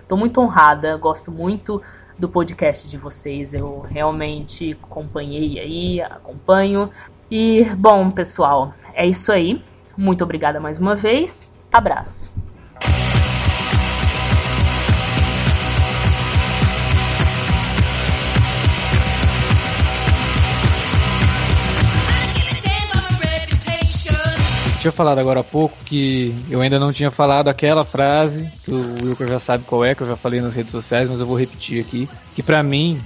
Estou 0.02 0.18
muito 0.18 0.42
honrada, 0.42 0.98
gosto 0.98 1.32
muito 1.32 1.82
do 2.22 2.30
podcast 2.30 2.88
de 2.88 2.98
vocês. 2.98 3.54
Eu 3.54 3.82
realmente 3.82 4.78
acompanhei 4.84 5.60
aí, 5.60 6.02
acompanho. 6.02 6.90
E, 7.30 7.66
bom, 7.76 8.12
pessoal, 8.12 8.74
é 8.94 9.06
isso 9.06 9.32
aí. 9.32 9.62
Muito 9.98 10.24
obrigada 10.24 10.60
mais 10.60 10.80
uma 10.80 10.96
vez. 10.96 11.50
Abraço. 11.74 12.41
Tinha 24.82 24.92
falado 24.92 25.20
agora 25.20 25.42
há 25.42 25.44
pouco 25.44 25.78
que 25.86 26.34
eu 26.50 26.60
ainda 26.60 26.80
não 26.80 26.92
tinha 26.92 27.12
falado 27.12 27.48
aquela 27.48 27.86
frase, 27.86 28.52
que 28.66 28.74
o 28.74 28.82
Wilker 29.06 29.28
já 29.28 29.38
sabe 29.38 29.64
qual 29.66 29.86
é, 29.86 29.94
que 29.94 30.02
eu 30.02 30.08
já 30.08 30.16
falei 30.16 30.42
nas 30.42 30.56
redes 30.56 30.72
sociais, 30.72 31.08
mas 31.08 31.20
eu 31.20 31.28
vou 31.28 31.38
repetir 31.38 31.80
aqui, 31.80 32.08
que 32.34 32.42
para 32.42 32.64
mim 32.64 33.00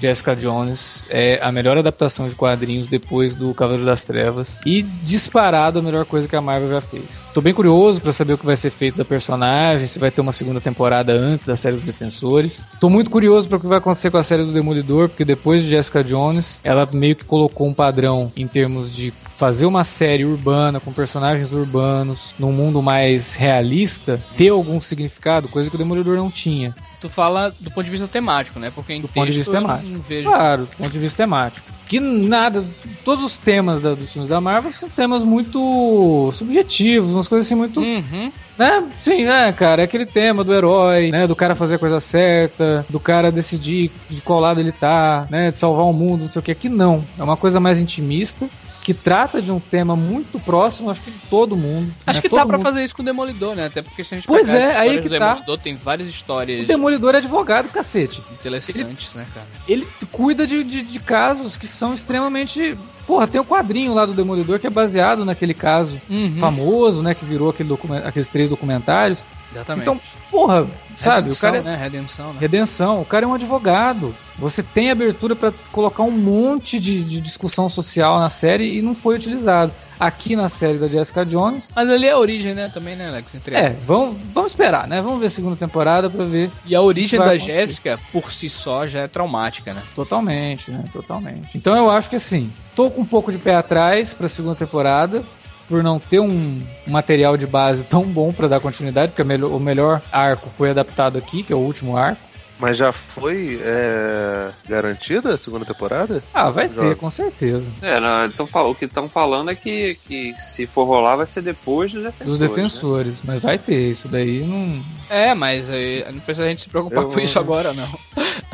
Jessica 0.00 0.34
Jones 0.34 1.06
é 1.10 1.38
a 1.42 1.52
melhor 1.52 1.76
adaptação 1.76 2.26
de 2.26 2.34
quadrinhos 2.34 2.88
depois 2.88 3.34
do 3.34 3.52
Cavaleiro 3.54 3.86
das 3.86 4.04
Trevas 4.04 4.60
e 4.64 4.82
disparado 4.82 5.78
a 5.78 5.82
melhor 5.82 6.04
coisa 6.04 6.28
que 6.28 6.36
a 6.36 6.40
Marvel 6.40 6.70
já 6.70 6.80
fez. 6.80 7.24
Tô 7.32 7.40
bem 7.40 7.54
curioso 7.54 8.00
para 8.00 8.12
saber 8.12 8.34
o 8.34 8.38
que 8.38 8.46
vai 8.46 8.56
ser 8.56 8.70
feito 8.70 8.96
da 8.96 9.04
personagem, 9.04 9.86
se 9.86 9.98
vai 9.98 10.10
ter 10.10 10.20
uma 10.20 10.32
segunda 10.32 10.60
temporada 10.60 11.12
antes 11.12 11.46
da 11.46 11.56
série 11.56 11.76
dos 11.76 11.84
Defensores. 11.84 12.64
Tô 12.80 12.88
muito 12.88 13.10
curioso 13.10 13.48
para 13.48 13.58
o 13.58 13.60
que 13.60 13.66
vai 13.66 13.78
acontecer 13.78 14.10
com 14.10 14.18
a 14.18 14.22
série 14.22 14.44
do 14.44 14.52
Demolidor, 14.52 15.08
porque 15.08 15.24
depois 15.24 15.62
de 15.62 15.70
Jessica 15.70 16.02
Jones, 16.02 16.60
ela 16.64 16.88
meio 16.92 17.16
que 17.16 17.24
colocou 17.24 17.68
um 17.68 17.74
padrão 17.74 18.32
em 18.36 18.46
termos 18.46 18.94
de 18.94 19.12
fazer 19.34 19.66
uma 19.66 19.84
série 19.84 20.24
urbana 20.24 20.78
com 20.78 20.92
personagens 20.92 21.52
urbanos 21.52 22.34
num 22.38 22.52
mundo 22.52 22.80
mais 22.80 23.34
realista 23.34 24.20
ter 24.36 24.50
algum 24.50 24.80
significado, 24.80 25.48
coisa 25.48 25.68
que 25.68 25.76
o 25.76 25.78
Demolidor 25.78 26.16
não 26.16 26.30
tinha. 26.30 26.74
Tu 27.02 27.08
fala 27.10 27.52
do 27.60 27.70
ponto 27.70 27.84
de 27.84 27.90
vista 27.90 28.08
temático, 28.08 28.58
né? 28.58 28.70
Porque 28.74 28.92
em 28.94 29.00
do 29.00 29.08
texto 29.08 29.14
ponto 29.16 29.30
de 29.30 29.36
vista 29.38 29.52
temático. 29.52 29.98
vejo. 30.00 30.28
Claro, 30.28 30.62
do 30.62 30.76
ponto 30.78 30.90
de 30.90 30.98
vista 30.98 31.16
temático. 31.24 31.66
Que 31.88 32.00
nada, 32.00 32.64
todos 33.04 33.22
os 33.24 33.36
temas 33.36 33.80
da- 33.82 33.94
dos 33.94 34.10
filmes 34.10 34.30
da 34.30 34.40
Marvel 34.40 34.72
são 34.72 34.88
temas 34.88 35.22
muito 35.24 36.30
subjetivos, 36.32 37.12
umas 37.14 37.28
coisas 37.28 37.46
assim 37.46 37.54
muito 37.54 37.80
Uhum. 37.80 38.32
né? 38.56 38.84
Sim, 38.96 39.24
né, 39.24 39.52
cara? 39.52 39.82
É 39.82 39.84
aquele 39.84 40.06
tema 40.06 40.42
do 40.44 40.54
herói, 40.54 41.10
né? 41.10 41.26
Do 41.26 41.36
cara 41.36 41.54
fazer 41.54 41.74
a 41.74 41.78
coisa 41.78 42.00
certa, 42.00 42.86
do 42.88 43.00
cara 43.00 43.30
decidir 43.32 43.90
de 44.08 44.20
qual 44.20 44.40
lado 44.40 44.60
ele 44.60 44.72
tá, 44.72 45.26
né? 45.28 45.50
De 45.50 45.56
salvar 45.56 45.84
o 45.84 45.92
mundo, 45.92 46.22
não 46.22 46.28
sei 46.28 46.40
o 46.40 46.42
que. 46.42 46.52
Aqui 46.52 46.68
não. 46.68 47.04
É 47.18 47.22
uma 47.22 47.36
coisa 47.36 47.58
mais 47.60 47.78
intimista, 47.80 48.48
que 48.82 48.92
trata 48.92 49.40
de 49.40 49.52
um 49.52 49.60
tema 49.60 49.94
muito 49.94 50.40
próximo, 50.40 50.90
acho 50.90 51.00
que 51.02 51.10
de 51.12 51.20
todo 51.30 51.56
mundo. 51.56 51.94
Acho 52.04 52.18
né? 52.18 52.22
que 52.22 52.28
Todo 52.28 52.40
tá 52.40 52.46
pra 52.46 52.56
mundo- 52.58 52.66
fazer 52.66 52.82
isso 52.82 52.94
com 52.96 53.02
o 53.02 53.04
Demolidor, 53.04 53.54
né? 53.54 53.66
Até 53.66 53.80
porque 53.80 54.02
se 54.02 54.12
a 54.14 54.18
gente 54.18 54.26
Pois 54.26 54.52
é, 54.52 54.70
as 54.70 54.76
aí 54.76 55.00
que 55.00 55.08
tá. 55.08 55.28
Demolidor, 55.30 55.58
tem 55.58 55.76
várias 55.76 56.08
histórias 56.08 56.64
O 56.64 56.66
Demolidor 56.66 57.14
é 57.14 57.18
advogado, 57.18 57.68
cacete. 57.68 58.20
interessantes, 58.32 59.14
né, 59.14 59.24
cara? 59.32 59.46
Ele 59.68 59.86
cuida 60.10 60.46
de, 60.46 60.64
de, 60.64 60.82
de 60.82 60.98
casos 61.00 61.56
que 61.56 61.66
são 61.66 61.94
extremamente. 61.94 62.76
Porra, 63.06 63.26
tem 63.28 63.40
o 63.40 63.44
quadrinho 63.44 63.94
lá 63.94 64.04
do 64.04 64.14
Demolidor 64.14 64.58
que 64.58 64.66
é 64.66 64.70
baseado 64.70 65.24
naquele 65.24 65.54
caso 65.54 66.00
Uhum. 66.10 66.34
famoso, 66.38 67.02
né? 67.02 67.14
Que 67.14 67.24
virou 67.24 67.50
aquele 67.50 67.72
aqueles 68.04 68.28
três 68.28 68.48
documentários. 68.48 69.24
Exatamente. 69.52 69.82
Então, 69.82 70.00
porra, 70.30 70.66
sabe? 70.94 71.28
Redenção, 71.28 71.48
o 71.48 71.52
cara 71.52 71.56
é... 71.58 71.62
né? 71.62 71.76
Redenção, 71.76 72.32
né? 72.32 72.38
Redenção, 72.40 73.00
o 73.00 73.04
cara 73.04 73.24
é 73.24 73.28
um 73.28 73.34
advogado. 73.34 74.14
Você 74.38 74.62
tem 74.62 74.90
abertura 74.90 75.36
pra 75.36 75.52
colocar 75.70 76.02
um 76.02 76.10
monte 76.10 76.80
de, 76.80 77.04
de 77.04 77.20
discussão 77.20 77.68
social 77.68 78.18
na 78.18 78.30
série 78.30 78.78
e 78.78 78.82
não 78.82 78.94
foi 78.94 79.16
utilizado. 79.16 79.72
Aqui 80.00 80.34
na 80.34 80.48
série 80.48 80.78
da 80.78 80.88
Jessica 80.88 81.24
Jones, 81.24 81.70
Mas 81.76 81.88
ali 81.88 82.08
é 82.08 82.10
a 82.10 82.18
origem, 82.18 82.54
né? 82.54 82.68
Também, 82.68 82.96
né, 82.96 83.06
Alex? 83.06 83.32
Entre 83.36 83.54
é, 83.54 83.70
vamos, 83.86 84.16
vamos 84.34 84.50
esperar, 84.50 84.88
né? 84.88 85.00
Vamos 85.00 85.20
ver 85.20 85.26
a 85.26 85.30
segunda 85.30 85.54
temporada 85.54 86.10
pra 86.10 86.24
ver 86.24 86.50
E 86.66 86.74
a 86.74 86.80
origem 86.80 87.20
da 87.20 87.26
acontecer. 87.26 87.52
Jéssica, 87.52 88.00
por 88.10 88.32
si 88.32 88.48
só, 88.48 88.84
já 88.84 89.00
é 89.00 89.06
traumática, 89.06 89.72
né? 89.72 89.80
totalmente, 89.94 90.72
né? 90.72 90.84
Totalmente. 90.92 91.56
Então 91.56 91.76
eu 91.76 91.88
acho 91.88 92.10
que 92.10 92.16
assim, 92.16 92.50
tô 92.74 92.90
com 92.90 93.02
um 93.02 93.06
pouco 93.06 93.30
de 93.30 93.38
pé 93.38 93.54
atrás 93.54 94.12
pra 94.12 94.26
segunda 94.26 94.56
temporada. 94.56 95.22
Por 95.68 95.82
não 95.82 95.98
ter 95.98 96.20
um 96.20 96.60
material 96.86 97.36
de 97.36 97.46
base 97.46 97.84
tão 97.90 98.04
bom 98.04 98.32
pra 98.32 98.48
dar 98.48 98.60
continuidade, 98.60 99.12
porque 99.12 99.22
o 99.22 99.60
melhor 99.60 100.02
arco 100.10 100.50
foi 100.50 100.70
adaptado 100.70 101.18
aqui, 101.18 101.42
que 101.42 101.52
é 101.52 101.56
o 101.56 101.60
último 101.60 101.96
arco. 101.96 102.31
Mas 102.62 102.76
já 102.76 102.92
foi 102.92 103.60
é, 103.60 104.52
garantida 104.68 105.34
a 105.34 105.38
segunda 105.38 105.64
temporada? 105.64 106.22
Ah, 106.32 106.48
vai 106.48 106.68
ter, 106.68 106.94
com 106.94 107.10
certeza. 107.10 107.68
É, 107.82 107.98
não, 107.98 108.22
eles 108.22 108.36
tão 108.36 108.46
fal- 108.46 108.70
o 108.70 108.74
que 108.74 108.84
estão 108.84 109.08
falando 109.08 109.50
é 109.50 109.54
que, 109.56 109.96
que 110.06 110.32
se 110.38 110.64
for 110.64 110.84
rolar 110.84 111.16
vai 111.16 111.26
ser 111.26 111.42
depois 111.42 111.92
dos 111.92 112.04
defensores. 112.04 112.28
Dos 112.30 112.38
né? 112.38 112.46
defensores, 112.46 113.22
mas 113.24 113.42
vai 113.42 113.58
ter, 113.58 113.90
isso 113.90 114.06
daí 114.06 114.46
não. 114.46 114.80
É, 115.10 115.34
mas 115.34 115.70
aí, 115.70 116.04
não 116.12 116.20
precisa 116.20 116.46
a 116.46 116.50
gente 116.50 116.62
se 116.62 116.68
preocupar 116.68 117.02
Eu- 117.02 117.08
com 117.10 117.18
isso 117.18 117.36
agora, 117.36 117.72
não. 117.72 117.88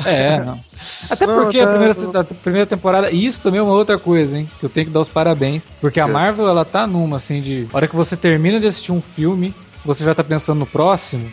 É, 0.03 0.39
não. 0.43 0.59
Até 1.07 1.27
Não, 1.27 1.43
porque 1.43 1.59
tá, 1.59 1.65
a, 1.65 1.67
primeira, 1.69 2.19
a 2.19 2.23
primeira 2.23 2.65
temporada, 2.65 3.11
e 3.11 3.23
isso 3.27 3.39
também 3.43 3.59
é 3.59 3.63
uma 3.63 3.73
outra 3.73 3.99
coisa, 3.99 4.39
hein? 4.39 4.49
Que 4.59 4.65
eu 4.65 4.69
tenho 4.69 4.87
que 4.87 4.91
dar 4.91 5.01
os 5.01 5.09
parabéns. 5.09 5.69
Porque 5.79 5.99
a 5.99 6.05
É. 6.07 6.11
Marvel, 6.11 6.49
ela 6.49 6.65
tá 6.65 6.87
numa, 6.87 7.17
assim, 7.17 7.41
de. 7.41 7.67
A 7.71 7.77
hora 7.77 7.87
que 7.87 7.95
você 7.95 8.17
termina 8.17 8.59
de 8.59 8.65
assistir 8.65 8.91
um 8.91 9.03
filme, 9.03 9.53
você 9.85 10.03
já 10.03 10.15
tá 10.15 10.23
pensando 10.23 10.57
no 10.57 10.65
próximo. 10.65 11.31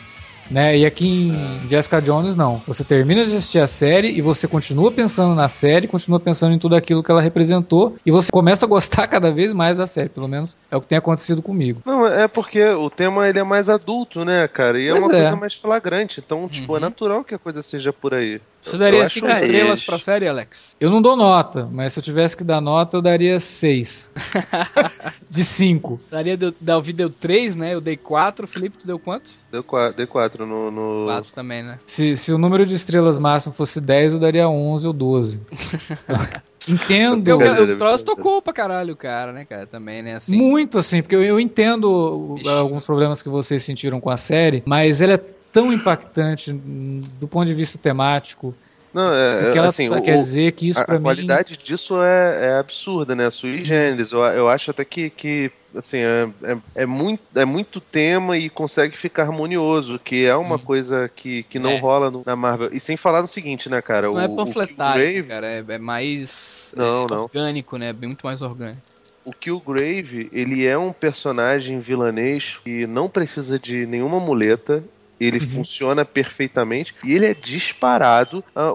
Né? 0.50 0.78
E 0.78 0.86
aqui 0.86 1.06
em 1.08 1.68
Jessica 1.68 2.00
Jones, 2.00 2.36
não. 2.36 2.62
Você 2.66 2.84
termina 2.84 3.24
de 3.24 3.34
assistir 3.36 3.58
a 3.58 3.66
série 3.66 4.08
e 4.08 4.20
você 4.20 4.46
continua 4.46 4.92
pensando 4.92 5.34
na 5.34 5.48
série, 5.48 5.88
continua 5.88 6.20
pensando 6.20 6.54
em 6.54 6.58
tudo 6.58 6.76
aquilo 6.76 7.02
que 7.02 7.10
ela 7.10 7.20
representou, 7.20 7.96
e 8.06 8.10
você 8.10 8.30
começa 8.30 8.64
a 8.66 8.68
gostar 8.68 9.06
cada 9.08 9.30
vez 9.30 9.52
mais 9.52 9.78
da 9.78 9.86
série. 9.86 10.08
Pelo 10.08 10.28
menos 10.28 10.56
é 10.70 10.76
o 10.76 10.80
que 10.80 10.86
tem 10.86 10.98
acontecido 10.98 11.42
comigo. 11.42 11.80
Não, 11.84 12.06
é 12.06 12.28
porque 12.28 12.62
o 12.64 12.88
tema 12.90 13.28
ele 13.28 13.38
é 13.38 13.42
mais 13.44 13.68
adulto, 13.68 14.24
né, 14.24 14.46
cara? 14.48 14.78
E 14.80 14.88
é 14.88 14.92
Pois 14.92 15.04
uma 15.06 15.14
é. 15.16 15.20
coisa 15.22 15.36
mais 15.36 15.54
flagrante. 15.54 16.22
Então, 16.24 16.48
tipo, 16.48 16.72
Uhum. 16.72 16.78
é 16.78 16.80
natural 16.80 17.24
que 17.24 17.34
a 17.34 17.38
coisa 17.38 17.62
seja 17.62 17.92
por 17.92 18.14
aí. 18.14 18.40
Você 18.66 18.74
Eu- 18.74 18.80
daria 18.80 18.98
eu 18.98 19.02
acho 19.04 19.14
cinco 19.14 19.26
que 19.26 19.32
é 19.32 19.34
estrelas 19.36 19.78
isso. 19.78 19.86
pra 19.86 19.98
série, 20.00 20.26
Alex? 20.28 20.74
Eu 20.80 20.90
não 20.90 21.00
dou 21.00 21.14
nota, 21.16 21.68
mas 21.72 21.92
se 21.92 22.00
eu 22.00 22.02
tivesse 22.02 22.36
que 22.36 22.42
dar 22.42 22.60
nota, 22.60 22.96
eu 22.96 23.02
daria 23.02 23.38
6. 23.38 24.10
de 25.30 25.44
5. 25.44 26.00
Daria, 26.10 26.36
deu, 26.36 26.52
Davi 26.60 26.92
deu 26.92 27.08
3, 27.08 27.54
né? 27.54 27.74
Eu 27.74 27.80
dei 27.80 27.96
4. 27.96 28.46
Felipe, 28.48 28.78
tu 28.78 28.86
deu 28.86 28.98
quanto? 28.98 29.30
Deu 29.52 29.62
4, 29.62 29.96
deu 29.96 30.06
quatro 30.08 30.44
no. 30.44 30.70
no... 30.70 31.06
4 31.06 31.32
também, 31.32 31.62
né? 31.62 31.78
Se, 31.86 32.16
se 32.16 32.32
o 32.32 32.38
número 32.38 32.66
de 32.66 32.74
estrelas 32.74 33.18
máximo 33.20 33.54
fosse 33.54 33.80
10, 33.80 34.14
eu 34.14 34.18
daria 34.18 34.48
11 34.48 34.86
ou 34.88 34.92
12. 34.92 35.40
Entendo 36.68 37.18
o, 37.34 37.38
Beleza, 37.38 37.62
o 37.62 37.76
beleza. 37.76 38.04
tocou 38.04 38.42
pra 38.42 38.52
caralho 38.52 38.94
o 38.94 38.96
cara, 38.96 39.32
né, 39.32 39.44
cara? 39.44 39.66
Também, 39.66 40.02
né? 40.02 40.16
Assim. 40.16 40.36
muito 40.36 40.78
assim, 40.78 41.00
porque 41.00 41.14
eu, 41.14 41.22
eu 41.22 41.38
entendo 41.38 42.36
Ixi. 42.40 42.48
alguns 42.50 42.84
problemas 42.84 43.22
que 43.22 43.28
vocês 43.28 43.62
sentiram 43.62 44.00
com 44.00 44.10
a 44.10 44.16
série, 44.16 44.64
mas 44.66 45.00
ela 45.00 45.12
é 45.14 45.20
tão 45.56 45.72
impactante 45.72 46.52
do 46.52 47.26
ponto 47.26 47.46
de 47.46 47.54
vista 47.54 47.78
temático, 47.78 48.54
Não, 48.92 49.14
é, 49.14 49.44
porque 49.44 49.58
ela 49.58 49.68
assim, 49.68 49.88
tá- 49.88 49.96
o- 49.96 50.02
quer 50.02 50.14
o- 50.14 50.18
dizer 50.18 50.52
que 50.52 50.68
isso 50.68 50.80
a, 50.80 50.84
pra 50.84 50.96
a 50.96 50.98
mim... 50.98 51.04
qualidade 51.04 51.56
disso 51.56 52.02
é, 52.02 52.48
é 52.48 52.58
absurda, 52.58 53.16
né? 53.16 53.30
Sui 53.30 53.64
generis. 53.64 54.12
Eu, 54.12 54.20
eu 54.26 54.50
acho 54.50 54.70
até 54.70 54.84
que, 54.84 55.08
que 55.08 55.50
assim, 55.74 55.96
é, 55.96 56.28
é, 56.42 56.58
é 56.82 56.86
muito, 56.86 57.22
é 57.34 57.46
muito 57.46 57.80
tema 57.80 58.36
e 58.36 58.50
consegue 58.50 58.98
ficar 58.98 59.22
harmonioso, 59.22 59.98
que 59.98 60.26
é 60.26 60.36
uma 60.36 60.58
coisa 60.58 61.08
que, 61.14 61.42
que 61.44 61.58
não 61.58 61.70
É. 61.70 61.78
rola 61.78 62.10
no- 62.10 62.22
na 62.26 62.36
Marvel. 62.36 62.68
E 62.70 62.78
sem 62.78 62.98
falar 62.98 63.22
no 63.22 63.28
seguinte, 63.28 63.70
né, 63.70 63.80
cara? 63.80 64.08
Não 64.08 64.20
é 64.20 64.26
o, 64.26 64.32
o 64.32 64.36
panfletário, 64.36 65.02
Killgrave, 65.06 65.22
cara. 65.28 65.46
É, 65.46 65.64
é 65.66 65.78
mais 65.78 66.74
Não, 66.76 67.04
é, 67.06 67.10
não. 67.14 67.22
orgânico, 67.22 67.78
né? 67.78 67.94
Bem 67.94 68.08
muito 68.08 68.26
mais 68.26 68.42
orgânico. 68.42 68.80
o 69.24 69.32
Killgrave, 69.32 70.28
ele 70.32 70.66
é 70.66 70.76
um 70.78 70.92
personagem 70.92 71.80
vilanesco 71.80 72.62
que 72.64 72.86
não 72.86 73.08
precisa 73.08 73.58
de 73.58 73.86
nenhuma 73.86 74.20
muleta. 74.20 74.84
Ele 75.18 75.40
funciona 75.40 76.04
perfeitamente 76.04 76.94
e 77.02 77.14
ele 77.14 77.26
é 77.26 77.34
disparado 77.34 78.44
a, 78.54 78.70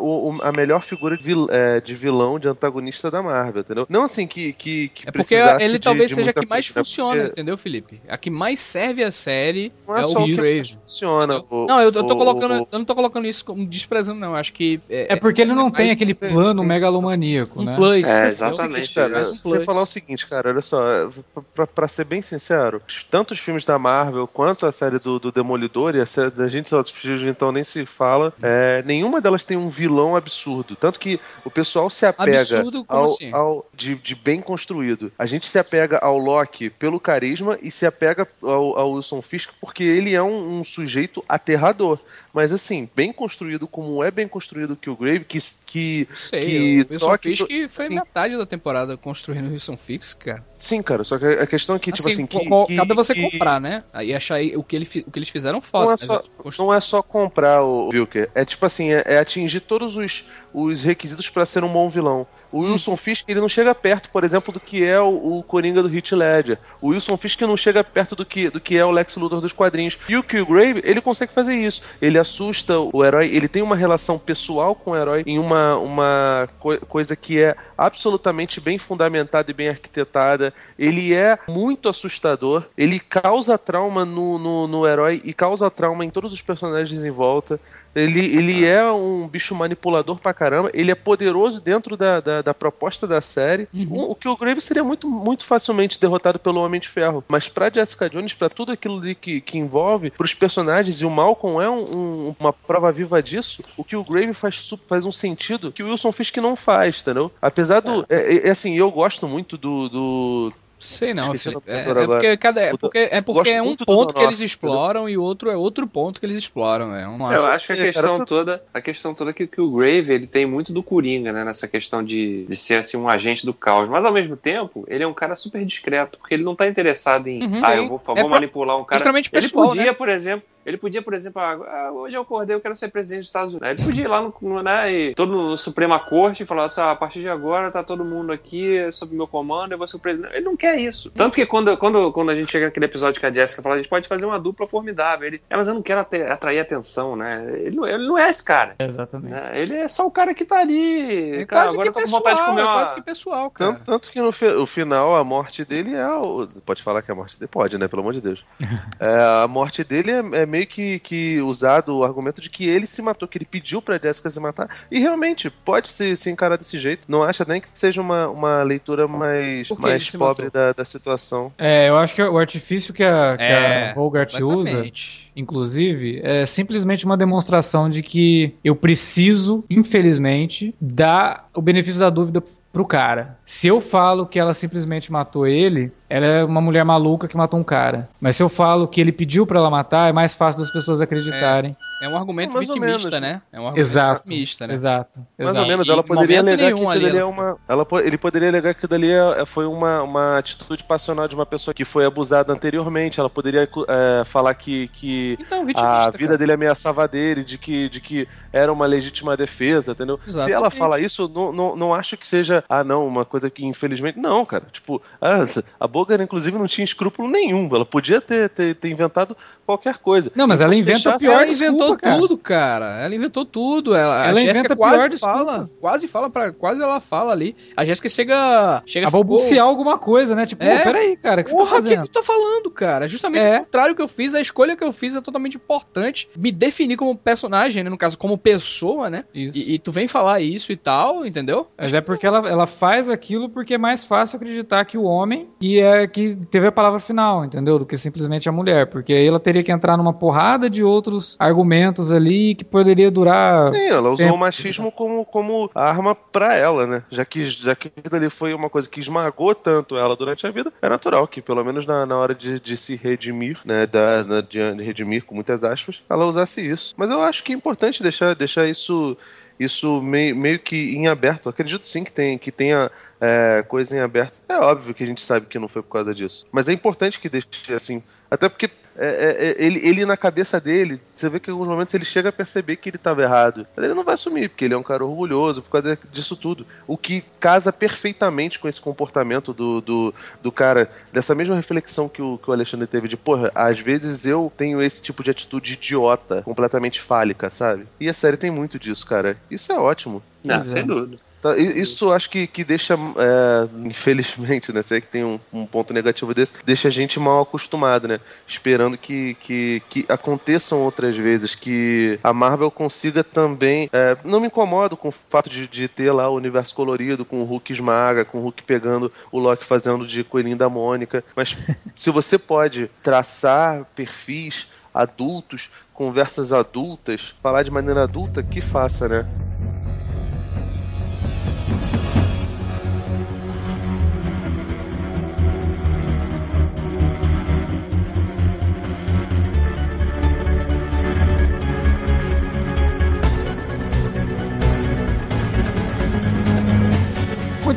a 0.48 0.52
melhor 0.52 0.82
figura 0.82 1.16
de, 1.18 1.24
vil- 1.24 1.48
é, 1.52 1.80
de 1.80 1.94
vilão, 1.94 2.40
de 2.40 2.48
antagonista 2.48 3.12
da 3.12 3.22
Marvel, 3.22 3.62
entendeu? 3.62 3.86
Não 3.90 4.04
assim 4.04 4.26
que. 4.28 4.54
que, 4.54 4.90
que 4.90 5.08
É 5.08 5.12
porque 5.12 5.36
ele 5.36 5.74
de- 5.74 5.80
talvez 5.80 6.10
de 6.10 6.16
seja 6.16 6.32
a 6.32 6.34
que 6.34 6.46
mais 6.48 6.68
coisa, 6.68 6.80
né? 6.80 6.84
funciona, 6.84 7.16
Porque 7.24 7.32
entendeu, 7.32 7.58
Felipe? 7.58 8.02
A 8.08 8.18
que 8.18 8.30
mais 8.30 8.60
serve 8.60 9.04
a 9.04 9.12
série 9.12 9.72
Não 9.88 9.96
é, 9.98 10.02
é, 10.02 10.04
só 10.04 10.24
o 10.24 10.28
Grave. 10.36 10.78
funciona. 10.82 11.44
o- 11.50 11.66
Não, 11.68 11.80
eu, 11.80 11.92
eu 11.92 11.92
tô 11.92 12.14
o- 12.14 12.18
colocando, 12.18 12.54
o- 12.56 12.68
eu 12.72 12.80
não 12.80 12.86
tô 12.86 12.96
colocando 12.96 13.28
isso 13.28 13.46
como 13.46 13.66
desprezando, 13.66 14.20
não. 14.20 14.34
Acho 14.36 14.54
que. 14.54 14.80
É 14.90 15.16
porque 15.16 15.42
ele 15.42 15.54
não 15.54 15.70
tem 15.70 15.88
mais 15.88 15.96
aquele 15.98 16.14
plano 16.16 16.64
megalomaníaco, 16.64 17.62
um 17.62 17.66
né? 17.66 17.76
plus. 17.76 18.08
É, 18.08 18.30
exatamente. 18.30 18.94
Cara, 18.94 19.20
um 19.22 19.24
você 19.44 19.64
falar 19.64 19.82
o 19.84 19.86
seguinte, 19.86 20.26
cara, 20.28 20.50
olha 20.50 20.62
só, 20.62 20.78
é, 20.92 21.08
pra- 21.34 21.44
pra, 21.56 21.68
pra 21.68 21.88
ser 21.88 22.06
bem 22.06 22.22
sincero, 22.22 22.82
tanto 23.12 23.32
os 23.34 23.40
filmes 23.40 23.64
da 23.66 23.78
Marvel 23.78 24.28
quanto 24.28 24.66
a 24.66 24.72
série 24.72 24.98
do, 25.00 25.20
do 25.20 25.32
Demolidor 25.32 25.96
e 25.96 26.02
a 26.02 26.06
série 26.06 26.31
da 26.32 26.48
gente 26.48 26.72
dos 26.72 26.90
filmes 26.90 27.22
então 27.24 27.52
nem 27.52 27.64
se 27.64 27.86
fala, 27.86 28.34
é, 28.42 28.84
nenhuma 28.86 29.22
delas 29.22 29.44
tem 29.44 29.58
um 29.58 29.70
vilão 29.70 30.16
absurdo. 30.16 30.76
Tanto 30.76 31.00
que 31.00 31.20
o 31.46 31.52
pessoal 31.52 31.90
se 31.90 32.06
apega 32.06 32.40
Absurdo? 32.42 32.84
Como 32.86 33.00
ao, 33.00 33.06
assim? 33.06 33.34
ao- 33.34 33.66
de, 33.74 33.96
de 33.96 34.16
bem 34.16 34.42
construído. 34.42 35.12
A 35.18 35.26
gente 35.26 35.48
se 35.48 35.60
apega 35.60 35.98
ao 35.98 36.18
Loki 36.18 36.70
pelo 36.70 37.00
carisma 37.00 37.58
e 37.62 37.70
se 37.72 37.86
apega 37.86 38.28
ao, 38.42 38.78
ao 38.78 38.92
Wilson 38.94 39.22
Fisk 39.22 39.52
porque 39.60 39.84
ele 39.84 40.14
é 40.14 40.22
um, 40.22 40.60
um 40.60 40.64
sujeito 40.64 41.24
aterrador. 41.28 42.00
Mas 42.34 42.52
assim, 42.54 42.90
bem 42.96 43.12
construído 43.12 43.68
como 43.68 44.04
é 44.06 44.10
bem 44.10 44.28
construído 44.28 44.76
que 44.76 44.90
o 44.90 44.96
Grave, 44.96 45.26
que, 45.26 45.40
que 45.66 46.08
sei, 46.14 46.46
que 46.46 46.60
o 46.60 46.94
Wilson 46.94 47.06
toque 47.08 47.30
Fisk 47.30 47.48
to- 47.48 47.70
foi 47.70 47.86
sim. 47.86 47.96
metade 47.96 48.38
da 48.38 48.46
temporada 48.46 48.96
construindo 48.96 49.48
o 49.50 49.52
Wilson 49.52 49.76
Fix, 49.76 50.14
cara. 50.14 50.46
Sim, 50.56 50.82
cara, 50.82 51.04
só 51.04 51.18
que 51.20 51.26
a 51.26 51.46
questão 51.46 51.76
é 51.76 51.80
que, 51.80 51.92
tipo 51.92 52.08
assim, 52.08 52.26
co- 52.26 52.40
que, 52.40 52.46
co- 52.46 52.66
que- 52.68 52.76
cabe 52.78 52.94
você 52.94 53.14
que 53.14 53.30
comprar, 53.30 53.60
né? 53.60 53.84
Aí 53.92 54.14
achar 54.14 54.36
aí 54.36 54.56
o 54.56 54.64
que, 54.64 54.76
ele, 54.78 54.86
o 55.06 55.12
que 55.12 55.20
eles 55.20 55.30
fizeram 55.30 55.60
foda. 55.60 55.88
Não 55.88 55.92
é, 55.94 55.98
mas 56.00 56.52
só, 56.56 56.64
não 56.64 56.74
é 56.74 56.80
só 56.80 57.04
comprar 57.04 57.64
o 57.64 57.90
Wilker, 57.90 58.30
é 58.34 58.46
tipo 58.46 58.66
assim, 58.66 58.94
é, 58.94 59.04
é 59.06 59.20
atingir 59.20 59.60
todos 59.60 59.98
os, 59.98 60.30
os 60.54 60.82
requisitos 60.82 61.30
pra 61.30 61.46
ser 61.46 61.64
um 61.66 61.72
bom 61.74 61.90
vilão. 61.90 62.26
O. 62.52 62.62
Wilson 62.62 62.98
Fisk, 62.98 63.28
ele 63.30 63.40
não 63.40 63.50
chega 63.50 63.74
perto, 63.74 64.10
por 64.10 64.24
exemplo, 64.24 64.54
do 64.54 64.60
que 64.60 64.86
é 64.86 65.00
o, 65.00 65.38
o 65.38 65.44
Coringa 65.44 65.82
do 65.82 65.94
Heath 65.94 66.12
Ledger. 66.12 66.58
O 66.82 66.90
Wilson 66.90 67.18
Fisk 67.18 67.42
não 67.42 67.56
chega 67.56 67.84
perto 67.84 68.16
do 68.16 68.26
que, 68.26 68.50
do 68.50 68.60
que 68.60 68.78
é 68.78 68.86
o 68.86 68.92
Lex 68.92 69.16
Luthor 69.16 69.42
dos 69.42 69.54
quadrinhos. 69.54 69.98
E 70.08 70.18
o 70.18 70.24
Killgrave, 70.24 70.82
ele 70.84 71.02
consegue 71.02 71.34
fazer 71.34 71.54
isso. 71.56 71.82
Ele 72.02 72.18
assusta 72.18 72.80
o 72.80 73.04
herói, 73.06 73.28
ele 73.34 73.48
tem 73.48 73.62
uma 73.62 73.76
relação 73.76 74.18
pessoal 74.20 74.76
com 74.76 74.92
o 74.92 74.96
herói 74.96 75.24
em 75.26 75.40
uma, 75.40 75.78
uma 75.78 76.50
co- 76.60 76.78
coisa 76.88 77.16
que 77.16 77.42
é 77.42 77.56
absolutamente 77.78 78.60
bem 78.60 78.78
fundamentada 78.78 79.50
e 79.50 79.54
bem 79.54 79.70
arquitetada. 79.70 80.54
Ele 80.78 81.14
é 81.14 81.38
muito 81.48 81.90
assustador, 81.90 82.64
ele 82.78 83.00
causa 83.00 83.58
trauma 83.58 84.06
no, 84.06 84.38
no, 84.38 84.68
no 84.68 84.88
herói 84.88 85.22
e 85.24 85.34
causa 85.34 85.70
trauma 85.70 86.06
em 86.06 86.10
todos 86.10 86.34
os 86.34 86.42
personagens 86.42 87.04
em 87.04 87.12
volta. 87.12 87.60
Ele, 87.94 88.20
ele 88.38 88.66
é 88.66 88.90
um 88.92 89.28
bicho 89.28 89.54
manipulador 89.54 90.18
pra 90.18 90.34
caramba. 90.34 90.70
Ele 90.74 90.92
é 90.92 90.96
poderoso 90.96 91.60
dentro 91.60 91.98
da, 91.98 92.20
da, 92.20 92.42
da 92.42 92.54
proposta 92.54 93.06
da 93.06 93.20
série. 93.22 93.68
O, 93.90 94.12
o 94.12 94.16
Killgrave 94.16 94.62
seria 94.62 94.84
muito, 94.84 95.10
muito 95.10 95.46
facilmente 95.46 96.00
derrotado 96.00 96.40
pelo 96.40 96.62
Homem 96.64 96.80
de 96.80 96.88
Ferro. 96.88 97.24
Mas 97.28 97.50
pra 97.50 97.70
Jessica 97.70 98.10
Jones, 98.10 98.34
pra 98.34 98.50
tudo 98.50 98.72
aquilo 98.72 98.98
ali 99.00 99.16
que, 99.16 99.42
que 99.42 99.58
envolve, 99.58 100.12
pros 100.12 100.34
personagens, 100.34 101.02
e 101.02 101.06
o 101.06 101.10
Malcolm 101.10 101.62
é 101.62 101.70
um- 101.70 101.84
um- 101.84 102.36
uma 102.40 102.54
prova 102.54 102.92
viva 102.92 103.22
disso, 103.22 103.62
o 103.78 103.84
Killgrave 103.84 104.34
faz, 104.34 104.60
su- 104.60 104.80
faz 104.88 105.06
um 105.06 105.12
sentido 105.12 105.72
que 105.72 105.84
o 105.84 105.88
Wilson 105.90 106.12
Fisk 106.12 106.38
não 106.38 106.56
faz, 106.56 107.02
entendeu? 107.02 107.32
Apesar 107.42 107.80
do. 107.82 108.06
É, 108.10 108.36
é- 108.36 108.48
é 108.48 108.52
assim, 108.52 108.76
eu 108.78 108.90
gosto 108.92 109.28
muito 109.28 109.58
do. 109.58 109.90
do 109.90 110.54
Sei 110.82 111.14
não, 111.14 111.34
Felipe. 111.36 111.62
É, 111.68 111.90
é 111.92 111.94
porque, 112.06 112.38
cada, 112.38 112.60
é 112.62 112.72
porque, 112.76 112.98
é, 112.98 113.22
porque 113.22 113.50
é 113.52 113.62
um 113.62 113.76
ponto 113.76 114.16
que 114.16 114.24
eles 114.24 114.40
exploram 114.42 115.08
e 115.08 115.16
outro 115.16 115.52
é 115.52 115.56
outro 115.56 115.86
ponto 115.86 116.20
que 116.20 116.26
eles 116.26 116.38
exploram. 116.38 116.94
É, 116.96 117.04
eu 117.06 117.26
acho. 117.28 117.48
acho 117.48 117.68
que 117.68 117.74
a 117.74 117.76
Sim, 117.76 117.82
cara, 117.82 117.94
questão 117.94 118.18
você- 118.18 118.26
toda, 118.26 118.64
a 118.74 118.82
questão 118.82 119.14
toda 119.14 119.30
é 119.30 119.34
que, 119.34 119.46
que 119.46 119.62
o 119.62 119.70
Grave 119.72 120.12
ele 120.14 120.26
tem 120.28 120.46
muito 120.46 120.74
do 120.74 120.82
Coringa, 120.82 121.32
né? 121.32 121.44
Nessa 121.46 121.68
questão 121.68 122.04
de, 122.04 122.46
de 122.46 122.56
ser 122.56 122.76
assim 122.80 122.98
um 122.98 123.08
agente 123.08 123.46
do 123.46 123.54
caos. 123.54 123.88
Mas 123.88 124.04
ao 124.04 124.12
mesmo 124.12 124.36
tempo, 124.36 124.84
ele 124.88 125.04
é 125.04 125.08
um 125.08 125.14
cara 125.14 125.36
super 125.36 125.64
discreto, 125.64 126.18
porque 126.18 126.34
ele 126.34 126.44
não 126.44 126.56
tá 126.56 126.68
interessado 126.68 127.28
em 127.28 127.44
Uhum. 127.44 127.60
ah, 127.64 127.76
eu 127.76 127.88
vou, 127.88 128.00
vou 128.00 128.18
É 128.18 128.22
pro- 128.22 128.30
manipular 128.30 128.78
um 128.80 128.84
cara. 128.84 128.98
extremamente 128.98 129.30
ele 129.32 129.42
pessoal, 129.44 129.68
podia, 129.70 129.86
né? 129.86 129.94
por 129.94 130.10
exemplo. 130.10 130.48
Ele 130.64 130.78
podia, 130.78 131.02
por 131.02 131.16
exemplo, 131.16 131.42
ah, 131.42 131.54
ah, 131.88 131.92
hoje 131.92 132.16
eu 132.16 132.22
acordei, 132.22 132.56
eu 132.56 132.62
quero 132.62 132.76
ser 132.76 132.90
presidente 132.90 133.22
dos 133.22 133.30
Estados 133.30 133.56
Unidos. 133.56 133.80
Ele 133.80 133.84
podia 133.84 134.04
ir 134.04 134.08
lá 134.08 134.22
no, 134.22 134.32
no, 134.44 134.62
né, 134.62 134.94
e 134.94 135.16
todo 135.16 135.34
no 135.34 135.58
Suprema 135.58 135.98
Corte 135.98 136.44
e 136.44 136.46
falar 136.46 136.66
assim, 136.66 136.82
ah, 136.82 136.92
a 136.92 136.96
partir 136.96 137.20
de 137.22 137.28
agora 137.30 137.72
tá 137.72 137.84
todo 137.84 138.06
mundo 138.06 138.32
aqui 138.32 138.78
sob 138.92 139.16
meu 139.16 139.28
comando, 139.28 139.72
eu 139.72 139.78
vou 139.80 139.88
ser 139.88 139.98
o 139.98 140.00
presidente. 140.00 140.36
Ele 140.36 140.46
não 140.46 140.56
quer 140.56 140.71
isso. 140.80 141.10
Tanto 141.12 141.36
que 141.36 141.46
quando, 141.46 141.76
quando, 141.78 142.12
quando 142.12 142.30
a 142.32 142.36
gente 142.36 142.52
chega 142.52 142.66
naquele 142.66 142.86
episódio 142.86 143.20
que 143.20 143.26
a 143.26 143.32
Jessica 143.32 143.62
fala, 143.62 143.76
a 143.76 143.78
gente 143.78 143.90
pode 143.90 144.08
fazer 144.08 144.26
uma 144.26 144.40
dupla 144.40 144.66
formidável. 144.68 145.28
Ele, 145.28 145.42
"É, 145.50 145.56
mas 145.56 145.68
eu 145.68 145.74
não 145.74 145.82
quero 145.82 146.00
atrair 146.02 146.60
atenção, 146.60 147.16
né? 147.16 147.44
Ele 147.58 147.76
não, 147.76 147.88
ele 147.88 148.08
não 148.08 148.18
é 148.18 148.30
esse 148.30 148.44
cara. 148.44 148.76
Exatamente. 148.80 149.32
né? 149.32 149.52
Ele 149.54 149.76
é 149.76 149.88
só 149.88 150.06
o 150.06 150.12
cara 150.12 150.34
que 150.34 150.46
tá 150.46 150.60
ali. 150.60 151.32
É 151.42 151.46
cara, 151.46 151.64
quase 151.64 151.74
agora 151.74 151.92
que 151.92 152.00
eu 152.00 152.04
tô 152.06 152.12
com 152.12 152.18
vontade 152.18 152.36
de 152.36 152.42
pessoal, 152.42 152.50
comer 152.50 152.62
é 152.62 152.66
uma. 152.66 152.74
quase 152.74 152.94
que 152.96 153.02
pessoal, 153.02 153.50
cara. 153.52 153.72
Tanto, 153.74 153.86
tanto 153.86 154.12
que 154.12 154.22
no 154.22 154.32
fi- 154.32 154.46
o 154.56 154.66
final, 154.66 155.16
a 155.16 155.24
morte 155.24 155.64
dele 155.66 155.96
é. 155.96 156.08
O, 156.08 156.48
pode 156.66 156.82
falar 156.84 157.02
que 157.02 157.12
a 157.12 157.16
morte 157.16 157.38
dele. 157.40 157.50
Pode, 157.52 157.78
né? 157.78 157.88
Pelo 157.88 158.02
amor 158.02 158.14
de 158.14 158.22
Deus. 158.22 158.44
É, 159.00 159.44
a 159.44 159.48
morte 159.48 159.84
dele 159.84 160.12
é, 160.12 160.42
é 160.42 160.46
meio 160.46 160.68
que, 160.68 161.00
que 161.00 161.42
usado 161.42 161.98
o 161.98 162.04
argumento 162.06 162.40
de 162.42 162.50
que 162.50 162.68
ele 162.70 162.86
se 162.86 163.02
matou, 163.02 163.28
que 163.28 163.38
ele 163.38 163.46
pediu 163.46 163.82
pra 163.82 163.98
Jessica 163.98 164.30
se 164.30 164.40
matar. 164.40 164.70
E 164.92 165.00
realmente, 165.00 165.50
pode 165.50 165.90
se, 165.90 166.16
se 166.16 166.30
encarar 166.30 166.58
desse 166.58 166.78
jeito. 166.80 167.04
Não 167.08 167.24
acha 167.24 167.44
nem 167.48 167.60
que 167.60 167.68
seja 167.74 168.00
uma, 168.02 168.28
uma 168.28 168.62
leitura 168.64 169.08
mais, 169.08 169.70
mais 169.80 170.12
pobre 170.12 170.46
matou? 170.46 170.61
Da, 170.62 170.74
da 170.74 170.86
situação. 170.86 171.52
É, 171.58 171.90
eu 171.90 171.98
acho 171.98 172.16
que 172.16 172.22
o 172.22 172.38
artifício 172.38 172.94
que 172.94 173.04
a, 173.04 173.36
que 173.38 173.44
É, 173.44 173.92
a 173.96 174.00
Hogarth 174.00 174.40
usa, 174.42 174.70
Exatamente. 174.70 175.32
inclusive, 175.36 176.22
é 176.24 176.46
simplesmente 176.46 177.06
uma 177.06 177.18
demonstração 177.18 177.90
de 177.90 178.02
que 178.02 178.50
eu 178.64 178.76
preciso, 178.76 179.60
infelizmente, 179.70 180.74
dar 180.80 181.50
o 181.54 181.62
benefício 181.62 182.00
da 182.00 182.10
dúvida 182.10 182.44
pro 182.72 182.86
cara. 182.86 183.38
Se 183.46 183.68
eu 183.68 183.82
falo 183.82 184.26
que 184.26 184.40
ela 184.40 184.54
simplesmente 184.54 185.12
matou 185.12 185.46
ele, 185.46 185.92
ela 186.12 186.26
é 186.26 186.44
uma 186.44 186.60
mulher 186.62 186.84
maluca 186.84 187.28
que 187.28 187.38
matou 187.38 187.60
um 187.60 187.64
cara. 187.64 188.10
Mas 188.20 188.36
se 188.36 188.44
eu 188.44 188.50
falo 188.50 188.88
que 188.88 189.00
ele 189.00 189.12
pediu 189.12 189.48
pra 189.48 189.60
ela 189.60 189.70
matar, 189.70 190.10
é 190.10 190.12
mais 190.12 190.34
fácil 190.34 190.60
das 190.62 190.70
pessoas 190.70 191.00
acreditarem. 191.02 191.74
É 192.02 192.10
um 192.10 192.18
argumento 192.18 192.56
ou 192.56 192.62
vitimista, 192.62 193.12
menos. 193.20 193.22
né? 193.22 193.42
É 193.54 193.60
um 193.60 193.68
argumento 193.68 193.80
Exato. 193.80 194.24
vitimista, 194.26 194.66
né? 194.66 194.74
Exato. 194.74 195.20
Mais 195.38 195.52
exato. 195.52 195.62
ou 195.62 195.68
menos, 195.68 195.88
ela 195.88 196.02
em 196.02 196.04
poderia 196.04 196.40
alegar 196.40 196.66
que 196.66 196.74
aquilo 196.74 196.90
ali 196.90 197.18
é 197.18 197.24
uma. 197.24 197.58
Ela, 197.70 197.86
ele 198.04 198.18
poderia 198.18 198.50
alegar 198.50 198.74
que 198.74 198.84
aquilo 198.84 198.96
ali 198.96 199.12
é- 199.12 199.46
foi 199.46 199.68
uma, 199.68 200.02
uma 200.02 200.38
atitude 200.40 200.84
passional 200.84 201.28
de 201.28 201.36
uma 201.36 201.46
pessoa 201.46 201.76
que 201.76 201.86
foi 201.86 202.04
abusada 202.04 202.52
anteriormente. 202.52 203.20
Ela 203.20 203.30
poderia 203.30 203.70
é, 203.88 204.24
falar 204.26 204.56
que, 204.56 204.88
que 204.88 205.38
Então, 205.40 205.62
a 205.62 206.10
vida 206.10 206.26
cara. 206.26 206.38
dele 206.40 206.52
ameaçava 206.54 207.08
dele, 207.08 207.44
de 207.44 207.60
que, 207.60 207.88
de 207.88 208.02
que 208.02 208.28
era 208.52 208.74
uma 208.74 208.88
legítima 208.88 209.38
defesa, 209.38 209.92
entendeu? 209.92 210.20
Se 210.26 210.32
ela 210.40 210.48
Exatamente. 210.50 210.78
fala 210.78 211.00
isso, 211.00 211.32
não, 211.34 211.52
não, 211.54 211.76
não 211.76 211.94
acho 211.94 212.18
que 212.18 212.26
seja, 212.26 212.64
ah, 212.68 212.84
não, 212.84 213.08
uma 213.08 213.26
coisa 213.26 213.48
que 213.48 213.64
infelizmente. 213.64 214.18
Não, 214.18 214.44
cara. 214.44 214.66
Tipo, 214.72 215.00
a, 215.22 215.46
a 215.80 215.88
Bogar, 216.02 216.20
inclusive, 216.20 216.58
não 216.58 216.68
tinha 216.68 216.84
escrúpulo 216.84 217.30
nenhum. 217.30 217.70
Ela 217.76 217.86
podia 217.86 218.20
ter, 218.20 218.50
ter, 218.50 218.74
ter 218.74 218.90
inventado 218.90 219.38
qualquer 219.66 219.98
coisa. 219.98 220.32
Não, 220.36 220.48
mas 220.48 220.62
ela 220.62 220.76
inventa 220.76 221.18
pior 221.18 221.34
Ela 221.42 221.48
inventou 221.48 221.96
desculpa, 221.96 222.18
tudo, 222.20 222.38
cara. 222.38 223.02
Ela 223.02 223.16
inventou 223.16 223.46
tudo. 223.46 223.96
Ela, 223.96 224.24
a 224.24 224.28
Ela 224.30 224.40
Jéssica 224.40 224.60
inventa 224.60 224.74
a 224.74 224.78
quase 224.78 224.98
pior 224.98 225.10
desculpa. 225.10 225.38
fala, 225.38 225.70
quase 225.80 226.08
fala 226.08 226.30
para, 226.30 226.52
quase 226.52 226.82
ela 226.84 227.00
fala 227.02 227.32
ali. 227.32 227.56
A 227.76 227.86
Jéssica 227.86 228.10
chega, 228.10 228.82
chega 228.86 229.08
A 229.08 229.12
balbuciar 229.12 229.66
alguma 229.66 229.98
coisa, 229.98 230.36
né? 230.36 230.46
Tipo, 230.46 230.64
É. 230.64 230.84
peraí, 230.84 231.18
cara, 231.18 231.42
o 231.42 231.44
que 231.44 231.50
você 231.50 231.56
tá 231.58 231.64
Porra, 231.64 231.72
o 231.72 231.76
que, 231.78 231.84
fazendo? 231.84 232.02
que 232.04 232.10
tu 232.10 232.20
tá 232.20 232.24
falando, 232.24 232.72
cara? 232.72 233.08
Justamente 233.08 233.46
É. 233.48 233.58
o 233.58 233.60
contrário 233.64 233.96
que 233.96 234.02
eu 234.02 234.08
fiz, 234.08 234.34
a 234.36 234.42
escolha 234.42 234.76
que 234.76 234.84
eu 234.84 234.92
fiz 234.94 235.16
é 235.16 235.22
totalmente 235.22 235.56
importante. 235.58 236.28
Me 236.38 236.52
definir 236.52 236.98
como 236.98 237.16
personagem, 237.16 237.84
né? 237.84 237.90
No 237.90 237.98
caso, 237.98 238.18
como 238.18 238.38
pessoa, 238.38 239.10
né? 239.10 239.24
Isso. 239.34 239.58
E, 239.58 239.76
e 239.76 239.80
tu 239.80 239.92
vem 239.92 240.08
falar 240.08 240.40
isso 240.42 240.72
e 240.72 240.78
tal, 240.78 241.26
entendeu? 241.26 241.68
Mas 241.78 241.94
é 241.94 242.02
porque 242.02 242.26
ela, 242.26 242.48
ela 242.50 242.68
faz 242.68 243.10
aquilo 243.10 243.50
porque 243.50 243.76
é 243.76 243.78
mais 243.78 244.04
fácil 244.04 244.38
acreditar 244.38 244.84
que 244.86 244.98
o 244.98 245.04
homem 245.04 245.48
que 245.60 245.80
é 245.80 246.08
que 246.08 246.36
teve 246.50 246.68
a 246.68 246.72
palavra 246.72 247.00
final, 247.00 247.46
entendeu? 247.46 247.78
Do 247.80 247.86
que 247.86 247.98
simplesmente 247.98 248.48
a 248.50 248.52
mulher. 248.52 248.88
Porque 248.88 249.14
aí 249.14 249.28
ela 249.28 249.40
teria 249.40 249.61
que 249.64 249.72
entrar 249.72 249.98
numa 249.98 250.14
porrada 250.14 250.70
de 250.70 250.84
outros 250.84 251.36
argumentos 251.40 252.12
ali 252.12 252.56
que 252.56 252.64
poderia 252.64 253.12
durar. 253.12 253.68
Sim, 253.68 253.88
ela 253.88 254.10
usou 254.10 254.18
Tempo. 254.18 254.34
o 254.34 254.38
machismo 254.38 254.92
como, 254.92 255.26
como 255.26 255.70
arma 255.74 256.16
pra 256.16 256.56
ela, 256.56 256.88
né? 256.88 257.04
Já 257.10 257.26
que, 257.26 257.46
já 257.50 257.76
que 257.76 257.92
ali 258.12 258.30
foi 258.30 258.54
uma 258.54 258.70
coisa 258.70 258.90
que 258.90 259.00
esmagou 259.00 259.54
tanto 259.56 259.98
ela 259.98 260.16
durante 260.16 260.46
a 260.46 260.52
vida, 260.52 260.72
é 260.82 260.90
natural 260.90 261.28
que, 261.28 261.42
pelo 261.42 261.64
menos 261.64 261.86
na, 261.86 262.06
na 262.06 262.18
hora 262.18 262.36
de, 262.36 262.60
de 262.60 262.78
se 262.78 262.96
redimir, 262.96 263.60
né? 263.66 263.86
Da, 263.86 264.42
de, 264.42 264.76
de 264.76 264.84
redimir, 264.84 265.26
com 265.26 265.36
muitas 265.36 265.64
aspas, 265.64 266.00
ela 266.10 266.26
usasse 266.26 266.66
isso. 266.66 266.94
Mas 266.98 267.10
eu 267.10 267.22
acho 267.22 267.44
que 267.44 267.52
é 267.52 267.56
importante 267.56 268.04
deixar, 268.04 268.36
deixar 268.36 268.68
isso, 268.68 269.18
isso 269.60 270.02
meio, 270.02 270.36
meio 270.36 270.60
que 270.60 270.96
em 270.96 271.08
aberto. 271.08 271.50
Acredito 271.50 271.86
sim 271.86 272.04
que, 272.04 272.12
tem, 272.12 272.38
que 272.38 272.52
tenha 272.52 272.92
é, 273.22 273.64
coisa 273.68 273.96
em 273.96 274.00
aberto. 274.00 274.34
É 274.50 274.58
óbvio 274.58 274.94
que 274.96 275.04
a 275.04 275.08
gente 275.08 275.22
sabe 275.22 275.46
que 275.46 275.60
não 275.60 275.68
foi 275.68 275.84
por 275.84 275.92
causa 275.92 276.14
disso. 276.14 276.48
Mas 276.52 276.68
é 276.68 276.74
importante 276.74 277.20
que 277.20 277.30
deixe 277.30 277.48
assim. 277.74 278.04
Até 278.32 278.48
porque 278.48 278.72
é, 278.96 279.08
é, 279.08 279.48
é, 279.50 279.66
ele, 279.66 279.80
ele, 279.86 280.06
na 280.06 280.16
cabeça 280.16 280.60
dele, 280.60 281.02
você 281.16 281.28
vê 281.28 281.40
que 281.40 281.50
em 281.50 281.54
alguns 281.54 281.68
momentos 281.68 281.94
ele 281.94 282.06
chega 282.06 282.30
a 282.30 282.32
perceber 282.32 282.78
que 282.78 282.90
ele 282.90 282.96
estava 282.96 283.22
errado. 283.22 283.68
Mas 283.76 283.86
ele 283.86 283.94
não 283.94 284.06
vai 284.06 284.14
assumir, 284.14 284.48
porque 284.48 284.64
ele 284.64 284.74
é 284.74 284.78
um 284.78 284.84
cara 284.84 285.06
orgulhoso 285.06 285.62
por 285.62 285.70
causa 285.70 286.00
disso 286.12 286.36
tudo. 286.38 286.66
O 286.88 286.98
que 286.98 287.24
casa 287.40 287.74
perfeitamente 287.74 288.58
com 288.58 288.70
esse 288.70 288.80
comportamento 288.80 289.54
do, 289.54 289.82
do, 289.82 290.14
do 290.42 290.52
cara, 290.52 290.90
dessa 291.12 291.36
mesma 291.36 291.56
reflexão 291.56 292.08
que 292.08 292.22
o, 292.22 292.38
que 292.38 292.50
o 292.50 292.54
Alexandre 292.54 292.88
teve 292.88 293.08
de, 293.08 293.18
porra, 293.18 293.52
às 293.54 293.80
vezes 293.80 294.26
eu 294.26 294.52
tenho 294.58 294.82
esse 294.82 295.02
tipo 295.02 295.24
de 295.24 295.32
atitude 295.32 295.74
idiota, 295.74 296.42
completamente 296.42 297.02
fálica, 297.02 297.50
sabe? 297.50 297.86
E 298.00 298.08
a 298.08 298.14
série 298.14 298.38
tem 298.38 298.50
muito 298.50 298.80
disso, 298.80 299.06
cara. 299.06 299.38
Isso 299.50 299.74
é 299.74 299.80
ótimo. 299.80 300.24
Não, 300.44 300.62
sem 300.62 300.86
dúvida. 300.86 301.18
Tá, 301.42 301.58
isso 301.58 302.12
acho 302.12 302.30
que, 302.30 302.46
que 302.46 302.64
deixa, 302.64 302.94
é, 302.94 303.88
infelizmente, 303.88 304.72
né? 304.72 304.84
Sei 304.84 305.02
que 305.02 305.08
tem 305.08 305.24
um, 305.24 305.40
um, 305.52 305.66
ponto 305.66 305.92
negativo 305.92 306.36
desse, 306.36 306.54
deixa 306.64 306.88
a 306.88 306.92
gente 306.92 307.20
mal 307.20 307.42
acostumado, 307.42 308.08
né? 308.08 308.20
Esperando 308.48 308.96
que, 308.96 309.34
que, 309.36 309.82
que 309.90 310.06
aconteçam 310.08 310.80
outras 310.82 311.18
vezes, 311.18 311.56
que 311.56 312.20
a 312.24 312.32
Marvel 312.32 312.70
consiga 312.70 313.24
também. 313.24 313.90
É, 313.92 314.16
não 314.24 314.40
me 314.40 314.48
incomodo 314.48 314.96
com 314.96 315.10
o 315.10 315.14
fato 315.30 315.50
de, 315.50 315.68
de, 315.68 315.88
ter 315.88 316.12
lá 316.12 316.30
o 316.30 316.36
universo 316.36 316.76
colorido, 316.76 317.26
com 317.26 317.42
o 317.42 317.46
Hulk 317.46 317.74
esmaga, 317.74 318.24
com 318.24 318.38
o 318.38 318.42
Hulk 318.42 318.64
pegando 318.64 319.12
o 319.32 319.40
Loki 319.40 319.66
fazendo 319.66 320.06
de 320.06 320.24
coelhinho 320.24 320.58
da 320.58 320.70
Mônica, 320.70 321.24
mas 321.36 321.58
se 321.96 322.12
você 322.12 322.38
pode 322.38 322.90
traçar 323.02 323.84
perfis 323.96 324.68
adultos, 324.94 325.72
conversas 325.94 326.52
adultas, 326.52 327.34
falar 327.42 327.64
de 327.64 327.72
maneira 327.72 328.04
adulta, 328.04 328.44
que 328.44 328.62
faça, 328.62 329.08
né? 329.08 329.26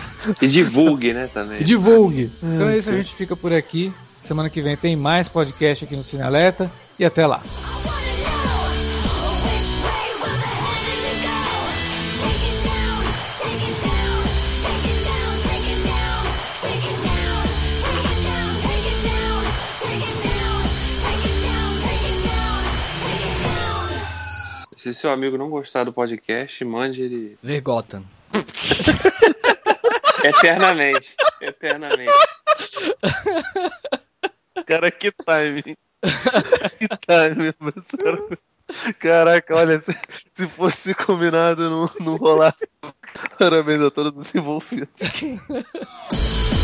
E 0.42 0.48
divulgue, 0.48 1.14
né, 1.14 1.30
também. 1.34 1.62
E 1.62 1.64
divulgue. 1.64 2.32
Então 2.42 2.70
é 2.70 2.78
isso, 2.78 2.90
a 2.90 2.94
gente 2.94 3.14
fica 3.14 3.36
por 3.36 3.54
aqui. 3.54 3.94
Semana 4.22 4.50
que 4.50 4.62
vem 4.62 4.78
tem 4.78 4.96
mais 4.96 5.28
podcast 5.28 5.84
aqui 5.84 5.96
no 5.96 6.04
Cine 6.04 6.24
Alerta. 6.24 6.72
E 6.98 7.04
até 7.04 7.26
lá. 7.28 7.42
Se 24.84 24.94
seu 24.94 25.12
amigo 25.12 25.38
não 25.38 25.50
gostar 25.50 25.86
do 25.86 25.94
podcast, 25.94 26.64
mande 26.66 27.02
ele. 27.02 27.38
Ver 27.42 27.62
Gotham. 27.62 28.02
Eternamente. 30.24 31.16
Eternamente. 31.42 32.12
Cara, 34.66 34.92
que 34.92 35.12
time. 35.12 35.64
que 35.64 36.88
time, 37.06 37.54
professor. 37.54 38.40
Caraca, 39.00 39.56
olha, 39.56 39.80
se, 39.80 39.96
se 40.36 40.48
fosse 40.48 40.94
combinado, 40.96 41.70
não, 41.70 41.90
não 42.00 42.16
rolar. 42.16 42.56
Parabéns 43.38 43.82
a 43.82 43.92
todos 43.92 44.18
os 44.18 44.34
envolvidos. 44.34 44.90